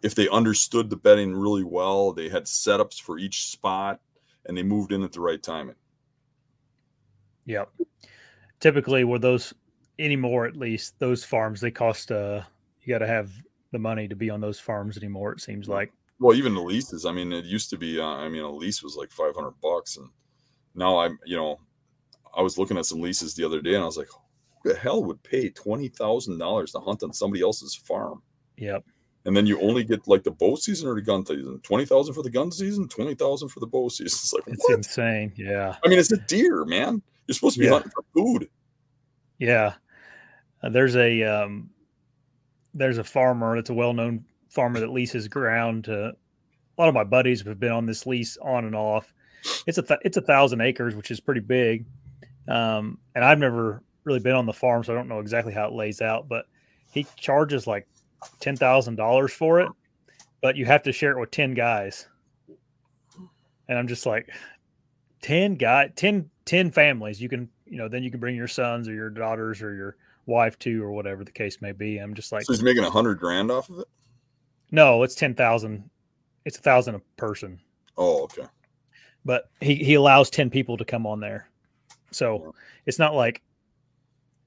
if 0.03 0.15
they 0.15 0.29
understood 0.29 0.91
the 0.91 0.97
bedding 0.97 1.35
really 1.35 1.65
well. 1.65 2.13
They 2.13 2.29
had 2.29 2.45
setups 2.45 3.01
for 3.01 3.19
each 3.19 3.51
spot 3.51 4.01
and 4.47 4.57
they 4.57 4.63
moved 4.63 4.93
in 4.93 5.03
at 5.03 5.13
the 5.13 5.21
right 5.21 5.43
timing. 5.43 5.77
Yep. 7.47 7.71
Typically, 8.59 9.05
were 9.05 9.19
those 9.19 9.55
anymore 9.99 10.47
at 10.47 10.57
least 10.57 10.99
those 10.99 11.25
farms 11.25 11.61
they 11.61 11.71
cost 11.71 12.11
uh 12.11 12.41
you 12.81 12.93
got 12.93 12.99
to 12.99 13.07
have 13.07 13.31
the 13.73 13.79
money 13.79 14.09
to 14.09 14.17
be 14.17 14.31
on 14.31 14.41
those 14.41 14.59
farms 14.59 14.97
anymore 14.97 15.33
it 15.33 15.41
seems 15.41 15.69
like 15.69 15.93
well 16.19 16.37
even 16.37 16.55
the 16.55 16.61
leases 16.61 17.05
i 17.05 17.13
mean 17.13 17.33
it 17.33 17.45
used 17.45 17.69
to 17.71 17.77
be 17.77 18.01
uh, 18.01 18.05
i 18.05 18.29
mean 18.29 18.43
a 18.43 18.51
lease 18.51 18.83
was 18.83 18.97
like 18.97 19.11
500 19.11 19.53
bucks 19.63 19.99
and 19.99 20.09
now 20.75 20.99
i'm 20.99 21.19
you 21.27 21.37
know 21.37 21.61
i 22.37 22.41
was 22.41 22.59
looking 22.59 22.79
at 22.79 22.87
some 22.87 23.01
leases 23.01 23.35
the 23.35 23.45
other 23.45 23.61
day 23.61 23.75
and 23.75 23.83
i 23.83 23.87
was 23.87 23.99
like 23.99 24.09
the 24.65 24.75
hell 24.75 25.03
would 25.03 25.23
pay 25.23 25.51
$20000 25.51 26.73
to 26.73 26.79
hunt 26.79 27.03
on 27.03 27.13
somebody 27.13 27.43
else's 27.43 27.75
farm 27.75 28.23
yep 28.57 28.85
and 29.25 29.37
then 29.37 29.47
you 29.47 29.61
only 29.61 29.85
get 29.85 30.07
like 30.09 30.25
the 30.25 30.31
bow 30.31 30.57
season 30.57 30.89
or 30.89 30.95
the 30.95 31.03
gun 31.03 31.25
season 31.25 31.61
20000 31.63 32.15
for 32.15 32.23
the 32.23 32.31
gun 32.31 32.51
season 32.51 32.89
20000 32.89 33.49
for 33.49 33.61
the 33.61 33.67
bow 33.67 33.89
season 33.89 34.07
it's 34.07 34.33
like 34.33 34.43
it's 34.47 34.65
what? 34.69 34.77
insane 34.79 35.33
yeah 35.37 35.77
i 35.85 35.89
mean 35.89 35.99
it's 35.99 36.13
a 36.13 36.19
deer 36.19 36.65
man 36.65 37.03
you're 37.27 37.35
supposed 37.35 37.55
to 37.55 37.61
be 37.61 37.67
yeah. 37.67 37.73
hunting 37.73 37.93
for 37.95 38.05
food 38.15 38.49
yeah 39.39 39.75
uh, 40.63 40.69
there's 40.69 40.97
a 40.97 41.23
um, 41.23 41.71
there's 42.75 42.99
a 42.99 43.05
farmer 43.05 43.57
that's 43.57 43.71
a 43.71 43.75
well-known 43.75 44.25
farmer 44.49 44.81
that 44.81 44.91
leases 44.91 45.29
ground 45.29 45.85
to 45.85 46.15
a 46.77 46.81
lot 46.81 46.89
of 46.89 46.95
my 46.95 47.05
buddies 47.05 47.43
have 47.43 47.61
been 47.61 47.73
on 47.73 47.87
this 47.87 48.07
lease 48.07 48.37
on 48.41 48.65
and 48.65 48.75
off. 48.75 49.13
It's 49.67 49.79
a 49.79 49.83
th- 49.83 50.01
it's 50.05 50.17
a 50.17 50.23
thousand 50.23 50.61
acres, 50.61 50.95
which 50.95 51.11
is 51.11 51.21
pretty 51.21 51.41
big. 51.41 51.87
Um, 52.49 52.99
and 53.15 53.25
I've 53.25 53.39
never 53.39 53.83
really 54.05 54.21
been 54.21 54.35
on 54.35 54.47
the 54.47 54.53
farm, 54.53 54.85
so 54.85 54.93
I 54.93 54.97
don't 54.97 55.09
know 55.09 55.21
exactly 55.21 55.53
how 55.53 55.67
it 55.69 55.75
lays 55.75 56.01
out. 56.01 56.29
But 56.29 56.47
he 56.91 57.07
charges 57.17 57.67
like 57.67 57.89
ten 58.41 58.57
thousand 58.57 58.97
dollars 58.97 59.33
for 59.33 59.61
it, 59.61 59.69
but 60.41 60.57
you 60.57 60.65
have 60.67 60.83
to 60.85 60.93
share 60.93 61.13
it 61.13 61.21
with 61.21 61.31
ten 61.31 61.55
guys. 61.55 62.07
And 63.69 63.79
I'm 63.79 63.89
just 63.89 64.07
like, 64.07 64.29
ten 65.23 65.55
guy, 65.55 65.89
10, 65.95 66.29
10 66.45 66.71
families. 66.73 67.23
You 67.23 67.29
can 67.29 67.49
you 67.67 67.79
know 67.79 67.89
then 67.89 68.03
you 68.03 68.11
can 68.11 68.21
bring 68.21 68.37
your 68.37 68.49
sons 68.49 68.87
or 68.87 68.93
your 68.93 69.09
daughters 69.09 69.63
or 69.63 69.75
your 69.75 69.97
wife 70.27 70.59
too, 70.59 70.83
or 70.83 70.93
whatever 70.93 71.25
the 71.25 71.33
case 71.33 71.63
may 71.63 71.73
be. 71.73 71.99
I'm 71.99 72.15
just 72.15 72.33
like, 72.33 72.45
so 72.45 72.53
he's 72.53 72.63
making 72.63 72.85
a 72.85 72.91
hundred 72.91 73.19
grand 73.19 73.51
off 73.51 73.71
of 73.71 73.79
it. 73.79 73.89
No, 74.71 75.03
it's 75.03 75.15
ten 75.15 75.35
thousand. 75.35 75.89
It's 76.45 76.59
a 76.59 76.61
thousand 76.61 76.97
a 76.97 77.01
person. 77.17 77.59
Oh, 77.97 78.25
okay. 78.25 78.47
But 79.25 79.51
he 79.61 79.77
he 79.77 79.95
allows 79.95 80.29
ten 80.29 80.51
people 80.51 80.77
to 80.77 80.85
come 80.85 81.07
on 81.07 81.21
there, 81.21 81.49
so 82.11 82.43
yeah. 82.45 82.51
it's 82.87 82.99
not 82.99 83.15
like, 83.15 83.43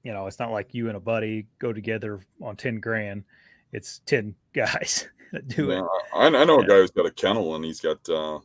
you 0.06 0.12
know, 0.12 0.28
it's 0.28 0.38
not 0.38 0.52
like 0.52 0.72
you 0.72 0.86
and 0.86 0.96
a 0.96 1.00
buddy 1.00 1.46
go 1.58 1.72
together 1.72 2.20
on 2.40 2.54
ten 2.54 2.78
grand. 2.78 3.24
It's 3.72 3.98
ten 4.06 4.36
guys 4.54 5.08
that 5.32 5.48
do 5.48 5.66
yeah, 5.66 5.80
it. 5.80 5.84
I, 6.14 6.26
I 6.26 6.44
know 6.44 6.60
yeah. 6.60 6.64
a 6.64 6.68
guy 6.68 6.74
who's 6.76 6.92
got 6.92 7.06
a 7.06 7.10
kennel 7.10 7.56
and 7.56 7.64
he's 7.64 7.80
got 7.80 8.08
uh, 8.08 8.38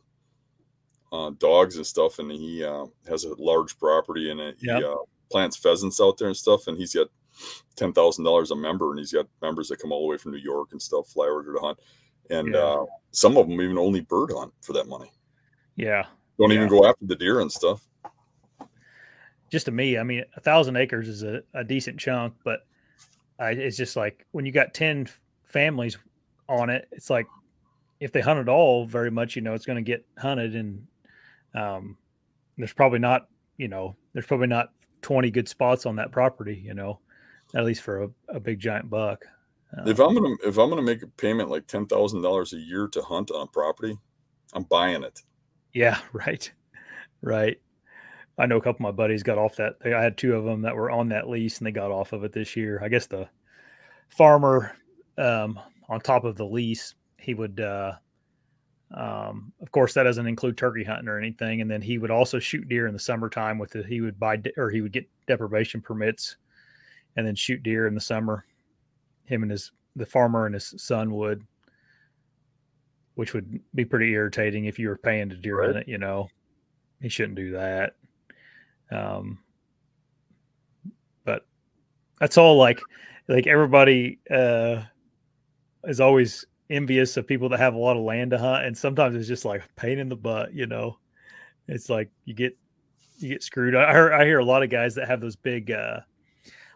uh, 1.12 1.30
dogs 1.38 1.76
and 1.76 1.86
stuff, 1.86 2.18
and 2.18 2.32
he 2.32 2.64
uh, 2.64 2.86
has 3.08 3.22
a 3.24 3.34
large 3.40 3.78
property 3.78 4.30
and. 4.32 4.40
Yep. 4.40 4.56
He 4.58 4.70
uh, 4.84 4.96
plants 5.30 5.56
pheasants 5.56 6.00
out 6.00 6.18
there 6.18 6.28
and 6.28 6.36
stuff, 6.36 6.66
and 6.66 6.76
he's 6.76 6.94
got 6.94 7.06
ten 7.76 7.92
thousand 7.92 8.24
dollars 8.24 8.50
a 8.50 8.56
member, 8.56 8.90
and 8.90 8.98
he's 8.98 9.12
got 9.12 9.26
members 9.40 9.68
that 9.68 9.78
come 9.78 9.92
all 9.92 10.02
the 10.02 10.08
way 10.08 10.18
from 10.18 10.32
New 10.32 10.38
York 10.38 10.70
and 10.72 10.82
stuff, 10.82 11.08
fly 11.08 11.26
over 11.26 11.54
to 11.54 11.60
hunt, 11.60 11.78
and 12.28 12.48
Yeah. 12.48 12.58
uh, 12.58 12.84
some 13.12 13.38
of 13.38 13.48
them 13.48 13.60
even 13.60 13.78
only 13.78 14.00
bird 14.00 14.32
hunt 14.36 14.52
for 14.60 14.72
that 14.74 14.88
money. 14.88 15.10
Yeah. 15.76 16.04
Don't 16.38 16.52
even 16.52 16.68
go 16.68 16.84
after 16.86 17.06
the 17.06 17.16
deer 17.16 17.40
and 17.40 17.50
stuff. 17.50 17.86
Just 19.52 19.66
to 19.66 19.70
me, 19.70 19.98
I 19.98 20.02
mean, 20.02 20.24
a 20.34 20.40
thousand 20.40 20.76
acres 20.76 21.08
is 21.08 21.22
a, 21.22 21.42
a 21.52 21.62
decent 21.62 22.00
chunk, 22.00 22.32
but 22.42 22.60
I, 23.38 23.50
it's 23.50 23.76
just 23.76 23.96
like 23.96 24.24
when 24.30 24.46
you 24.46 24.50
got 24.50 24.72
10 24.72 25.10
families 25.44 25.98
on 26.48 26.70
it, 26.70 26.88
it's 26.90 27.10
like 27.10 27.26
if 28.00 28.12
they 28.12 28.22
hunt 28.22 28.40
at 28.40 28.48
all 28.48 28.86
very 28.86 29.10
much, 29.10 29.36
you 29.36 29.42
know, 29.42 29.52
it's 29.52 29.66
going 29.66 29.76
to 29.76 29.82
get 29.82 30.06
hunted. 30.16 30.56
And 30.56 30.86
um, 31.54 31.98
there's 32.56 32.72
probably 32.72 32.98
not, 32.98 33.28
you 33.58 33.68
know, 33.68 33.94
there's 34.14 34.24
probably 34.24 34.46
not 34.46 34.70
20 35.02 35.30
good 35.30 35.46
spots 35.50 35.84
on 35.84 35.96
that 35.96 36.12
property, 36.12 36.62
you 36.64 36.72
know, 36.72 37.00
at 37.54 37.66
least 37.66 37.82
for 37.82 38.04
a, 38.04 38.10
a 38.28 38.40
big 38.40 38.58
giant 38.58 38.88
buck. 38.88 39.22
Uh, 39.76 39.82
If 39.84 40.00
I'm 40.00 40.14
gonna 40.14 40.34
if 40.44 40.58
I'm 40.58 40.68
gonna 40.68 40.82
make 40.82 41.02
a 41.02 41.06
payment 41.06 41.48
like 41.48 41.66
ten 41.66 41.86
thousand 41.86 42.20
dollars 42.20 42.52
a 42.52 42.58
year 42.58 42.88
to 42.88 43.00
hunt 43.00 43.30
on 43.30 43.40
a 43.40 43.46
property, 43.46 43.96
I'm 44.52 44.64
buying 44.64 45.02
it. 45.02 45.22
Yeah, 45.72 45.98
right. 46.12 46.50
Right. 47.22 47.58
I 48.38 48.46
know 48.46 48.56
a 48.56 48.60
couple 48.60 48.86
of 48.86 48.94
my 48.94 48.96
buddies 48.96 49.22
got 49.22 49.38
off 49.38 49.56
that. 49.56 49.74
I 49.84 50.02
had 50.02 50.16
two 50.16 50.34
of 50.34 50.44
them 50.44 50.62
that 50.62 50.74
were 50.74 50.90
on 50.90 51.08
that 51.10 51.28
lease 51.28 51.58
and 51.58 51.66
they 51.66 51.70
got 51.72 51.90
off 51.90 52.12
of 52.12 52.24
it 52.24 52.32
this 52.32 52.56
year. 52.56 52.80
I 52.82 52.88
guess 52.88 53.06
the 53.06 53.28
farmer 54.08 54.74
um, 55.18 55.60
on 55.88 56.00
top 56.00 56.24
of 56.24 56.36
the 56.36 56.46
lease, 56.46 56.94
he 57.18 57.34
would, 57.34 57.60
uh, 57.60 57.92
um, 58.94 59.52
of 59.60 59.70
course, 59.70 59.94
that 59.94 60.04
doesn't 60.04 60.26
include 60.26 60.56
turkey 60.56 60.82
hunting 60.84 61.08
or 61.08 61.18
anything. 61.18 61.60
And 61.60 61.70
then 61.70 61.82
he 61.82 61.98
would 61.98 62.10
also 62.10 62.38
shoot 62.38 62.68
deer 62.68 62.86
in 62.86 62.94
the 62.94 62.98
summertime 62.98 63.58
with 63.58 63.76
it. 63.76 63.86
He 63.86 64.00
would 64.00 64.18
buy 64.18 64.36
de- 64.36 64.58
or 64.58 64.70
he 64.70 64.80
would 64.80 64.92
get 64.92 65.08
deprivation 65.26 65.80
permits 65.82 66.36
and 67.16 67.26
then 67.26 67.34
shoot 67.34 67.62
deer 67.62 67.86
in 67.86 67.94
the 67.94 68.00
summer. 68.00 68.44
Him 69.24 69.42
and 69.42 69.50
his, 69.50 69.72
the 69.94 70.06
farmer 70.06 70.46
and 70.46 70.54
his 70.54 70.74
son 70.78 71.14
would, 71.14 71.42
which 73.14 73.34
would 73.34 73.60
be 73.74 73.84
pretty 73.84 74.12
irritating 74.12 74.64
if 74.64 74.78
you 74.78 74.88
were 74.88 74.96
paying 74.96 75.28
to 75.28 75.36
deer 75.36 75.58
Right. 75.58 75.66
hunt 75.66 75.78
it, 75.78 75.88
you 75.88 75.98
know. 75.98 76.28
He 77.00 77.08
shouldn't 77.10 77.36
do 77.36 77.52
that. 77.52 77.96
Um, 78.92 79.38
but 81.24 81.46
that's 82.20 82.36
all 82.38 82.56
like 82.56 82.80
like 83.28 83.46
everybody 83.46 84.18
uh 84.30 84.82
is 85.84 86.00
always 86.00 86.44
envious 86.70 87.16
of 87.16 87.26
people 87.26 87.48
that 87.48 87.58
have 87.58 87.74
a 87.74 87.78
lot 87.78 87.96
of 87.96 88.02
land 88.02 88.30
to 88.30 88.38
hunt 88.38 88.64
and 88.64 88.76
sometimes 88.76 89.14
it's 89.14 89.28
just 89.28 89.44
like 89.44 89.62
pain 89.76 89.98
in 89.98 90.08
the 90.08 90.16
butt 90.16 90.52
you 90.54 90.66
know? 90.66 90.98
It's 91.68 91.88
like 91.88 92.10
you 92.24 92.34
get 92.34 92.56
you 93.18 93.28
get 93.28 93.42
screwed. 93.42 93.74
I 93.74 93.92
hear 93.92 94.12
i 94.12 94.24
hear 94.24 94.40
a 94.40 94.44
lot 94.44 94.62
of 94.62 94.70
guys 94.70 94.94
that 94.96 95.08
have 95.08 95.20
those 95.20 95.36
big 95.36 95.70
uh 95.70 96.00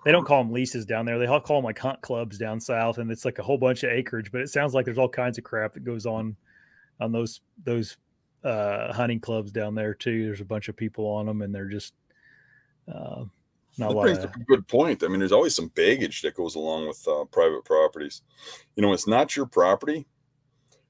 they 0.05 0.13
don't 0.13 0.25
call 0.25 0.45
them 0.45 0.53
leases 0.53 0.87
down 0.87 1.05
there. 1.05 1.19
They 1.19 1.27
all 1.27 1.41
call 1.41 1.57
them 1.57 1.65
like 1.65 1.79
hunt 1.79 2.01
clubs 2.01 2.39
down 2.39 2.61
south 2.61 2.99
and 2.99 3.11
it's 3.11 3.25
like 3.25 3.39
a 3.39 3.43
whole 3.43 3.59
bunch 3.59 3.83
of 3.83 3.91
acreage 3.91 4.31
but 4.31 4.41
it 4.41 4.49
sounds 4.49 4.75
like 4.75 4.85
there's 4.85 4.99
all 4.99 5.09
kinds 5.09 5.39
of 5.39 5.45
crap 5.45 5.75
that 5.75 5.85
goes 5.85 6.07
on 6.07 6.37
on 7.01 7.13
those 7.13 7.41
those 7.65 7.97
uh 8.45 8.93
hunting 8.93 9.21
clubs 9.21 9.51
down 9.51 9.75
there 9.75 9.95
too. 9.95 10.25
There's 10.25 10.41
a 10.41 10.45
bunch 10.45 10.69
of 10.69 10.77
people 10.77 11.07
on 11.07 11.27
them 11.27 11.43
and 11.43 11.55
they're 11.55 11.69
just 11.69 11.95
uh 12.93 13.25
That 13.79 14.01
brings 14.01 14.19
up 14.25 14.35
a 14.35 14.39
good 14.41 14.67
point. 14.69 15.03
I 15.03 15.09
mean, 15.09 15.19
there's 15.19 15.33
always 15.33 15.55
some 15.55 15.69
baggage 15.69 16.23
that 16.23 16.35
goes 16.35 16.55
along 16.55 16.89
with 16.89 17.07
uh, 17.07 17.25
private 17.27 17.65
properties. 17.65 18.23
You 18.75 18.83
know, 18.83 18.93
it's 18.93 19.07
not 19.07 19.37
your 19.37 19.47
property. 19.47 20.07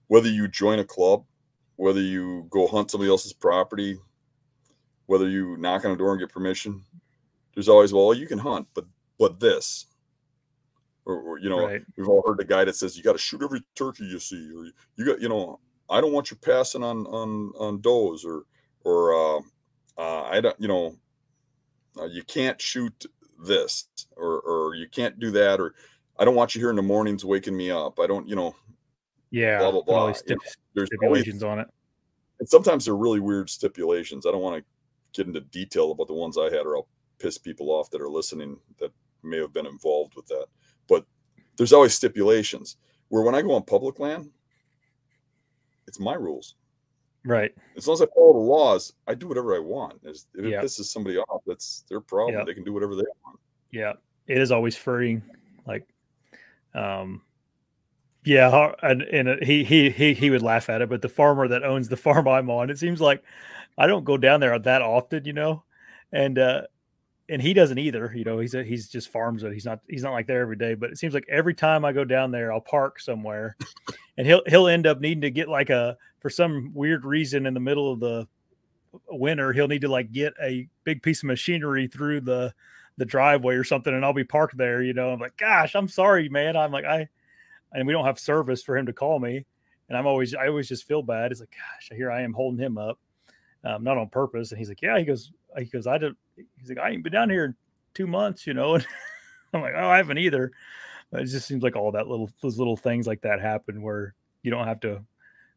Whether 0.08 0.28
you 0.28 0.46
join 0.46 0.78
a 0.78 0.84
club, 0.84 1.24
whether 1.76 2.00
you 2.00 2.46
go 2.48 2.66
hunt 2.68 2.90
somebody 2.90 3.10
else's 3.10 3.32
property, 3.32 3.98
whether 5.06 5.28
you 5.28 5.56
knock 5.56 5.84
on 5.84 5.90
a 5.90 5.96
door 5.96 6.12
and 6.12 6.20
get 6.20 6.30
permission, 6.30 6.84
there's 7.54 7.68
always 7.68 7.92
well, 7.92 8.14
you 8.14 8.26
can 8.26 8.38
hunt, 8.38 8.68
but 8.74 8.84
but 9.18 9.40
this, 9.40 9.86
or, 11.06 11.14
or 11.20 11.38
you 11.38 11.48
know, 11.48 11.66
right 11.66 11.82
we've 11.96 12.08
all 12.08 12.22
heard 12.26 12.38
the 12.38 12.44
guy 12.44 12.64
that 12.64 12.76
says 12.76 12.96
you 12.96 13.02
got 13.02 13.12
to 13.12 13.18
shoot 13.18 13.42
every 13.42 13.62
turkey 13.74 14.04
you 14.04 14.20
see, 14.20 14.50
or 14.54 14.66
you 14.96 15.04
got, 15.04 15.20
you 15.20 15.28
know, 15.28 15.58
I 15.90 16.00
don't 16.00 16.12
want 16.12 16.30
you 16.30 16.36
passing 16.36 16.84
on 16.84 17.06
on 17.06 17.52
on 17.58 17.80
does, 17.80 18.24
or 18.24 18.44
or 18.84 19.14
uh, 19.14 19.40
uh, 19.98 20.22
I 20.24 20.40
don't, 20.40 20.60
you 20.60 20.68
know, 20.68 20.94
uh, 21.98 22.06
you 22.06 22.22
can't 22.22 22.60
shoot 22.60 23.06
this, 23.44 23.88
or 24.16 24.40
or 24.40 24.74
you 24.74 24.88
can't 24.88 25.18
do 25.18 25.30
that, 25.32 25.60
or 25.60 25.74
I 26.18 26.24
don't 26.24 26.34
want 26.34 26.54
you 26.54 26.60
here 26.60 26.70
in 26.70 26.76
the 26.76 26.82
mornings 26.82 27.24
waking 27.24 27.56
me 27.56 27.70
up. 27.70 28.00
I 28.00 28.06
don't, 28.06 28.28
you 28.28 28.36
know, 28.36 28.54
yeah 29.30 29.58
blah, 29.58 29.70
blah, 29.70 29.82
put 29.82 29.92
all 29.92 29.98
blah, 29.98 30.06
these 30.08 30.22
you 30.26 30.36
stip- 30.36 30.54
there's 30.74 30.88
always, 31.02 31.22
stipulations 31.22 31.42
on 31.42 31.58
it 31.60 31.68
and 32.38 32.48
sometimes 32.48 32.84
they're 32.84 32.96
really 32.96 33.20
weird 33.20 33.48
stipulations. 33.48 34.26
I 34.26 34.30
don't 34.30 34.42
want 34.42 34.56
to 34.56 34.64
get 35.18 35.26
into 35.26 35.40
detail 35.40 35.92
about 35.92 36.08
the 36.08 36.14
ones 36.14 36.36
I 36.36 36.44
had, 36.44 36.66
or 36.66 36.76
I'll 36.76 36.88
piss 37.18 37.38
people 37.38 37.70
off 37.70 37.90
that 37.90 38.00
are 38.00 38.10
listening 38.10 38.58
that 38.78 38.92
may 39.22 39.38
have 39.38 39.52
been 39.52 39.66
involved 39.66 40.14
with 40.14 40.26
that. 40.26 40.46
But 40.88 41.04
there's 41.56 41.72
always 41.72 41.94
stipulations. 41.94 42.76
Where 43.08 43.22
when 43.22 43.34
I 43.34 43.42
go 43.42 43.54
on 43.54 43.62
public 43.62 43.98
land, 43.98 44.30
it's 45.86 46.00
my 46.00 46.14
rules. 46.14 46.56
Right 47.26 47.52
As 47.76 47.86
long 47.86 47.94
as 47.94 48.02
I 48.02 48.06
follow 48.14 48.32
the 48.32 48.38
laws, 48.38 48.94
I 49.06 49.14
do 49.14 49.28
whatever 49.28 49.54
I 49.54 49.58
want. 49.58 50.00
If 50.04 50.24
it 50.34 50.44
Yeah. 50.46 50.62
pisses 50.62 50.84
somebody 50.84 51.18
off, 51.18 51.42
that's 51.46 51.84
their 51.90 52.00
problem. 52.00 52.34
Yeah. 52.38 52.44
They 52.44 52.54
can 52.54 52.64
do 52.64 52.72
whatever 52.72 52.94
they 52.94 53.02
want. 53.24 53.38
yeah 53.70 53.92
it 54.26 54.38
is 54.38 54.50
always 54.50 54.76
freeing 54.76 55.22
like 55.66 55.86
um 56.74 57.20
yeah 58.24 58.72
and, 58.82 59.02
and 59.02 59.42
he 59.44 59.62
he 59.64 59.90
he 59.90 60.14
he 60.14 60.30
would 60.30 60.42
laugh 60.42 60.68
at 60.68 60.82
it 60.82 60.88
but 60.88 61.00
the 61.02 61.08
farmer 61.08 61.46
that 61.48 61.62
owns 61.62 61.88
the 61.88 61.96
farm 62.06 62.26
i'm 62.26 62.50
on 62.50 62.70
it 62.70 62.78
seems 62.78 63.00
like 63.00 63.22
i 63.78 63.86
don't 63.86 64.04
go 64.04 64.16
down 64.16 64.40
there 64.40 64.58
that 64.58 64.82
often 64.82 65.24
you 65.24 65.32
know 65.32 65.62
and 66.12 66.38
uh 66.38 66.62
and 67.28 67.42
he 67.42 67.52
doesn't 67.52 67.78
either 67.78 68.12
you 68.14 68.24
know 68.24 68.38
he's 68.38 68.54
a, 68.54 68.62
he's 68.62 68.88
just 68.88 69.08
farms 69.08 69.42
it 69.42 69.52
he's 69.52 69.64
not 69.64 69.80
he's 69.88 70.02
not 70.02 70.12
like 70.12 70.26
there 70.26 70.42
every 70.42 70.56
day 70.56 70.74
but 70.74 70.90
it 70.90 70.98
seems 70.98 71.12
like 71.12 71.26
every 71.28 71.54
time 71.54 71.84
i 71.84 71.92
go 71.92 72.04
down 72.04 72.30
there 72.30 72.52
i'll 72.52 72.60
park 72.60 73.00
somewhere 73.00 73.56
and 74.18 74.26
he'll 74.26 74.42
he'll 74.46 74.68
end 74.68 74.86
up 74.86 75.00
needing 75.00 75.20
to 75.20 75.30
get 75.30 75.48
like 75.48 75.70
a 75.70 75.96
for 76.20 76.30
some 76.30 76.70
weird 76.72 77.04
reason 77.04 77.46
in 77.46 77.54
the 77.54 77.60
middle 77.60 77.92
of 77.92 78.00
the 78.00 78.26
winter 79.10 79.52
he'll 79.52 79.68
need 79.68 79.80
to 79.80 79.88
like 79.88 80.12
get 80.12 80.32
a 80.42 80.68
big 80.84 81.02
piece 81.02 81.22
of 81.22 81.26
machinery 81.26 81.88
through 81.88 82.20
the 82.20 82.54
the 82.96 83.04
driveway 83.04 83.54
or 83.54 83.64
something 83.64 83.92
and 83.92 84.04
I'll 84.04 84.12
be 84.12 84.24
parked 84.24 84.56
there, 84.56 84.82
you 84.82 84.94
know. 84.94 85.10
I'm 85.10 85.20
like, 85.20 85.36
gosh, 85.36 85.74
I'm 85.74 85.88
sorry, 85.88 86.28
man. 86.28 86.56
I'm 86.56 86.72
like, 86.72 86.84
I 86.84 87.08
and 87.72 87.86
we 87.86 87.92
don't 87.92 88.06
have 88.06 88.18
service 88.18 88.62
for 88.62 88.76
him 88.76 88.86
to 88.86 88.92
call 88.92 89.18
me. 89.18 89.44
And 89.88 89.96
I'm 89.96 90.06
always 90.06 90.34
I 90.34 90.48
always 90.48 90.68
just 90.68 90.86
feel 90.86 91.02
bad. 91.02 91.30
It's 91.30 91.40
like, 91.40 91.50
gosh, 91.50 91.96
here 91.96 92.10
I 92.10 92.22
am 92.22 92.32
holding 92.32 92.64
him 92.64 92.78
up. 92.78 92.98
Um, 93.64 93.84
not 93.84 93.98
on 93.98 94.08
purpose. 94.08 94.50
And 94.50 94.58
he's 94.58 94.68
like, 94.68 94.82
Yeah, 94.82 94.98
he 94.98 95.04
goes, 95.04 95.30
he 95.58 95.66
goes, 95.66 95.86
I 95.86 95.98
don't 95.98 96.16
he's 96.58 96.68
like, 96.68 96.78
I 96.78 96.90
ain't 96.90 97.02
been 97.02 97.12
down 97.12 97.30
here 97.30 97.44
in 97.46 97.54
two 97.94 98.06
months, 98.06 98.46
you 98.46 98.54
know. 98.54 98.78
And 99.52 99.62
I'm 99.64 99.72
like, 99.72 99.74
Oh, 99.76 99.88
I 99.88 99.98
haven't 99.98 100.18
either. 100.18 100.50
But 101.10 101.22
it 101.22 101.26
just 101.26 101.46
seems 101.46 101.62
like 101.62 101.76
all 101.76 101.92
that 101.92 102.08
little 102.08 102.28
those 102.42 102.58
little 102.58 102.76
things 102.76 103.06
like 103.06 103.20
that 103.22 103.40
happen 103.40 103.80
where 103.80 104.12
you 104.42 104.50
don't 104.50 104.66
have 104.66 104.80
to 104.80 105.00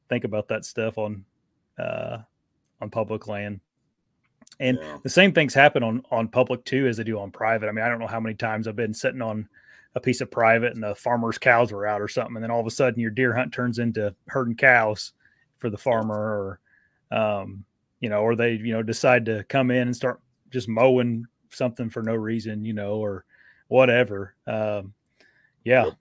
think 0.09 0.25
about 0.25 0.47
that 0.49 0.63
stuff 0.63 0.99
on 0.99 1.25
uh 1.79 2.19
on 2.81 2.89
public 2.91 3.27
land. 3.27 3.59
And 4.59 4.77
Yeah. 4.79 4.97
the 5.01 5.09
same 5.09 5.33
things 5.33 5.55
happen 5.55 5.81
on 5.81 6.03
on 6.11 6.27
public 6.27 6.63
too 6.65 6.87
as 6.87 6.97
they 6.97 7.03
do 7.03 7.19
on 7.19 7.31
private. 7.31 7.67
I 7.67 7.71
mean, 7.71 7.83
I 7.83 7.89
don't 7.89 7.99
know 7.99 8.07
how 8.07 8.19
many 8.19 8.35
times 8.35 8.67
I've 8.67 8.75
been 8.75 8.93
sitting 8.93 9.23
on 9.23 9.49
a 9.95 9.99
piece 9.99 10.21
of 10.21 10.29
private 10.29 10.73
and 10.73 10.83
the 10.83 10.93
farmer's 10.93 11.39
cows 11.39 11.71
were 11.71 11.87
out 11.87 11.99
or 12.01 12.07
something, 12.07 12.35
and 12.35 12.43
then 12.43 12.51
all 12.51 12.61
of 12.61 12.67
a 12.67 12.71
sudden 12.71 12.99
your 12.99 13.09
deer 13.11 13.33
hunt 13.33 13.51
turns 13.51 13.79
into 13.79 14.13
herding 14.27 14.55
cows 14.55 15.13
for 15.57 15.71
the 15.71 15.77
farmer, 15.77 16.59
or 17.11 17.17
um, 17.17 17.65
you 18.01 18.09
know, 18.09 18.21
or 18.21 18.35
they 18.35 18.53
you 18.53 18.71
know 18.71 18.83
decide 18.83 19.25
to 19.25 19.43
come 19.45 19.71
in 19.71 19.87
and 19.87 19.95
start 19.95 20.21
just 20.49 20.67
mowing 20.67 21.25
something 21.51 21.89
for 21.89 22.03
no 22.03 22.15
reason, 22.15 22.65
you 22.65 22.73
know, 22.73 22.95
or 22.95 23.25
whatever. 23.67 24.35
Um, 24.47 24.93
yeah, 25.63 25.85
Yep. 25.85 25.93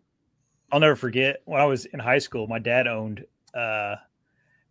I'll 0.70 0.80
never 0.80 0.96
forget 0.96 1.40
when 1.46 1.61
I 1.61 1.64
was 1.64 1.86
in 1.86 1.99
high 1.99 2.18
school. 2.18 2.46
My 2.46 2.59
dad 2.59 2.86
owned 2.86 3.24
uh, 3.55 3.96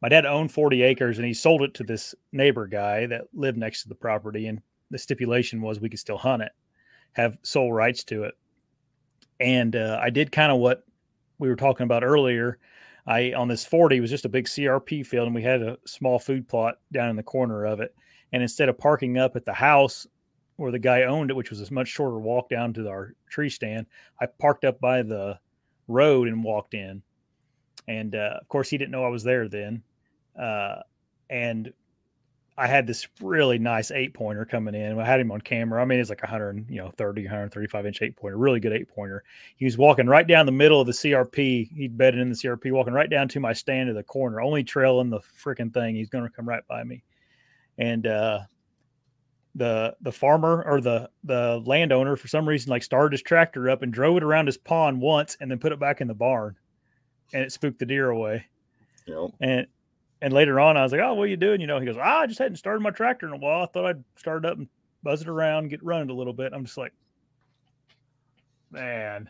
my 0.02 0.10
dad 0.10 0.26
owned 0.26 0.52
40 0.52 0.84
acres 0.84 1.18
and 1.18 1.28
he 1.28 1.34
sold 1.34 1.64
it 1.64 1.74
to 1.76 1.84
this 1.84 2.14
neighbor 2.32 2.68
guy 2.68 3.06
that 3.08 3.24
lived 3.34 3.58
next 3.58 3.84
to 3.84 3.90
the 3.90 3.96
property 3.96 4.48
and 4.48 4.62
the 4.92 4.98
stipulation 4.98 5.62
was 5.62 5.80
we 5.80 5.90
could 5.90 6.00
still 6.00 6.18
hunt 6.18 6.44
it 6.44 6.52
have 7.14 7.38
sole 7.42 7.74
rights 7.74 8.04
to 8.04 8.24
it 8.24 8.36
and 9.40 9.76
uh, 9.76 10.00
i 10.02 10.10
did 10.10 10.32
kind 10.32 10.52
of 10.52 10.60
what 10.60 10.84
we 11.40 11.50
were 11.50 11.56
talking 11.56 11.84
about 11.84 12.04
earlier 12.04 12.60
i 13.08 13.34
on 13.34 13.48
this 13.48 13.66
40 13.66 14.00
was 14.00 14.10
just 14.10 14.26
a 14.26 14.30
big 14.30 14.46
crp 14.46 15.06
field 15.06 15.26
and 15.26 15.36
we 15.36 15.42
had 15.42 15.62
a 15.62 15.78
small 15.86 16.20
food 16.20 16.48
plot 16.48 16.76
down 16.92 17.10
in 17.10 17.16
the 17.16 17.24
corner 17.24 17.66
of 17.66 17.80
it 17.80 17.96
and 18.34 18.42
instead 18.42 18.70
of 18.70 18.78
parking 18.78 19.18
up 19.18 19.36
at 19.36 19.46
the 19.46 19.54
house 19.54 20.08
where 20.58 20.72
the 20.72 20.80
guy 20.80 21.04
owned 21.04 21.30
it 21.30 21.36
which 21.36 21.50
was 21.50 21.62
a 21.62 21.74
much 21.74 21.88
shorter 21.88 22.20
walk 22.20 22.50
down 22.50 22.74
to 22.74 22.88
our 22.90 23.14
tree 23.30 23.50
stand 23.50 23.86
i 24.22 24.26
parked 24.26 24.66
up 24.66 24.80
by 24.80 25.02
the 25.02 25.38
road 25.88 26.28
and 26.28 26.44
walked 26.44 26.74
in 26.74 27.02
and 27.88 28.16
uh, 28.16 28.38
of 28.42 28.48
course 28.48 28.70
he 28.70 28.78
didn't 28.78 28.92
know 28.92 29.04
i 29.04 29.10
was 29.10 29.24
there 29.24 29.48
then 29.48 29.82
uh, 30.40 30.82
and 31.30 31.74
I 32.60 32.66
had 32.66 32.88
this 32.88 33.08
really 33.22 33.60
nice 33.60 33.92
eight 33.92 34.16
pointer 34.16 34.44
coming 34.44 34.74
in. 34.74 35.00
I 35.00 35.06
had 35.06 35.20
him 35.20 35.32
on 35.32 35.42
camera. 35.42 35.80
I 35.80 35.86
mean, 35.86 36.00
it's 36.00 36.10
like 36.10 36.24
100, 36.24 36.66
you 36.70 36.78
know, 36.78 36.92
30, 36.98 37.22
135 37.22 37.86
inch 37.86 38.02
eight 38.02 38.16
pointer, 38.16 38.38
really 38.38 38.60
good 38.60 38.74
eight 38.74 38.90
pointer. 38.90 39.24
He 39.58 39.66
was 39.66 39.78
walking 39.78 40.08
right 40.08 40.26
down 40.26 40.48
the 40.48 40.52
middle 40.52 40.82
of 40.82 40.88
the 40.88 40.94
CRP. 40.94 41.72
He'd 41.72 41.98
bedded 41.98 42.20
in 42.20 42.30
the 42.30 42.36
CRP, 42.36 42.72
walking 42.72 42.94
right 42.94 43.10
down 43.10 43.28
to 43.30 43.40
my 43.40 43.54
stand 43.54 43.90
at 43.90 43.96
the 43.96 44.02
corner, 44.02 44.42
only 44.42 44.64
trailing 44.64 45.12
the 45.12 45.20
freaking 45.20 45.72
thing. 45.72 45.96
He's 45.96 46.10
going 46.10 46.24
to 46.24 46.32
come 46.32 46.50
right 46.50 46.66
by 46.68 46.84
me. 46.84 47.04
And, 47.78 48.08
uh, 48.08 48.40
the 49.56 49.96
the 50.02 50.12
farmer 50.12 50.64
or 50.68 50.80
the 50.82 51.10
the 51.24 51.64
landowner 51.66 52.16
for 52.16 52.28
some 52.28 52.48
reason 52.48 52.70
like 52.70 52.84
started 52.84 53.12
his 53.12 53.24
tractor 53.24 53.72
up 53.72 53.82
and 53.82 53.92
drove 53.92 54.16
it 54.18 54.22
around 54.24 54.46
his 54.46 54.58
pond 54.58 55.02
once 55.02 55.36
and 55.42 55.50
then 55.50 55.58
put 55.58 55.72
it 55.72 55.80
back 55.80 56.00
in 56.00 56.08
the 56.08 56.14
barn 56.14 56.56
and 57.34 57.42
it 57.42 57.52
spooked 57.52 57.80
the 57.80 57.86
deer 57.88 58.12
away. 58.12 58.46
Yep. 59.08 59.32
And 59.42 59.66
and 60.22 60.32
later 60.32 60.60
on, 60.60 60.78
I 60.78 60.84
was 60.84 60.92
like, 60.92 61.02
"Oh, 61.02 61.16
what 61.16 61.24
are 61.24 61.28
you 61.28 61.38
doing?" 61.38 61.60
You 61.60 61.66
know, 61.66 61.80
he 61.80 61.88
goes, 61.88 61.98
"Ah, 61.98 62.20
I 62.20 62.28
just 62.28 62.38
hadn't 62.38 62.58
started 62.58 62.82
my 62.82 62.92
tractor 62.92 63.26
in 63.26 63.34
a 63.34 63.38
while. 63.38 63.64
I 63.64 63.66
thought 63.66 63.86
I'd 63.88 64.04
start 64.16 64.46
it 64.46 64.52
up 64.52 64.58
and 64.60 64.68
buzz 65.02 65.22
it 65.24 65.28
around, 65.28 65.70
get 65.70 65.84
running 65.84 66.12
a 66.12 66.14
little 66.14 66.34
bit." 66.34 66.54
I'm 66.54 66.66
just 66.66 66.78
like, 66.78 66.94
man. 68.72 69.30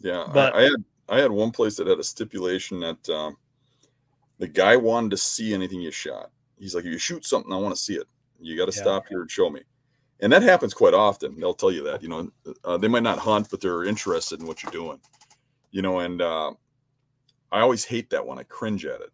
Yeah, 0.00 0.26
But- 0.32 0.54
I, 0.54 0.58
I 0.58 0.62
had 0.62 0.84
I 1.08 1.20
had 1.20 1.30
one 1.30 1.52
place 1.52 1.76
that 1.76 1.86
had 1.86 2.00
a 2.00 2.04
stipulation 2.04 2.80
that 2.80 3.08
um, 3.08 3.36
the 4.38 4.48
guy 4.48 4.76
wanted 4.76 5.12
to 5.12 5.16
see 5.16 5.54
anything 5.54 5.80
you 5.80 5.92
shot. 5.92 6.30
He's 6.58 6.74
like, 6.74 6.84
if 6.84 6.90
you 6.90 6.98
shoot 6.98 7.24
something, 7.24 7.52
I 7.52 7.56
want 7.56 7.74
to 7.74 7.80
see 7.80 7.96
it. 7.96 8.06
You 8.40 8.56
got 8.56 8.70
to 8.70 8.76
Yeah. 8.76 8.82
stop 8.82 9.08
here 9.08 9.20
and 9.20 9.30
show 9.30 9.50
me. 9.50 9.62
And 10.20 10.32
that 10.32 10.42
happens 10.42 10.72
quite 10.72 10.94
often. 10.94 11.38
They'll 11.38 11.54
tell 11.54 11.70
you 11.70 11.82
that. 11.84 12.02
You 12.02 12.08
know, 12.08 12.30
uh, 12.64 12.78
they 12.78 12.88
might 12.88 13.02
not 13.02 13.18
hunt, 13.18 13.48
but 13.50 13.60
they're 13.60 13.84
interested 13.84 14.40
in 14.40 14.46
what 14.46 14.62
you're 14.62 14.72
doing. 14.72 15.00
You 15.70 15.82
know, 15.82 16.00
and 16.00 16.22
uh, 16.22 16.52
I 17.52 17.60
always 17.60 17.84
hate 17.84 18.08
that 18.10 18.26
when 18.26 18.38
I 18.38 18.44
cringe 18.44 18.86
at 18.86 19.00
it 19.00 19.10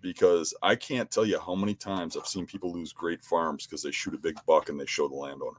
because 0.00 0.54
I 0.62 0.76
can't 0.76 1.10
tell 1.10 1.26
you 1.26 1.38
how 1.38 1.54
many 1.54 1.74
times 1.74 2.16
I've 2.16 2.26
seen 2.26 2.46
people 2.46 2.72
lose 2.72 2.92
great 2.92 3.22
farms 3.22 3.66
because 3.66 3.82
they 3.82 3.90
shoot 3.90 4.14
a 4.14 4.18
big 4.18 4.38
buck 4.46 4.68
and 4.68 4.80
they 4.80 4.86
show 4.86 5.08
the 5.08 5.14
landowner 5.14 5.58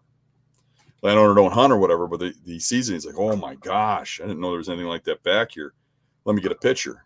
landowner 1.02 1.34
don't 1.34 1.54
hunt 1.54 1.72
or 1.72 1.78
whatever, 1.78 2.08
but 2.08 2.20
the, 2.20 2.34
the 2.46 2.60
season 2.60 2.96
he's 2.96 3.06
like, 3.06 3.18
oh 3.18 3.36
my 3.36 3.56
gosh, 3.56 4.20
I 4.20 4.28
didn't 4.28 4.42
know 4.42 4.50
there 4.50 4.58
was 4.58 4.70
anything 4.70 4.88
like 4.88 5.04
that 5.06 5.24
back 5.24 5.52
here. 5.52 5.74
Let 6.26 6.36
me 6.36 6.42
get 6.42 6.52
a 6.52 6.56
picture. 6.56 7.06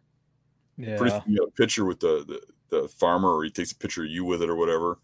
Yeah. 0.77 0.97
Pretty 0.97 1.11
soon 1.11 1.21
you 1.27 1.39
get 1.39 1.47
a 1.47 1.51
picture 1.51 1.85
with 1.85 1.99
the, 1.99 2.25
the 2.27 2.41
the 2.81 2.87
farmer, 2.87 3.35
or 3.35 3.43
he 3.43 3.49
takes 3.49 3.71
a 3.71 3.75
picture 3.75 4.03
of 4.03 4.09
you 4.09 4.25
with 4.25 4.41
it 4.41 4.49
or 4.49 4.55
whatever, 4.55 4.99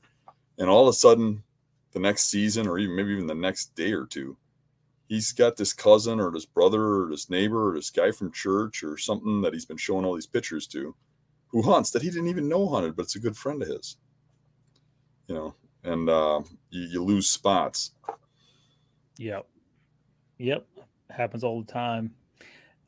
and 0.57 0.69
all 0.69 0.87
of 0.87 0.89
a 0.89 0.97
sudden, 0.97 1.43
the 1.91 1.99
next 1.99 2.25
season, 2.25 2.67
or 2.67 2.77
even 2.77 2.95
maybe 2.95 3.13
even 3.13 3.27
the 3.27 3.33
next 3.33 3.75
day 3.75 3.93
or 3.93 4.05
two, 4.05 4.37
he's 5.07 5.31
got 5.31 5.57
this 5.57 5.73
cousin 5.73 6.19
or 6.19 6.31
this 6.31 6.45
brother 6.45 7.03
or 7.03 7.09
this 7.09 7.29
neighbor 7.29 7.69
or 7.69 7.75
this 7.75 7.89
guy 7.89 8.11
from 8.11 8.31
church 8.31 8.83
or 8.83 8.97
something 8.97 9.41
that 9.41 9.53
he's 9.53 9.65
been 9.65 9.77
showing 9.77 10.05
all 10.05 10.13
these 10.13 10.27
pictures 10.27 10.67
to, 10.67 10.95
who 11.47 11.61
hunts 11.61 11.91
that 11.91 12.03
he 12.03 12.09
didn't 12.09 12.27
even 12.27 12.47
know 12.47 12.67
hunted, 12.69 12.95
but 12.95 13.03
it's 13.03 13.15
a 13.15 13.19
good 13.19 13.35
friend 13.35 13.61
of 13.61 13.67
his. 13.67 13.97
You 15.27 15.35
know, 15.35 15.55
and 15.83 16.09
uh, 16.09 16.41
you, 16.69 16.81
you 16.83 17.03
lose 17.03 17.29
spots. 17.29 17.91
Yep. 19.17 19.47
Yep. 20.37 20.65
Happens 21.09 21.43
all 21.43 21.61
the 21.61 21.71
time. 21.71 22.13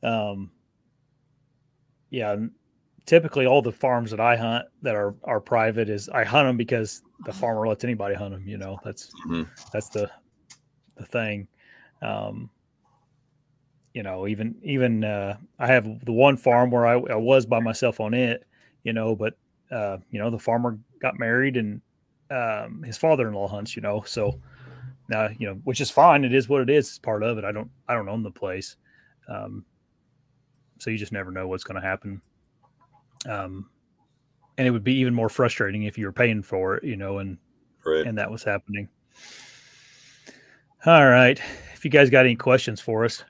Um, 0.02 0.50
yeah. 2.10 2.36
Typically, 3.06 3.46
all 3.46 3.62
the 3.62 3.72
farms 3.72 4.10
that 4.10 4.20
I 4.20 4.36
hunt 4.36 4.66
that 4.82 4.94
are 4.94 5.14
are 5.24 5.40
private 5.40 5.88
is 5.88 6.08
I 6.08 6.24
hunt 6.24 6.48
them 6.48 6.56
because 6.56 7.02
the 7.26 7.32
farmer 7.32 7.66
lets 7.66 7.84
anybody 7.84 8.14
hunt 8.14 8.32
them. 8.32 8.46
You 8.46 8.58
know, 8.58 8.78
that's 8.84 9.10
Mhm. 9.26 9.48
that's 9.72 9.88
the 9.88 10.10
the 10.96 11.04
thing. 11.06 11.48
Um, 12.00 12.50
you 13.94 14.02
know, 14.02 14.26
even 14.26 14.54
even 14.62 15.04
uh, 15.04 15.36
I 15.58 15.66
have 15.66 16.04
the 16.04 16.12
one 16.12 16.36
farm 16.36 16.70
where 16.70 16.86
I, 16.86 16.94
I 16.94 17.16
was 17.16 17.44
by 17.44 17.60
myself 17.60 18.00
on 18.00 18.14
it. 18.14 18.44
You 18.84 18.92
know, 18.92 19.14
but 19.16 19.34
uh, 19.70 19.98
you 20.10 20.18
know 20.18 20.30
the 20.30 20.38
farmer 20.38 20.78
got 21.00 21.18
married 21.18 21.56
and 21.56 21.80
um, 22.30 22.82
his 22.82 22.96
father-in-law 22.98 23.48
hunts. 23.48 23.74
You 23.76 23.82
know, 23.82 24.02
so 24.06 24.40
now 25.08 25.28
you 25.38 25.46
know 25.48 25.54
which 25.64 25.80
is 25.80 25.90
fine 25.90 26.24
it 26.24 26.32
is 26.32 26.48
what 26.48 26.62
it 26.62 26.70
is 26.70 26.86
it's 26.88 26.98
part 26.98 27.24
of 27.24 27.36
it 27.36 27.44
i 27.44 27.50
don't 27.50 27.68
i 27.88 27.94
don't 27.94 28.08
own 28.08 28.22
the 28.22 28.30
place 28.30 28.76
um 29.28 29.64
so 30.78 30.90
you 30.90 30.96
just 30.96 31.10
never 31.10 31.32
know 31.32 31.48
what's 31.48 31.64
going 31.64 31.74
to 31.80 31.86
happen 31.86 32.22
um 33.28 33.68
and 34.58 34.66
it 34.66 34.70
would 34.70 34.84
be 34.84 34.94
even 34.94 35.14
more 35.14 35.28
frustrating 35.28 35.84
if 35.84 35.96
you 35.96 36.04
were 36.06 36.12
paying 36.12 36.42
for 36.42 36.76
it 36.76 36.84
you 36.84 36.96
know 36.96 37.18
and 37.18 37.38
Right. 37.84 38.06
and 38.06 38.16
that 38.18 38.30
was 38.30 38.44
happening. 38.44 38.88
All 40.86 41.08
right. 41.08 41.40
If 41.74 41.84
you 41.84 41.90
guys 41.90 42.10
got 42.10 42.26
any 42.26 42.36
questions 42.36 42.80
for 42.80 43.04
us 43.04 43.24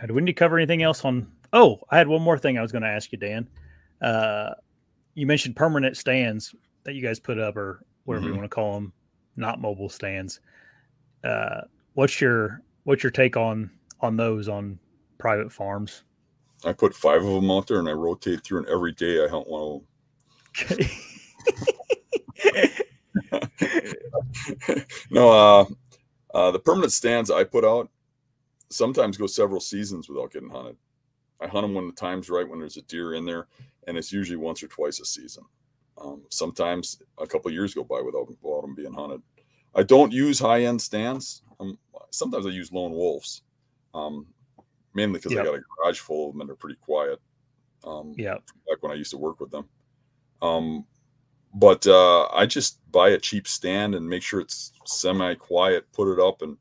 uh, 0.00 0.06
do 0.06 0.14
we 0.14 0.20
need 0.22 0.26
to 0.32 0.38
cover 0.38 0.56
anything 0.56 0.82
else 0.84 1.04
on 1.04 1.26
oh 1.52 1.80
i 1.90 1.98
had 1.98 2.06
one 2.06 2.22
more 2.22 2.38
thing 2.38 2.56
i 2.58 2.62
was 2.62 2.70
going 2.70 2.82
to 2.82 2.88
ask 2.88 3.10
you 3.10 3.18
dan. 3.18 3.48
Uh 4.00 4.50
you 5.14 5.26
mentioned 5.26 5.56
permanent 5.56 5.96
stands 5.96 6.54
that 6.84 6.94
you 6.94 7.02
guys 7.02 7.18
put 7.18 7.38
up 7.40 7.56
or 7.56 7.84
whatever 8.04 8.26
you 8.26 8.32
Mhm. 8.32 8.36
want 8.36 8.44
to 8.50 8.54
call 8.54 8.74
them 8.74 8.92
not 9.36 9.60
mobile 9.60 9.88
stands. 9.88 10.38
Uh 11.24 11.62
what's 11.94 12.20
your 12.20 12.62
what's 12.84 13.02
your 13.02 13.10
take 13.10 13.36
on 13.36 13.70
on 14.00 14.16
those 14.16 14.48
on 14.48 14.78
private 15.18 15.50
farms 15.52 16.04
I 16.64 16.72
put 16.72 16.94
five 16.94 17.22
of 17.22 17.32
them 17.32 17.50
out 17.50 17.66
there 17.66 17.78
and 17.78 17.88
I 17.88 17.92
rotate 17.92 18.44
through, 18.44 18.60
and 18.60 18.68
every 18.68 18.92
day 18.92 19.24
I 19.24 19.28
hunt 19.28 19.48
one 19.48 19.62
of 19.62 19.82
okay 20.62 20.84
them. 20.84 20.90
no, 25.10 25.30
uh, 25.30 25.64
uh, 26.34 26.50
the 26.50 26.58
permanent 26.58 26.92
stands 26.92 27.30
I 27.30 27.44
put 27.44 27.64
out 27.64 27.90
sometimes 28.70 29.16
go 29.16 29.26
several 29.26 29.60
seasons 29.60 30.08
without 30.08 30.32
getting 30.32 30.50
hunted. 30.50 30.76
I 31.40 31.46
hunt 31.46 31.64
them 31.64 31.74
when 31.74 31.86
the 31.86 31.92
time's 31.92 32.28
right, 32.28 32.48
when 32.48 32.58
there's 32.58 32.76
a 32.76 32.82
deer 32.82 33.14
in 33.14 33.24
there, 33.24 33.46
and 33.86 33.96
it's 33.96 34.12
usually 34.12 34.36
once 34.36 34.62
or 34.62 34.68
twice 34.68 35.00
a 35.00 35.04
season. 35.04 35.44
Um, 35.96 36.22
sometimes 36.30 37.00
a 37.18 37.26
couple 37.26 37.50
years 37.50 37.74
go 37.74 37.84
by 37.84 38.00
without, 38.00 38.28
without 38.28 38.62
them 38.62 38.74
being 38.74 38.92
hunted. 38.92 39.22
I 39.74 39.82
don't 39.82 40.12
use 40.12 40.38
high 40.38 40.62
end 40.64 40.80
stands. 40.80 41.42
Um, 41.60 41.78
sometimes 42.10 42.46
I 42.46 42.50
use 42.50 42.72
lone 42.72 42.92
wolves, 42.92 43.42
um, 43.94 44.26
mainly 44.98 45.18
because 45.18 45.32
Yep. 45.32 45.42
I 45.42 45.44
got 45.44 45.54
a 45.58 45.62
garage 45.76 46.00
full 46.00 46.26
of 46.26 46.32
them 46.32 46.40
and 46.40 46.48
they're 46.48 46.56
pretty 46.56 46.78
quiet. 46.80 47.18
Um, 47.84 48.12
yeah 48.16 48.34
back 48.68 48.82
when 48.82 48.90
I 48.90 48.96
used 48.96 49.12
to 49.12 49.18
work 49.18 49.38
with 49.40 49.50
them. 49.52 49.66
Um, 50.42 50.84
but 51.54 51.86
uh, 51.86 52.26
I 52.40 52.44
just 52.46 52.80
buy 52.90 53.10
a 53.10 53.18
cheap 53.18 53.46
stand 53.46 53.94
and 53.94 54.06
make 54.08 54.22
sure 54.22 54.40
it's 54.40 54.72
semi 54.84 55.34
quiet, 55.34 55.90
put 55.92 56.12
it 56.12 56.20
up, 56.20 56.42
and 56.42 56.56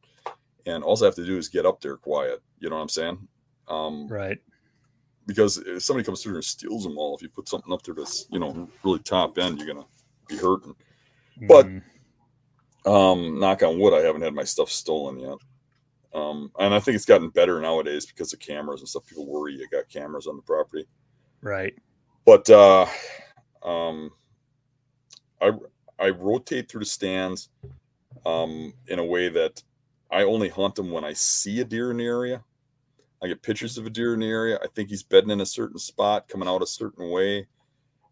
and 0.65 0.83
all 0.83 1.01
I 1.01 1.05
have 1.05 1.15
to 1.15 1.25
do 1.25 1.37
is 1.37 1.49
get 1.49 1.65
up 1.65 1.81
there 1.81 1.97
quiet. 1.97 2.41
You 2.59 2.69
know 2.69 2.75
what 2.77 2.83
I'm 2.83 2.89
saying? 2.89 3.27
Um, 3.67 4.07
right 4.07 4.39
because 5.25 5.57
if 5.57 5.83
somebody 5.83 6.05
comes 6.05 6.23
through 6.23 6.35
and 6.35 6.43
steals 6.43 6.83
them 6.83 6.97
all, 6.97 7.15
if 7.15 7.21
you 7.21 7.27
put 7.27 7.49
something 7.49 7.73
up 7.73 7.81
there 7.83 7.95
that's 7.95 8.27
you 8.31 8.39
know 8.39 8.69
really 8.83 8.99
top 8.99 9.37
end, 9.37 9.57
you're 9.59 9.73
gonna 9.73 9.85
be 10.29 10.37
hurting. 10.37 10.75
But- 11.47 11.65
Mm, 11.67 11.81
Um, 12.85 13.39
knock 13.39 13.63
on 13.63 13.77
wood, 13.79 13.93
I 13.93 13.99
haven't 14.05 14.21
had 14.21 14.33
my 14.33 14.45
stuff 14.45 14.69
stolen 14.71 15.19
yet. 15.19 15.37
Um, 16.17 16.51
and 16.57 16.73
I 16.73 16.79
think 16.79 16.95
it's 16.95 17.05
gotten 17.05 17.29
better 17.29 17.61
nowadays 17.61 18.05
because 18.07 18.33
of 18.33 18.39
cameras 18.39 18.81
and 18.81 18.89
stuff. 18.89 19.05
People 19.05 19.27
worry 19.27 19.53
you 19.53 19.67
got 19.71 19.87
cameras 19.87 20.25
on 20.25 20.35
the 20.35 20.41
property. 20.41 20.85
right. 21.41 21.75
But 22.25 22.49
uh 22.49 22.87
um 23.63 24.11
i 25.41 25.51
i 25.99 26.09
rotate 26.09 26.69
through 26.69 26.79
the 26.79 26.85
stands 26.85 27.49
um 28.25 28.73
in 28.87 28.99
a 28.99 29.03
way 29.03 29.29
that 29.29 29.61
i 30.11 30.23
only 30.23 30.47
hunt 30.47 30.75
them 30.75 30.91
when 30.91 31.03
i 31.03 31.11
see 31.13 31.59
a 31.59 31.63
deer 31.63 31.91
in 31.91 31.97
the 31.97 32.05
area. 32.05 32.43
I 33.21 33.27
get 33.27 33.41
pictures 33.41 33.77
of 33.77 33.85
a 33.85 33.89
deer 33.89 34.13
in 34.13 34.19
the 34.19 34.29
area. 34.29 34.59
I 34.63 34.67
think 34.67 34.89
he's 34.89 35.03
bedding 35.03 35.31
in 35.31 35.41
a 35.41 35.45
certain 35.45 35.79
spot 35.79 36.27
coming 36.27 36.47
out 36.47 36.61
a 36.61 36.67
certain 36.67 37.09
way. 37.09 37.47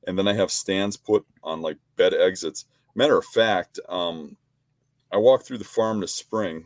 And 0.07 0.17
then 0.17 0.27
i 0.27 0.33
have 0.33 0.51
stands 0.51 0.97
put 0.97 1.25
on 1.43 1.61
like 1.61 1.77
bed 1.95 2.13
exits. 2.13 2.65
Matter 2.93 3.17
of 3.17 3.25
fact 3.25 3.79
um 3.89 4.37
i 5.11 5.17
walked 5.17 5.47
through 5.47 5.57
the 5.57 5.63
farm 5.63 5.99
this 5.99 6.13
spring 6.13 6.65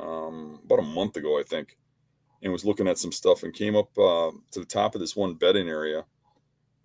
um 0.00 0.60
about 0.64 0.78
a 0.78 0.82
month 0.82 1.16
ago 1.16 1.38
i 1.38 1.42
think 1.42 1.76
and 2.42 2.52
was 2.52 2.64
looking 2.64 2.88
at 2.88 2.98
some 2.98 3.12
stuff 3.12 3.42
and 3.42 3.52
came 3.52 3.76
up 3.76 3.96
uh, 3.98 4.30
to 4.50 4.60
the 4.60 4.64
top 4.64 4.94
of 4.94 5.00
this 5.00 5.14
one 5.14 5.34
bedding 5.34 5.68
area 5.68 6.04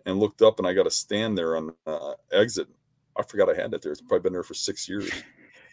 and 0.04 0.20
looked 0.20 0.42
up 0.42 0.58
and 0.58 0.68
I 0.68 0.74
got 0.74 0.86
a 0.86 0.90
stand 0.90 1.36
there 1.36 1.56
on 1.56 1.72
uh, 1.86 2.14
exit. 2.32 2.68
I 3.16 3.22
forgot 3.22 3.48
I 3.48 3.60
had 3.60 3.70
that 3.70 3.82
there. 3.82 3.92
It's 3.92 4.00
probably 4.00 4.20
been 4.20 4.32
there 4.32 4.42
for 4.42 4.54
six 4.54 4.88
years. 4.88 5.10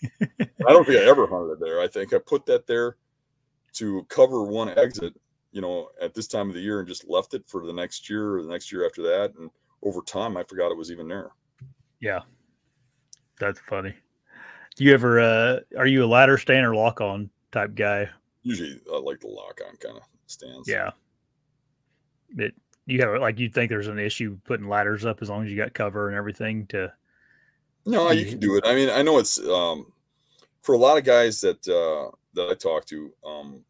I 0.22 0.72
don't 0.72 0.86
think 0.86 1.00
I 1.00 1.06
ever 1.10 1.28
hunted 1.28 1.54
it 1.54 1.60
there. 1.60 1.82
I 1.82 1.88
think 1.88 2.14
I 2.14 2.18
put 2.18 2.46
that 2.46 2.66
there 2.66 2.98
to 3.74 4.06
cover 4.10 4.44
one 4.44 4.70
exit, 4.78 5.14
you 5.52 5.62
know, 5.62 5.90
at 6.02 6.14
this 6.14 6.28
time 6.28 6.48
of 6.50 6.56
the 6.56 6.62
year 6.62 6.80
and 6.80 6.88
just 6.88 7.08
left 7.10 7.34
it 7.34 7.44
for 7.48 7.66
the 7.66 7.74
next 7.74 8.10
year 8.10 8.38
or 8.38 8.44
the 8.44 8.50
next 8.50 8.72
year 8.72 8.86
after 8.86 9.02
that. 9.04 9.34
And 9.38 9.50
over 9.82 10.02
time, 10.02 10.38
I 10.38 10.44
forgot 10.44 10.72
it 10.72 10.78
was 10.78 10.92
even 10.92 11.08
there. 11.08 11.32
yeah 12.00 12.20
that's 13.40 13.60
funny 13.60 13.94
do 14.76 14.84
you 14.84 14.94
ever 14.94 15.20
uh 15.20 15.60
are 15.78 15.88
you 15.88 16.04
a 16.04 16.08
ladder 16.08 16.38
stand 16.38 16.66
or 16.66 16.76
lock 16.76 17.02
on 17.02 17.30
type 17.52 17.76
guy 17.76 18.10
Usually, 18.42 18.80
I 18.94 18.98
like 19.00 19.22
the 19.22 19.28
lock 19.28 19.62
on 19.68 19.76
kind 19.78 19.96
of 19.98 20.04
stands. 20.28 20.68
yeah 20.70 20.92
it 22.38 22.54
you 22.86 23.00
have 23.02 23.22
like 23.22 23.40
you 23.40 23.50
think 23.50 23.70
there's 23.70 23.88
an 23.88 24.00
issue 24.00 24.38
putting 24.44 24.68
ladders 24.68 25.06
up 25.06 25.22
as 25.22 25.30
long 25.30 25.46
as 25.46 25.52
you 25.52 25.56
got 25.58 25.74
cover 25.74 26.10
and 26.10 26.18
everything 26.18 26.68
to 26.68 26.92
No, 27.86 28.12
you 28.12 28.26
Yeah. 28.26 28.30
can 28.32 28.40
do 28.40 28.58
it. 28.58 28.64
I 28.66 28.76
mean, 28.76 28.90
I 28.90 29.02
know 29.02 29.20
it's 29.20 29.40
um, 29.40 29.92
for 30.62 30.74
a 30.74 30.78
lot 30.78 30.98
of 30.98 31.04
guys 31.04 31.40
that 31.42 31.66
uh, 31.68 32.12
that 32.34 32.50
I 32.50 32.56
talk 32.56 32.86
to. 32.88 33.12
Um, 33.26 33.64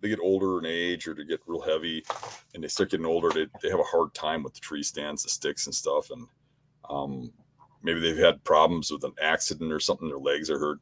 they 0.00 0.08
get 0.08 0.18
older 0.20 0.58
in 0.58 0.66
age, 0.66 1.06
or 1.06 1.14
to 1.14 1.24
get 1.24 1.40
real 1.46 1.60
heavy, 1.60 2.04
and 2.54 2.62
they 2.64 2.66
start 2.68 2.90
getting 2.90 3.06
older. 3.06 3.30
They, 3.30 3.46
they 3.62 3.70
have 3.70 3.78
a 3.78 3.84
hard 3.84 4.12
time 4.14 4.42
with 4.42 4.52
the 4.52 4.58
tree 4.60 4.82
stands, 4.82 5.22
the 5.22 5.28
sticks, 5.30 5.66
and 5.66 5.74
stuff. 5.74 6.10
And 6.10 6.26
um, 6.90 7.32
maybe 7.82 8.00
they've 8.00 8.16
had 8.16 8.42
problems 8.44 8.90
with 8.90 9.04
an 9.04 9.14
accident 9.20 9.72
or 9.72 9.80
something, 9.80 10.08
their 10.08 10.18
legs 10.18 10.50
are 10.50 10.58
hurt. 10.58 10.78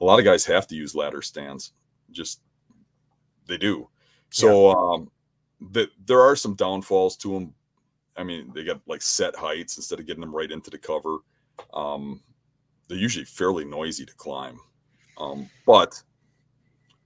A 0.00 0.04
lot 0.04 0.18
of 0.18 0.24
guys 0.24 0.44
have 0.46 0.66
to 0.68 0.74
use 0.74 0.94
ladder 0.94 1.22
stands. 1.22 1.72
Just 2.10 2.40
they 3.46 3.56
do. 3.56 3.88
So 4.30 4.68
yeah. 4.68 4.74
um, 4.76 5.10
that 5.72 5.90
there 6.06 6.20
are 6.20 6.36
some 6.36 6.54
downfalls 6.54 7.16
to 7.18 7.32
them. 7.32 7.54
I 8.16 8.24
mean, 8.24 8.52
they 8.54 8.64
got 8.64 8.80
like 8.86 9.02
set 9.02 9.34
heights 9.34 9.76
instead 9.76 10.00
of 10.00 10.06
getting 10.06 10.20
them 10.20 10.34
right 10.34 10.50
into 10.50 10.70
the 10.70 10.78
cover. 10.78 11.18
Um, 11.72 12.20
they're 12.88 12.98
usually 12.98 13.24
fairly 13.24 13.64
noisy 13.64 14.04
to 14.04 14.14
climb, 14.14 14.58
um, 15.18 15.48
but 15.66 16.00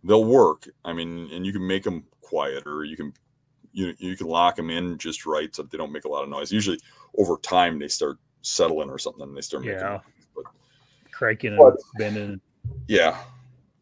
they'll 0.04 0.24
work. 0.24 0.68
I 0.84 0.92
mean, 0.92 1.28
and 1.32 1.46
you 1.46 1.52
can 1.52 1.66
make 1.66 1.84
them 1.84 2.04
quieter. 2.20 2.84
You 2.84 2.96
can 2.96 3.12
you 3.72 3.94
you 3.98 4.16
can 4.16 4.26
lock 4.26 4.56
them 4.56 4.70
in 4.70 4.98
just 4.98 5.26
right 5.26 5.54
so 5.54 5.62
they 5.62 5.78
don't 5.78 5.92
make 5.92 6.04
a 6.04 6.08
lot 6.08 6.24
of 6.24 6.30
noise. 6.30 6.52
Usually, 6.52 6.78
over 7.16 7.36
time, 7.38 7.78
they 7.78 7.88
start 7.88 8.18
settling 8.42 8.90
or 8.90 8.98
something, 8.98 9.22
and 9.22 9.36
they 9.36 9.40
start 9.40 9.64
making. 9.64 9.80
Yeah. 9.80 10.00
But 10.34 10.44
cranking 11.10 11.58
and 11.58 11.76
bending. 11.98 12.40
Yeah, 12.86 13.18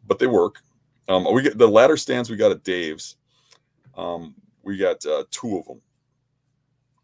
but 0.05 0.19
they 0.19 0.27
work. 0.27 0.61
Um, 1.07 1.31
we 1.33 1.41
get 1.41 1.57
the 1.57 1.67
ladder 1.67 1.97
stands 1.97 2.29
we 2.29 2.35
got 2.35 2.51
at 2.51 2.63
Dave's. 2.63 3.15
Um, 3.95 4.35
we 4.63 4.77
got 4.77 5.05
uh, 5.05 5.23
two 5.31 5.57
of 5.57 5.65
them, 5.65 5.81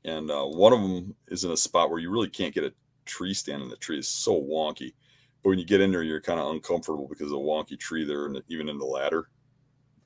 and 0.05 0.29
uh, 0.29 0.45
one 0.45 0.73
of 0.73 0.81
them 0.81 1.15
is 1.29 1.43
in 1.43 1.51
a 1.51 1.57
spot 1.57 1.89
where 1.89 1.99
you 1.99 2.11
really 2.11 2.29
can't 2.29 2.53
get 2.53 2.65
a 2.65 2.73
tree 3.05 3.33
stand 3.33 3.63
in 3.63 3.69
the 3.69 3.77
tree. 3.77 3.99
is 3.99 4.07
so 4.07 4.41
wonky. 4.41 4.93
But 5.41 5.49
when 5.49 5.59
you 5.59 5.65
get 5.65 5.81
in 5.81 5.91
there, 5.91 6.03
you're 6.03 6.21
kind 6.21 6.39
of 6.39 6.51
uncomfortable 6.51 7.07
because 7.07 7.27
of 7.27 7.31
the 7.31 7.37
wonky 7.37 7.77
tree 7.79 8.05
there, 8.05 8.25
and 8.25 8.41
even 8.47 8.69
in 8.69 8.77
the 8.77 8.85
ladder. 8.85 9.29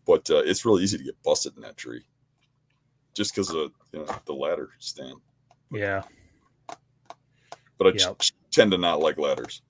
But 0.06 0.30
uh, 0.30 0.38
it's 0.45 0.66
really 0.66 0.84
easy 0.84 0.98
to 0.98 1.04
get 1.04 1.22
busted 1.24 1.56
in 1.56 1.62
that 1.64 1.78
tree, 1.78 2.04
just 3.14 3.34
because 3.34 3.50
of 3.50 3.72
you 3.91 4.00
know, 4.00 4.06
the 4.26 4.34
ladder 4.34 4.70
stand. 4.80 5.18
Yeah. 5.72 6.04
But 7.78 7.88
I 7.88 7.92
yep. 7.98 8.22
tend 8.52 8.72
to 8.72 8.78
not 8.78 9.00
like 9.00 9.18
ladders. 9.18 9.62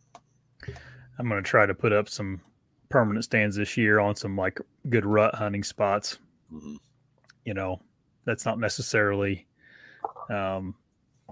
I'm 1.20 1.28
going 1.28 1.44
to 1.44 1.50
try 1.50 1.66
to 1.66 1.74
put 1.74 1.94
up 1.94 2.10
some 2.10 2.42
permanent 2.90 3.26
stands 3.26 3.56
this 3.56 3.76
year 3.76 4.00
on 4.00 4.16
some 4.16 4.38
like 4.38 4.60
good 4.90 5.06
rut 5.06 5.36
hunting 5.36 5.64
spots. 5.64 6.20
Mm-hmm. 6.54 6.76
You 7.46 7.54
know, 7.54 7.82
that's 8.26 8.46
not 8.46 8.60
necessarily, 8.60 9.48
um, 10.30 10.76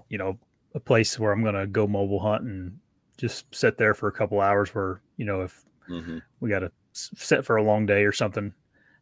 you 0.08 0.18
know, 0.18 0.38
a 0.74 0.80
place 0.80 1.18
where 1.18 1.32
I'm 1.32 1.42
going 1.42 1.54
to 1.54 1.66
go 1.66 1.86
mobile 1.86 2.20
hunt 2.20 2.42
and 2.42 2.78
just 3.16 3.54
sit 3.54 3.78
there 3.78 3.94
for 3.94 4.08
a 4.08 4.12
couple 4.12 4.40
hours. 4.40 4.74
Where 4.74 5.00
you 5.16 5.24
know, 5.24 5.42
if 5.42 5.64
mm-hmm. 5.88 6.18
we 6.40 6.50
got 6.50 6.60
to 6.60 6.72
sit 6.92 7.44
for 7.44 7.56
a 7.56 7.62
long 7.62 7.86
day 7.86 8.04
or 8.04 8.12
something, 8.12 8.52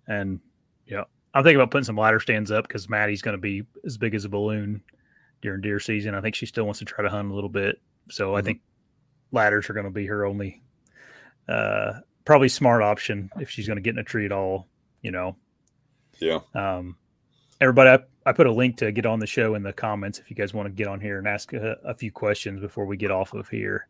and 0.07 0.41
you 0.87 0.97
know, 0.97 1.05
I'm 1.33 1.43
thinking 1.43 1.57
about 1.57 1.71
putting 1.71 1.85
some 1.85 1.97
ladder 1.97 2.21
stands 2.21 2.51
up 2.51 2.69
because 2.69 2.89
Maddie's 2.89 3.23
going 3.23 3.37
to 3.37 3.41
be 3.41 3.65
as 3.85 3.97
big 3.97 4.15
as 4.15 4.25
a 4.25 4.29
balloon 4.29 4.83
during 5.45 5.61
deer 5.61 5.79
season. 5.79 6.15
I 6.15 6.21
think 6.21 6.35
she 6.35 6.47
still 6.47 6.65
wants 6.65 6.81
to 6.81 6.85
try 6.85 7.05
to 7.05 7.11
hunt 7.11 7.31
a 7.31 7.35
little 7.35 7.51
bit, 7.51 7.81
so 8.11 8.29
mm-hmm. 8.29 8.37
I 8.37 8.43
think 8.43 8.61
ladders 9.31 9.71
are 9.71 9.75
going 9.75 9.85
to 9.85 9.93
be 9.93 10.07
her 10.07 10.25
only 10.25 10.63
uh, 11.49 12.01
probably 12.25 12.49
smart 12.49 12.83
option 12.83 13.31
if 13.39 13.51
she's 13.51 13.67
going 13.67 13.77
to 13.77 13.83
get 13.83 13.95
in 13.95 13.99
a 13.99 14.05
tree 14.05 14.25
at 14.25 14.33
all. 14.33 14.67
You 15.03 15.13
know. 15.13 15.37
Yeah. 16.19 16.41
Um, 16.55 16.97
everybody, 17.61 17.91
I, 17.91 18.31
I 18.31 18.33
put 18.33 18.47
a 18.47 18.53
link 18.53 18.79
to 18.79 18.91
get 18.91 19.05
on 19.05 19.19
the 19.19 19.27
show 19.27 19.55
in 19.55 19.63
the 19.63 19.73
comments 19.73 20.19
if 20.19 20.31
you 20.31 20.37
guys 20.37 20.55
want 20.55 20.67
to 20.67 20.73
get 20.73 20.87
on 20.87 21.01
here 21.01 21.19
and 21.19 21.29
ask 21.29 21.53
a, 21.53 21.77
a 21.85 21.93
few 21.93 22.11
questions 22.11 22.61
before 22.61 22.87
we 22.87 22.97
get 22.97 23.11
off 23.11 23.35
of 23.35 23.49
here. 23.49 23.89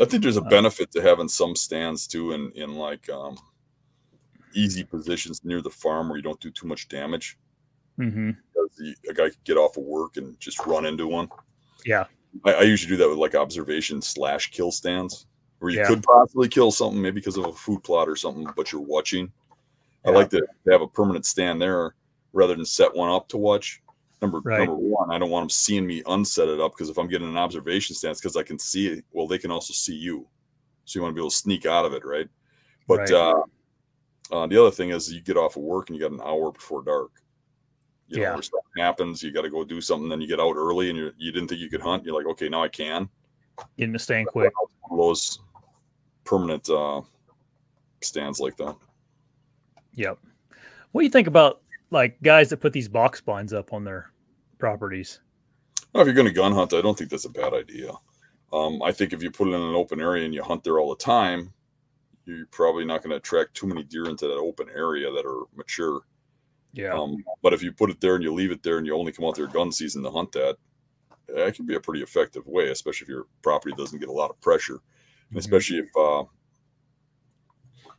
I 0.00 0.04
think 0.04 0.22
there's 0.22 0.36
a 0.36 0.42
uh, 0.42 0.48
benefit 0.48 0.90
to 0.92 1.00
having 1.00 1.28
some 1.28 1.56
stands 1.56 2.06
too, 2.06 2.32
in 2.32 2.52
in 2.54 2.74
like 2.74 3.08
um, 3.08 3.38
easy 4.54 4.84
positions 4.84 5.44
near 5.44 5.62
the 5.62 5.70
farm 5.70 6.08
where 6.08 6.18
you 6.18 6.22
don't 6.22 6.40
do 6.40 6.50
too 6.50 6.66
much 6.66 6.88
damage. 6.88 7.38
Mm-hmm. 7.98 8.30
The, 8.78 8.94
a 9.10 9.14
guy 9.14 9.28
could 9.30 9.44
get 9.44 9.56
off 9.56 9.76
of 9.76 9.84
work 9.84 10.16
and 10.16 10.38
just 10.40 10.64
run 10.66 10.86
into 10.86 11.06
one. 11.06 11.28
Yeah, 11.84 12.04
I, 12.44 12.52
I 12.54 12.62
usually 12.62 12.90
do 12.90 12.96
that 12.98 13.08
with 13.08 13.18
like 13.18 13.34
observation 13.34 14.00
slash 14.00 14.50
kill 14.50 14.70
stands 14.70 15.26
where 15.58 15.70
you 15.70 15.78
yeah. 15.78 15.86
could 15.86 16.02
possibly 16.02 16.48
kill 16.48 16.72
something 16.72 17.00
maybe 17.00 17.14
because 17.14 17.36
of 17.36 17.46
a 17.46 17.52
food 17.52 17.84
plot 17.84 18.08
or 18.08 18.16
something, 18.16 18.46
but 18.56 18.72
you're 18.72 18.80
watching. 18.80 19.30
Yeah. 20.04 20.10
I 20.10 20.14
like 20.14 20.30
to 20.30 20.44
have 20.68 20.82
a 20.82 20.88
permanent 20.88 21.24
stand 21.24 21.62
there 21.62 21.94
rather 22.32 22.56
than 22.56 22.64
set 22.64 22.92
one 22.94 23.10
up 23.10 23.28
to 23.28 23.36
watch. 23.36 23.80
Number 24.20 24.40
right. 24.40 24.58
number 24.58 24.74
one, 24.74 25.12
I 25.12 25.18
don't 25.18 25.30
want 25.30 25.44
them 25.44 25.50
seeing 25.50 25.86
me 25.86 26.02
unset 26.06 26.48
it 26.48 26.60
up 26.60 26.72
because 26.72 26.88
if 26.88 26.98
I'm 26.98 27.08
getting 27.08 27.28
an 27.28 27.36
observation 27.36 27.94
stance, 27.94 28.20
because 28.20 28.36
I 28.36 28.42
can 28.42 28.58
see 28.58 28.88
it, 28.88 29.04
well, 29.12 29.26
they 29.26 29.38
can 29.38 29.50
also 29.50 29.72
see 29.72 29.94
you, 29.94 30.26
so 30.84 30.98
you 30.98 31.02
want 31.02 31.12
to 31.12 31.14
be 31.14 31.20
able 31.20 31.30
to 31.30 31.36
sneak 31.36 31.66
out 31.66 31.84
of 31.84 31.92
it, 31.92 32.04
right? 32.04 32.28
But 32.88 32.98
right. 32.98 33.12
Uh, 33.12 33.42
uh, 34.32 34.46
the 34.46 34.60
other 34.60 34.70
thing 34.70 34.90
is, 34.90 35.12
you 35.12 35.20
get 35.20 35.36
off 35.36 35.56
of 35.56 35.62
work 35.62 35.90
and 35.90 35.98
you 35.98 36.02
got 36.02 36.12
an 36.12 36.20
hour 36.24 36.50
before 36.52 36.82
dark. 36.82 37.10
You 38.12 38.18
know, 38.18 38.34
yeah. 38.34 38.34
something 38.34 38.60
happens, 38.78 39.22
you 39.22 39.32
got 39.32 39.42
to 39.42 39.50
go 39.50 39.64
do 39.64 39.80
something. 39.80 40.08
Then 40.08 40.20
you 40.20 40.28
get 40.28 40.40
out 40.40 40.54
early 40.54 40.90
and 40.90 40.98
you 40.98 41.12
you 41.16 41.32
didn't 41.32 41.48
think 41.48 41.60
you 41.60 41.70
could 41.70 41.80
hunt. 41.80 42.04
You're 42.04 42.16
like, 42.16 42.26
okay, 42.26 42.48
now 42.48 42.62
I 42.62 42.68
can. 42.68 43.08
Get 43.76 43.84
in 43.84 43.92
the 43.92 43.98
stand 43.98 44.28
quick. 44.28 44.52
Those 44.90 45.38
permanent 46.24 46.68
uh, 46.68 47.02
stands 48.02 48.40
like 48.40 48.56
that. 48.58 48.76
Yep. 49.94 50.18
What 50.92 51.00
do 51.00 51.04
you 51.04 51.10
think 51.10 51.26
about 51.26 51.62
like 51.90 52.20
guys 52.22 52.50
that 52.50 52.58
put 52.58 52.72
these 52.72 52.88
box 52.88 53.20
blinds 53.20 53.52
up 53.52 53.72
on 53.72 53.84
their 53.84 54.12
properties? 54.58 55.20
Well, 55.92 56.02
if 56.02 56.06
you're 56.06 56.14
going 56.14 56.28
to 56.28 56.32
gun 56.32 56.52
hunt, 56.52 56.72
I 56.72 56.80
don't 56.80 56.96
think 56.96 57.10
that's 57.10 57.26
a 57.26 57.30
bad 57.30 57.52
idea. 57.52 57.90
Um, 58.52 58.82
I 58.82 58.92
think 58.92 59.12
if 59.12 59.22
you 59.22 59.30
put 59.30 59.48
it 59.48 59.54
in 59.54 59.60
an 59.60 59.74
open 59.74 60.00
area 60.00 60.24
and 60.24 60.34
you 60.34 60.42
hunt 60.42 60.64
there 60.64 60.78
all 60.78 60.90
the 60.90 61.02
time, 61.02 61.52
you're 62.24 62.46
probably 62.46 62.84
not 62.84 63.02
going 63.02 63.10
to 63.10 63.16
attract 63.16 63.54
too 63.54 63.66
many 63.66 63.82
deer 63.82 64.08
into 64.08 64.28
that 64.28 64.34
open 64.34 64.68
area 64.74 65.10
that 65.10 65.26
are 65.26 65.44
mature. 65.54 66.02
Yeah. 66.72 66.94
Um, 66.94 67.22
but 67.42 67.52
if 67.52 67.62
you 67.62 67.72
put 67.72 67.90
it 67.90 68.00
there 68.00 68.14
and 68.14 68.24
you 68.24 68.32
leave 68.32 68.50
it 68.50 68.62
there 68.62 68.78
and 68.78 68.86
you 68.86 68.96
only 68.96 69.12
come 69.12 69.26
out 69.26 69.36
there 69.36 69.46
gun 69.46 69.70
season 69.72 70.02
to 70.02 70.10
hunt 70.10 70.32
that, 70.32 70.56
that 71.28 71.54
can 71.54 71.66
be 71.66 71.74
a 71.74 71.80
pretty 71.80 72.02
effective 72.02 72.46
way, 72.46 72.70
especially 72.70 73.04
if 73.04 73.08
your 73.08 73.26
property 73.42 73.74
doesn't 73.76 73.98
get 73.98 74.08
a 74.08 74.12
lot 74.12 74.30
of 74.30 74.40
pressure, 74.40 74.76
mm-hmm. 74.76 75.38
especially 75.38 75.78
if 75.78 75.88
uh, 75.96 76.24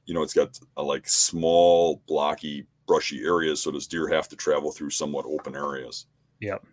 you 0.06 0.14
know 0.14 0.24
it's 0.24 0.34
got 0.34 0.58
a, 0.78 0.84
like 0.84 1.08
small 1.08 2.02
blocky 2.08 2.66
brushy 2.88 3.24
areas, 3.24 3.62
so 3.62 3.72
does 3.72 3.88
deer 3.88 4.08
have 4.08 4.28
to 4.30 4.36
travel 4.36 4.72
through 4.72 4.90
somewhat 4.90 5.26
open 5.26 5.56
areas. 5.56 6.08
Yep. 6.42 6.66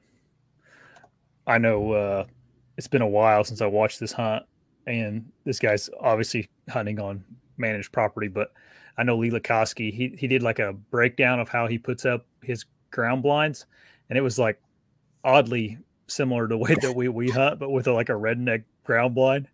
I 1.47 1.59
know 1.59 1.93
uh, 1.93 2.25
it's 2.77 2.89
been 2.89 3.03
a 3.03 3.09
while 3.09 3.45
since 3.45 3.61
I 3.61 3.67
watched 3.67 4.01
this 4.01 4.13
hunt, 4.13 4.45
and 4.87 5.31
this 5.45 5.59
guy's 5.59 5.89
obviously 6.01 6.49
hunting 6.69 6.99
on 7.01 7.25
managed 7.57 7.93
property, 7.93 8.29
but 8.29 8.53
I 9.01 9.03
know 9.03 9.17
Lee 9.17 9.31
Lakosky, 9.31 9.91
he 9.91 10.15
he 10.19 10.27
did 10.27 10.43
like 10.43 10.59
a 10.59 10.75
breakdown 10.75 11.41
of 11.41 11.49
how 11.49 11.67
he 11.67 11.79
puts 11.79 12.05
up 12.05 12.27
his 12.43 12.67
ground 12.91 13.23
blinds, 13.23 13.65
and 14.11 14.19
it 14.19 14.21
was 14.21 14.39
like 14.39 14.61
oddly 15.25 15.79
similar 16.07 16.47
to 16.47 16.53
the 16.53 16.59
way 16.59 16.77
that 16.83 16.95
we 16.95 17.09
we 17.09 17.31
hunt, 17.31 17.59
but 17.59 17.71
with 17.71 17.87
a, 17.87 17.93
like 17.93 18.11
a 18.11 18.13
redneck 18.13 18.65
ground 18.85 19.15
blind. 19.15 19.49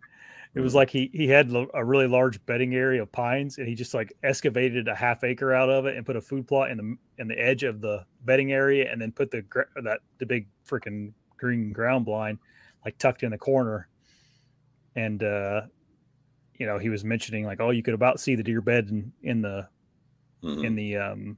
It 0.53 0.59
was 0.59 0.71
mm-hmm. 0.71 0.77
like 0.79 0.89
he 0.89 1.09
he 1.13 1.29
had 1.29 1.49
a 1.73 1.85
really 1.85 2.07
large 2.07 2.45
bedding 2.45 2.75
area 2.75 3.01
of 3.01 3.09
pines, 3.13 3.57
and 3.57 3.69
he 3.69 3.73
just 3.73 3.93
like 3.93 4.11
excavated 4.21 4.89
a 4.89 4.95
half 4.95 5.23
acre 5.23 5.53
out 5.53 5.69
of 5.69 5.85
it 5.85 5.95
and 5.95 6.05
put 6.05 6.17
a 6.17 6.21
food 6.21 6.45
plot 6.45 6.69
in 6.69 6.77
the 6.77 6.97
in 7.21 7.29
the 7.29 7.39
edge 7.39 7.63
of 7.63 7.79
the 7.79 8.05
bedding 8.25 8.51
area, 8.51 8.91
and 8.91 9.01
then 9.01 9.13
put 9.13 9.31
the 9.31 9.45
that 9.81 10.01
the 10.17 10.25
big 10.25 10.45
freaking 10.67 11.13
green 11.37 11.71
ground 11.71 12.03
blind 12.03 12.37
like 12.83 12.97
tucked 12.97 13.23
in 13.23 13.31
the 13.31 13.37
corner. 13.37 13.87
And 14.97 15.23
uh, 15.23 15.61
you 16.57 16.65
know, 16.65 16.77
he 16.77 16.89
was 16.89 17.03
mentioning 17.03 17.45
like, 17.45 17.59
oh, 17.59 17.69
you 17.71 17.83
could 17.83 17.93
about 17.93 18.19
see 18.19 18.35
the 18.35 18.43
deer 18.43 18.61
bed 18.61 18.89
in, 18.89 19.11
in 19.21 19.41
the 19.41 19.67
mm-hmm. 20.43 20.65
in 20.65 20.75
the 20.75 20.97
um 20.97 21.37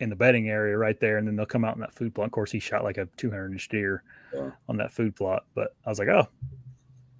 in 0.00 0.10
the 0.10 0.16
bedding 0.16 0.48
area 0.48 0.76
right 0.76 0.98
there, 1.00 1.18
and 1.18 1.26
then 1.26 1.36
they'll 1.36 1.46
come 1.46 1.64
out 1.64 1.74
in 1.74 1.80
that 1.80 1.92
food 1.92 2.14
plot. 2.14 2.26
Of 2.26 2.32
course, 2.32 2.50
he 2.50 2.58
shot 2.58 2.84
like 2.84 2.98
a 2.98 3.06
200 3.16 3.52
inch 3.52 3.68
deer 3.68 4.02
yeah. 4.34 4.50
on 4.68 4.76
that 4.78 4.92
food 4.92 5.14
plot, 5.14 5.44
but 5.54 5.74
I 5.86 5.90
was 5.90 5.98
like, 5.98 6.08
oh, 6.08 6.26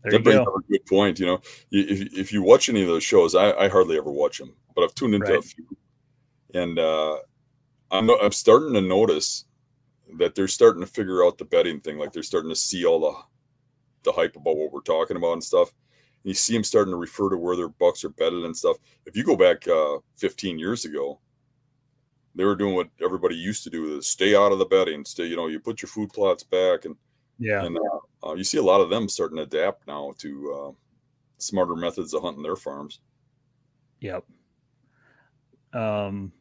there 0.02 0.12
that 0.12 0.24
brings 0.24 0.44
go. 0.44 0.54
a 0.54 0.60
good 0.70 0.86
point. 0.86 1.20
You 1.20 1.26
know, 1.26 1.40
if, 1.70 2.12
if 2.12 2.32
you 2.32 2.42
watch 2.42 2.68
any 2.68 2.82
of 2.82 2.88
those 2.88 3.04
shows, 3.04 3.34
I, 3.34 3.52
I 3.52 3.68
hardly 3.68 3.96
ever 3.96 4.10
watch 4.10 4.38
them, 4.38 4.54
but 4.74 4.82
I've 4.82 4.94
tuned 4.94 5.14
into 5.14 5.32
right. 5.32 5.38
a 5.38 5.42
few, 5.42 5.64
and 6.54 6.78
uh, 6.78 7.18
I'm 7.90 8.10
I'm 8.10 8.32
starting 8.32 8.74
to 8.74 8.80
notice 8.80 9.44
that 10.18 10.34
they're 10.34 10.48
starting 10.48 10.82
to 10.82 10.86
figure 10.86 11.24
out 11.24 11.38
the 11.38 11.44
bedding 11.44 11.80
thing. 11.80 11.98
Like 11.98 12.12
they're 12.12 12.22
starting 12.22 12.50
to 12.50 12.56
see 12.56 12.84
all 12.84 13.00
the 13.00 13.14
the 14.02 14.12
hype 14.12 14.34
about 14.34 14.56
what 14.56 14.72
we're 14.72 14.80
talking 14.80 15.16
about 15.16 15.34
and 15.34 15.44
stuff. 15.44 15.72
You 16.24 16.34
see 16.34 16.54
them 16.54 16.64
starting 16.64 16.92
to 16.92 16.98
refer 16.98 17.30
to 17.30 17.36
where 17.36 17.56
their 17.56 17.68
bucks 17.68 18.04
are 18.04 18.10
bedded 18.10 18.44
and 18.44 18.56
stuff. 18.56 18.76
If 19.06 19.16
you 19.16 19.24
go 19.24 19.36
back 19.36 19.66
uh, 19.66 19.98
15 20.16 20.58
years 20.58 20.84
ago, 20.84 21.18
they 22.34 22.44
were 22.44 22.54
doing 22.54 22.74
what 22.74 22.88
everybody 23.02 23.34
used 23.34 23.64
to 23.64 23.70
do: 23.70 23.98
is 23.98 24.06
stay 24.06 24.34
out 24.36 24.52
of 24.52 24.58
the 24.58 24.64
bedding. 24.64 25.04
Stay, 25.04 25.26
you 25.26 25.36
know, 25.36 25.48
you 25.48 25.58
put 25.60 25.82
your 25.82 25.88
food 25.88 26.12
plots 26.12 26.44
back 26.44 26.84
and 26.84 26.96
yeah. 27.42 27.64
And 27.64 27.76
uh, 27.76 28.28
uh, 28.28 28.34
you 28.34 28.44
see 28.44 28.58
a 28.58 28.62
lot 28.62 28.80
of 28.80 28.88
them 28.88 29.08
starting 29.08 29.36
to 29.36 29.42
adapt 29.42 29.86
now 29.88 30.12
to 30.18 30.54
uh, 30.54 30.72
smarter 31.38 31.74
methods 31.74 32.14
of 32.14 32.22
hunting 32.22 32.42
their 32.42 32.56
farms. 32.56 33.00
Yep. 34.00 34.24
Um. 35.74 36.32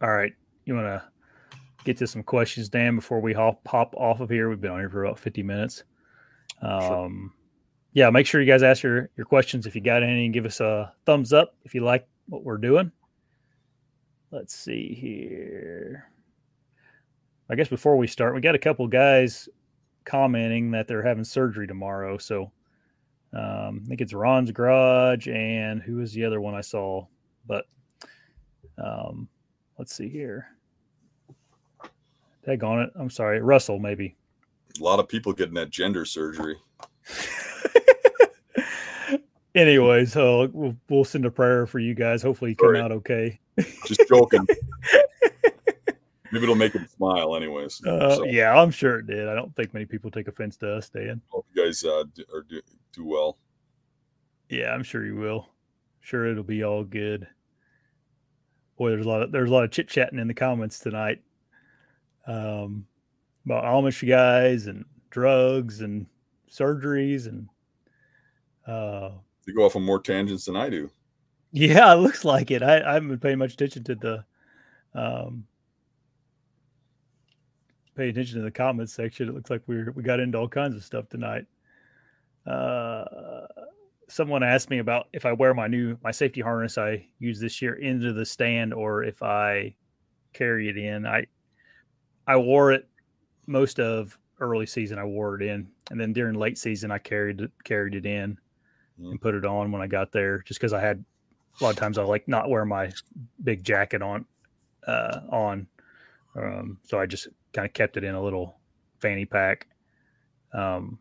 All 0.00 0.10
right, 0.10 0.32
you 0.64 0.74
want 0.74 0.86
to 0.86 1.02
get 1.84 1.96
to 1.98 2.06
some 2.06 2.22
questions, 2.22 2.68
Dan, 2.68 2.96
before 2.96 3.20
we 3.20 3.32
hop 3.32 3.66
hop 3.66 3.94
off 3.96 4.20
of 4.20 4.30
here? 4.30 4.48
We've 4.48 4.60
been 4.60 4.70
on 4.70 4.80
here 4.80 4.90
for 4.90 5.04
about 5.04 5.18
fifty 5.18 5.42
minutes. 5.42 5.84
Um. 6.62 6.80
Sure. 6.80 7.30
Yeah, 7.94 8.10
make 8.10 8.26
sure 8.26 8.40
you 8.40 8.46
guys 8.46 8.64
ask 8.64 8.82
your 8.82 9.08
your 9.16 9.24
questions 9.24 9.66
if 9.66 9.74
you 9.74 9.80
got 9.80 10.02
any, 10.02 10.26
and 10.26 10.34
give 10.34 10.46
us 10.46 10.60
a 10.60 10.92
thumbs 11.06 11.32
up 11.32 11.54
if 11.64 11.74
you 11.74 11.82
like 11.82 12.06
what 12.26 12.44
we're 12.44 12.58
doing. 12.58 12.90
Let's 14.30 14.54
see 14.54 14.94
here. 14.94 16.10
I 17.48 17.54
guess 17.54 17.68
before 17.68 17.96
we 17.96 18.08
start, 18.08 18.34
we 18.34 18.40
got 18.40 18.56
a 18.56 18.58
couple 18.58 18.86
guys 18.88 19.48
commenting 20.04 20.72
that 20.72 20.88
they're 20.88 21.04
having 21.04 21.22
surgery 21.22 21.68
tomorrow. 21.68 22.18
So 22.18 22.50
um, 23.32 23.82
I 23.84 23.88
think 23.88 24.00
it's 24.00 24.12
Ron's 24.12 24.50
Garage 24.50 25.28
and 25.28 25.80
who 25.80 25.96
was 25.96 26.12
the 26.12 26.24
other 26.24 26.40
one 26.40 26.54
I 26.54 26.62
saw? 26.62 27.06
But 27.46 27.66
um, 28.76 29.28
let's 29.78 29.94
see 29.94 30.08
here. 30.08 30.48
Tag 32.44 32.64
on 32.64 32.80
it. 32.80 32.90
I'm 32.96 33.10
sorry, 33.10 33.40
Russell 33.40 33.78
maybe. 33.78 34.16
A 34.80 34.82
lot 34.82 34.98
of 34.98 35.08
people 35.08 35.32
getting 35.32 35.54
that 35.54 35.70
gender 35.70 36.04
surgery. 36.04 36.56
anyway, 39.54 40.04
so 40.04 40.48
we'll, 40.52 40.76
we'll 40.88 41.04
send 41.04 41.26
a 41.26 41.30
prayer 41.30 41.66
for 41.66 41.78
you 41.78 41.94
guys. 41.94 42.22
Hopefully, 42.22 42.50
you 42.50 42.56
come 42.56 42.76
out 42.76 42.92
okay. 42.92 43.38
Just 43.86 44.02
joking. 44.08 44.46
Maybe 46.32 46.44
it'll 46.44 46.56
make 46.56 46.72
them 46.72 46.88
smile, 46.88 47.36
anyways. 47.36 47.80
Uh, 47.84 48.16
so. 48.16 48.24
Yeah, 48.24 48.60
I'm 48.60 48.72
sure 48.72 48.98
it 48.98 49.06
did. 49.06 49.28
I 49.28 49.36
don't 49.36 49.54
think 49.54 49.72
many 49.72 49.86
people 49.86 50.10
take 50.10 50.26
offense 50.26 50.56
to 50.58 50.74
us, 50.74 50.88
Dan. 50.88 51.20
Hope 51.28 51.46
you 51.54 51.64
guys 51.64 51.84
uh, 51.84 52.02
do, 52.12 52.24
or 52.32 52.42
do, 52.42 52.60
do 52.92 53.04
well. 53.06 53.38
Yeah, 54.48 54.72
I'm 54.72 54.82
sure 54.82 55.06
you 55.06 55.14
will. 55.14 55.48
Sure, 56.00 56.26
it'll 56.26 56.42
be 56.42 56.64
all 56.64 56.82
good. 56.82 57.28
Boy, 58.76 58.90
there's 58.90 59.06
a 59.06 59.08
lot 59.08 59.22
of 59.22 59.30
there's 59.30 59.48
a 59.48 59.52
lot 59.52 59.62
of 59.62 59.70
chit 59.70 59.88
chatting 59.88 60.18
in 60.18 60.26
the 60.26 60.34
comments 60.34 60.80
tonight. 60.80 61.22
Um, 62.26 62.86
about 63.46 63.64
Amish 63.64 64.06
guys 64.06 64.66
and 64.66 64.84
drugs 65.10 65.80
and 65.80 66.06
surgeries 66.50 67.28
and 67.28 67.48
uh 68.66 69.10
you 69.46 69.54
go 69.54 69.64
off 69.64 69.76
on 69.76 69.82
more 69.82 70.00
tangents 70.00 70.46
than 70.46 70.56
I 70.56 70.70
do. 70.70 70.90
Yeah, 71.52 71.92
it 71.92 71.96
looks 71.96 72.24
like 72.24 72.50
it. 72.50 72.62
I, 72.62 72.80
I 72.80 72.94
haven't 72.94 73.08
been 73.08 73.20
paying 73.20 73.38
much 73.38 73.54
attention 73.54 73.84
to 73.84 73.94
the 73.94 74.24
um 74.94 75.46
pay 77.94 78.08
attention 78.08 78.38
to 78.38 78.44
the 78.44 78.50
comments 78.50 78.92
section. 78.92 79.28
It 79.28 79.34
looks 79.34 79.50
like 79.50 79.62
we 79.66 79.84
we 79.94 80.02
got 80.02 80.20
into 80.20 80.38
all 80.38 80.48
kinds 80.48 80.76
of 80.76 80.84
stuff 80.84 81.08
tonight. 81.08 81.46
Uh 82.46 83.04
someone 84.08 84.42
asked 84.42 84.70
me 84.70 84.78
about 84.78 85.08
if 85.12 85.24
I 85.24 85.32
wear 85.32 85.54
my 85.54 85.66
new 85.66 85.96
my 86.02 86.10
safety 86.10 86.40
harness 86.40 86.76
I 86.76 87.06
use 87.18 87.40
this 87.40 87.62
year 87.62 87.74
into 87.74 88.12
the 88.12 88.24
stand 88.24 88.74
or 88.74 89.02
if 89.04 89.22
I 89.22 89.74
carry 90.32 90.68
it 90.68 90.76
in. 90.76 91.06
I 91.06 91.26
I 92.26 92.36
wore 92.36 92.72
it 92.72 92.88
most 93.46 93.78
of 93.78 94.18
early 94.40 94.66
season. 94.66 94.98
I 94.98 95.04
wore 95.04 95.40
it 95.40 95.42
in, 95.42 95.68
and 95.90 96.00
then 96.00 96.12
during 96.12 96.34
late 96.34 96.58
season 96.58 96.90
I 96.90 96.98
carried 96.98 97.40
it 97.40 97.52
carried 97.64 97.94
it 97.94 98.06
in 98.06 98.38
mm. 99.00 99.10
and 99.10 99.20
put 99.20 99.34
it 99.34 99.44
on 99.44 99.72
when 99.72 99.82
I 99.82 99.86
got 99.86 100.12
there, 100.12 100.40
just 100.40 100.60
because 100.60 100.72
I 100.72 100.80
had 100.80 101.04
a 101.60 101.64
lot 101.64 101.70
of 101.70 101.76
times 101.76 101.98
I 101.98 102.02
like 102.02 102.26
not 102.28 102.50
wear 102.50 102.64
my 102.64 102.90
big 103.42 103.64
jacket 103.64 104.02
on 104.02 104.26
uh, 104.86 105.20
on, 105.30 105.66
um, 106.36 106.78
so 106.84 106.98
I 106.98 107.06
just 107.06 107.28
kind 107.52 107.66
of 107.66 107.72
kept 107.72 107.96
it 107.96 108.04
in 108.04 108.14
a 108.14 108.22
little 108.22 108.56
fanny 109.00 109.24
pack. 109.24 109.68
Um, 110.52 110.98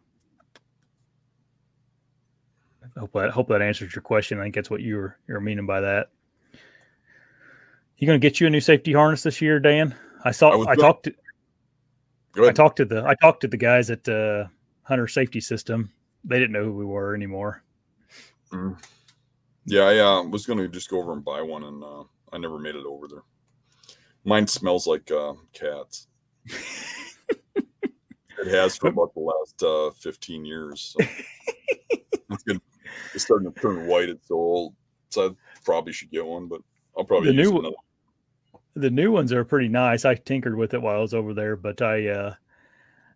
I 2.96 3.00
hope 3.00 3.14
that 3.14 3.32
hope 3.32 3.48
that 3.50 3.62
answers 3.62 3.96
your 3.96 4.02
question. 4.02 4.40
I 4.40 4.44
think 4.44 4.56
that's 4.56 4.70
what 4.70 4.82
you 4.82 4.98
were 4.98 5.18
you're 5.28 5.40
meaning 5.40 5.66
by 5.66 5.82
that. 5.82 6.10
You 7.98 8.08
going 8.08 8.20
to 8.20 8.28
get 8.28 8.42
you 8.42 8.48
a 8.48 8.50
new 8.50 8.60
safety 8.60 8.92
harness 8.92 9.24
this 9.24 9.42
year, 9.42 9.60
Dan? 9.60 9.96
I 10.26 10.32
saw. 10.32 10.50
I, 10.50 10.72
I 10.72 10.76
talked 10.76 11.06
to. 11.06 11.14
I 12.42 12.52
talked 12.52 12.78
to 12.78 12.86
the. 12.86 13.04
I 13.06 13.16
talked 13.16 13.42
to 13.42 13.48
the 13.48 13.58
guys 13.58 13.90
at 13.90 14.08
uh, 14.10 14.46
Hunter 14.84 15.08
Safety 15.08 15.40
System. 15.40 15.92
They 16.24 16.40
didn't 16.40 16.52
know 16.52 16.64
who 16.64 16.74
we 16.74 16.86
were 16.86 17.16
anymore. 17.16 17.64
Mm. 18.54 18.78
Yeah, 19.66 19.84
I 19.84 20.00
uh, 20.00 20.24
was 20.24 20.46
going 20.46 20.60
to 20.60 20.68
just 20.68 20.90
go 20.90 21.00
over 21.00 21.14
and 21.14 21.24
buy 21.24 21.42
one, 21.42 21.64
and 21.64 21.84
uh, 21.84 22.04
I 22.32 22.38
never 22.38 22.60
made 22.60 22.76
it 22.76 22.86
over 22.86 23.08
there. 23.08 23.24
Mine 24.24 24.48
smells 24.48 24.88
like 24.88 25.10
uh, 25.12 25.34
cats. 25.54 26.08
it 26.46 28.48
has 28.48 28.78
for 28.78 28.88
about 28.88 29.14
the 29.14 29.20
last 29.20 29.64
uh, 29.64 29.92
15 30.00 30.46
years. 30.46 30.96
So. 30.98 31.06
it's 32.30 32.44
good. 32.44 32.62
It's 33.14 33.24
starting 33.24 33.52
to 33.52 33.60
turn 33.60 33.88
white. 33.88 34.10
It's 34.10 34.28
so 34.28 34.36
old. 34.36 34.76
So 35.10 35.30
I 35.30 35.32
probably 35.64 35.94
should 35.94 36.12
get 36.12 36.26
one, 36.26 36.48
but 36.48 36.62
I'll 36.98 37.06
probably 37.06 37.30
the 37.30 37.44
new 37.44 37.60
another. 37.60 37.76
The 38.76 38.90
new 38.90 39.12
ones 39.12 39.32
are 39.32 39.46
pretty 39.46 39.68
nice. 39.68 40.04
I 40.04 40.16
tinkered 40.16 40.58
with 40.58 40.74
it 40.74 40.82
while 40.82 40.98
I 40.98 41.02
was 41.02 41.14
over 41.14 41.34
there, 41.34 41.56
but 41.56 41.82
I 41.82 42.08
uh 42.08 42.34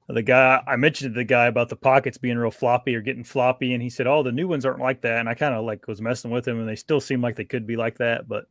the 0.07 0.21
guy 0.21 0.63
I 0.65 0.77
mentioned 0.77 1.13
to 1.13 1.17
the 1.17 1.25
guy 1.25 1.47
about 1.47 1.69
the 1.69 1.75
pockets 1.75 2.17
being 2.17 2.37
real 2.37 2.51
floppy 2.51 2.95
or 2.95 3.01
getting 3.01 3.23
floppy, 3.23 3.73
and 3.73 3.83
he 3.83 3.89
said, 3.89 4.07
"Oh, 4.07 4.23
the 4.23 4.31
new 4.31 4.47
ones 4.47 4.65
aren't 4.65 4.79
like 4.79 5.01
that." 5.01 5.19
And 5.19 5.27
I 5.27 5.33
kind 5.33 5.53
of 5.53 5.65
like 5.65 5.87
was 5.87 6.01
messing 6.01 6.31
with 6.31 6.47
him, 6.47 6.59
and 6.59 6.67
they 6.67 6.75
still 6.75 7.01
seem 7.01 7.21
like 7.21 7.35
they 7.35 7.45
could 7.45 7.67
be 7.67 7.75
like 7.75 7.97
that, 7.97 8.27
but 8.27 8.45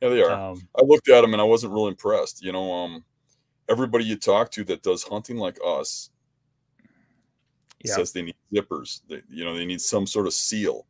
yeah, 0.00 0.08
they 0.08 0.22
are. 0.22 0.30
Um, 0.30 0.68
I 0.76 0.84
looked 0.84 1.08
at 1.08 1.22
them 1.22 1.32
and 1.32 1.40
I 1.40 1.44
wasn't 1.44 1.72
real 1.72 1.88
impressed. 1.88 2.44
You 2.44 2.52
know, 2.52 2.72
um, 2.72 3.04
everybody 3.68 4.04
you 4.04 4.16
talk 4.16 4.50
to 4.52 4.64
that 4.64 4.82
does 4.82 5.02
hunting 5.02 5.36
like 5.36 5.58
us 5.64 6.10
yeah. 7.84 7.94
says 7.94 8.12
they 8.12 8.22
need 8.22 8.36
zippers. 8.52 9.00
They, 9.08 9.22
you 9.28 9.44
know, 9.44 9.54
they 9.54 9.66
need 9.66 9.80
some 9.80 10.06
sort 10.06 10.26
of 10.26 10.34
seal, 10.34 10.86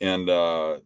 and 0.00 0.28
uh, 0.28 0.78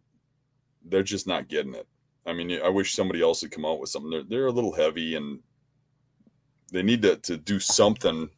they're 0.85 1.03
just 1.03 1.27
not 1.27 1.47
getting 1.47 1.73
it. 1.73 1.87
I 2.25 2.33
mean, 2.33 2.59
I 2.63 2.69
wish 2.69 2.93
somebody 2.93 3.21
else 3.21 3.41
would 3.41 3.51
come 3.51 3.65
out 3.65 3.79
with 3.79 3.89
something. 3.89 4.11
They're 4.11 4.23
they're 4.23 4.47
a 4.47 4.51
little 4.51 4.73
heavy, 4.73 5.15
and 5.15 5.39
they 6.71 6.83
need 6.83 7.01
to 7.01 7.17
to 7.17 7.37
do 7.37 7.59
something 7.59 8.29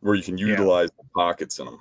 where 0.00 0.14
you 0.14 0.22
can 0.22 0.38
utilize 0.38 0.90
yeah. 0.96 1.02
the 1.02 1.08
pockets 1.14 1.58
in 1.58 1.66
them. 1.66 1.80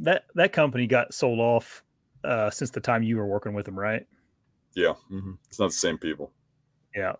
That 0.00 0.24
that 0.34 0.52
company 0.52 0.86
got 0.86 1.12
sold 1.12 1.40
off 1.40 1.82
uh, 2.24 2.50
since 2.50 2.70
the 2.70 2.80
time 2.80 3.02
you 3.02 3.16
were 3.16 3.26
working 3.26 3.54
with 3.54 3.66
them, 3.66 3.78
right? 3.78 4.06
Yeah, 4.74 4.94
mm-hmm. 5.10 5.32
it's 5.48 5.58
not 5.58 5.70
the 5.70 5.76
same 5.76 5.98
people. 5.98 6.32
Yeah, 6.94 7.14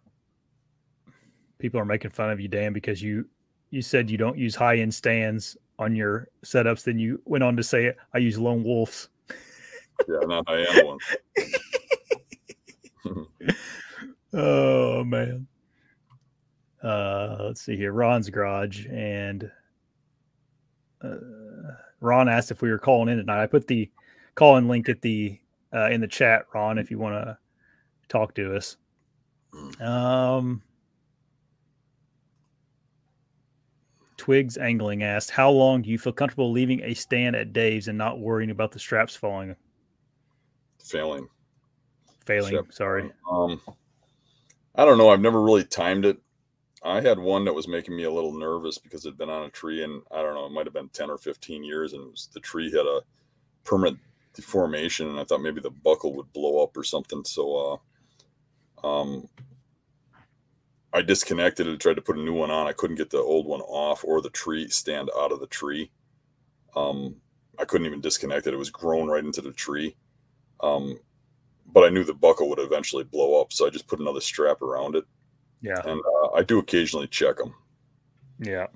people 1.59 1.81
are 1.81 1.85
making 1.85 2.11
fun 2.11 2.31
of 2.31 2.41
you, 2.41 2.49
Dan, 2.49 2.73
because 2.73 3.03
you 3.03 3.27
you 3.71 3.83
said 3.83 4.11
you 4.11 4.19
don't 4.19 4.39
use 4.39 4.55
high 4.55 4.79
end 4.79 4.95
stands 4.95 5.57
on 5.79 5.95
your 5.95 6.29
setups. 6.45 6.85
Then 6.85 6.99
you 6.99 7.21
went 7.25 7.45
on 7.45 7.57
to 7.57 7.63
say 7.63 7.93
I 8.13 8.19
use 8.19 8.39
lone 8.39 8.63
wolves. 8.65 9.09
yeah, 10.09 10.21
not 10.23 10.45
I 10.47 10.65
am 10.65 10.87
one. 10.87 10.99
oh 14.33 15.05
man. 15.05 15.47
Uh, 16.83 17.37
let's 17.41 17.63
see 17.63 17.77
here. 17.77 17.93
Ron's 17.93 18.29
garage 18.29 18.87
and 18.87 19.51
uh, 21.05 21.75
Ron 22.01 22.29
asked 22.29 22.51
if 22.51 22.63
we 22.63 22.71
were 22.71 22.79
calling 22.79 23.09
in 23.09 23.19
tonight. 23.19 23.43
I 23.43 23.47
put 23.47 23.67
the 23.67 23.91
call 24.35 24.57
in 24.57 24.69
link 24.69 24.89
at 24.89 25.01
the 25.03 25.39
uh, 25.73 25.89
in 25.91 26.01
the 26.01 26.09
chat, 26.09 26.47
Ron, 26.55 26.79
if 26.79 26.91
you 26.91 26.99
want 26.99 27.15
to 27.15 27.39
talk 28.09 28.35
to 28.35 28.55
us. 28.57 28.77
Um, 29.81 30.63
Twigs 34.17 34.57
Angling 34.57 35.03
asked, 35.03 35.31
"How 35.31 35.51
long 35.51 35.83
do 35.83 35.91
you 35.91 35.99
feel 35.99 36.13
comfortable 36.13 36.51
leaving 36.53 36.83
a 36.83 36.95
stand 36.95 37.37
at 37.37 37.53
Dave's 37.53 37.89
and 37.89 37.99
not 37.99 38.21
worrying 38.21 38.51
about 38.51 38.73
the 38.73 38.79
straps 38.79 39.17
falling?" 39.17 39.57
Failing. 40.83 41.29
Failing. 42.25 42.67
Sorry. 42.71 43.11
Um, 43.31 43.61
I 44.75 44.85
don't 44.85 44.99
know. 44.99 45.11
I've 45.11 45.21
never 45.21 45.43
really 45.43 45.65
timed 45.65 46.05
it. 46.05 46.19
I 46.85 47.01
had 47.01 47.19
one 47.19 47.47
that 47.47 47.55
was 47.55 47.67
making 47.67 47.97
me 47.97 48.05
a 48.05 48.13
little 48.13 48.33
nervous 48.33 48.77
because 48.77 49.07
it'd 49.07 49.17
been 49.17 49.31
on 49.31 49.47
a 49.47 49.51
tree, 49.51 49.83
and 49.83 50.03
I 50.13 50.23
don't 50.23 50.35
know, 50.35 50.45
it 50.45 50.53
might 50.53 50.67
have 50.67 50.75
been 50.75 50.91
ten 50.91 51.09
or 51.11 51.17
fifteen 51.17 51.65
years, 51.65 51.95
and 51.95 52.11
was, 52.11 52.29
the 52.35 52.41
tree 52.41 52.71
had 52.71 52.87
a 52.87 53.01
permanent 53.65 53.99
deformation, 54.35 55.09
and 55.09 55.19
I 55.19 55.25
thought 55.25 55.41
maybe 55.41 55.63
the 55.63 55.71
buckle 55.71 56.15
would 56.15 56.31
blow 56.35 56.63
up 56.63 56.77
or 56.77 56.85
something. 56.85 57.25
So, 57.25 57.81
uh, 58.83 58.87
um, 58.87 59.29
I 60.93 61.01
disconnected 61.01 61.67
it, 61.67 61.81
tried 61.81 61.95
to 61.95 62.03
put 62.03 62.19
a 62.19 62.23
new 62.23 62.35
one 62.35 62.51
on. 62.51 62.67
I 62.67 62.73
couldn't 62.73 62.97
get 62.97 63.09
the 63.09 63.19
old 63.19 63.47
one 63.47 63.63
off 63.63 64.05
or 64.05 64.21
the 64.21 64.31
tree 64.31 64.69
stand 64.69 65.09
out 65.19 65.33
of 65.33 65.41
the 65.41 65.47
tree. 65.47 65.91
Um, 66.77 67.17
I 67.59 67.65
couldn't 67.65 67.87
even 67.87 68.03
disconnect 68.03 68.47
it; 68.47 68.53
it 68.53 68.59
was 68.59 68.71
grown 68.71 69.09
right 69.09 69.25
into 69.25 69.41
the 69.41 69.53
tree. 69.53 69.97
Um, 70.61 71.01
but 71.67 71.85
I 71.85 71.89
knew 71.89 72.05
the 72.05 72.13
buckle 72.13 72.51
would 72.51 72.59
eventually 72.59 73.05
blow 73.05 73.41
up, 73.41 73.55
so 73.55 73.67
I 73.67 73.71
just 73.71 73.87
put 73.87 74.01
another 74.01 74.21
strap 74.21 74.61
around 74.61 74.97
it 74.97 75.05
yeah. 75.65 75.81
And 75.83 75.99
uh, 75.99 76.24
I 76.35 76.43
do 76.43 76.59
occasionally 76.59 77.07
check 77.07 77.37
them. 77.37 77.55
Yeah. 78.41 78.67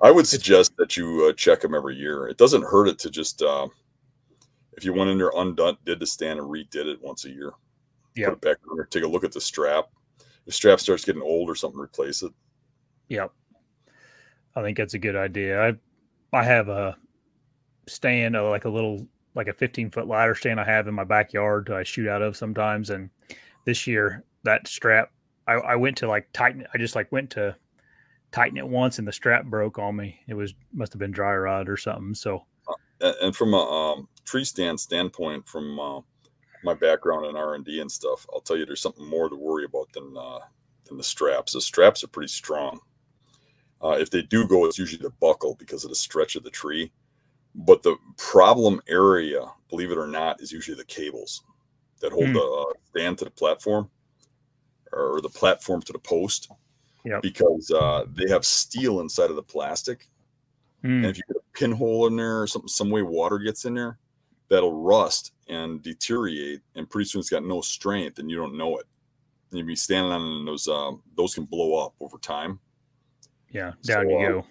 I 0.00 0.10
would 0.10 0.26
suggest 0.26 0.76
that 0.78 0.96
you 0.96 1.28
uh, 1.28 1.32
check 1.32 1.60
them 1.60 1.74
every 1.74 1.96
year. 1.96 2.26
It 2.26 2.36
doesn't 2.36 2.64
hurt 2.64 2.88
it 2.88 2.98
to 3.00 3.10
just, 3.10 3.40
uh, 3.40 3.68
if 4.72 4.84
you 4.84 4.92
went 4.92 5.10
in 5.10 5.18
there 5.18 5.32
undone, 5.36 5.76
did 5.84 6.00
the 6.00 6.06
stand 6.06 6.38
and 6.38 6.48
redid 6.48 6.86
it 6.86 7.00
once 7.00 7.24
a 7.24 7.30
year. 7.30 7.52
Yeah. 8.16 8.26
Put 8.26 8.34
it 8.34 8.40
back 8.40 8.56
there, 8.74 8.84
take 8.84 9.04
a 9.04 9.08
look 9.08 9.24
at 9.24 9.32
the 9.32 9.40
strap. 9.40 9.86
If 10.18 10.46
the 10.46 10.52
strap 10.52 10.80
starts 10.80 11.04
getting 11.04 11.22
old 11.22 11.48
or 11.48 11.54
something, 11.54 11.80
replace 11.80 12.22
it. 12.22 12.32
Yep. 13.08 13.32
I 14.56 14.62
think 14.62 14.76
that's 14.76 14.94
a 14.94 14.98
good 14.98 15.16
idea. 15.16 15.60
I 15.60 15.74
I 16.32 16.42
have 16.42 16.68
a 16.68 16.96
stand, 17.86 18.36
uh, 18.36 18.48
like 18.50 18.64
a 18.64 18.68
little, 18.68 19.06
like 19.34 19.48
a 19.48 19.52
15 19.52 19.90
foot 19.90 20.08
ladder 20.08 20.34
stand 20.34 20.60
I 20.60 20.64
have 20.64 20.88
in 20.88 20.94
my 20.94 21.04
backyard 21.04 21.70
I 21.70 21.84
shoot 21.84 22.08
out 22.08 22.22
of 22.22 22.36
sometimes. 22.36 22.90
And 22.90 23.10
this 23.64 23.86
year, 23.86 24.24
that 24.42 24.66
strap 24.68 25.10
I, 25.46 25.52
I 25.54 25.76
went 25.76 25.98
to 25.98 26.08
like 26.08 26.28
tighten 26.32 26.62
it. 26.62 26.68
I 26.74 26.78
just 26.78 26.94
like 26.96 27.10
went 27.12 27.30
to 27.30 27.56
tighten 28.32 28.58
it 28.58 28.66
once 28.66 28.98
and 28.98 29.06
the 29.06 29.12
strap 29.12 29.44
broke 29.44 29.78
on 29.78 29.96
me. 29.96 30.20
It 30.26 30.34
was 30.34 30.54
must 30.72 30.92
have 30.92 31.00
been 31.00 31.12
dry 31.12 31.34
rot 31.36 31.68
or 31.68 31.76
something. 31.76 32.14
So, 32.14 32.44
uh, 33.00 33.12
and 33.22 33.34
from 33.36 33.54
a 33.54 33.58
um, 33.58 34.08
tree 34.24 34.44
stand 34.44 34.80
standpoint, 34.80 35.46
from 35.46 35.78
uh, 35.78 36.00
my 36.62 36.74
background 36.74 37.26
in 37.26 37.36
R 37.36 37.54
and 37.54 37.64
D 37.64 37.80
and 37.80 37.90
stuff, 37.90 38.26
I'll 38.32 38.40
tell 38.40 38.56
you 38.56 38.66
there's 38.66 38.80
something 38.80 39.06
more 39.06 39.28
to 39.28 39.36
worry 39.36 39.64
about 39.64 39.92
than 39.92 40.16
uh, 40.16 40.40
than 40.86 40.96
the 40.96 41.04
straps. 41.04 41.52
The 41.52 41.60
straps 41.60 42.02
are 42.04 42.08
pretty 42.08 42.28
strong. 42.28 42.80
Uh, 43.82 43.96
if 44.00 44.10
they 44.10 44.22
do 44.22 44.48
go, 44.48 44.64
it's 44.64 44.78
usually 44.78 45.02
the 45.02 45.10
buckle 45.20 45.56
because 45.58 45.84
of 45.84 45.90
the 45.90 45.96
stretch 45.96 46.36
of 46.36 46.42
the 46.42 46.50
tree. 46.50 46.90
But 47.54 47.82
the 47.82 47.96
problem 48.16 48.80
area, 48.88 49.44
believe 49.68 49.92
it 49.92 49.98
or 49.98 50.06
not, 50.06 50.40
is 50.40 50.50
usually 50.50 50.76
the 50.76 50.84
cables 50.84 51.44
that 52.00 52.12
hold 52.12 52.26
Hmm. 52.26 52.32
the 52.32 52.40
uh, 52.40 52.72
stand 52.90 53.18
to 53.18 53.24
the 53.26 53.30
platform 53.30 53.90
or 54.94 55.20
the 55.20 55.28
platform 55.28 55.82
to 55.82 55.92
the 55.92 55.98
post. 55.98 56.50
Yep. 57.04 57.22
Because 57.22 57.70
uh, 57.70 58.06
they 58.14 58.30
have 58.30 58.46
steel 58.46 59.00
inside 59.00 59.30
of 59.30 59.36
the 59.36 59.42
plastic. 59.42 60.08
Hmm. 60.82 61.04
And 61.04 61.06
if 61.06 61.18
you 61.18 61.22
put 61.26 61.36
a 61.36 61.58
pinhole 61.58 62.06
in 62.06 62.16
there 62.16 62.42
or 62.42 62.46
some, 62.46 62.66
some 62.66 62.90
way 62.90 63.02
water 63.02 63.38
gets 63.38 63.66
in 63.66 63.74
there, 63.74 63.98
that'll 64.48 64.80
rust 64.80 65.32
and 65.48 65.82
deteriorate. 65.82 66.62
And 66.74 66.88
pretty 66.88 67.08
soon 67.08 67.20
it's 67.20 67.30
got 67.30 67.44
no 67.44 67.60
strength 67.60 68.18
and 68.18 68.30
you 68.30 68.36
don't 68.36 68.56
know 68.56 68.78
it. 68.78 68.86
And 69.50 69.58
you'll 69.58 69.66
be 69.66 69.76
standing 69.76 70.12
on 70.12 70.44
those, 70.46 70.66
um, 70.66 71.02
those 71.16 71.34
can 71.34 71.44
blow 71.44 71.84
up 71.84 71.94
over 72.00 72.18
time. 72.18 72.58
Yeah, 73.50 73.72
down 73.82 74.06
So, 74.06 74.18
you 74.18 74.26
uh, 74.26 74.28
go. 74.30 74.46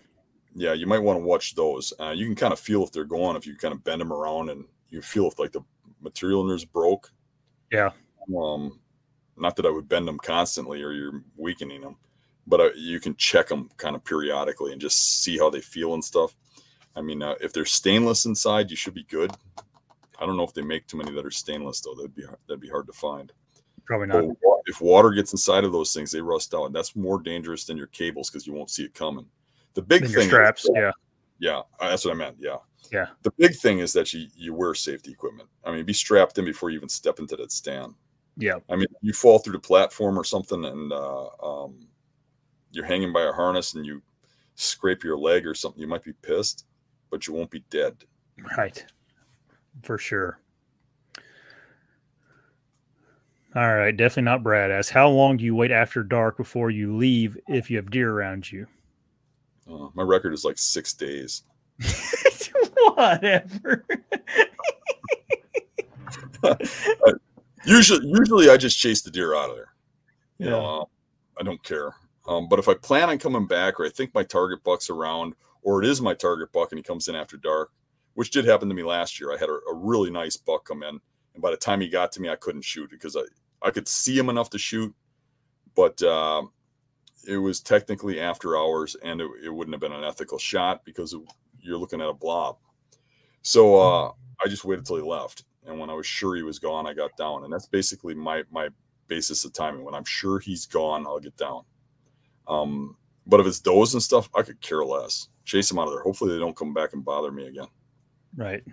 Yeah, 0.55 0.73
you 0.73 0.85
might 0.85 0.99
want 0.99 1.19
to 1.19 1.25
watch 1.25 1.55
those. 1.55 1.91
Uh, 1.99 2.11
you 2.11 2.25
can 2.25 2.35
kind 2.35 2.53
of 2.53 2.59
feel 2.59 2.83
if 2.83 2.91
they're 2.91 3.03
going, 3.03 3.35
if 3.35 3.47
you 3.47 3.55
kind 3.55 3.73
of 3.73 3.83
bend 3.83 3.99
them 3.99 4.13
around 4.13 4.49
and 4.49 4.65
you 4.89 5.01
feel 5.01 5.27
if 5.27 5.39
like 5.39 5.51
the 5.51 5.61
material 6.01 6.41
in 6.41 6.47
there's 6.47 6.65
broke. 6.65 7.11
Yeah. 7.71 7.89
Um, 8.37 8.79
not 9.37 9.55
that 9.55 9.65
I 9.65 9.69
would 9.69 9.87
bend 9.89 10.07
them 10.07 10.17
constantly 10.19 10.81
or 10.83 10.91
you're 10.91 11.23
weakening 11.37 11.81
them, 11.81 11.95
but 12.47 12.59
uh, 12.59 12.69
you 12.75 12.99
can 12.99 13.15
check 13.15 13.47
them 13.47 13.69
kind 13.77 13.95
of 13.95 14.03
periodically 14.03 14.71
and 14.71 14.81
just 14.81 15.23
see 15.23 15.37
how 15.37 15.49
they 15.49 15.61
feel 15.61 15.93
and 15.93 16.03
stuff. 16.03 16.35
I 16.95 17.01
mean, 17.01 17.23
uh, 17.23 17.35
if 17.41 17.53
they're 17.53 17.65
stainless 17.65 18.25
inside, 18.25 18.69
you 18.69 18.75
should 18.77 18.93
be 18.93 19.03
good. 19.05 19.31
I 20.19 20.25
don't 20.25 20.37
know 20.37 20.43
if 20.43 20.53
they 20.53 20.61
make 20.61 20.85
too 20.87 20.97
many 20.97 21.11
that 21.13 21.25
are 21.25 21.31
stainless 21.31 21.81
though. 21.81 21.95
That'd 21.95 22.15
be 22.15 22.23
that'd 22.47 22.61
be 22.61 22.69
hard 22.69 22.85
to 22.87 22.93
find. 22.93 23.31
Probably 23.85 24.07
not. 24.07 24.23
wa- 24.43 24.61
if 24.67 24.79
water 24.79 25.09
gets 25.11 25.33
inside 25.33 25.63
of 25.65 25.71
those 25.71 25.93
things, 25.93 26.11
they 26.11 26.21
rust 26.21 26.53
out, 26.53 26.65
and 26.65 26.75
that's 26.75 26.95
more 26.95 27.19
dangerous 27.19 27.65
than 27.65 27.75
your 27.77 27.87
cables 27.87 28.29
because 28.29 28.47
you 28.47 28.53
won't 28.53 28.69
see 28.69 28.83
it 28.85 28.93
coming. 28.93 29.25
The 29.73 29.81
big 29.81 30.03
thing 30.03 30.11
your 30.11 30.21
is- 30.21 30.27
straps. 30.27 30.69
Yeah. 30.73 30.91
yeah, 31.39 31.61
uh, 31.79 31.89
that's 31.89 32.05
what 32.05 32.13
I 32.13 32.17
meant. 32.17 32.37
Yeah. 32.39 32.57
Yeah. 32.91 33.07
The 33.23 33.31
big 33.37 33.55
thing 33.55 33.79
is 33.79 33.91
that 33.93 34.13
you 34.13 34.27
you 34.35 34.53
wear 34.53 34.75
safety 34.75 35.11
equipment. 35.11 35.49
I 35.65 35.71
mean, 35.71 35.83
be 35.83 35.93
strapped 35.93 36.37
in 36.37 36.45
before 36.45 36.69
you 36.69 36.77
even 36.77 36.89
step 36.89 37.17
into 37.19 37.35
that 37.37 37.51
stand. 37.51 37.95
Yeah. 38.37 38.59
I 38.69 38.75
mean, 38.75 38.87
you 39.01 39.13
fall 39.13 39.39
through 39.39 39.53
the 39.53 39.59
platform 39.59 40.17
or 40.17 40.23
something, 40.23 40.65
and 40.65 40.91
uh, 40.91 41.27
um, 41.41 41.87
you're 42.71 42.85
hanging 42.85 43.13
by 43.13 43.23
a 43.23 43.31
harness, 43.31 43.75
and 43.75 43.85
you 43.85 44.01
scrape 44.55 45.03
your 45.03 45.17
leg 45.17 45.45
or 45.45 45.53
something. 45.53 45.81
You 45.81 45.87
might 45.87 46.03
be 46.03 46.13
pissed, 46.13 46.65
but 47.11 47.27
you 47.27 47.33
won't 47.33 47.51
be 47.51 47.63
dead. 47.69 47.95
Right. 48.57 48.83
For 49.83 49.97
sure. 49.97 50.39
All 53.55 53.75
right. 53.75 53.95
Definitely 53.95 54.23
not 54.23 54.41
Brad 54.41 54.71
asks. 54.71 54.89
How 54.89 55.07
long 55.09 55.37
do 55.37 55.45
you 55.45 55.53
wait 55.53 55.71
after 55.71 56.01
dark 56.01 56.37
before 56.37 56.71
you 56.71 56.95
leave 56.97 57.37
if 57.47 57.69
you 57.69 57.77
have 57.77 57.91
deer 57.91 58.11
around 58.11 58.51
you? 58.51 58.65
Uh, 59.69 59.89
my 59.93 60.01
record 60.03 60.33
is 60.33 60.43
like 60.43 60.57
six 60.57 60.93
days. 60.93 61.43
Whatever. 62.95 63.85
Usually, 67.65 68.05
usually 68.07 68.49
I 68.49 68.57
just 68.57 68.77
chase 68.77 69.01
the 69.01 69.11
deer 69.11 69.35
out 69.35 69.49
of 69.49 69.55
there. 69.55 69.73
You 70.37 70.45
Yeah. 70.45 70.51
know, 70.51 70.81
uh, 70.81 70.85
I 71.39 71.43
don't 71.43 71.63
care. 71.63 71.95
Um, 72.27 72.47
but 72.47 72.59
if 72.59 72.67
I 72.67 72.73
plan 72.73 73.09
on 73.09 73.19
coming 73.19 73.47
back, 73.47 73.79
or 73.79 73.85
I 73.85 73.89
think 73.89 74.13
my 74.13 74.23
target 74.23 74.63
buck's 74.63 74.89
around, 74.89 75.35
or 75.61 75.81
it 75.81 75.87
is 75.87 76.01
my 76.01 76.13
target 76.13 76.51
buck 76.51 76.71
and 76.71 76.79
he 76.79 76.83
comes 76.83 77.07
in 77.07 77.15
after 77.15 77.37
dark, 77.37 77.71
which 78.15 78.31
did 78.31 78.45
happen 78.45 78.69
to 78.69 78.75
me 78.75 78.83
last 78.83 79.19
year. 79.19 79.33
I 79.33 79.37
had 79.37 79.49
a, 79.49 79.59
a 79.69 79.73
really 79.73 80.11
nice 80.11 80.37
buck 80.37 80.65
come 80.65 80.83
in, 80.83 80.99
and 81.33 81.41
by 81.41 81.51
the 81.51 81.57
time 81.57 81.81
he 81.81 81.89
got 81.89 82.11
to 82.13 82.21
me, 82.21 82.29
I 82.29 82.35
couldn't 82.35 82.63
shoot 82.63 82.89
because 82.89 83.15
I 83.15 83.21
I 83.61 83.71
could 83.71 83.87
see 83.87 84.17
him 84.17 84.29
enough 84.29 84.49
to 84.51 84.57
shoot, 84.57 84.93
but 85.73 86.01
uh, 86.03 86.43
it 87.25 87.37
was 87.37 87.61
technically 87.61 88.19
after 88.19 88.57
hours, 88.57 88.95
and 88.95 89.21
it, 89.21 89.29
it 89.45 89.49
wouldn't 89.49 89.73
have 89.73 89.79
been 89.81 89.93
an 89.93 90.03
ethical 90.03 90.37
shot 90.37 90.83
because 90.83 91.13
it, 91.13 91.21
you're 91.61 91.77
looking 91.77 92.01
at 92.01 92.09
a 92.09 92.13
blob. 92.13 92.57
So 93.41 93.75
uh, 93.79 94.11
I 94.43 94.49
just 94.49 94.65
waited 94.65 94.85
till 94.85 94.97
he 94.97 95.01
left, 95.01 95.45
and 95.65 95.79
when 95.79 95.89
I 95.89 95.93
was 95.93 96.05
sure 96.05 96.35
he 96.35 96.43
was 96.43 96.59
gone, 96.59 96.87
I 96.87 96.93
got 96.93 97.15
down, 97.17 97.43
and 97.43 97.51
that's 97.53 97.67
basically 97.67 98.13
my 98.13 98.43
my 98.51 98.69
basis 99.07 99.45
of 99.45 99.53
timing. 99.53 99.83
When 99.83 99.93
I'm 99.93 100.05
sure 100.05 100.39
he's 100.39 100.65
gone, 100.65 101.05
I'll 101.05 101.19
get 101.19 101.35
down. 101.37 101.63
Um, 102.47 102.95
but 103.27 103.39
if 103.39 103.47
it's 103.47 103.59
does 103.59 103.93
and 103.93 104.03
stuff, 104.03 104.29
I 104.35 104.41
could 104.41 104.59
care 104.61 104.83
less. 104.83 105.29
Chase 105.45 105.69
them 105.69 105.79
out 105.79 105.87
of 105.87 105.93
there. 105.93 106.03
Hopefully, 106.03 106.33
they 106.33 106.39
don't 106.39 106.55
come 106.55 106.73
back 106.73 106.93
and 106.93 107.03
bother 107.03 107.31
me 107.31 107.47
again. 107.47 107.67
Right. 108.35 108.63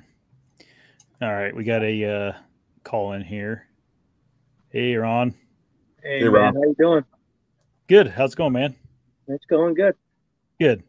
All 1.23 1.33
right. 1.33 1.55
We 1.55 1.65
got 1.65 1.83
a 1.83 2.05
uh, 2.05 2.33
call 2.85 3.13
in 3.13 3.23
here. 3.23 3.67
Hey, 4.71 4.95
Ron. 4.97 5.35
Hey, 6.03 6.21
Hey, 6.21 6.25
man, 6.25 6.33
Ron. 6.33 6.55
how 6.55 6.63
you 6.63 6.77
doing? 6.79 7.05
Good. 7.89 8.09
How's 8.09 8.33
it 8.33 8.37
going, 8.37 8.53
man? 8.53 8.75
It's 9.29 9.45
going 9.47 9.75
good. 9.75 9.95
Good. 10.59 10.83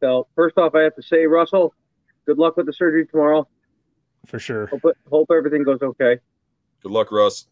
So 0.00 0.26
first 0.34 0.58
off, 0.58 0.74
I 0.74 0.80
have 0.82 0.94
to 0.96 1.02
say, 1.02 1.26
Russell, 1.26 1.74
good 2.26 2.38
luck 2.38 2.56
with 2.56 2.66
the 2.66 2.72
surgery 2.72 3.06
tomorrow. 3.06 3.46
For 4.26 4.38
sure. 4.38 4.66
Hope 4.66 4.82
hope 5.10 5.28
everything 5.36 5.64
goes 5.64 5.80
okay. 5.82 6.18
Good 6.82 6.92
luck, 6.92 7.10
Russ. 7.12 7.46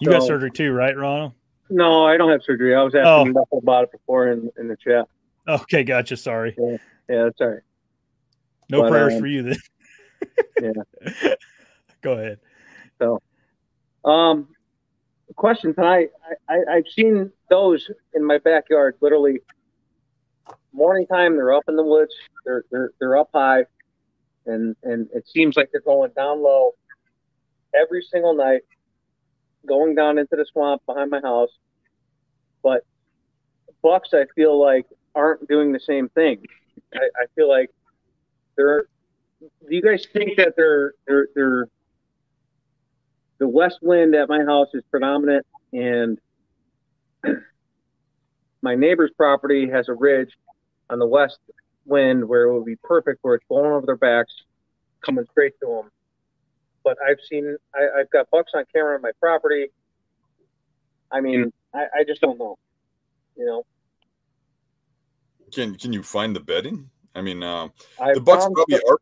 You 0.00 0.10
got 0.10 0.22
surgery 0.22 0.50
too, 0.50 0.72
right, 0.72 0.96
Ron? 0.96 1.32
No, 1.70 2.06
I 2.06 2.16
don't 2.16 2.30
have 2.30 2.42
surgery. 2.44 2.74
I 2.74 2.82
was 2.82 2.94
Oh. 2.94 2.98
asking 3.20 3.32
Russell 3.34 3.58
about 3.58 3.84
it 3.84 3.92
before 3.92 4.28
in, 4.28 4.50
in 4.58 4.68
the 4.68 4.76
chat. 4.76 5.06
Okay, 5.48 5.84
gotcha. 5.84 6.16
Sorry. 6.16 6.54
Yeah, 7.08 7.24
that's 7.24 7.40
all 7.40 7.48
right. 7.48 7.62
No 8.68 8.82
But, 8.82 8.90
prayers 8.90 9.14
um, 9.14 9.20
for 9.20 9.26
you 9.26 9.42
then. 9.42 9.56
yeah. 10.60 11.34
Go 12.02 12.12
ahead. 12.12 12.38
So, 12.98 13.20
um, 14.04 14.48
question 15.36 15.74
tonight. 15.74 16.10
I, 16.48 16.54
I, 16.54 16.76
I've 16.76 16.86
seen 16.94 17.30
those 17.48 17.88
in 18.14 18.24
my 18.24 18.38
backyard. 18.38 18.96
Literally, 19.00 19.40
morning 20.72 21.06
time. 21.06 21.36
They're 21.36 21.52
up 21.54 21.64
in 21.68 21.76
the 21.76 21.82
woods. 21.84 22.12
They're 22.44 22.64
they're 22.70 22.90
they're 22.98 23.16
up 23.16 23.30
high, 23.34 23.64
and 24.46 24.76
and 24.82 25.08
it 25.14 25.28
seems 25.28 25.56
like 25.56 25.70
they're 25.72 25.80
going 25.80 26.10
down 26.16 26.42
low 26.42 26.72
every 27.74 28.02
single 28.02 28.34
night, 28.34 28.62
going 29.66 29.94
down 29.94 30.18
into 30.18 30.36
the 30.36 30.46
swamp 30.50 30.82
behind 30.86 31.10
my 31.10 31.20
house. 31.20 31.50
But 32.62 32.84
bucks, 33.82 34.10
I 34.12 34.24
feel 34.34 34.60
like 34.60 34.86
aren't 35.14 35.48
doing 35.48 35.72
the 35.72 35.80
same 35.80 36.08
thing. 36.10 36.44
I, 36.94 36.98
I 36.98 37.26
feel 37.34 37.48
like 37.48 37.70
they're. 38.56 38.86
Do 39.40 39.74
you 39.74 39.82
guys 39.82 40.06
think 40.12 40.36
that 40.38 40.54
they're 40.56 40.94
they're 41.06 41.28
they're 41.34 41.68
the 43.38 43.48
west 43.48 43.78
wind 43.82 44.14
at 44.14 44.28
my 44.28 44.42
house 44.44 44.68
is 44.72 44.82
predominant 44.90 45.46
and 45.72 46.18
my 48.62 48.74
neighbor's 48.74 49.10
property 49.16 49.68
has 49.68 49.88
a 49.88 49.94
ridge 49.94 50.30
on 50.88 50.98
the 50.98 51.06
west 51.06 51.38
wind 51.86 52.26
where 52.28 52.44
it 52.44 52.54
would 52.54 52.64
be 52.66 52.76
perfect 52.82 53.18
where 53.22 53.34
it's 53.34 53.44
blowing 53.48 53.72
over 53.72 53.86
their 53.86 53.96
backs 53.96 54.32
coming 55.04 55.24
straight 55.30 55.52
to 55.60 55.66
them 55.66 55.90
but 56.84 56.96
i've 57.08 57.18
seen 57.30 57.56
I, 57.74 58.00
i've 58.00 58.10
got 58.10 58.28
bucks 58.30 58.52
on 58.54 58.64
camera 58.74 58.96
on 58.96 59.02
my 59.02 59.12
property 59.20 59.68
i 61.12 61.20
mean 61.20 61.52
I, 61.74 61.86
I 62.00 62.04
just 62.04 62.20
don't 62.20 62.38
know 62.38 62.56
you 63.36 63.46
know 63.46 63.64
Can 65.52 65.76
can 65.76 65.92
you 65.92 66.02
find 66.02 66.34
the 66.34 66.40
bedding? 66.40 66.90
I 67.14 67.22
mean, 67.22 67.42
uh, 67.42 67.68
the 68.14 68.20
Bucks 68.20 68.46
probably 68.52 68.76
are. 68.76 68.98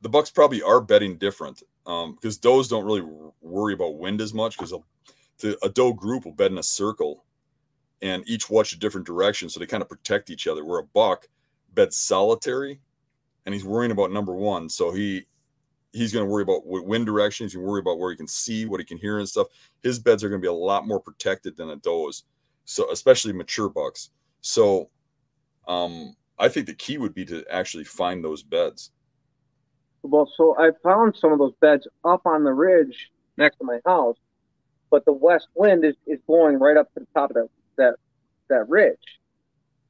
The 0.00 0.08
Bucks 0.08 0.30
probably 0.30 0.62
are 0.62 0.80
bedding 0.80 1.18
different 1.18 1.62
because 1.84 2.38
does 2.38 2.68
don't 2.68 2.84
really 2.84 3.06
worry 3.40 3.74
about 3.74 3.98
wind 3.98 4.20
as 4.20 4.34
much 4.34 4.56
because 4.58 4.72
a 5.62 5.68
doe 5.68 5.92
group 5.92 6.24
will 6.24 6.32
bed 6.32 6.50
in 6.50 6.58
a 6.58 6.62
circle, 6.62 7.24
and 8.02 8.24
each 8.26 8.50
watch 8.50 8.72
a 8.72 8.78
different 8.78 9.06
direction, 9.06 9.48
so 9.48 9.60
they 9.60 9.66
kind 9.66 9.82
of 9.82 9.88
protect 9.88 10.30
each 10.30 10.46
other. 10.46 10.64
Where 10.64 10.80
a 10.80 10.84
buck 10.84 11.28
beds 11.74 11.96
solitary, 11.96 12.80
and 13.46 13.54
he's 13.54 13.64
worrying 13.64 13.92
about 13.92 14.12
number 14.12 14.34
one, 14.34 14.68
so 14.68 14.90
he 14.90 15.26
he's 15.92 16.12
going 16.12 16.24
to 16.24 16.30
worry 16.30 16.42
about 16.42 16.62
wi- 16.64 16.84
wind 16.86 17.06
direction. 17.06 17.44
He's 17.44 17.54
going 17.54 17.64
to 17.64 17.70
worry 17.70 17.80
about 17.80 17.98
where 17.98 18.10
he 18.10 18.16
can 18.16 18.28
see, 18.28 18.64
what 18.64 18.80
he 18.80 18.86
can 18.86 18.98
hear, 18.98 19.18
and 19.18 19.28
stuff. 19.28 19.48
His 19.82 19.98
beds 19.98 20.22
are 20.22 20.28
going 20.28 20.40
to 20.40 20.44
be 20.44 20.48
a 20.48 20.52
lot 20.52 20.86
more 20.86 21.00
protected 21.00 21.56
than 21.56 21.70
a 21.70 21.76
doe's, 21.76 22.24
so 22.64 22.90
especially 22.92 23.32
mature 23.32 23.68
bucks. 23.68 24.10
So, 24.40 24.90
um, 25.66 26.16
I 26.38 26.48
think 26.48 26.66
the 26.66 26.74
key 26.74 26.98
would 26.98 27.14
be 27.14 27.24
to 27.26 27.44
actually 27.50 27.84
find 27.84 28.24
those 28.24 28.42
beds. 28.42 28.92
Well, 30.02 30.30
so 30.36 30.56
I 30.58 30.70
found 30.82 31.16
some 31.16 31.32
of 31.32 31.38
those 31.38 31.52
beds 31.60 31.86
up 32.04 32.22
on 32.24 32.44
the 32.44 32.52
ridge 32.52 33.10
next 33.36 33.58
to 33.58 33.64
my 33.64 33.80
house, 33.84 34.16
but 34.90 35.04
the 35.04 35.12
west 35.12 35.48
wind 35.54 35.84
is, 35.84 35.94
is 36.06 36.18
blowing 36.26 36.58
right 36.58 36.76
up 36.76 36.92
to 36.94 37.00
the 37.00 37.06
top 37.14 37.30
of 37.30 37.34
that 37.34 37.48
that 37.76 37.94
that 38.48 38.68
ridge. 38.68 39.19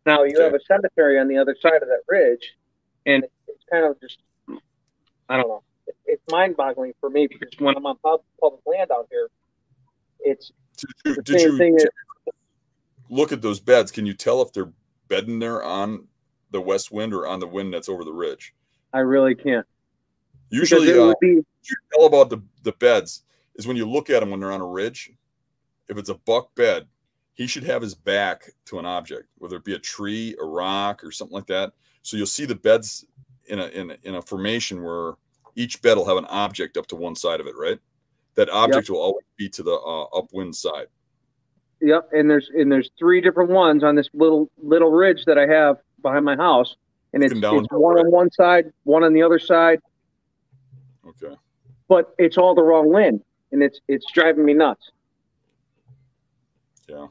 Now 0.07 0.25
you 0.25 0.33
Okay. 0.37 0.45
have 0.45 0.55
a 0.55 0.61
cemetery 0.67 1.19
on 1.19 1.29
the 1.29 1.37
other 1.39 1.57
side 1.61 1.83
of 1.83 1.89
that 1.89 2.03
ridge, 2.09 2.55
and 3.07 3.25
it's 3.49 3.65
kind 3.71 3.85
of 3.85 4.01
just 4.01 4.19
I 5.29 5.37
don't 5.37 5.49
know, 5.49 5.63
it's 6.07 6.23
mind-boggling 6.29 6.95
for 7.01 7.09
me 7.09 7.29
because 7.29 7.51
when 7.59 7.77
I'm 7.77 7.87
on 7.87 7.97
pub- 7.99 8.25
public 8.41 8.63
land 8.67 8.91
out 8.91 9.07
here, 9.11 9.29
it's 10.21 10.51
Did 10.77 10.91
you, 11.05 11.15
the 11.15 11.23
did 11.23 11.43
you 11.43 11.59
thing 11.59 11.77
as 11.77 11.87
look 13.09 13.33
at 13.33 13.43
those 13.43 13.61
beds? 13.61 13.93
Can 13.93 14.07
you 14.07 14.15
tell 14.15 14.43
if 14.43 14.53
they're 14.53 14.73
bedding 15.09 15.39
there 15.39 15.63
on 15.63 16.09
the 16.51 16.61
west 16.61 16.91
wind 16.91 17.15
or 17.15 17.27
on 17.27 17.39
the 17.41 17.47
wind 17.47 17.73
that's 17.73 17.89
over 17.89 18.05
the 18.05 18.13
ridge? 18.13 18.55
I 18.93 19.01
really 19.01 19.35
can't. 19.35 19.67
Usually, 20.51 20.93
uh, 20.99 21.15
be 21.21 21.29
you 21.29 21.77
tell 21.93 22.07
about 22.07 22.31
the, 22.31 22.43
the 22.63 22.73
beds 22.73 23.23
is 23.55 23.67
when 23.67 23.77
you 23.77 23.89
look 23.89 24.11
at 24.11 24.21
them 24.21 24.31
when 24.31 24.41
they're 24.41 24.53
on 24.53 24.61
a 24.61 24.67
ridge. 24.67 25.13
If 25.89 25.97
it's 25.99 26.09
a 26.09 26.15
buck 26.15 26.55
bed, 26.55 26.87
he 27.35 27.47
should 27.47 27.65
have 27.65 27.83
his 27.83 27.95
back 27.95 28.51
to 28.67 28.79
an 28.79 28.87
object, 28.87 29.29
whether 29.39 29.57
it 29.57 29.65
be 29.65 29.75
a 29.75 29.79
tree, 29.79 30.37
a 30.41 30.45
rock, 30.45 31.03
or 31.03 31.11
something 31.11 31.35
like 31.35 31.47
that. 31.47 31.73
So 32.03 32.17
you'll 32.17 32.27
see 32.27 32.45
the 32.45 32.55
beds 32.55 33.05
in 33.47 33.59
a 33.59 33.67
in 33.69 33.91
a, 33.91 33.97
in 34.03 34.15
a 34.17 34.23
formation 34.23 34.83
where 34.83 35.15
each 35.57 35.83
bed 35.83 35.97
will 35.97 36.07
have 36.07 36.17
an 36.17 36.27
object 36.27 36.77
up 36.77 36.87
to 36.89 36.97
one 36.97 37.15
side 37.15 37.41
of 37.41 37.47
it, 37.47 37.55
right? 37.59 37.79
That 38.35 38.49
object 38.51 38.89
yep. 38.89 38.95
will 38.95 39.03
always 39.03 39.25
be 39.37 39.49
to 39.51 39.63
the 39.63 39.73
uh, 39.73 40.05
upwind 40.17 40.55
side. 40.55 40.87
Yep, 41.81 42.11
and 42.13 42.31
there's 42.31 42.51
and 42.55 42.71
there's 42.71 42.91
three 42.99 43.21
different 43.21 43.51
ones 43.51 43.83
on 43.83 43.95
this 43.95 44.09
little 44.13 44.51
little 44.63 44.91
ridge 44.91 45.25
that 45.25 45.39
I 45.39 45.47
have 45.47 45.79
behind 46.03 46.25
my 46.25 46.37
house, 46.37 46.77
and 47.13 47.25
it's, 47.25 47.33
it's 47.35 47.43
one 47.43 47.97
right. 47.97 48.05
on 48.05 48.11
one 48.11 48.31
side, 48.31 48.73
one 48.85 49.03
on 49.03 49.13
the 49.13 49.23
other 49.23 49.39
side. 49.39 49.81
Okay. 51.07 51.35
But 51.89 52.15
it's 52.19 52.37
all 52.37 52.55
the 52.55 52.63
wrong 52.63 52.93
wind, 52.93 53.23
and 53.53 53.63
it's 53.63 53.81
it's 53.89 54.05
driving 54.13 54.45
me 54.45 54.53
nuts. 54.53 54.91
Yeah. 56.87 57.07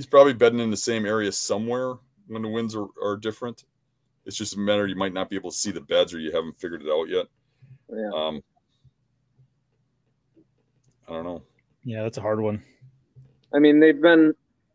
He's 0.00 0.06
probably 0.06 0.32
bedding 0.32 0.60
in 0.60 0.70
the 0.70 0.78
same 0.78 1.04
area 1.04 1.30
somewhere 1.30 1.96
when 2.26 2.40
the 2.40 2.48
winds 2.48 2.74
are, 2.74 2.86
are 3.04 3.18
different. 3.18 3.64
It's 4.24 4.34
just 4.34 4.56
a 4.56 4.58
matter 4.58 4.86
you 4.86 4.96
might 4.96 5.12
not 5.12 5.28
be 5.28 5.36
able 5.36 5.50
to 5.50 5.56
see 5.58 5.72
the 5.72 5.82
beds 5.82 6.14
or 6.14 6.18
you 6.18 6.32
haven't 6.32 6.58
figured 6.58 6.80
it 6.80 6.88
out 6.88 7.10
yet. 7.10 7.26
Yeah. 7.94 8.10
Um, 8.14 8.42
I 11.06 11.12
don't 11.12 11.24
know. 11.24 11.42
Yeah, 11.84 12.02
that's 12.02 12.16
a 12.16 12.22
hard 12.22 12.40
one. 12.40 12.62
I 13.54 13.58
mean, 13.58 13.78
they've 13.78 14.00
been. 14.00 14.32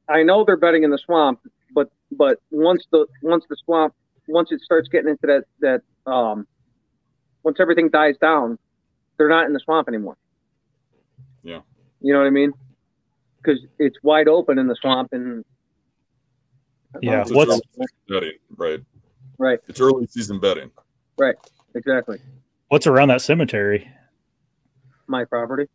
I 0.08 0.22
know 0.22 0.46
they're 0.46 0.58
bedding 0.58 0.84
in 0.84 0.92
the 0.92 1.00
swamp, 1.00 1.40
but 1.74 1.90
but 2.12 2.40
once 2.52 2.86
the 2.92 3.08
once 3.24 3.46
the 3.50 3.58
swamp 3.66 3.96
once 4.28 4.52
it 4.52 4.62
starts 4.62 4.88
getting 4.90 5.10
into 5.10 5.26
that 5.26 5.46
that 5.60 6.12
um 6.12 6.46
once 7.42 7.58
everything 7.60 7.90
dies 7.90 8.16
down, 8.22 8.60
they're 9.18 9.28
not 9.28 9.48
in 9.48 9.54
the 9.54 9.60
swamp 9.60 9.88
anymore. 9.88 10.18
Yeah. 11.42 11.62
You 12.00 12.14
know 12.14 12.20
what 12.20 12.28
I 12.28 12.30
mean? 12.30 12.54
Because 13.46 13.62
it's 13.80 13.98
wide 14.04 14.28
open 14.28 14.58
in 14.58 14.68
the 14.68 14.76
swamp 14.76 15.10
and. 15.12 15.44
Yeah. 17.02 17.26
What's 17.30 17.60
bedding, 18.08 18.32
right? 18.56 18.80
Right. 19.38 19.60
It's 19.68 19.82
early 19.82 20.08
season 20.08 20.40
bedding. 20.40 20.72
Right. 21.18 21.36
Exactly. 21.76 22.20
What's 22.70 22.88
around 22.88 23.10
that 23.10 23.22
cemetery? 23.22 23.90
My 25.08 25.26
property. 25.26 25.68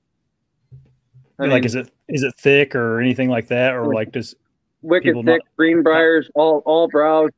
I 1.38 1.44
like, 1.44 1.52
mean, 1.52 1.64
is 1.64 1.74
it 1.74 1.90
is 2.08 2.22
it 2.22 2.34
thick 2.36 2.74
or 2.74 3.00
anything 3.00 3.30
like 3.30 3.48
that, 3.48 3.74
or 3.74 3.94
like 3.94 4.12
does 4.12 4.34
wicked 4.82 5.14
thick 5.14 5.24
not, 5.24 5.40
greenbriers, 5.56 6.28
all 6.34 6.62
all 6.66 6.88
browse? 6.88 7.30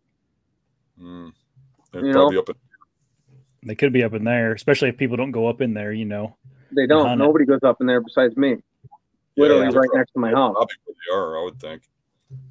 Mm, 1.00 1.32
they're 1.92 2.12
probably 2.12 2.34
know? 2.34 2.40
up 2.40 2.48
in. 2.48 2.56
They 3.64 3.76
could 3.76 3.92
be 3.92 4.02
up 4.02 4.14
in 4.14 4.24
there, 4.24 4.52
especially 4.54 4.88
if 4.88 4.96
people 4.96 5.16
don't 5.16 5.30
go 5.30 5.46
up 5.46 5.60
in 5.60 5.72
there. 5.72 5.92
You 5.92 6.04
know, 6.04 6.36
they 6.74 6.86
don't. 6.86 7.16
Nobody 7.18 7.44
goes 7.44 7.62
up 7.62 7.80
in 7.80 7.86
there 7.86 8.00
besides 8.00 8.36
me. 8.36 8.56
Yeah, 9.36 9.42
Literally 9.42 9.74
right 9.74 9.88
next 9.94 10.12
to 10.12 10.18
my 10.18 10.30
house. 10.30 10.52
Probably 10.52 10.76
where 10.84 10.96
they 11.08 11.16
are, 11.16 11.38
I 11.38 11.44
would 11.44 11.60
think. 11.60 11.82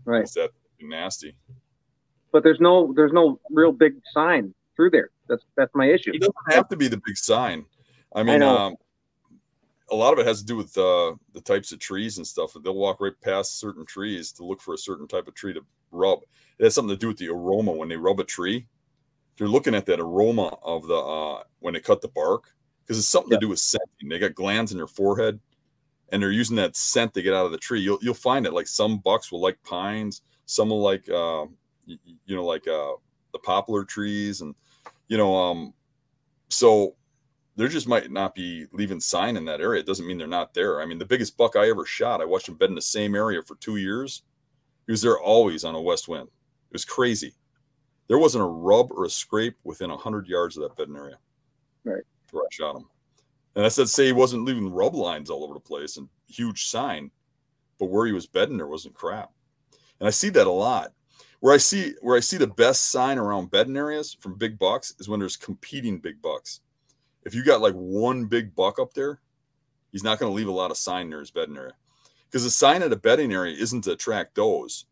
Right. 0.05 0.23
Is 0.23 0.33
that 0.33 0.51
nasty? 0.81 1.35
But 2.31 2.43
there's 2.43 2.59
no 2.59 2.93
there's 2.93 3.11
no 3.11 3.39
real 3.49 3.71
big 3.71 3.95
sign 4.13 4.53
through 4.75 4.91
there. 4.91 5.09
That's 5.27 5.43
that's 5.55 5.73
my 5.75 5.85
issue. 5.85 6.11
It 6.13 6.21
doesn't 6.21 6.35
have 6.49 6.69
to 6.69 6.77
be 6.77 6.87
the 6.87 7.01
big 7.05 7.17
sign. 7.17 7.65
I 8.15 8.23
mean, 8.23 8.41
I 8.41 8.47
um, 8.47 8.75
a 9.91 9.95
lot 9.95 10.13
of 10.13 10.19
it 10.19 10.25
has 10.25 10.39
to 10.39 10.45
do 10.45 10.55
with 10.55 10.77
uh, 10.77 11.13
the 11.33 11.41
types 11.41 11.71
of 11.71 11.79
trees 11.79 12.17
and 12.17 12.25
stuff. 12.25 12.55
They'll 12.63 12.73
walk 12.73 13.01
right 13.01 13.13
past 13.21 13.59
certain 13.59 13.85
trees 13.85 14.31
to 14.33 14.45
look 14.45 14.61
for 14.61 14.73
a 14.73 14.77
certain 14.77 15.07
type 15.07 15.27
of 15.27 15.35
tree 15.35 15.53
to 15.53 15.61
rub. 15.91 16.19
It 16.57 16.63
has 16.63 16.73
something 16.73 16.95
to 16.95 16.99
do 16.99 17.09
with 17.09 17.17
the 17.17 17.29
aroma 17.29 17.71
when 17.71 17.89
they 17.89 17.97
rub 17.97 18.19
a 18.19 18.23
tree. 18.23 18.67
They're 19.37 19.47
looking 19.47 19.75
at 19.75 19.85
that 19.87 19.99
aroma 19.99 20.57
of 20.63 20.87
the 20.87 20.95
uh, 20.95 21.43
when 21.59 21.73
they 21.73 21.79
cut 21.79 22.01
the 22.01 22.07
bark 22.09 22.53
because 22.83 22.97
it's 22.97 23.07
something 23.07 23.31
to 23.31 23.37
do 23.37 23.49
with 23.49 23.59
scenting. 23.59 24.09
They 24.09 24.19
got 24.19 24.35
glands 24.35 24.71
in 24.71 24.77
their 24.77 24.87
forehead, 24.87 25.39
and 26.11 26.21
they're 26.21 26.31
using 26.31 26.57
that 26.57 26.75
scent 26.75 27.13
to 27.13 27.21
get 27.21 27.33
out 27.33 27.45
of 27.45 27.51
the 27.51 27.57
tree. 27.57 27.81
You'll 27.81 27.99
you'll 28.01 28.13
find 28.13 28.45
it 28.45 28.53
like 28.53 28.67
some 28.67 28.99
bucks 28.99 29.31
will 29.31 29.41
like 29.41 29.61
pines, 29.63 30.21
some 30.45 30.69
will 30.69 30.81
like 30.81 31.09
uh, 31.09 31.45
you, 31.85 31.97
you 32.25 32.35
know 32.35 32.45
like 32.45 32.67
uh, 32.67 32.93
the 33.31 33.39
poplar 33.39 33.83
trees, 33.83 34.41
and 34.41 34.55
you 35.07 35.17
know 35.17 35.35
um, 35.35 35.73
so 36.49 36.95
there 37.55 37.67
just 37.67 37.87
might 37.87 38.11
not 38.11 38.33
be 38.33 38.65
leaving 38.71 38.99
sign 38.99 39.37
in 39.37 39.45
that 39.45 39.61
area. 39.61 39.81
It 39.81 39.85
doesn't 39.85 40.07
mean 40.07 40.17
they're 40.17 40.27
not 40.27 40.53
there. 40.53 40.81
I 40.81 40.85
mean, 40.85 40.97
the 40.97 41.05
biggest 41.05 41.37
buck 41.37 41.55
I 41.55 41.69
ever 41.69 41.85
shot, 41.85 42.21
I 42.21 42.25
watched 42.25 42.47
him 42.47 42.55
bed 42.55 42.69
in 42.69 42.75
the 42.75 42.81
same 42.81 43.13
area 43.13 43.41
for 43.41 43.55
two 43.55 43.75
years. 43.75 44.23
He 44.85 44.91
was 44.91 45.01
there 45.01 45.19
always 45.19 45.63
on 45.63 45.75
a 45.75 45.81
west 45.81 46.07
wind. 46.07 46.27
It 46.27 46.73
was 46.73 46.85
crazy. 46.85 47.33
There 48.07 48.17
wasn't 48.17 48.43
a 48.43 48.47
rub 48.47 48.91
or 48.91 49.05
a 49.05 49.09
scrape 49.09 49.57
within 49.63 49.91
a 49.91 49.97
hundred 49.97 50.27
yards 50.27 50.57
of 50.57 50.63
that 50.63 50.75
bedding 50.75 50.95
area. 50.95 51.17
Right. 51.83 52.03
Where 52.31 52.43
I 52.43 52.47
shot 52.51 52.77
him. 52.77 52.85
And 53.55 53.65
I 53.65 53.69
said, 53.69 53.89
say 53.89 54.05
he 54.05 54.11
wasn't 54.13 54.45
leaving 54.45 54.71
rub 54.71 54.95
lines 54.95 55.29
all 55.29 55.43
over 55.43 55.53
the 55.53 55.59
place 55.59 55.97
and 55.97 56.07
huge 56.27 56.67
sign, 56.67 57.11
but 57.79 57.89
where 57.89 58.05
he 58.05 58.13
was 58.13 58.27
bedding, 58.27 58.57
there 58.57 58.67
wasn't 58.67 58.95
crap. 58.95 59.31
And 59.99 60.07
I 60.07 60.11
see 60.11 60.29
that 60.29 60.47
a 60.47 60.51
lot. 60.51 60.93
Where 61.41 61.53
I 61.53 61.57
see 61.57 61.95
where 62.01 62.15
I 62.15 62.19
see 62.19 62.37
the 62.37 62.45
best 62.45 62.91
sign 62.91 63.17
around 63.17 63.49
bedding 63.49 63.75
areas 63.75 64.15
from 64.19 64.37
big 64.37 64.59
bucks 64.59 64.93
is 64.99 65.09
when 65.09 65.19
there's 65.19 65.37
competing 65.37 65.97
big 65.97 66.21
bucks 66.21 66.61
if 67.23 67.35
you 67.35 67.43
got 67.43 67.61
like 67.61 67.73
one 67.73 68.25
big 68.25 68.55
buck 68.55 68.79
up 68.79 68.93
there, 68.93 69.19
he's 69.91 70.03
not 70.03 70.19
going 70.19 70.31
to 70.31 70.35
leave 70.35 70.47
a 70.47 70.51
lot 70.51 70.71
of 70.71 70.77
sign 70.77 71.09
near 71.09 71.19
his 71.19 71.31
bedding 71.31 71.57
area. 71.57 71.75
Because 72.25 72.43
the 72.43 72.49
sign 72.49 72.81
at 72.81 72.93
a 72.93 72.97
bedding 72.97 73.33
area 73.33 73.55
isn't 73.57 73.83
to 73.83 73.91
attract 73.91 74.35
does. 74.35 74.85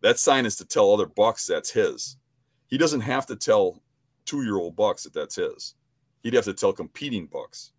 That 0.00 0.18
sign 0.18 0.46
is 0.46 0.56
to 0.56 0.64
tell 0.64 0.92
other 0.92 1.06
bucks 1.06 1.46
that's 1.46 1.70
his. 1.70 2.16
He 2.68 2.78
doesn't 2.78 3.00
have 3.00 3.26
to 3.26 3.36
tell 3.36 3.82
two 4.24 4.42
year 4.42 4.56
old 4.56 4.76
bucks 4.76 5.04
that 5.04 5.12
that's 5.12 5.36
his. 5.36 5.74
He'd 6.22 6.34
have 6.34 6.44
to 6.44 6.54
tell 6.54 6.72
competing 6.72 7.26
bucks, 7.26 7.72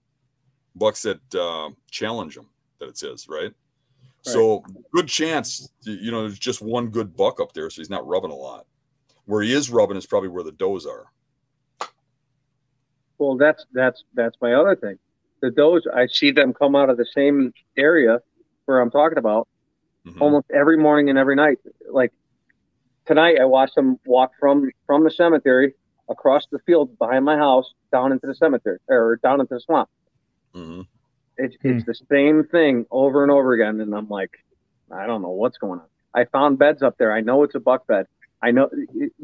bucks 0.75 1.03
that 1.03 1.19
uh, 1.35 1.69
challenge 1.91 2.37
him 2.37 2.47
that 2.79 2.89
it 2.89 2.97
says 2.97 3.27
right? 3.27 3.43
right? 3.43 3.53
So 4.21 4.63
good 4.93 5.07
chance, 5.07 5.69
you 5.83 6.11
know, 6.11 6.21
there's 6.21 6.39
just 6.39 6.61
one 6.61 6.87
good 6.89 7.15
buck 7.15 7.39
up 7.39 7.53
there, 7.53 7.69
so 7.69 7.81
he's 7.81 7.89
not 7.89 8.07
rubbing 8.07 8.31
a 8.31 8.35
lot. 8.35 8.65
Where 9.25 9.41
he 9.41 9.53
is 9.53 9.69
rubbing 9.69 9.97
is 9.97 10.05
probably 10.05 10.29
where 10.29 10.43
the 10.43 10.51
does 10.51 10.85
are. 10.85 11.11
Well, 13.19 13.37
that's 13.37 13.65
that's 13.73 14.03
that's 14.13 14.37
my 14.41 14.53
other 14.53 14.75
thing. 14.75 14.97
The 15.41 15.51
does 15.51 15.87
I 15.93 16.07
see 16.07 16.31
them 16.31 16.53
come 16.53 16.75
out 16.75 16.89
of 16.89 16.97
the 16.97 17.05
same 17.05 17.53
area 17.77 18.19
where 18.65 18.79
I'm 18.79 18.91
talking 18.91 19.17
about 19.17 19.47
mm-hmm. 20.05 20.21
almost 20.21 20.47
every 20.51 20.77
morning 20.77 21.09
and 21.09 21.19
every 21.19 21.35
night. 21.35 21.59
Like 21.89 22.13
tonight, 23.05 23.37
I 23.39 23.45
watched 23.45 23.75
them 23.75 23.99
walk 24.05 24.31
from 24.39 24.71
from 24.85 25.03
the 25.03 25.11
cemetery 25.11 25.73
across 26.09 26.47
the 26.51 26.59
field 26.59 26.97
behind 26.97 27.25
my 27.25 27.37
house 27.37 27.73
down 27.91 28.11
into 28.11 28.25
the 28.25 28.35
cemetery 28.35 28.79
or 28.87 29.19
down 29.21 29.41
into 29.41 29.53
the 29.53 29.59
swamp. 29.59 29.89
Mm-hmm. 30.55 30.81
It's 31.37 31.55
mm 31.63 31.77
it's 31.77 31.85
the 31.85 31.95
same 32.11 32.43
thing 32.43 32.85
over 32.91 33.23
and 33.23 33.31
over 33.31 33.53
again, 33.53 33.79
and 33.79 33.93
I'm 33.93 34.09
like, 34.09 34.31
I 34.91 35.07
don't 35.07 35.21
know 35.21 35.29
what's 35.29 35.57
going 35.57 35.79
on. 35.79 35.85
I 36.13 36.25
found 36.25 36.59
beds 36.59 36.81
up 36.81 36.97
there. 36.97 37.13
I 37.13 37.21
know 37.21 37.43
it's 37.43 37.55
a 37.55 37.59
buck 37.59 37.87
bed. 37.87 38.07
I 38.41 38.51
know, 38.51 38.69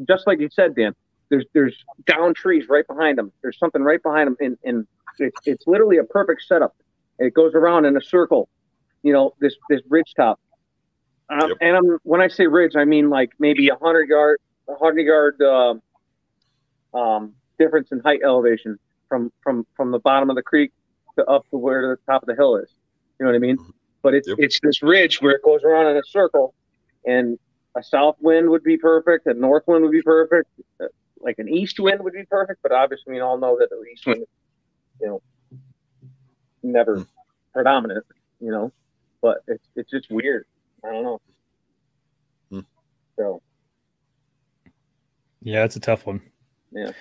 just 0.08 0.28
like 0.28 0.40
you 0.40 0.50
said, 0.52 0.76
Dan 0.76 0.94
there's 1.30 1.46
there's 1.54 1.76
down 2.06 2.34
trees 2.34 2.68
right 2.70 2.86
behind 2.88 3.18
them. 3.18 3.32
There's 3.42 3.58
something 3.58 3.82
right 3.82 4.02
behind 4.02 4.28
them, 4.28 4.38
and, 4.40 4.58
and 4.64 4.88
it's, 5.20 5.38
it's 5.46 5.68
literally 5.68 5.98
a 5.98 6.04
perfect 6.04 6.44
setup. 6.44 6.76
It 7.20 7.34
goes 7.34 7.54
around 7.54 7.86
in 7.86 7.96
a 7.98 8.02
circle, 8.02 8.50
you 9.04 9.14
know, 9.14 9.34
this 9.40 9.56
this 9.70 9.82
ridge 9.90 10.14
top. 10.16 10.40
Um, 11.30 11.50
yep. 11.50 11.58
And 11.62 11.78
I'm 11.78 11.98
when 12.04 12.22
I 12.22 12.28
say 12.28 12.48
ridge, 12.48 12.76
I 12.76 12.86
mean 12.86 13.10
like 13.10 13.32
maybe 13.40 13.70
a 13.70 13.76
hundred 13.76 14.10
yard, 14.10 14.40
a 14.70 14.76
hundred 14.76 15.02
yard 15.02 15.42
uh, 15.42 15.76
um, 16.98 17.34
difference 17.58 17.92
in 17.92 18.00
height 18.00 18.22
elevation 18.24 18.78
from 19.10 19.32
from 19.42 19.66
from 19.76 19.92
the 19.92 20.00
bottom 20.00 20.30
of 20.30 20.36
the 20.36 20.44
creek 20.44 20.72
to 21.16 21.26
up 21.26 21.50
to 21.50 21.58
where 21.58 21.96
the 21.96 22.12
top 22.12 22.24
of 22.24 22.28
the 22.28 22.36
hill 22.36 22.58
is. 22.58 22.70
You 23.20 23.26
know 23.26 23.32
what 23.32 23.36
I 23.36 23.40
mean? 23.40 23.58
Mm-hmm. 23.58 23.72
But 24.02 24.14
it's 24.14 24.28
yep. 24.28 24.38
it's 24.40 24.60
this 24.62 24.84
ridge 24.84 25.22
where 25.22 25.34
it 25.34 25.44
goes 25.44 25.64
around 25.64 25.88
in 25.88 25.98
a 25.98 26.04
circle, 26.04 26.54
and 27.06 27.40
a 27.76 27.84
south 27.84 28.18
wind 28.20 28.50
would 28.50 28.64
be 28.64 28.78
perfect, 28.78 29.26
a 29.28 29.34
north 29.34 29.64
wind 29.68 29.84
would 29.84 29.92
be 29.92 30.02
perfect, 30.02 30.50
like 31.20 31.40
an 31.40 31.50
east 31.50 31.80
wind 31.80 32.04
would 32.04 32.14
be 32.14 32.24
perfect, 32.30 32.62
but 32.62 32.72
obviously 32.72 33.14
we 33.14 33.20
all 33.20 33.38
know 33.38 33.58
that 33.60 33.70
the 33.70 33.84
east 33.92 34.06
wind, 34.06 34.26
you 35.02 35.08
know, 35.08 35.22
never 36.64 36.98
hmm. 36.98 37.04
predominant, 37.54 38.06
you 38.40 38.52
know. 38.52 38.72
But 39.22 39.40
it's 39.48 39.66
it's 39.76 39.90
just 39.90 40.10
weird. 40.12 40.46
I 40.84 40.92
don't 40.92 41.04
know. 41.04 41.22
Hmm. 42.52 42.60
So. 43.18 43.42
Yeah, 45.42 45.64
it's 45.64 45.76
a 45.76 45.80
tough 45.80 46.06
one. 46.06 46.22
Yeah. 46.72 46.92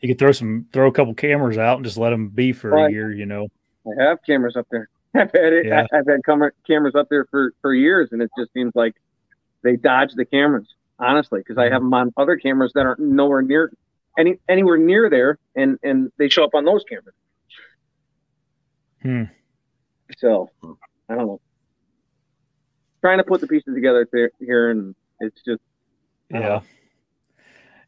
You 0.00 0.08
could 0.08 0.18
throw 0.18 0.32
some, 0.32 0.66
throw 0.72 0.88
a 0.88 0.92
couple 0.92 1.14
cameras 1.14 1.56
out 1.56 1.76
and 1.76 1.84
just 1.84 1.96
let 1.96 2.10
them 2.10 2.28
be 2.28 2.52
for 2.52 2.76
a 2.76 2.90
year, 2.90 3.10
you 3.10 3.24
know. 3.24 3.48
I 3.86 4.02
have 4.02 4.18
cameras 4.24 4.56
up 4.56 4.66
there. 4.70 4.88
I've 5.14 5.32
had 5.32 5.52
it. 5.52 5.66
Yeah. 5.66 5.86
I've 5.92 6.06
had 6.06 6.20
cameras 6.66 6.94
up 6.94 7.08
there 7.08 7.26
for 7.30 7.52
for 7.62 7.74
years, 7.74 8.10
and 8.12 8.20
it 8.22 8.30
just 8.38 8.52
seems 8.52 8.72
like 8.74 8.94
they 9.62 9.76
dodge 9.76 10.14
the 10.14 10.24
cameras 10.24 10.66
honestly, 10.98 11.40
because 11.40 11.58
I 11.58 11.64
have 11.64 11.82
them 11.82 11.92
on 11.92 12.12
other 12.16 12.36
cameras 12.36 12.72
that 12.74 12.86
are 12.86 12.96
nowhere 12.98 13.42
near 13.42 13.72
any 14.18 14.38
anywhere 14.48 14.78
near 14.78 15.10
there, 15.10 15.38
and 15.56 15.78
and 15.82 16.10
they 16.18 16.28
show 16.28 16.44
up 16.44 16.54
on 16.54 16.64
those 16.64 16.84
cameras. 16.88 17.14
Hmm. 19.02 19.24
So 20.18 20.50
I 21.08 21.14
don't 21.14 21.26
know. 21.26 21.40
Trying 23.00 23.18
to 23.18 23.24
put 23.24 23.40
the 23.40 23.46
pieces 23.46 23.74
together 23.74 24.08
here, 24.38 24.70
and 24.70 24.94
it's 25.20 25.42
just 25.44 25.60
yeah, 26.30 26.60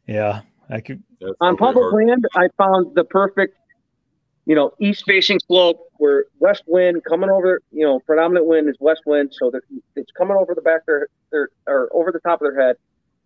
yeah. 0.05 0.41
I 0.69 0.81
could 0.81 1.01
on 1.39 1.55
public 1.55 1.83
hard. 1.83 2.07
land. 2.07 2.25
I 2.35 2.49
found 2.57 2.93
the 2.93 3.05
perfect 3.05 3.55
you 4.47 4.55
know, 4.55 4.71
east 4.79 5.03
facing 5.05 5.39
slope 5.45 5.77
where 5.97 6.23
west 6.39 6.63
wind 6.67 7.03
coming 7.03 7.29
over, 7.29 7.59
you 7.73 7.83
know, 7.85 7.99
predominant 7.99 8.45
wind 8.45 8.69
is 8.69 8.77
west 8.79 9.01
wind. 9.05 9.29
So 9.37 9.51
it's 9.97 10.11
coming 10.13 10.37
over 10.37 10.55
the 10.55 10.61
back 10.61 10.79
of 10.79 10.85
their, 10.87 11.07
their, 11.31 11.49
or 11.67 11.89
over 11.91 12.13
the 12.13 12.21
top 12.21 12.41
of 12.41 12.47
their 12.49 12.57
head. 12.57 12.77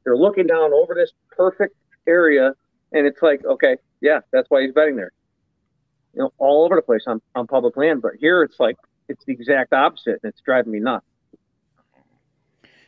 They're 0.04 0.18
looking 0.18 0.48
down 0.48 0.74
over 0.74 0.96
this 0.96 1.12
perfect 1.30 1.76
area. 2.08 2.56
And 2.92 3.06
it's 3.06 3.22
like, 3.22 3.46
okay, 3.46 3.78
yeah, 4.02 4.22
that's 4.34 4.50
why 4.50 4.64
he's 4.64 4.74
bedding 4.74 4.96
there. 4.96 5.12
You 6.16 6.24
know, 6.24 6.34
all 6.40 6.66
over 6.66 6.76
the 6.76 6.82
place 6.82 7.04
on, 7.06 7.22
on 7.36 7.46
public 7.46 7.78
land. 7.78 8.02
But 8.02 8.14
here 8.20 8.42
it's 8.42 8.60
like, 8.60 8.78
it's 9.08 9.24
the 9.26 9.34
exact 9.34 9.74
opposite. 9.74 10.20
And 10.24 10.32
it's 10.32 10.42
driving 10.42 10.74
me 10.74 10.80
nuts. 10.80 11.06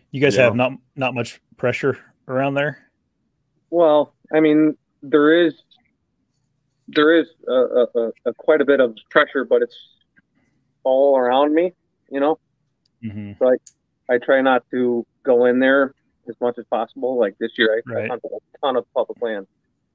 You 0.10 0.20
guys 0.20 0.36
Yeah. 0.36 0.46
have 0.46 0.56
not, 0.56 0.72
not 0.96 1.14
much 1.14 1.40
pressure 1.58 2.00
around 2.28 2.56
there. 2.56 2.80
Well, 3.70 4.16
I 4.34 4.40
mean, 4.40 4.76
there 5.04 5.46
is 5.46 5.54
there 6.96 7.14
is 7.14 7.28
a, 7.48 7.52
a, 7.54 8.12
a, 8.26 8.34
quite 8.38 8.62
a 8.62 8.66
bit 8.66 8.80
of 8.80 8.96
pressure, 9.10 9.46
but 9.46 9.62
it's 9.62 9.78
all 10.84 11.18
around 11.18 11.54
me. 11.54 11.74
You 12.10 12.20
know, 12.20 12.40
hmm 13.02 13.32
I 14.10 14.18
try 14.18 14.42
not 14.42 14.64
to 14.72 15.06
go 15.26 15.46
in 15.46 15.60
there 15.60 15.94
as 16.28 16.36
much 16.42 16.58
as 16.58 16.66
possible. 16.70 17.18
Like 17.18 17.36
this 17.40 17.52
year, 17.58 17.82
I, 17.88 17.92
I 17.92 17.96
Right. 18.02 18.10
hunted 18.10 18.30
a 18.34 18.58
ton 18.66 18.76
of 18.76 18.86
public 18.94 19.22
land 19.22 19.48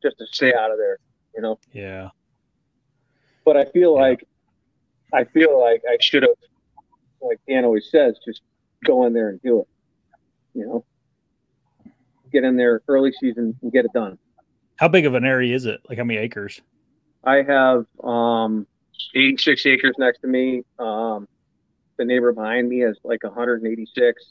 just 0.02 0.16
to 0.18 0.26
stay 0.26 0.54
out 0.54 0.70
of 0.70 0.78
there. 0.78 0.98
You 1.34 1.42
know, 1.42 1.58
Yeah. 1.72 2.10
but 3.44 3.56
I 3.56 3.64
feel 3.66 3.94
Yeah. 3.94 4.00
like 4.00 4.24
I 5.12 5.24
feel 5.24 5.58
like 5.58 5.82
I 5.88 5.96
should 6.00 6.22
have, 6.22 6.32
like 7.20 7.38
Dan 7.48 7.64
always 7.64 7.90
says, 7.90 8.18
just 8.24 8.42
go 8.84 9.04
in 9.06 9.12
there 9.12 9.28
and 9.30 9.40
do 9.42 9.60
it. 9.60 9.66
You 10.54 10.66
know, 10.66 10.84
get 12.32 12.44
in 12.44 12.56
there 12.56 12.82
early 12.88 13.12
season 13.12 13.56
and 13.62 13.72
get 13.72 13.84
it 13.84 13.92
done. 13.92 14.18
How 14.76 14.88
big 14.88 15.06
of 15.06 15.14
an 15.14 15.24
area 15.24 15.54
is 15.54 15.66
it? 15.66 15.80
Like 15.88 15.98
how 15.98 16.04
many 16.04 16.18
acres? 16.18 16.60
I 17.28 17.42
have 17.42 17.84
um, 18.02 18.66
86 19.14 19.66
acres 19.66 19.94
next 19.98 20.20
to 20.20 20.28
me. 20.28 20.62
Um, 20.78 21.28
the 21.98 22.04
neighbor 22.06 22.32
behind 22.32 22.70
me 22.70 22.78
has 22.80 22.96
like 23.04 23.22
186. 23.22 24.22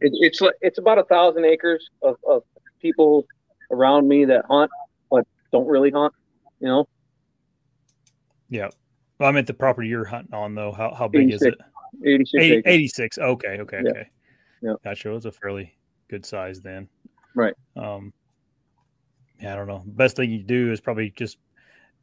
It, 0.00 0.12
it's 0.14 0.40
like 0.40 0.54
it's 0.62 0.78
about 0.78 0.98
a 0.98 1.04
thousand 1.04 1.44
acres 1.44 1.90
of, 2.02 2.16
of 2.26 2.42
people 2.80 3.26
around 3.70 4.08
me 4.08 4.24
that 4.24 4.46
hunt 4.48 4.70
but 5.10 5.26
don't 5.52 5.66
really 5.66 5.90
hunt. 5.90 6.14
You 6.60 6.68
know, 6.68 6.88
Yeah. 8.48 8.70
Well, 9.18 9.28
I 9.28 9.32
meant 9.32 9.46
the 9.46 9.54
property 9.54 9.88
you're 9.88 10.06
hunting 10.06 10.32
on 10.32 10.54
though. 10.54 10.72
How, 10.72 10.94
how 10.94 11.08
big 11.08 11.30
is 11.30 11.42
it? 11.42 11.54
86 12.02 12.42
80, 12.42 12.62
86. 12.64 13.18
Okay. 13.18 13.58
Okay. 13.60 13.80
Yeah. 13.84 13.90
Okay. 13.90 14.08
Yeah. 14.62 14.74
Gotcha. 14.84 15.10
It 15.10 15.12
was 15.12 15.26
a 15.26 15.32
fairly 15.32 15.76
good 16.08 16.24
size 16.24 16.62
then. 16.62 16.88
Right. 17.34 17.54
Um, 17.76 18.14
yeah, 19.38 19.52
I 19.52 19.56
don't 19.56 19.66
know. 19.66 19.82
Best 19.86 20.16
thing 20.16 20.30
you 20.30 20.42
do 20.42 20.72
is 20.72 20.80
probably 20.80 21.10
just 21.10 21.36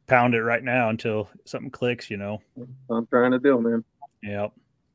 pound 0.06 0.34
it 0.34 0.42
right 0.42 0.62
now 0.62 0.88
until 0.88 1.28
something 1.44 1.70
clicks, 1.70 2.10
you 2.10 2.16
know? 2.16 2.40
I'm 2.90 3.06
trying 3.06 3.32
to 3.32 3.38
do, 3.38 3.60
man. 3.60 3.84
Yeah. 4.22 4.48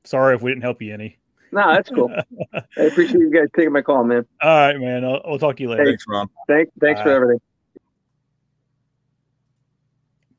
Sorry 0.04 0.36
if 0.36 0.42
we 0.42 0.52
didn't 0.52 0.64
help 0.64 0.82
you 0.82 0.94
any. 0.94 1.18
No, 1.52 1.74
that's 1.74 1.90
cool. 1.90 2.14
I 2.54 2.82
appreciate 2.82 3.20
you 3.20 3.32
guys 3.32 3.48
taking 3.56 3.72
my 3.72 3.82
call, 3.82 4.04
man. 4.04 4.26
All 4.42 4.50
right, 4.50 4.80
man. 4.80 5.04
I'll, 5.04 5.22
I'll 5.26 5.40
talk 5.40 5.58
to 5.58 5.64
you 5.64 5.70
later. 5.70 5.86
Thanks, 5.86 6.06
Ron. 6.08 6.28
Thanks, 6.48 6.72
thanks 6.80 7.02
for 7.02 7.10
Bye. 7.10 7.16
everything. 7.16 7.42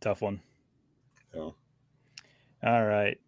Tough 0.01 0.23
one. 0.23 0.41
Yeah. 1.35 1.51
All 2.63 2.87
right. 2.87 3.19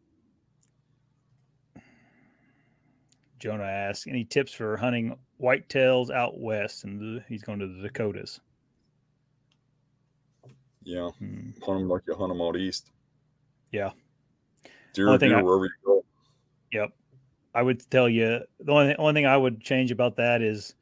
Jonah 3.38 3.64
asks, 3.64 4.06
any 4.06 4.24
tips 4.24 4.52
for 4.52 4.76
hunting 4.76 5.16
whitetails 5.40 6.10
out 6.10 6.38
west? 6.38 6.84
And 6.84 7.22
he's 7.28 7.42
going 7.42 7.58
to 7.58 7.66
the 7.66 7.82
Dakotas. 7.82 8.40
Yeah, 10.84 11.10
Hmm. 11.18 11.50
hunt 11.64 11.80
them 11.80 11.88
like 11.88 12.02
you 12.06 12.14
hunt 12.14 12.30
them 12.30 12.40
out 12.40 12.56
east. 12.56 12.90
Yeah. 13.70 13.90
Deer, 14.92 15.08
Only 15.08 15.28
deer, 15.28 15.38
I- 15.38 15.42
wherever 15.42 15.64
you 15.64 15.70
go. 15.84 16.04
Yep. 16.72 16.92
I 17.54 17.62
would 17.62 17.88
tell 17.90 18.08
you 18.08 18.40
the 18.60 18.72
only 18.72 18.94
only 18.96 19.12
thing 19.14 19.26
I 19.26 19.36
would 19.36 19.60
change 19.60 19.90
about 19.90 20.16
that 20.16 20.40
is 20.42 20.74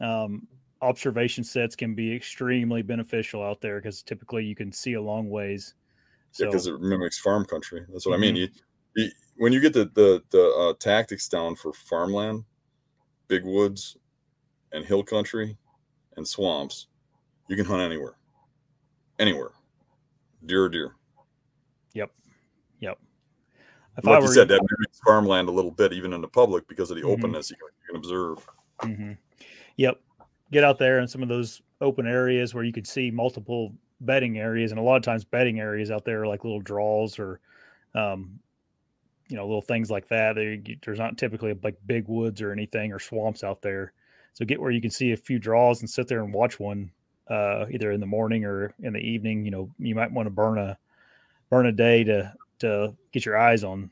um, 0.00 0.46
observation 0.82 1.44
sets 1.44 1.74
can 1.76 1.94
be 1.94 2.14
extremely 2.14 2.82
beneficial 2.82 3.42
out 3.42 3.60
there 3.60 3.78
because 3.80 4.02
typically 4.02 4.44
you 4.44 4.54
can 4.54 4.72
see 4.72 4.94
a 4.94 5.02
long 5.02 5.28
ways. 5.30 5.74
Yeah, 6.38 6.46
because 6.46 6.66
it 6.66 6.80
mimics 6.80 7.18
farm 7.18 7.44
country. 7.44 7.84
That's 7.90 8.06
what 8.06 8.14
I 8.14 8.18
mean. 8.18 8.34
Mhm. 8.34 8.38
You, 8.38 8.48
you, 8.96 9.10
when 9.36 9.52
you 9.52 9.60
get 9.60 9.72
the 9.72 9.86
the, 9.94 10.22
the 10.30 10.42
uh, 10.50 10.74
tactics 10.78 11.28
down 11.28 11.56
for 11.56 11.72
farmland, 11.72 12.44
big 13.28 13.44
woods, 13.44 13.96
and 14.72 14.84
hill 14.84 15.02
country, 15.02 15.56
and 16.16 16.26
swamps, 16.26 16.86
you 17.48 17.56
can 17.56 17.64
hunt 17.64 17.80
anywhere, 17.82 18.14
anywhere, 19.20 19.50
deer, 20.46 20.64
or 20.64 20.68
deer. 20.68 20.92
yep, 21.94 22.10
yep. 22.80 22.98
If 23.98 24.04
like 24.06 24.18
I 24.18 24.22
you 24.22 24.28
said, 24.28 24.48
that 24.48 24.62
mimics 24.62 25.00
farmland 25.04 25.48
a 25.48 25.52
little 25.52 25.70
bit, 25.70 25.92
even 25.92 26.12
in 26.12 26.20
the 26.20 26.28
public, 26.28 26.66
because 26.66 26.90
of 26.90 26.96
the 26.96 27.02
Mhm. 27.02 27.12
openness 27.12 27.50
you 27.50 27.56
can, 27.56 27.68
you 27.68 27.86
can 27.86 27.96
observe. 27.96 28.48
hmm 28.80 29.12
Yep. 29.76 30.00
Get 30.50 30.64
out 30.64 30.78
there 30.78 30.98
in 30.98 31.06
some 31.06 31.22
of 31.22 31.28
those 31.28 31.60
open 31.80 32.06
areas 32.06 32.54
where 32.54 32.64
you 32.64 32.72
could 32.72 32.86
see 32.86 33.10
multiple 33.10 33.74
bedding 34.00 34.38
areas, 34.38 34.72
and 34.72 34.80
a 34.80 34.82
lot 34.82 34.96
of 34.96 35.02
times 35.02 35.24
bedding 35.24 35.60
areas 35.60 35.90
out 35.90 36.04
there 36.04 36.22
are 36.22 36.26
like 36.26 36.44
little 36.44 36.60
draws 36.60 37.18
or, 37.18 37.40
um, 37.94 38.40
you 39.28 39.36
know, 39.36 39.44
little 39.46 39.62
things 39.62 39.90
like 39.90 40.08
that. 40.08 40.34
There, 40.34 40.56
there's 40.84 40.98
not 40.98 41.18
typically 41.18 41.54
like 41.62 41.76
big 41.86 42.08
woods 42.08 42.40
or 42.42 42.52
anything 42.52 42.92
or 42.92 42.98
swamps 42.98 43.44
out 43.44 43.62
there. 43.62 43.92
So 44.32 44.44
get 44.44 44.60
where 44.60 44.70
you 44.70 44.80
can 44.80 44.90
see 44.90 45.12
a 45.12 45.16
few 45.16 45.38
draws 45.38 45.80
and 45.80 45.90
sit 45.90 46.08
there 46.08 46.22
and 46.24 46.32
watch 46.32 46.58
one, 46.58 46.90
uh, 47.30 47.66
either 47.70 47.92
in 47.92 48.00
the 48.00 48.06
morning 48.06 48.44
or 48.44 48.74
in 48.82 48.92
the 48.92 49.00
evening. 49.00 49.44
You 49.44 49.50
know, 49.52 49.70
you 49.78 49.94
might 49.94 50.12
want 50.12 50.26
to 50.26 50.30
burn 50.30 50.58
a 50.58 50.76
burn 51.48 51.66
a 51.66 51.72
day 51.72 52.04
to 52.04 52.34
to 52.58 52.94
get 53.12 53.24
your 53.24 53.38
eyes 53.38 53.64
on 53.64 53.90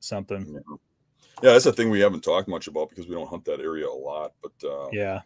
something. 0.00 0.46
Yeah. 0.52 0.76
yeah, 1.42 1.52
that's 1.52 1.66
a 1.66 1.72
thing 1.72 1.88
we 1.88 2.00
haven't 2.00 2.22
talked 2.22 2.48
much 2.48 2.66
about 2.66 2.90
because 2.90 3.08
we 3.08 3.14
don't 3.14 3.28
hunt 3.28 3.44
that 3.46 3.60
area 3.60 3.88
a 3.88 3.90
lot. 3.90 4.32
But 4.42 4.52
uh, 4.68 4.88
Yeah. 4.92 5.20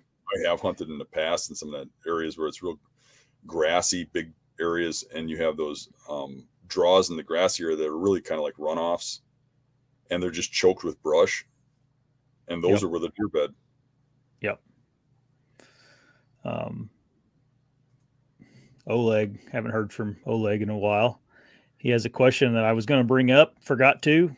I 0.45 0.49
have 0.49 0.61
hunted 0.61 0.89
in 0.89 0.97
the 0.99 1.05
past 1.05 1.51
in 1.51 1.57
some 1.57 1.75
of 1.75 1.81
that 1.81 1.89
areas 2.09 2.39
where 2.39 2.47
it's 2.47 2.63
real 2.63 2.79
grassy, 3.49 4.05
big 4.13 4.33
areas, 4.61 5.05
and 5.13 5.29
you 5.29 5.37
have 5.39 5.57
those 5.57 5.89
um, 6.09 6.47
draws 6.69 7.11
in 7.11 7.17
the 7.17 7.23
grassy 7.25 7.65
area 7.65 7.75
that 7.77 7.89
are 7.89 7.99
really 7.99 8.21
kind 8.21 8.39
of 8.39 8.45
like 8.45 8.55
runoffs, 8.55 9.21
and 10.11 10.23
they're 10.23 10.31
just 10.31 10.53
choked 10.53 10.85
with 10.85 11.03
brush, 11.03 11.45
and 12.47 12.63
those 12.63 12.75
Yep. 12.75 12.83
are 12.85 12.89
where 12.89 13.01
the 13.01 13.09
deer 13.17 13.29
bed. 13.29 13.51
Yep. 14.41 14.61
Um, 16.45 16.91
Oleg, 18.91 19.39
haven't 19.51 19.71
heard 19.71 19.93
from 19.93 20.17
Oleg 20.27 20.63
in 20.63 20.71
a 20.71 20.77
while. 20.77 21.21
He 21.79 21.89
has 21.91 22.05
a 22.05 22.11
question 22.11 22.53
that 22.55 22.65
I 22.65 22.73
was 22.73 22.85
going 22.85 23.01
to 23.01 23.07
bring 23.07 23.31
up, 23.31 23.55
forgot 23.63 24.03
to. 24.03 24.35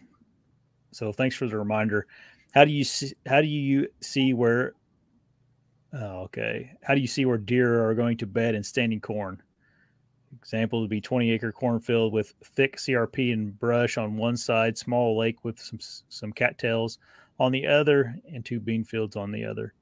So 0.92 1.12
thanks 1.12 1.34
for 1.34 1.46
the 1.46 1.58
reminder. 1.58 2.06
How 2.52 2.64
do 2.64 2.70
you 2.70 2.84
see, 2.84 3.14
how 3.26 3.40
do 3.40 3.46
you 3.46 3.88
see 4.00 4.34
where? 4.34 4.74
Oh, 5.92 6.22
okay. 6.22 6.70
How 6.82 6.94
do 6.94 7.00
you 7.00 7.06
see 7.06 7.24
where 7.24 7.38
deer 7.38 7.84
are 7.88 7.94
going 7.94 8.16
to 8.18 8.26
bed 8.26 8.54
in 8.54 8.62
standing 8.62 9.00
corn? 9.00 9.42
Example 10.38 10.80
would 10.80 10.88
be 10.90 11.00
20 11.00 11.30
acre 11.30 11.52
cornfield 11.52 12.12
with 12.12 12.34
thick 12.44 12.76
CRP 12.76 13.32
and 13.32 13.58
brush 13.58 13.98
on 13.98 14.16
one 14.16 14.36
side, 14.36 14.78
small 14.78 15.18
lake 15.18 15.44
with 15.44 15.58
some 15.58 15.78
some 16.08 16.32
cattails 16.32 16.98
on 17.38 17.52
the 17.52 17.66
other, 17.66 18.14
and 18.32 18.44
two 18.44 18.60
bean 18.60 18.84
fields 18.84 19.16
on 19.16 19.30
the 19.30 19.44
other. 19.44 19.74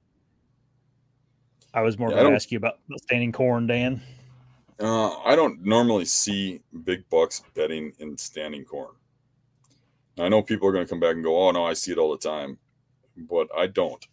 I 1.73 1.83
was 1.83 1.99
more 1.99 2.11
Yeah, 2.11 2.17
going 2.17 2.31
to 2.31 2.35
ask 2.35 2.51
you 2.51 2.59
about 2.59 2.79
standing 2.97 3.31
corn, 3.31 3.69
Dan. 3.69 4.01
Uh, 4.81 5.19
I 5.19 5.37
don't 5.37 5.63
normally 5.63 6.07
see 6.07 6.63
big 6.85 7.09
bucks 7.11 7.43
bedding 7.55 7.93
in 7.99 8.17
standing 8.17 8.65
corn. 8.65 8.95
I 10.19 10.29
know 10.31 10.43
people 10.43 10.69
are 10.69 10.73
going 10.73 10.87
to 10.87 10.89
come 10.89 11.01
back 11.01 11.15
and 11.15 11.25
go, 11.25 11.49
"Oh 11.49 11.51
no, 11.51 11.67
I 11.67 11.75
see 11.75 11.93
it 11.93 11.99
all 11.99 12.11
the 12.11 12.19
time," 12.19 12.59
but 13.17 13.49
I 13.57 13.67
don't. 13.67 14.07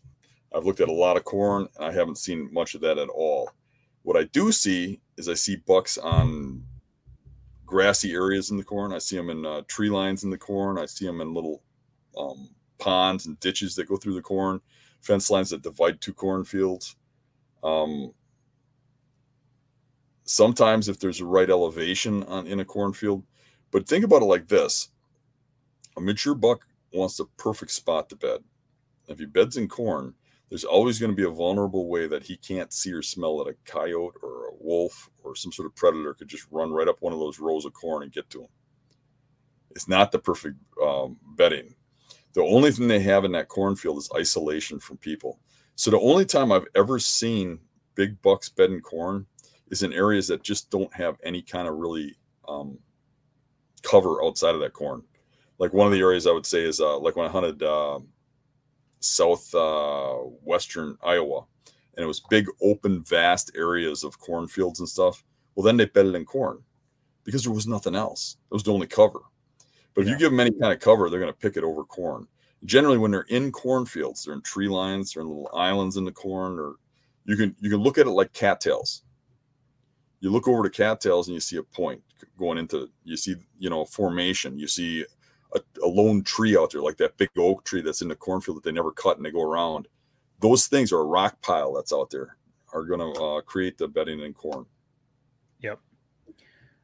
I've 0.54 0.66
looked 0.66 0.82
at 0.82 0.90
a 0.90 0.94
lot 0.94 1.16
of 1.16 1.24
corn, 1.24 1.68
and 1.76 1.86
I 1.86 1.92
haven't 1.92 2.18
seen 2.18 2.54
much 2.54 2.76
of 2.76 2.82
that 2.82 2.98
at 2.98 3.10
all. 3.10 3.52
What 4.04 4.18
I 4.18 4.26
do 4.26 4.52
see 4.52 5.00
is 5.18 5.30
I 5.30 5.36
see 5.36 5.56
bucks 5.56 5.98
on 5.98 6.64
grassy 7.66 8.14
areas 8.14 8.52
in 8.52 8.58
the 8.58 8.64
corn. 8.64 8.94
I 8.94 9.00
see 9.00 9.16
them 9.16 9.30
in 9.30 9.46
uh, 9.46 9.62
tree 9.68 9.90
lines 9.90 10.24
in 10.24 10.30
the 10.30 10.38
corn. 10.38 10.78
I 10.78 10.86
see 10.86 11.06
them 11.06 11.22
in 11.22 11.34
little 11.34 11.64
um, 12.18 12.50
ponds 12.78 13.26
and 13.26 13.40
ditches 13.40 13.76
that 13.76 13.88
go 13.88 13.98
through 13.98 14.16
the 14.16 14.22
corn, 14.22 14.62
fence 15.02 15.30
lines 15.30 15.50
that 15.52 15.62
divide 15.62 16.02
two 16.02 16.14
cornfields. 16.14 16.96
Um, 17.64 18.14
sometimes 20.30 20.90
if 20.90 21.00
there's 21.00 21.22
a 21.22 21.26
right 21.26 21.50
elevation 21.50 22.24
on 22.24 22.48
in 22.48 22.60
a 22.60 22.66
cornfield, 22.66 23.24
but 23.72 23.88
think 23.88 24.06
about 24.06 24.22
it 24.22 24.26
like 24.26 24.48
this: 24.48 24.90
a 25.96 26.02
mature 26.02 26.36
buck 26.36 26.66
wants 26.94 27.18
the 27.18 27.26
perfect 27.38 27.72
spot 27.72 28.10
to 28.10 28.16
bed. 28.16 28.44
If 29.08 29.20
he 29.20 29.26
beds 29.26 29.58
in 29.58 29.68
corn, 29.68 30.14
there's 30.50 30.64
always 30.64 31.00
going 31.00 31.12
to 31.12 31.16
be 31.16 31.28
a 31.28 31.30
vulnerable 31.30 31.90
way 31.90 32.08
that 32.08 32.24
he 32.24 32.38
can't 32.38 32.72
see 32.72 32.92
or 32.94 33.02
smell 33.02 33.38
that 33.38 33.50
a 33.50 33.72
coyote 33.72 34.16
or 34.22 34.48
a 34.48 34.56
wolf 34.60 35.10
or 35.24 35.36
some 35.36 35.52
sort 35.52 35.66
of 35.66 35.76
predator 35.76 36.14
could 36.14 36.28
just 36.28 36.48
run 36.52 36.72
right 36.72 36.88
up 36.88 37.02
one 37.02 37.14
of 37.14 37.20
those 37.20 37.40
rows 37.40 37.66
of 37.66 37.74
corn 37.74 38.04
and 38.04 38.12
get 38.12 38.30
to 38.30 38.42
him. 38.42 38.48
It's 39.72 39.88
not 39.88 40.12
the 40.12 40.20
perfect 40.20 40.56
um, 40.82 41.18
bedding. 41.36 41.76
The 42.34 42.44
only 42.44 42.72
thing 42.72 42.88
they 42.88 43.00
have 43.00 43.26
in 43.26 43.32
that 43.34 43.48
cornfield 43.48 43.98
is 43.98 44.10
isolation 44.16 44.80
from 44.80 44.98
people. 44.98 45.40
So 45.76 45.92
the 45.92 46.00
only 46.00 46.26
time 46.26 46.52
I've 46.52 46.68
ever 46.76 47.00
seen 47.00 47.60
big 47.96 48.22
bucks 48.22 48.50
bed 48.50 48.72
in 48.72 48.82
corn 48.82 49.26
is 49.70 49.84
in 49.84 49.94
areas 49.94 50.28
that 50.28 50.44
just 50.44 50.70
don't 50.70 50.94
have 50.94 51.18
any 51.24 51.42
kind 51.42 51.68
of 51.68 51.76
really 51.76 52.16
um, 52.48 52.78
cover 53.84 54.24
outside 54.24 54.56
of 54.56 54.62
that 54.62 54.74
corn. 54.74 55.04
Like 55.60 55.74
one 55.74 55.88
of 55.88 55.94
the 55.94 56.00
areas 56.00 56.28
I 56.28 56.32
would 56.32 56.46
say 56.46 56.64
is 56.64 56.80
uh, 56.80 56.98
like 57.00 57.16
when 57.16 57.28
I 57.28 57.32
hunted 57.32 57.64
uh, 57.64 58.00
south 59.00 59.54
uh, 59.54 60.16
western 60.44 60.98
Iowa, 61.04 61.46
and 61.96 62.04
it 62.04 62.08
was 62.08 62.20
big 62.30 62.46
open 62.62 63.04
vast 63.04 63.52
areas 63.56 64.04
of 64.04 64.20
cornfields 64.20 64.80
and 64.80 64.88
stuff. 64.88 65.24
Well, 65.56 65.64
then 65.64 65.78
they 65.78 65.86
bedded 65.86 66.16
in 66.16 66.26
corn 66.26 66.60
because 67.24 67.44
there 67.44 67.54
was 67.54 67.66
nothing 67.68 67.96
else. 67.96 68.38
It 68.52 68.54
was 68.54 68.64
the 68.64 68.72
only 68.74 68.88
cover. 68.88 69.20
But 69.96 70.02
if 70.02 70.08
Yeah. 70.08 70.14
you 70.14 70.20
give 70.20 70.32
them 70.32 70.40
any 70.40 70.52
kind 70.52 70.72
of 70.72 70.80
cover, 70.80 71.10
they're 71.10 71.20
going 71.20 71.34
to 71.34 71.38
pick 71.40 71.58
it 71.58 71.64
over 71.64 71.84
corn. 71.84 72.28
Generally, 72.66 73.00
when 73.00 73.12
they're 73.12 73.22
in 73.30 73.52
cornfields, 73.52 74.24
they're 74.24 74.36
in 74.36 74.42
tree 74.42 74.68
lines, 74.68 75.14
they're 75.14 75.22
in 75.22 75.28
little 75.28 75.50
islands 75.54 75.98
in 75.98 76.06
the 76.06 76.12
corn, 76.12 76.60
or 76.60 76.76
you 77.26 77.36
can 77.36 77.56
you 77.60 77.70
can 77.70 77.80
look 77.80 77.98
at 77.98 78.06
it 78.06 78.12
like 78.12 78.32
cattails. 78.34 79.04
You 80.20 80.32
look 80.32 80.48
over 80.48 80.64
to 80.64 80.70
cattails 80.70 81.28
and 81.28 81.36
you 81.36 81.40
see 81.40 81.58
a 81.58 81.64
point 81.64 82.02
going 82.38 82.58
into. 82.58 82.90
You 83.04 83.18
see 83.18 83.36
you 83.60 83.70
know 83.70 83.86
formation. 83.86 84.58
You 84.58 84.68
see 84.68 85.06
a, 85.54 85.60
a 85.84 85.88
lone 85.88 86.24
tree 86.24 86.58
out 86.58 86.72
there, 86.72 86.82
like 86.82 86.98
that 86.98 87.18
big 87.18 87.30
oak 87.38 87.64
tree 87.64 87.82
that's 87.82 88.02
in 88.02 88.08
the 88.08 88.16
cornfield 88.16 88.58
that 88.58 88.64
they 88.64 88.72
never 88.72 88.92
cut 88.92 89.18
and 89.18 89.26
they 89.26 89.32
go 89.32 89.44
around. 89.44 89.88
Those 90.40 90.68
things 90.68 90.92
are 90.92 91.00
a 91.00 91.06
rock 91.06 91.42
pile 91.42 91.74
that's 91.74 91.94
out 91.94 92.10
there 92.10 92.38
are 92.74 92.84
going 92.84 93.00
to 93.00 93.22
uh, 93.22 93.42
create 93.42 93.78
the 93.78 93.88
bedding 93.88 94.20
in 94.20 94.34
corn. 94.34 94.66
Yep. 95.62 95.80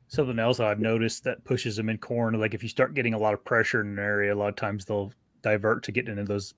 Something 0.07 0.39
else 0.39 0.59
I've 0.59 0.79
noticed 0.79 1.23
that 1.23 1.43
pushes 1.43 1.75
them 1.75 1.89
in 1.89 1.97
corn, 1.97 2.39
like 2.39 2.53
if 2.53 2.63
you 2.63 2.69
start 2.69 2.93
getting 2.93 3.13
a 3.13 3.17
lot 3.17 3.33
of 3.33 3.43
pressure 3.43 3.81
in 3.81 3.87
an 3.87 3.99
area, 3.99 4.33
a 4.33 4.35
lot 4.35 4.49
of 4.49 4.55
times 4.55 4.85
they'll 4.85 5.11
divert 5.41 5.83
to 5.83 5.91
get 5.91 6.07
into 6.07 6.23
those 6.23 6.53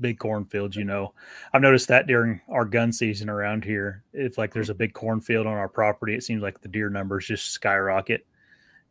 big 0.00 0.18
cornfields. 0.18 0.76
You 0.76 0.84
know, 0.84 1.14
I've 1.52 1.62
noticed 1.62 1.88
that 1.88 2.06
during 2.06 2.40
our 2.48 2.64
gun 2.64 2.92
season 2.92 3.28
around 3.28 3.64
here. 3.64 4.04
If 4.12 4.38
like 4.38 4.52
there's 4.52 4.70
a 4.70 4.74
big 4.74 4.92
cornfield 4.92 5.46
on 5.46 5.54
our 5.54 5.68
property, 5.68 6.14
it 6.14 6.22
seems 6.22 6.42
like 6.42 6.60
the 6.60 6.68
deer 6.68 6.90
numbers 6.90 7.26
just 7.26 7.50
skyrocket 7.50 8.26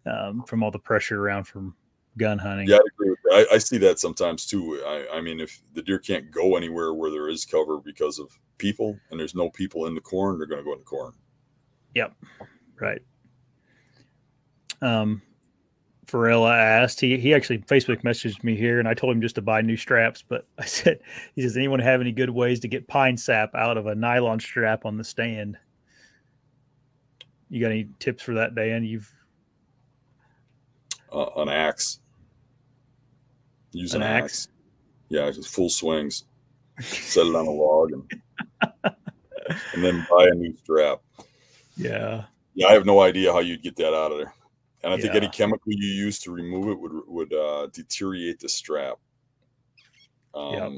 um, 0.06 0.44
from 0.44 0.64
all 0.64 0.72
the 0.72 0.80
pressure 0.80 1.24
around 1.24 1.46
from 1.46 1.76
gun 2.18 2.38
hunting. 2.38 2.68
Yeah, 2.68 2.78
I 2.78 2.82
agree 2.94 3.10
with. 3.10 3.20
I, 3.32 3.56
I 3.56 3.58
see 3.58 3.78
that 3.80 4.00
sometimes 4.00 4.46
too. 4.46 4.82
I, 4.86 5.18
I 5.18 5.22
mean, 5.22 5.40
if 5.40 5.62
the 5.74 5.82
deer 5.82 6.00
can't 6.00 6.30
go 6.32 6.56
anywhere 6.58 6.94
where 6.94 7.12
there 7.12 7.30
is 7.30 7.46
cover 7.46 7.80
because 7.80 8.20
of 8.20 8.38
people 8.58 8.98
and 9.10 9.20
there's 9.20 9.36
no 9.36 9.50
people 9.50 9.86
in 9.88 9.96
the 9.96 10.02
corn, 10.02 10.38
they're 10.38 10.48
going 10.48 10.60
to 10.60 10.66
go 10.66 10.74
in 10.74 10.80
the 10.80 10.86
corn. 10.86 11.14
Yep. 11.96 12.14
Right. 12.80 13.02
Um, 14.82 15.22
Farella 16.10 16.56
asked, 16.56 17.00
he, 17.00 17.18
he 17.18 17.34
actually 17.34 17.60
Facebook 17.60 18.02
messaged 18.04 18.44
me 18.44 18.56
here 18.56 18.80
and 18.80 18.88
I 18.88 18.94
told 18.94 19.16
him 19.16 19.22
just 19.22 19.36
to 19.36 19.42
buy 19.42 19.62
new 19.62 19.78
straps, 19.78 20.24
but 20.28 20.48
I 20.58 20.66
said, 20.66 21.00
he 21.36 21.42
says, 21.42 21.56
anyone 21.58 21.80
have 21.80 22.02
any 22.02 22.12
good 22.12 22.30
ways 22.30 22.60
to 22.62 22.68
get 22.68 22.88
pine 22.88 23.18
sap 23.18 23.54
out 23.56 23.78
of 23.78 23.88
a 23.88 23.96
nylon 23.96 24.40
strap 24.40 24.86
on 24.86 24.98
the 24.98 25.04
stand? 25.04 25.58
You 27.50 27.62
got 27.62 27.72
any 27.72 27.90
tips 28.00 28.22
for 28.24 28.36
that, 28.36 28.54
Dan? 28.56 28.84
You've 28.84 29.12
Uh, 31.12 31.26
an 31.38 31.50
axe. 31.50 32.00
Use 33.72 33.94
an, 33.94 34.02
An 34.02 34.08
axe. 34.08 34.24
axe? 34.24 34.48
Yeah, 35.10 35.30
just 35.32 35.50
full 35.50 35.70
swings. 35.70 36.26
Set 36.82 37.26
it 37.26 37.36
on 37.36 37.46
a 37.48 37.52
log 37.52 37.92
and, 37.92 38.22
and 39.74 39.84
then 39.84 40.06
buy 40.10 40.28
a 40.28 40.36
new 40.36 40.56
strap. 40.58 41.02
yeah, 41.76 42.26
Yeah, 42.54 42.68
I 42.68 42.74
have 42.74 42.86
no 42.86 43.00
idea 43.02 43.32
how 43.34 43.40
you'd 43.40 43.64
get 43.64 43.76
that 43.78 43.94
out 43.94 44.12
of 44.12 44.18
there. 44.20 44.34
And 44.84 44.94
I 44.94 44.98
think 44.98 45.14
any 45.14 45.28
chemical 45.28 45.74
you 45.74 45.88
use 45.88 46.20
to 46.20 46.32
remove 46.32 46.70
it 46.70 46.80
would 46.80 46.92
would 47.08 47.34
uh, 47.34 47.68
deteriorate 47.74 48.40
the 48.40 48.50
strap. 48.50 48.98
Um, 50.34 50.54
Yep. 50.54 50.72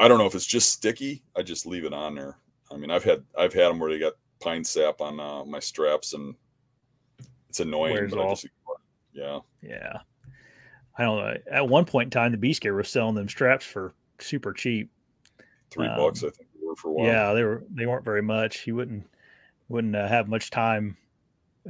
I 0.00 0.06
don't 0.06 0.18
know 0.18 0.26
if 0.26 0.34
it's 0.34 0.46
just 0.46 0.70
sticky. 0.70 1.24
I 1.36 1.42
just 1.42 1.66
leave 1.66 1.84
it 1.84 1.92
on 1.92 2.14
there. 2.14 2.38
I 2.70 2.76
mean, 2.76 2.90
I've 2.90 3.04
had 3.04 3.24
I've 3.36 3.52
had 3.52 3.68
them 3.68 3.78
where 3.78 3.90
they 3.90 3.98
got 3.98 4.12
pine 4.40 4.62
sap 4.62 5.00
on 5.00 5.18
uh, 5.18 5.44
my 5.44 5.58
straps, 5.58 6.12
and 6.12 6.34
it's 7.48 7.60
annoying. 7.60 8.08
But 8.08 8.20
I 8.20 8.30
just 8.30 8.46
yeah, 9.12 9.40
yeah. 9.62 9.98
I 10.96 11.04
don't 11.04 11.18
know. 11.18 11.36
At 11.50 11.68
one 11.68 11.84
point 11.84 12.06
in 12.06 12.10
time, 12.10 12.32
the 12.32 12.38
Beast 12.38 12.60
Gear 12.60 12.74
was 12.74 12.88
selling 12.88 13.14
them 13.14 13.28
straps 13.28 13.64
for 13.64 13.92
super 14.20 14.52
cheap. 14.52 14.90
three 15.70 15.86
Um, 15.86 15.96
bucks 15.96 16.22
I 16.22 16.30
think 16.30 16.48
they 16.54 16.66
were 16.66 16.76
for 16.76 16.88
a 16.88 16.92
while. 16.92 17.06
Yeah, 17.06 17.32
they 17.32 17.42
were 17.42 17.64
they 17.70 17.86
weren't 17.86 18.04
very 18.04 18.22
much. 18.22 18.66
You 18.66 18.76
wouldn't 18.76 19.06
wouldn't 19.68 19.96
uh, 19.96 20.06
have 20.06 20.28
much 20.28 20.50
time. 20.50 20.96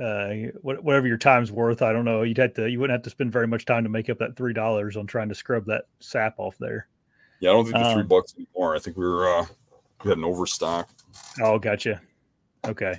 Uh, 0.00 0.50
whatever 0.62 1.06
your 1.08 1.16
time's 1.16 1.50
worth, 1.50 1.82
I 1.82 1.92
don't 1.92 2.04
know. 2.04 2.22
You'd 2.22 2.38
have 2.38 2.54
to 2.54 2.68
you 2.68 2.78
wouldn't 2.80 2.94
have 2.96 3.02
to 3.04 3.10
spend 3.10 3.32
very 3.32 3.46
much 3.46 3.64
time 3.64 3.82
to 3.84 3.88
make 3.88 4.08
up 4.08 4.18
that 4.18 4.36
three 4.36 4.52
dollars 4.52 4.96
on 4.96 5.06
trying 5.06 5.28
to 5.28 5.34
scrub 5.34 5.64
that 5.66 5.84
sap 6.00 6.34
off 6.38 6.56
there. 6.58 6.88
yeah. 7.40 7.50
I 7.50 7.52
don't 7.54 7.64
think 7.64 7.76
the 7.76 7.92
three 7.92 8.02
Um, 8.02 8.08
bucks 8.08 8.34
anymore. 8.36 8.76
I 8.76 8.78
think 8.78 8.96
we 8.96 9.04
were 9.06 9.28
uh, 9.40 9.46
we 10.04 10.10
had 10.10 10.18
an 10.18 10.24
overstock. 10.24 10.88
Oh, 11.42 11.58
gotcha. 11.58 12.00
Okay. 12.66 12.98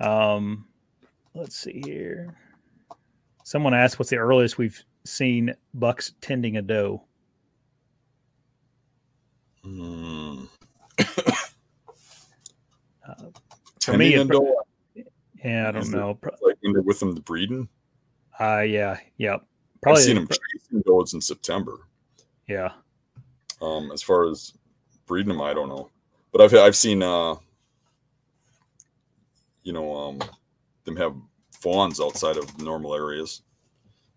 Um, 0.00 0.66
let's 1.34 1.56
see 1.56 1.80
here. 1.84 2.34
Someone 3.44 3.74
asked, 3.74 3.98
"What's 3.98 4.10
the 4.10 4.16
earliest 4.16 4.58
we've 4.58 4.82
seen 5.04 5.54
bucks 5.74 6.14
tending 6.20 6.56
a 6.56 6.62
doe?" 6.62 7.04
Mm. 9.64 10.48
Uh, 13.06 13.14
For 13.82 13.92
me, 13.92 13.98
me, 13.98 14.14
it 14.14 14.28
pro- 14.28 14.54
Yeah, 15.44 15.68
I 15.68 15.72
don't 15.72 15.82
Is 15.82 15.90
know. 15.90 16.18
Like 16.42 16.56
when 16.60 16.72
they're 16.72 16.82
with 16.82 17.00
them 17.00 17.14
breeding. 17.16 17.68
Uh, 18.40 18.60
yeah, 18.60 18.98
yeah. 19.18 19.34
I've 19.34 19.40
Probably. 19.82 20.02
seen 20.02 20.14
them 20.16 20.26
chasing 20.28 20.82
does 20.86 21.12
in 21.12 21.20
September. 21.20 21.86
Yeah. 22.48 22.72
Um, 23.60 23.92
as 23.92 24.02
far 24.02 24.28
as 24.28 24.54
breeding 25.06 25.28
them, 25.28 25.42
I 25.42 25.52
don't 25.54 25.68
know, 25.68 25.90
but 26.32 26.40
I've 26.40 26.54
I've 26.54 26.76
seen 26.76 27.02
uh, 27.02 27.36
you 29.62 29.72
know, 29.72 29.94
um, 29.94 30.18
them 30.84 30.96
have 30.96 31.14
fawns 31.52 32.00
outside 32.00 32.36
of 32.36 32.60
normal 32.60 32.94
areas. 32.94 33.42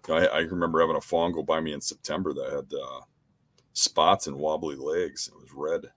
You 0.07 0.13
know, 0.13 0.19
I, 0.21 0.25
I 0.25 0.39
remember 0.41 0.79
having 0.81 0.95
a 0.95 1.01
fawn 1.01 1.31
go 1.31 1.43
by 1.43 1.59
me 1.59 1.73
in 1.73 1.81
September 1.81 2.33
that 2.33 2.51
had 2.53 2.73
uh, 2.77 3.01
spots 3.73 4.27
and 4.27 4.37
wobbly 4.37 4.75
legs. 4.75 5.27
It 5.29 5.35
was 5.35 5.51
red, 5.53 5.91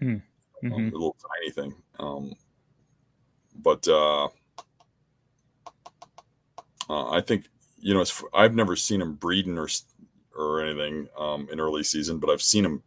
um, 0.00 0.22
Mhm. 0.62 0.90
a 0.90 0.92
little 0.94 1.16
tiny 1.40 1.50
thing. 1.50 1.74
Um, 1.98 2.32
but 3.56 3.86
uh, 3.88 4.28
uh, 6.88 7.10
I 7.10 7.20
think 7.20 7.46
you 7.82 7.94
know, 7.94 8.00
it's, 8.00 8.22
I've 8.32 8.54
never 8.54 8.76
seen 8.76 9.00
them 9.00 9.14
breeding 9.14 9.58
or 9.58 9.68
or 10.36 10.64
anything 10.64 11.08
um, 11.18 11.48
in 11.52 11.60
early 11.60 11.82
season, 11.82 12.18
but 12.18 12.30
I've 12.30 12.40
seen 12.42 12.62
them 12.62 12.82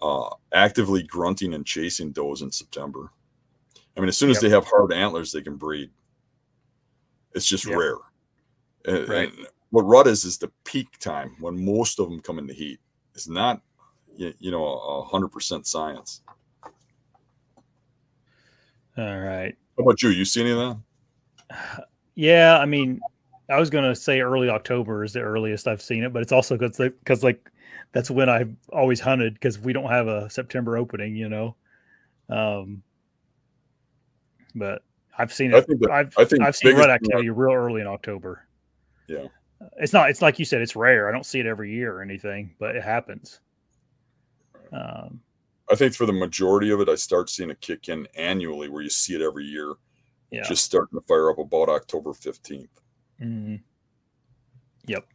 uh, 0.00 0.30
actively 0.52 1.02
grunting 1.02 1.52
and 1.54 1.66
chasing 1.66 2.12
does 2.12 2.40
in 2.42 2.50
September. 2.50 3.10
I 3.96 4.00
mean, 4.00 4.08
as 4.08 4.16
soon 4.16 4.30
as 4.30 4.36
Yep. 4.36 4.42
they 4.42 4.50
have 4.50 4.66
hard 4.66 4.92
antlers, 4.92 5.32
they 5.32 5.42
can 5.42 5.56
breed. 5.56 5.90
It's 7.34 7.46
just 7.46 7.66
Yep. 7.66 7.76
rare. 7.76 7.96
And, 8.86 9.08
Right. 9.08 9.32
and 9.32 9.46
what 9.70 9.82
rut 9.82 10.06
is 10.06 10.24
is 10.24 10.38
the 10.38 10.50
peak 10.64 10.98
time 10.98 11.36
when 11.40 11.62
most 11.62 11.98
of 11.98 12.08
them 12.08 12.20
come 12.20 12.38
into 12.38 12.54
heat. 12.54 12.80
It's 13.14 13.28
not, 13.28 13.60
you, 14.16 14.32
you 14.38 14.50
know, 14.50 14.64
a 14.64 15.02
hundred 15.02 15.28
percent 15.28 15.66
science. 15.66 16.22
All 18.96 19.18
right. 19.18 19.56
How 19.78 19.84
about 19.84 20.02
you? 20.02 20.10
You 20.10 20.24
see 20.24 20.40
any 20.40 20.50
of 20.50 20.58
that? 20.58 21.86
Yeah, 22.16 22.58
I 22.58 22.66
mean, 22.66 23.00
I 23.48 23.60
was 23.60 23.70
gonna 23.70 23.94
say 23.94 24.20
early 24.20 24.48
October 24.48 25.04
is 25.04 25.12
the 25.12 25.20
earliest 25.20 25.68
I've 25.68 25.80
seen 25.80 26.02
it, 26.02 26.12
but 26.12 26.20
it's 26.22 26.32
also 26.32 26.56
because 26.56 26.76
because 26.76 27.22
like 27.22 27.50
that's 27.92 28.10
when 28.10 28.28
I've 28.28 28.54
always 28.72 29.00
hunted 29.00 29.34
because 29.34 29.58
we 29.58 29.72
don't 29.72 29.88
have 29.88 30.08
a 30.08 30.28
September 30.28 30.76
opening, 30.76 31.14
you 31.16 31.28
know. 31.28 31.54
Um, 32.28 32.82
but 34.54 34.82
I've 35.16 35.32
seen 35.32 35.52
it. 35.52 35.56
I 35.56 35.60
think 35.62 35.80
that- 35.82 35.90
I've 35.90 36.14
I 36.18 36.24
think 36.24 36.42
I've 36.42 36.56
seen 36.56 36.76
rut 36.76 36.90
activity 36.90 37.30
real 37.30 37.54
early 37.54 37.80
in 37.80 37.86
October. 37.86 38.46
Yeah. 39.06 39.28
It's 39.78 39.92
not. 39.92 40.10
It's 40.10 40.22
like 40.22 40.38
you 40.38 40.44
said. 40.44 40.60
It's 40.60 40.76
rare. 40.76 41.08
I 41.08 41.12
don't 41.12 41.26
see 41.26 41.40
it 41.40 41.46
every 41.46 41.72
year 41.72 41.96
or 41.96 42.02
anything, 42.02 42.54
but 42.58 42.76
it 42.76 42.82
happens. 42.84 43.40
Um, 44.72 45.20
I 45.70 45.74
think 45.74 45.94
for 45.94 46.06
the 46.06 46.12
majority 46.12 46.70
of 46.70 46.80
it, 46.80 46.88
I 46.88 46.94
start 46.94 47.28
seeing 47.28 47.50
a 47.50 47.54
kick 47.54 47.88
in 47.88 48.06
annually 48.16 48.68
where 48.68 48.82
you 48.82 48.90
see 48.90 49.14
it 49.14 49.20
every 49.20 49.44
year, 49.44 49.74
yeah. 50.30 50.42
just 50.42 50.64
starting 50.64 50.98
to 50.98 51.06
fire 51.06 51.30
up 51.30 51.38
about 51.38 51.68
October 51.68 52.12
15th. 52.12 52.80
Mhm. 53.20 53.62
Yep. 54.86 55.06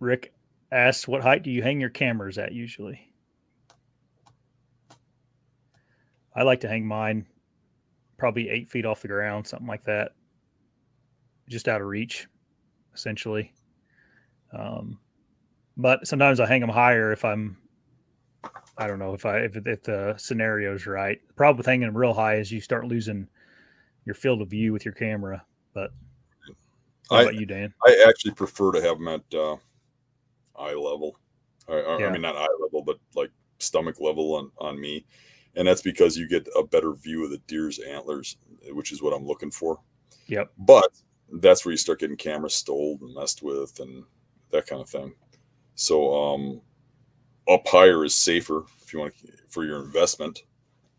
Rick 0.00 0.34
asks, 0.70 1.08
"What 1.08 1.22
height 1.22 1.42
do 1.42 1.50
you 1.50 1.62
hang 1.62 1.80
your 1.80 1.90
cameras 1.90 2.38
at 2.38 2.52
usually?" 2.52 3.12
I 6.34 6.42
like 6.42 6.60
to 6.60 6.68
hang 6.68 6.86
mine 6.86 7.26
probably 8.16 8.48
eight 8.48 8.68
feet 8.68 8.84
off 8.84 9.00
the 9.00 9.08
ground, 9.08 9.46
something 9.46 9.66
like 9.66 9.84
that, 9.84 10.14
just 11.48 11.68
out 11.68 11.80
of 11.80 11.86
reach, 11.86 12.28
essentially. 12.94 13.52
Um, 14.52 15.00
but 15.78 16.06
sometimes 16.06 16.40
I 16.40 16.46
hang 16.46 16.60
them 16.60 16.68
higher 16.70 17.12
if 17.12 17.24
I'm, 17.24 17.56
I 18.76 18.86
don't 18.86 18.98
know 18.98 19.14
if 19.14 19.24
I 19.24 19.38
if, 19.38 19.56
if 19.56 19.82
the 19.82 20.14
scenario's 20.18 20.86
right. 20.86 21.18
The 21.28 21.34
problem 21.34 21.56
with 21.56 21.66
hanging 21.66 21.86
them 21.86 21.96
real 21.96 22.12
high 22.12 22.34
is 22.36 22.52
you 22.52 22.60
start 22.60 22.86
losing 22.86 23.26
your 24.04 24.14
field 24.14 24.42
of 24.42 24.48
view 24.48 24.72
with 24.72 24.84
your 24.84 24.94
camera. 24.94 25.44
But 25.72 25.90
what 27.08 27.20
I- 27.20 27.22
about 27.22 27.34
you, 27.36 27.46
Dan? 27.46 27.72
I 27.86 28.04
actually 28.08 28.34
prefer 28.34 28.72
to 28.72 28.82
have 28.82 28.98
them 28.98 29.08
at 29.08 29.34
uh, 29.34 29.56
eye 30.58 30.74
level. 30.74 31.18
I, 31.68 31.74
I, 31.74 31.98
Yeah. 32.00 32.06
I 32.06 32.12
mean, 32.12 32.22
not 32.22 32.36
eye 32.36 32.46
level, 32.60 32.82
but 32.82 32.98
like 33.14 33.30
stomach 33.58 34.00
level 34.00 34.34
on, 34.34 34.50
on 34.58 34.80
me. 34.80 35.04
And 35.56 35.66
that's 35.66 35.82
because 35.82 36.16
you 36.16 36.28
get 36.28 36.46
a 36.56 36.62
better 36.62 36.92
view 36.92 37.24
of 37.24 37.30
the 37.30 37.38
deer's 37.48 37.78
antlers. 37.80 38.36
which 38.70 38.92
is 38.92 39.02
what 39.02 39.12
I'm 39.12 39.26
looking 39.26 39.50
for. 39.50 39.80
Yep. 40.26 40.52
But 40.58 40.90
that's 41.32 41.64
where 41.64 41.72
you 41.72 41.78
start 41.78 42.00
getting 42.00 42.16
cameras 42.16 42.54
stole 42.54 42.98
and 43.00 43.14
messed 43.14 43.42
with 43.42 43.80
and 43.80 44.04
that 44.50 44.66
kind 44.66 44.80
of 44.82 44.88
thing. 44.88 45.14
So 45.78 46.12
um, 46.12 46.60
up 47.48 47.66
higher 47.68 48.04
is 48.04 48.12
safer 48.12 48.64
if 48.82 48.92
you 48.92 48.98
want 48.98 49.16
to, 49.18 49.28
for 49.48 49.64
your 49.64 49.84
investment. 49.84 50.42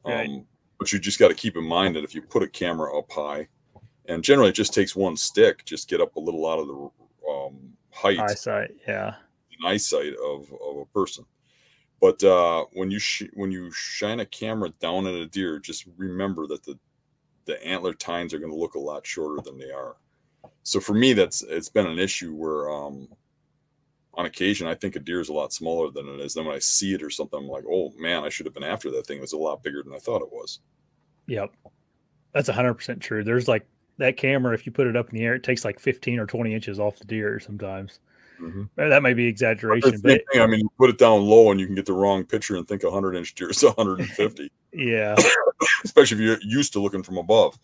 Right. 0.05 0.29
Um, 0.29 0.45
but 0.79 0.93
you 0.93 0.99
just 0.99 1.19
got 1.19 1.27
to 1.27 1.33
keep 1.33 1.57
in 1.57 1.65
mind 1.65 1.97
that 1.97 2.05
if 2.05 2.15
you 2.15 2.21
put 2.21 2.43
a 2.43 2.47
camera 2.47 2.97
up 2.97 3.11
high, 3.11 3.49
and 4.05 4.23
generally 4.23 4.51
it 4.51 4.55
just 4.55 4.73
takes 4.73 4.95
one 4.95 5.17
stick, 5.17 5.65
just 5.65 5.89
get 5.89 5.99
up 5.99 6.15
a 6.15 6.19
little 6.19 6.47
out 6.47 6.59
of 6.59 6.67
the 6.67 7.29
um, 7.29 7.73
height 7.91 8.19
Eyesight. 8.19 8.71
Yeah. 8.87 9.15
eyesight 9.65 10.13
of, 10.25 10.49
of 10.65 10.77
a 10.77 10.85
person. 10.93 11.25
But 11.99 12.23
uh, 12.23 12.63
when 12.71 12.89
you 12.89 12.99
sh- 12.99 13.33
when 13.33 13.51
you 13.51 13.69
shine 13.71 14.21
a 14.21 14.25
camera 14.25 14.69
down 14.79 15.07
at 15.07 15.13
a 15.13 15.25
deer, 15.25 15.59
just 15.59 15.85
remember 15.97 16.47
that 16.47 16.63
the 16.63 16.79
the 17.43 17.61
antler 17.67 17.93
tines 17.93 18.33
are 18.33 18.39
going 18.39 18.53
to 18.53 18.57
look 18.57 18.75
a 18.75 18.79
lot 18.79 19.05
shorter 19.05 19.41
than 19.41 19.57
they 19.57 19.71
are. 19.71 19.97
So 20.63 20.79
for 20.79 20.93
me, 20.93 21.11
that's 21.11 21.41
it's 21.41 21.67
been 21.67 21.87
an 21.87 21.99
issue 21.99 22.33
where 22.33 22.71
um, 22.71 23.09
on 24.19 24.25
occasion 24.25 24.67
I 24.67 24.75
think 24.75 24.97
a 24.97 24.99
deer 24.99 25.21
is 25.21 25.29
a 25.29 25.33
lot 25.33 25.53
smaller 25.53 25.89
than 25.89 26.05
it 26.09 26.19
is. 26.19 26.33
Then 26.33 26.43
when 26.45 26.53
I 26.55 26.59
see 26.59 26.93
it 26.93 27.01
or 27.01 27.09
something, 27.09 27.39
I'm 27.39 27.47
like, 27.47 27.63
oh 27.71 27.93
man, 27.97 28.25
I 28.25 28.29
should 28.29 28.45
have 28.45 28.53
been 28.53 28.65
after 28.65 28.91
that 28.91 29.07
thing. 29.07 29.17
It 29.17 29.21
was 29.21 29.31
a 29.31 29.37
lot 29.37 29.63
bigger 29.63 29.81
than 29.81 29.93
I 29.93 29.97
thought 29.97 30.21
it 30.21 30.29
was. 30.29 30.59
Yep. 31.27 31.51
That's 32.33 32.49
hundred 32.49 32.73
percent 32.73 32.99
true. 33.01 33.23
There's 33.23 33.47
like 33.47 33.65
that 33.97 34.17
camera, 34.17 34.53
if 34.53 34.65
you 34.65 34.73
put 34.73 34.87
it 34.87 34.97
up 34.97 35.09
in 35.09 35.15
the 35.17 35.23
air, 35.23 35.35
it 35.35 35.43
takes 35.43 35.63
like 35.63 35.79
15 35.79 36.19
or 36.19 36.25
20 36.25 36.53
inches 36.53 36.81
off 36.81 36.99
the 36.99 37.05
deer 37.05 37.39
sometimes. 37.39 37.99
Mhm. 38.41 38.69
Uh, 38.77 38.89
That 38.89 39.03
may 39.03 39.13
be 39.13 39.25
exaggeration, 39.25 40.01
but 40.01 40.11
it- 40.11 40.25
I 40.35 40.45
mean, 40.47 40.59
you 40.59 40.69
put 40.77 40.89
it 40.89 40.97
down 40.97 41.21
low 41.21 41.51
and 41.51 41.59
you 41.59 41.65
can 41.65 41.75
get 41.75 41.85
the 41.85 41.93
wrong 41.93 42.25
picture 42.25 42.57
and 42.57 42.67
think 42.67 42.83
a 42.83 42.87
100 42.89 43.15
inch 43.15 43.35
deer 43.35 43.51
is 43.51 43.63
150, 43.63 44.51
yeah. 44.73 45.15
especially 45.85 46.17
if 46.17 46.21
you're 46.23 46.39
used 46.41 46.73
to 46.73 46.81
looking 46.81 47.03
from 47.03 47.17
above. 47.17 47.57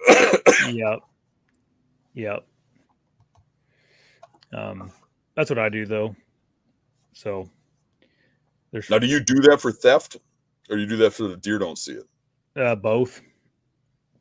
yep. 0.68 0.98
Yep. 2.14 2.44
Um, 4.52 4.90
that's 5.34 5.50
what 5.50 5.58
I 5.58 5.68
do 5.68 5.86
though. 5.86 6.14
So 7.12 7.48
there's 8.70 8.88
Now, 8.90 8.98
do 8.98 9.06
you 9.06 9.20
do 9.20 9.40
that 9.42 9.60
for 9.60 9.70
theft, 9.72 10.16
or 10.70 10.76
do 10.76 10.82
you 10.82 10.88
do 10.88 10.96
that 10.98 11.12
for 11.12 11.24
the 11.28 11.36
deer 11.36 11.58
don't 11.58 11.76
see 11.78 11.92
it? 11.92 12.06
uh, 12.56 12.74
both. 12.74 13.22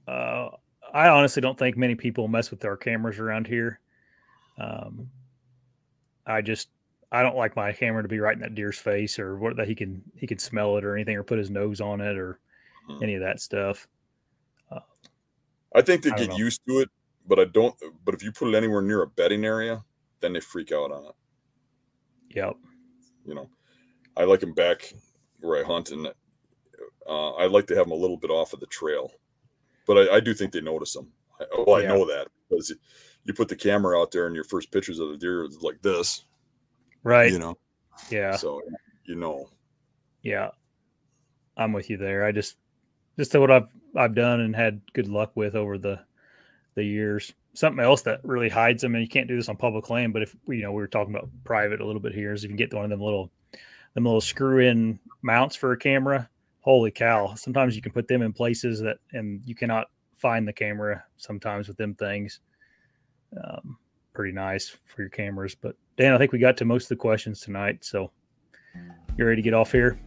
Uh, 0.08 0.50
I 0.94 1.08
honestly 1.10 1.42
don't 1.42 1.58
think 1.58 1.78
many 1.78 1.96
people 1.96 2.28
mess 2.28 2.52
with 2.52 2.64
our 2.66 2.76
cameras 2.78 3.20
around 3.20 3.48
here. 3.48 3.80
Um, 4.58 5.10
I 6.26 6.42
just 6.42 6.70
I 7.12 7.22
don't 7.24 7.36
like 7.38 7.56
my 7.56 7.72
camera 7.74 8.02
to 8.04 8.10
be 8.10 8.20
right 8.20 8.34
in 8.36 8.42
that 8.42 8.56
deer's 8.56 8.78
face 8.78 9.20
or 9.20 9.38
what 9.38 9.56
that 9.58 9.68
he 9.68 9.76
can 9.76 10.02
he 10.16 10.28
can 10.28 10.38
smell 10.38 10.78
it 10.78 10.84
or 10.84 10.96
anything 10.96 11.16
or 11.18 11.24
put 11.24 11.38
his 11.40 11.50
nose 11.50 11.82
on 11.82 12.02
it 12.02 12.18
or 12.18 12.40
Mhm. 12.90 13.04
any 13.04 13.16
of 13.16 13.22
that 13.22 13.40
stuff. 13.40 13.88
I 15.74 15.82
think 15.82 16.04
they 16.04 16.12
I 16.12 16.18
get 16.18 16.30
know. 16.30 16.36
used 16.36 16.62
to 16.68 16.80
it, 16.80 16.90
but 17.26 17.40
I 17.40 17.46
don't. 17.46 17.74
But 18.04 18.14
if 18.14 18.22
you 18.24 18.34
put 18.34 18.50
it 18.54 18.58
anywhere 18.58 18.82
near 18.82 19.04
a 19.04 19.08
bedding 19.08 19.46
area, 19.46 19.82
then 20.22 20.34
they 20.34 20.40
freak 20.40 20.72
out 20.72 20.92
on 20.92 21.06
it. 21.06 21.16
Yep. 22.36 22.56
You 23.26 23.36
know, 23.36 23.50
I 24.18 24.24
like 24.24 24.40
them 24.40 24.54
back 24.54 24.94
where 25.40 25.60
I 25.60 25.68
hunt, 25.68 25.92
and 25.92 26.08
uh, 27.08 27.32
I 27.34 27.46
like 27.48 27.68
to 27.68 27.76
have 27.76 27.86
them 27.86 27.92
a 27.92 28.02
little 28.02 28.18
bit 28.18 28.32
off 28.32 28.54
of 28.54 28.60
the 28.60 28.68
trail. 28.68 29.12
But 29.86 30.10
I, 30.10 30.16
I 30.16 30.20
do 30.20 30.34
think 30.34 30.52
they 30.52 30.62
notice 30.62 30.94
them. 30.94 31.12
I, 31.40 31.46
well, 31.66 31.82
I 31.82 31.86
know 31.86 32.06
that 32.06 32.28
because 32.50 32.74
you 33.24 33.34
put 33.34 33.48
the 33.48 33.56
camera 33.56 34.00
out 34.00 34.12
there, 34.12 34.28
and 34.28 34.36
your 34.36 34.46
first 34.46 34.72
pictures 34.72 35.00
of 35.00 35.10
the 35.10 35.18
deer 35.18 35.44
is 35.44 35.58
like 35.62 35.82
this. 35.82 36.26
Right. 37.04 37.32
You 37.32 37.40
know, 37.40 37.58
yeah. 38.10 38.36
so 38.36 38.62
you 39.06 39.16
know. 39.16 39.50
Yeah. 40.22 40.50
I'm 41.58 41.74
with 41.74 41.90
you 41.90 41.98
there. 41.98 42.26
I 42.26 42.32
just 42.32 42.58
just 43.18 43.38
what 43.38 43.52
I've 43.52 43.70
I've 43.96 44.16
done 44.16 44.42
and 44.42 44.56
had 44.56 44.82
good 44.94 45.08
luck 45.08 45.32
with 45.36 45.56
over 45.56 45.78
the 45.78 46.00
the 46.76 46.84
years. 46.84 47.34
Something 47.54 47.84
else 47.84 48.02
that 48.04 48.22
really 48.24 48.50
hides 48.50 48.82
them, 48.82 48.96
and 48.96 49.04
you 49.04 49.10
can't 49.10 49.28
do 49.28 49.36
this 49.36 49.50
on 49.50 49.58
public 49.58 49.90
land, 49.90 50.14
but 50.14 50.22
if 50.22 50.36
you 50.48 50.62
know 50.62 50.72
we 50.72 50.82
were 50.82 50.88
talking 50.88 51.14
about 51.14 51.30
private 51.44 51.82
a 51.82 51.86
little 51.86 52.02
bit 52.02 52.14
here, 52.14 52.34
is 52.34 52.44
if 52.44 52.50
you 52.50 52.50
can 52.50 52.58
get 52.58 52.74
one 52.74 52.86
of 52.86 52.90
them 52.90 53.02
little 53.02 53.30
them 53.94 54.06
little 54.06 54.22
screw 54.22 54.60
in 54.60 55.00
mounts 55.22 55.56
for 55.56 55.74
a 55.74 55.78
camera. 55.78 56.30
Holy 56.62 56.92
cow! 56.92 57.34
Sometimes 57.36 57.76
you 57.76 57.82
can 57.82 57.92
put 57.92 58.08
them 58.08 58.22
in 58.22 58.32
places 58.32 58.80
that 58.82 58.98
and 59.12 59.42
you 59.46 59.56
cannot 59.56 59.88
find 60.16 60.48
the 60.48 60.54
camera 60.54 61.04
sometimes 61.18 61.68
with 61.68 61.78
them 61.78 61.94
things. 61.96 62.40
Um, 63.44 63.78
pretty 64.14 64.34
nice 64.34 64.70
for 64.86 65.02
your 65.02 65.10
cameras. 65.10 65.56
But 65.56 65.76
Dan, 65.98 66.14
I 66.14 66.18
think 66.18 66.32
we 66.32 66.40
got 66.40 66.58
to 66.58 66.66
most 66.66 66.86
of 66.86 66.90
the 66.90 66.96
questions 66.98 67.42
tonight. 67.42 67.84
So 67.84 68.12
you 69.18 69.26
ready 69.26 69.38
to 69.38 69.42
get 69.42 69.54
off 69.54 69.72
here? 69.72 70.00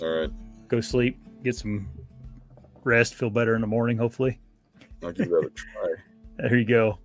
All 0.00 0.08
right, 0.08 0.30
go 0.68 0.80
sleep, 0.80 1.18
get 1.44 1.54
some 1.54 1.88
rest, 2.84 3.14
feel 3.14 3.30
better 3.30 3.54
in 3.54 3.60
the 3.60 3.66
morning, 3.66 3.96
hopefully. 3.96 4.40
I'll 5.02 5.12
give 5.12 5.28
that 5.28 5.46
a 5.46 5.50
try. 5.50 5.94
There 6.38 6.56
you 6.56 6.64
go. 6.64 6.98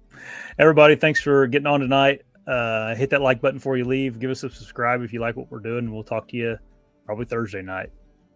Everybody, 0.60 0.96
thanks 0.96 1.22
for 1.22 1.48
getting 1.48 1.68
on 1.68 1.80
tonight. 1.80 2.22
Uh, 2.48 2.96
hit 2.96 3.10
that 3.12 3.22
like 3.22 3.42
button 3.42 3.58
before 3.58 3.78
you 3.78 3.86
leave. 3.86 4.20
Give 4.20 4.30
us 4.30 4.44
a 4.44 4.50
subscribe 4.50 5.02
if 5.02 5.14
you 5.14 5.20
like 5.20 5.38
what 5.38 5.50
we're 5.50 5.60
doing. 5.60 5.94
We'll 5.94 6.04
talk 6.04 6.28
to 6.30 6.38
you 6.38 6.58
probably 7.06 7.26
Thursday 7.26 7.62
night. 7.62 7.90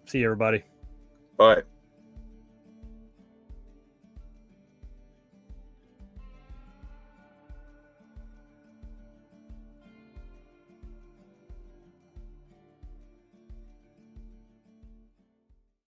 See 0.05 0.19
you, 0.19 0.25
everybody. 0.25 0.63
Bye. 1.37 1.63